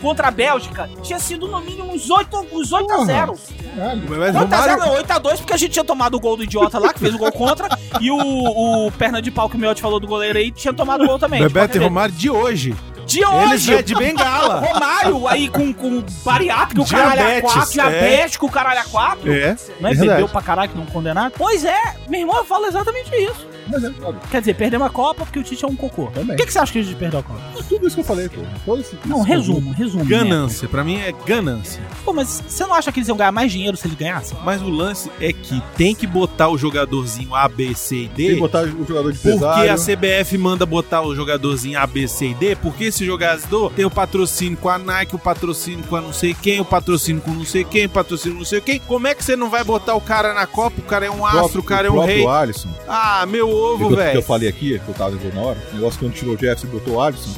Contra 0.01 0.29
a 0.29 0.31
Bélgica, 0.31 0.89
tinha 1.03 1.19
sido 1.19 1.47
no 1.49 1.61
mínimo 1.61 1.93
uns 1.93 2.11
8, 2.11 2.47
uns 2.53 2.73
8 2.73 2.93
a 2.93 3.05
0. 3.05 3.35
Caralho. 3.77 4.03
Mas 4.09 4.35
8 4.35 4.37
a 4.37 4.61
0 4.61 4.73
Romário, 4.73 4.79
não, 4.79 4.93
8 4.95 5.11
a 5.11 5.19
2 5.19 5.41
porque 5.41 5.53
a 5.53 5.57
gente 5.57 5.73
tinha 5.73 5.85
tomado 5.85 6.17
o 6.17 6.21
gol 6.21 6.37
do 6.37 6.45
idiota 6.45 6.79
lá, 6.79 6.93
que 6.93 7.01
fez 7.01 7.15
o 7.15 7.19
gol 7.19 7.33
contra, 7.33 7.69
e 8.01 8.11
o, 8.11 8.87
o 8.87 8.93
perna 8.93 9.21
de 9.21 9.31
pau 9.31 9.49
que 9.49 9.57
o 9.57 9.59
Miotti 9.59 9.83
falou 9.83 10.01
do 10.01 10.07
goleiro 10.07 10.39
aí 10.39 10.51
tinha 10.51 10.73
tomado 10.73 11.05
o 11.05 11.07
gol 11.07 11.19
também. 11.19 11.41
Bebeto 11.41 11.67
qualquer 11.67 11.81
e 11.81 11.85
Romário 11.85 12.15
de 12.15 12.31
hoje. 12.31 12.75
De 13.07 13.21
Eles 13.21 13.69
hoje! 13.69 13.75
é 13.75 13.83
de 13.83 13.95
bengala. 13.95 14.61
Romário 14.67 15.29
aí 15.29 15.49
com, 15.49 15.73
com 15.73 16.03
bariátrico, 16.25 16.83
o 16.83 16.87
caralho 16.87 17.13
a 17.13 17.25
Diabetes, 17.25 17.53
4, 17.53 17.69
é. 17.69 17.73
diabético, 17.73 18.47
o 18.47 18.51
caralho 18.51 18.81
a 18.81 18.85
4. 18.85 19.33
É. 19.33 19.57
Não 19.81 19.91
é 19.91 19.95
verdade. 19.95 20.09
bebeu 20.11 20.29
pra 20.29 20.43
caralho 20.43 20.71
que 20.71 20.77
não 20.77 20.87
condenado? 20.87 21.33
Pois 21.39 21.65
é, 21.65 21.95
meu 22.09 22.21
irmão, 22.21 22.37
eu 22.39 22.45
falo 22.45 22.67
exatamente 22.67 23.11
isso. 23.15 23.47
Mas 23.69 23.83
é. 23.83 23.93
Quer 24.31 24.41
dizer, 24.41 24.55
perdemos 24.55 24.87
a 24.87 24.91
Copa 24.91 25.25
porque 25.25 25.39
o 25.39 25.43
Tite 25.43 25.65
é 25.65 25.69
um 25.69 25.75
cocô. 25.75 26.07
Também. 26.07 26.29
Por 26.29 26.37
que, 26.37 26.47
que 26.47 26.53
você 26.53 26.59
acha 26.59 26.73
que 26.73 26.79
a 26.79 26.83
gente 26.83 26.95
perdeu 26.97 27.19
a 27.21 27.23
Copa? 27.23 27.41
Tudo 27.69 27.87
isso 27.87 27.97
que 27.97 28.01
eu 28.01 28.05
falei, 28.05 28.29
pô. 28.29 28.41
Todo 28.65 28.81
esse- 28.81 28.97
Não, 29.05 29.21
esse 29.23 29.29
resumo, 29.29 29.73
resumo. 29.73 30.05
né? 30.05 30.11
Ganância. 30.11 30.69
Pra 30.69 30.85
mim 30.85 30.99
é 31.01 31.13
ganância. 31.27 31.83
Pô, 32.05 32.13
mas 32.13 32.45
você 32.47 32.65
não 32.65 32.75
acha 32.75 32.93
que 32.93 33.01
eles 33.01 33.09
iam 33.09 33.17
ganhar 33.17 33.33
mais 33.33 33.51
dinheiro 33.51 33.77
se 33.77 33.87
eles 33.89 33.97
ganhassem? 33.99 34.39
Mas 34.45 34.63
o 34.63 34.69
lance 34.71 35.11
é 35.21 35.33
que 35.33 35.61
tem 35.77 35.95
que 35.97 36.07
botar 36.07 36.49
o 36.49 36.57
jogadorzinho 36.57 37.35
A, 37.35 37.49
B, 37.49 37.75
C 37.75 37.97
e 37.97 38.09
Tem 38.09 38.27
que 38.29 38.35
D. 38.35 38.41
botar 38.41 38.63
o 38.63 38.85
jogador 38.87 39.13
de 39.13 39.19
Porque 39.19 39.33
pesário. 39.37 39.73
a 39.73 39.77
CBF 39.77 40.39
manda 40.39 40.65
botar 40.65 41.03
o 41.03 41.13
jogadorzinho 41.15 41.79
A, 41.81 41.87
B, 41.89 42.07
C 42.07 42.27
e 42.29 42.35
D, 42.35 42.55
porque 42.57 42.93
esse 42.97 43.05
jogador 43.05 43.73
tem 43.73 43.85
o 43.85 43.91
patrocínio 43.91 44.57
com 44.59 44.69
a 44.69 44.79
Nike, 44.79 45.15
o 45.15 45.19
patrocínio 45.19 45.85
com 45.85 45.97
a 45.97 46.01
não 46.01 46.13
sei 46.13 46.35
quem, 46.35 46.61
o 46.61 46.65
patrocínio 46.65 47.21
com 47.23 47.31
não 47.33 47.45
sei 47.45 47.65
quem, 47.65 47.87
o 47.87 47.91
patrocínio 47.91 48.35
com 48.35 48.39
não 48.41 48.47
sei 48.47 48.61
quem. 48.61 48.81
Como 48.81 49.07
é 49.07 49.15
que 49.15 49.23
você 49.25 49.37
não 49.37 49.51
vai 49.51 49.63
botar 49.63 49.95
o 49.95 50.01
cara 50.01 50.33
na 50.33 50.47
Copa? 50.47 50.77
O 50.81 50.85
cara 50.85 51.07
é 51.07 51.11
um 51.11 51.25
astro, 51.25 51.61
o 51.61 51.65
cara 51.65 51.89
é 51.89 51.91
um 51.91 52.05
rei. 52.05 52.27
Alisson, 52.27 52.69
Ah, 52.89 53.25
meu 53.27 53.49
ovo, 53.49 53.85
eu, 53.85 53.89
que 53.89 53.95
eu 53.95 53.97
velho. 53.97 54.23
falei 54.23 54.49
aqui, 54.49 54.79
que 54.79 54.89
eu 54.89 54.95
tava 54.95 55.17
na 55.35 55.41
hora, 55.41 55.59
o 55.71 55.75
negócio 55.75 55.99
quando 56.01 56.15
tirou 56.15 56.35
o 56.35 56.39
Jefferson 56.39 56.67
e 56.67 56.71
botou 56.71 56.95
o 56.95 57.01
Alisson, 57.01 57.31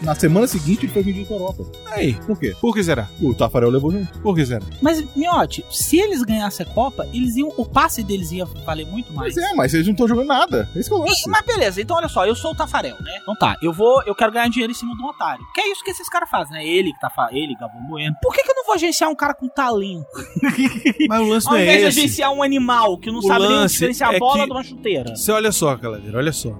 na, 0.00 0.06
na 0.08 0.14
semana 0.14 0.46
seguinte 0.46 0.84
ele 0.86 0.92
foi 0.92 1.02
vendido 1.02 1.26
pra 1.26 1.36
Europa. 1.36 1.64
Aí, 1.92 2.14
Por 2.26 2.38
quê? 2.38 2.54
por 2.60 2.74
que 2.74 2.82
será? 2.82 3.08
O 3.20 3.34
Tafarel 3.34 3.70
levou 3.70 3.90
junto. 3.90 4.18
Por 4.20 4.34
que 4.34 4.44
será? 4.46 4.64
Mas, 4.82 5.04
Miotti, 5.16 5.64
se 5.70 5.98
eles 5.98 6.22
ganhassem 6.22 6.64
a 6.66 6.68
Copa, 6.68 7.06
eles 7.12 7.36
iam, 7.36 7.52
o 7.56 7.64
passe 7.64 8.02
deles 8.02 8.30
ia 8.32 8.44
valer 8.44 8.86
muito 8.86 9.12
mais. 9.12 9.34
Mas 9.34 9.44
é, 9.44 9.54
mas 9.54 9.74
eles 9.74 9.86
não 9.86 9.92
estão 9.94 10.08
jogando 10.08 10.26
nada. 10.28 10.68
Esse 10.76 10.88
que 10.88 10.94
é 10.94 10.98
o 10.98 11.00
lance. 11.00 11.22
E- 11.26 11.30
Mas 11.30 11.44
beleza, 11.46 11.80
então 11.80 11.96
olha 11.96 12.08
só, 12.08 12.26
eu 12.26 12.34
sou 12.34 12.52
o 12.52 12.54
Tafarel, 12.54 12.96
né? 13.00 13.18
Então 13.22 13.34
tá, 13.36 13.56
eu 13.62 13.72
vou, 13.72 14.02
eu 14.04 14.14
quero 14.14 14.32
ganhar 14.32 14.48
dinheiro 14.48 14.70
em 14.72 14.74
cima 14.76 14.94
de 14.96 15.02
um 15.02 15.06
otário. 15.06 15.44
Que 15.54 15.60
é 15.60 15.70
isso 15.72 15.82
que 15.84 15.90
esses 15.90 16.08
caras 16.08 16.28
fazem, 16.30 16.52
né? 16.54 16.66
Ele, 16.66 16.92
que 16.92 17.00
tá 17.00 17.10
ele, 17.32 17.54
Gabão 17.54 17.82
Bueno. 17.88 18.14
Por 18.22 18.34
que, 18.34 18.42
que 18.42 18.50
eu 18.50 18.54
não 18.54 18.64
vou 18.64 18.74
agenciar 18.74 19.10
um 19.10 19.14
cara 19.14 19.34
com 19.34 19.48
talento? 19.48 20.06
Mas 21.08 21.20
o 21.20 21.28
lance 21.28 21.46
Ao 21.48 21.54
não 21.54 21.60
invés 21.60 21.76
é 21.76 21.80
de 21.82 21.88
esse. 21.88 22.00
agenciar 22.00 22.32
um 22.32 22.42
animal 22.42 22.98
que 22.98 23.10
não 23.10 23.18
O 23.18 23.22
sabe 23.22 23.48
nem 23.48 23.66
diferenciar 23.66 24.12
é 24.12 24.16
a 24.16 24.18
bola 24.18 24.38
que- 24.40 24.44
de 24.46 24.50
uma 24.52 24.62
chuteira. 24.62 25.16
Você 25.16 25.32
olha 25.32 25.50
só, 25.52 25.74
galera, 25.76 26.16
olha 26.16 26.32
só. 26.32 26.50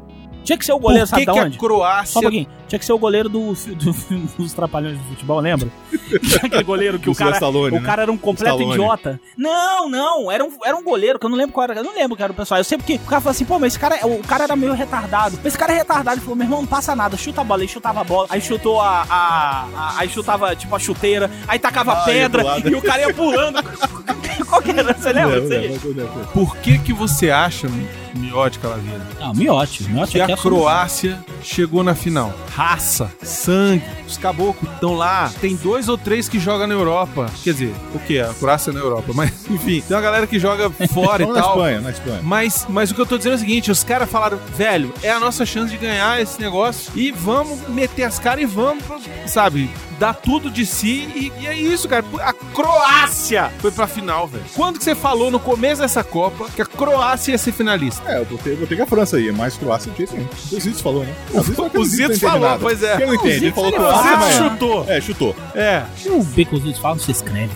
Tinha 0.48 0.56
que 0.56 0.64
ser 0.64 0.72
o 0.72 0.78
goleiro, 0.78 1.04
Por 1.04 1.10
sabe 1.10 1.20
que, 1.20 1.26
da 1.26 1.32
que 1.34 1.38
a 1.38 1.42
onde? 1.42 1.54
Só 1.56 1.60
Croácia 1.60 2.18
um 2.18 2.22
pouquinho. 2.22 2.46
Tinha 2.68 2.78
que 2.78 2.84
ser 2.86 2.92
o 2.94 2.98
goleiro 2.98 3.28
do, 3.28 3.52
do- 3.52 4.18
dos 4.38 4.52
Trapalhões 4.54 4.96
do 4.96 5.04
Futebol, 5.04 5.40
lembra? 5.40 5.68
Aquele 6.42 6.62
goleiro 6.64 6.98
que 6.98 7.10
o 7.10 7.14
cara, 7.14 7.32
Stallone, 7.32 7.76
o 7.76 7.80
né? 7.80 7.86
cara 7.86 8.02
era 8.02 8.10
um 8.12 8.16
completo 8.16 8.56
Stallone. 8.56 8.74
idiota. 8.74 9.20
Não, 9.36 9.90
não, 9.90 10.32
era 10.32 10.42
um, 10.42 10.50
era 10.64 10.74
um 10.74 10.82
goleiro 10.82 11.18
que 11.18 11.26
eu 11.26 11.28
não 11.28 11.36
lembro 11.36 11.52
qual 11.52 11.64
era. 11.64 11.74
Eu 11.80 11.84
não 11.84 11.94
lembro 11.94 12.16
qual 12.16 12.24
era 12.24 12.32
o 12.32 12.36
pessoal. 12.36 12.58
Eu 12.58 12.64
sei 12.64 12.78
porque 12.78 12.94
o 12.94 12.98
cara 13.00 13.20
falou 13.20 13.32
assim, 13.32 13.44
pô, 13.44 13.58
mas 13.58 13.74
esse 13.74 13.78
cara, 13.78 13.98
o 14.06 14.22
cara 14.26 14.44
era 14.44 14.56
meio 14.56 14.72
retardado. 14.72 15.38
Esse 15.44 15.58
cara 15.58 15.74
é 15.74 15.76
retardado. 15.76 16.16
Ele 16.16 16.22
falou, 16.22 16.36
meu 16.36 16.46
irmão, 16.46 16.60
não 16.62 16.66
passa 16.66 16.96
nada, 16.96 17.14
chuta 17.14 17.42
a 17.42 17.44
bola. 17.44 17.62
Ele 17.62 17.70
chutava 17.70 18.00
a 18.00 18.04
bola, 18.04 18.26
aí 18.30 18.40
chutou 18.40 18.80
a. 18.80 19.02
a- 19.08 19.66
a- 19.76 19.94
aí 19.98 20.08
chutava, 20.08 20.56
tipo, 20.56 20.74
a 20.74 20.78
chuteira, 20.78 21.30
aí 21.46 21.58
tacava 21.58 21.92
Ah, 21.92 22.04
pedra 22.04 22.42
e 22.64 22.74
o 22.74 22.80
cara 22.80 23.02
ia 23.02 23.12
pulando. 23.12 23.58
qual 24.48 24.62
que 24.62 24.70
era? 24.70 24.94
Você 24.94 25.12
lembra? 25.12 25.36
Aí? 25.40 25.46
lembro, 25.48 25.88
eu 25.90 25.94
lembro. 25.94 26.28
Por 26.32 26.56
que 26.56 26.78
que 26.78 26.92
você 26.94 27.30
acha, 27.30 27.68
Miotti 28.14 28.58
Calaveira, 28.58 29.06
Não, 29.20 29.34
miote. 29.34 29.84
Miote 29.84 30.20
aqui 30.20 30.32
a 30.32 30.34
é 30.34 30.36
solução. 30.36 30.50
Croácia 30.64 31.24
chegou 31.42 31.82
na 31.84 31.94
final? 31.94 32.32
Raça, 32.54 33.12
sangue, 33.22 33.84
os 34.06 34.16
caboclos 34.16 34.70
estão 34.72 34.94
lá. 34.94 35.30
Tem 35.40 35.54
dois 35.56 35.88
ou 35.88 35.96
três 35.96 36.28
que 36.28 36.38
jogam 36.38 36.66
na 36.66 36.74
Europa. 36.74 37.30
Quer 37.42 37.52
dizer, 37.52 37.74
o 37.94 37.98
que? 37.98 38.18
A 38.20 38.32
Croácia 38.34 38.72
na 38.72 38.80
Europa. 38.80 39.12
Mas, 39.14 39.32
enfim, 39.48 39.80
tem 39.80 39.96
uma 39.96 40.02
galera 40.02 40.26
que 40.26 40.38
joga 40.38 40.70
fora 40.70 41.22
e 41.22 41.26
Vamos 41.26 41.36
na 41.36 41.42
tal. 41.42 41.52
Espanha, 41.56 41.80
na 41.80 41.90
Espanha. 41.90 42.20
Mas, 42.22 42.66
mas 42.68 42.90
o 42.90 42.94
que 42.94 43.00
eu 43.00 43.06
tô 43.06 43.16
dizendo 43.16 43.32
é 43.34 43.36
o 43.36 43.40
seguinte: 43.40 43.70
os 43.70 43.84
caras 43.84 44.08
falaram, 44.10 44.38
velho, 44.56 44.92
é 45.02 45.10
a 45.10 45.20
nossa 45.20 45.44
chance 45.46 45.70
de 45.70 45.78
ganhar 45.78 46.20
esse 46.20 46.40
negócio 46.40 46.92
e 46.94 47.10
vamos 47.12 47.68
meter 47.68 48.04
as 48.04 48.18
caras 48.18 48.42
e 48.42 48.46
vamos, 48.46 48.84
sabe, 49.26 49.70
dar 49.98 50.14
tudo 50.14 50.50
de 50.50 50.64
si. 50.64 51.08
E, 51.14 51.32
e 51.40 51.46
é 51.46 51.54
isso, 51.54 51.88
cara. 51.88 52.04
A 52.20 52.32
Croácia 52.32 53.50
foi 53.58 53.70
pra 53.70 53.86
final, 53.86 54.26
velho. 54.26 54.44
Quando 54.54 54.78
que 54.78 54.84
você 54.84 54.94
falou 54.94 55.30
no 55.30 55.38
começo 55.40 55.80
dessa 55.82 56.02
Copa 56.04 56.46
que 56.54 56.62
a 56.62 56.66
Croácia 56.66 57.32
ia 57.32 57.38
ser 57.38 57.52
finalista? 57.52 57.97
É, 58.06 58.18
eu 58.18 58.24
botei, 58.24 58.56
botei 58.56 58.76
com 58.76 58.82
a 58.82 58.86
França 58.86 59.16
aí, 59.16 59.28
é 59.28 59.32
mais 59.32 59.56
Croácia 59.56 59.90
do 59.90 59.94
que 59.96 60.04
isso 60.04 60.14
aí. 60.16 60.26
O 60.52 60.60
Zitz 60.60 60.80
falou, 60.80 61.04
né? 61.04 61.14
O 61.34 61.84
Zito 61.84 62.18
falou, 62.20 62.58
pois 62.58 62.82
é. 62.82 62.96
Quem 62.96 63.06
não 63.06 63.14
entende? 63.14 63.44
Ele 63.46 63.52
falou 63.52 63.70
O 63.70 63.72
Croácia, 63.74 64.02
Zito 64.10 64.18
mas... 64.18 64.34
chutou. 64.52 64.84
É, 64.88 65.00
chutou. 65.00 65.36
É, 65.54 65.82
O 66.06 66.22
Baconzitos 66.22 66.78
fala, 66.80 66.94
não 66.94 67.02
se 67.02 67.10
escreve. 67.10 67.52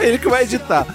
é 0.00 0.06
ele 0.08 0.18
que 0.18 0.28
vai 0.28 0.42
editar. 0.44 0.86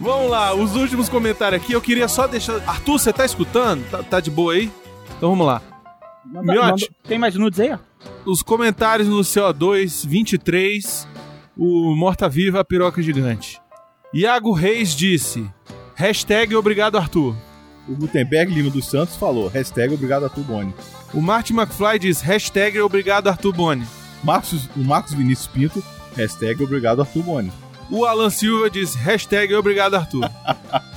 Vamos 0.00 0.30
lá, 0.30 0.54
os 0.54 0.74
últimos 0.76 1.08
comentários 1.08 1.62
aqui. 1.62 1.72
Eu 1.72 1.80
queria 1.80 2.06
só 2.08 2.26
deixar. 2.26 2.56
Arthur, 2.66 2.98
você 2.98 3.12
tá 3.12 3.24
escutando? 3.24 3.82
Tá, 3.90 4.02
tá 4.02 4.20
de 4.20 4.30
boa 4.30 4.52
aí? 4.52 4.70
Então 5.16 5.30
vamos 5.30 5.46
lá. 5.46 5.62
Manda- 6.24 6.52
Miote. 6.52 6.70
manda- 6.70 6.86
Tem 7.08 7.18
mais 7.18 7.34
nudes 7.34 7.58
aí, 7.60 7.72
ó? 7.72 7.78
os 8.24 8.42
comentários 8.42 9.08
no 9.08 9.20
CO2 9.20 10.06
23, 10.06 11.08
o 11.56 11.94
Morta 11.96 12.28
Viva, 12.28 12.60
a 12.60 12.64
piroca 12.64 13.00
gigante. 13.02 13.58
Iago 14.12 14.52
Reis 14.52 14.94
disse: 14.94 15.48
hashtag 15.94 16.54
obrigado 16.54 16.98
Arthur. 16.98 17.34
O 17.88 17.94
Gutenberg 17.94 18.52
Lima 18.52 18.70
dos 18.70 18.86
Santos 18.88 19.14
falou, 19.16 19.48
hashtag 19.48 19.94
obrigado 19.94 20.26
a 20.26 20.28
tu, 20.28 20.40
Boni. 20.40 20.74
O 21.14 21.20
Martin 21.22 21.54
McFly 21.54 21.98
diz: 22.00 22.20
hashtag 22.20 22.80
obrigado 22.80 23.28
Arthur 23.28 23.52
Boni. 23.52 23.86
Marcos, 24.24 24.68
o 24.76 24.80
Marcos 24.80 25.14
Vinícius 25.14 25.46
Pinto, 25.46 25.82
hashtag 26.16 26.62
obrigado 26.62 27.00
Arthur 27.00 27.22
Boni. 27.22 27.52
O 27.90 28.04
Alan 28.04 28.30
Silva 28.30 28.68
diz: 28.68 28.94
hashtag 28.94 29.54
obrigado 29.54 29.94
Arthur. 29.94 30.28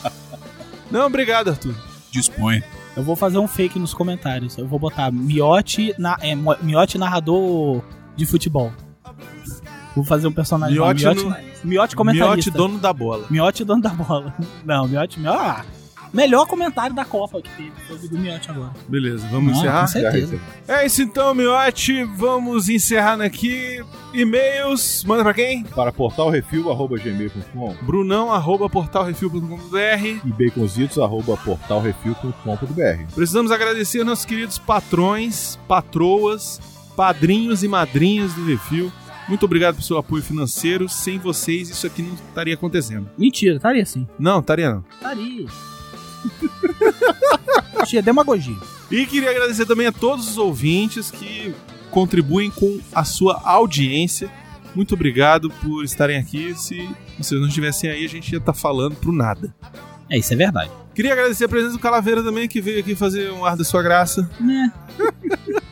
Não, 0.90 1.06
obrigado 1.06 1.50
Arthur. 1.50 1.76
Dispõe. 2.12 2.64
Eu 2.98 3.04
vou 3.04 3.16
fazer 3.16 3.38
um 3.38 3.48
fake 3.48 3.78
nos 3.78 3.94
comentários. 3.94 4.58
Eu 4.58 4.68
vou 4.68 4.80
botar 4.80 5.12
Miote, 5.12 5.94
na, 6.00 6.18
é, 6.22 6.34
Miote 6.36 6.98
narrador 6.98 7.82
de 8.16 8.26
futebol. 8.26 8.74
Vou 9.96 10.04
fazer 10.04 10.28
um 10.28 10.32
personagem 10.32 10.76
Miote 10.76 11.04
Miote, 11.04 11.24
no- 11.24 11.30
Miote 11.30 11.66
Miote, 11.66 11.96
comentarista. 11.96 12.52
dono 12.52 12.80
da 12.80 12.92
bola. 12.92 13.28
Miote 13.30 13.64
dono 13.64 13.82
da 13.82 13.90
bola. 13.90 14.34
Não, 14.66 14.88
Miote, 14.88 15.20
Miote. 15.20 15.38
Ah, 15.40 15.64
melhor 16.14 16.46
comentário 16.48 16.94
da 16.96 17.04
Copa 17.06 17.42
que 17.42 17.50
teve. 17.56 17.72
Foi 17.88 17.98
do 18.10 18.18
Miote 18.18 18.50
agora. 18.52 18.72
Beleza, 18.88 19.28
vamos 19.30 19.52
Não, 19.54 19.60
encerrar? 19.60 19.82
com 19.82 19.88
certeza. 19.88 20.40
É 20.68 20.86
isso 20.86 21.02
então, 21.02 21.34
Miote. 21.34 22.04
Vamos 22.04 22.68
encerrando 22.70 23.24
aqui. 23.24 23.84
E-mails, 24.14 25.04
manda 25.06 25.24
pra 25.24 25.34
quem? 25.36 25.64
Para 25.64 25.92
portalrefil.gmail.com 25.92 27.76
Brunão, 27.86 28.32
arroba 28.32 28.68
portalrefil.com.br. 28.70 30.20
e 30.26 30.32
baconzitos.portalrefil.com.br 30.32 33.14
Precisamos 33.14 33.52
agradecer 33.52 34.04
nossos 34.04 34.26
queridos 34.26 34.58
patrões, 34.58 35.60
patroas, 35.68 36.60
padrinhos 36.96 37.64
e 37.64 37.68
madrinhas 37.68 38.34
do 38.34 38.44
Refil. 38.46 38.92
Muito 39.28 39.46
obrigado 39.46 39.76
pelo 39.76 39.86
seu 39.86 40.00
apoio 40.00 40.24
financeiro. 40.24 40.90
Sem 40.90 41.20
vocês, 41.20 41.70
isso 41.70 41.86
aqui 41.86 42.02
não 42.02 42.16
estaria 42.16 42.56
acontecendo. 42.56 43.08
Mentira, 43.16 43.58
estaria 43.58 43.86
sim. 43.86 44.08
Não, 44.18 44.40
estaria 44.40 44.72
não. 44.74 44.84
Estaria. 44.92 45.46
Tinha 47.86 48.02
demagogia. 48.02 48.56
E 48.92 49.06
queria 49.06 49.32
agradecer 49.32 49.66
também 49.66 49.88
a 49.88 49.92
todos 49.92 50.30
os 50.30 50.38
ouvintes 50.38 51.12
que 51.12 51.54
contribuem 51.92 52.50
com 52.52 52.80
a 52.94 53.04
sua 53.04 53.42
audiência. 53.44 54.30
Muito 54.76 54.94
obrigado 54.94 55.50
por 55.50 55.84
estarem 55.84 56.18
aqui. 56.18 56.54
Se 56.56 56.90
vocês 57.18 57.40
não 57.40 57.48
estivessem 57.48 57.90
aí, 57.90 58.06
a 58.06 58.10
gente 58.10 58.32
ia 58.32 58.38
estar 58.38 58.54
falando 58.54 58.96
pro 58.96 59.12
nada. 59.12 59.54
É, 60.10 60.18
isso 60.18 60.34
é 60.34 60.36
verdade. 60.36 60.72
Queria 60.94 61.14
agradecer 61.14 61.46
a 61.46 61.50
presença 61.50 61.74
do 61.74 61.80
Calaveira 61.80 62.24
também, 62.24 62.48
que 62.48 62.60
veio 62.60 62.80
aqui 62.80 62.96
fazer 62.96 63.32
um 63.32 63.46
ar 63.46 63.56
da 63.56 63.64
sua 63.64 63.82
graça. 63.82 64.30
Né? 64.40 64.72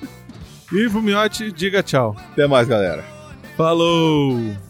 E 0.71 0.85
Vumiote, 0.85 1.49
diga 1.49 1.81
tchau. 1.81 2.13
Até 2.33 2.45
mais, 2.45 2.67
galera. 2.67 3.05
Falou! 3.55 4.66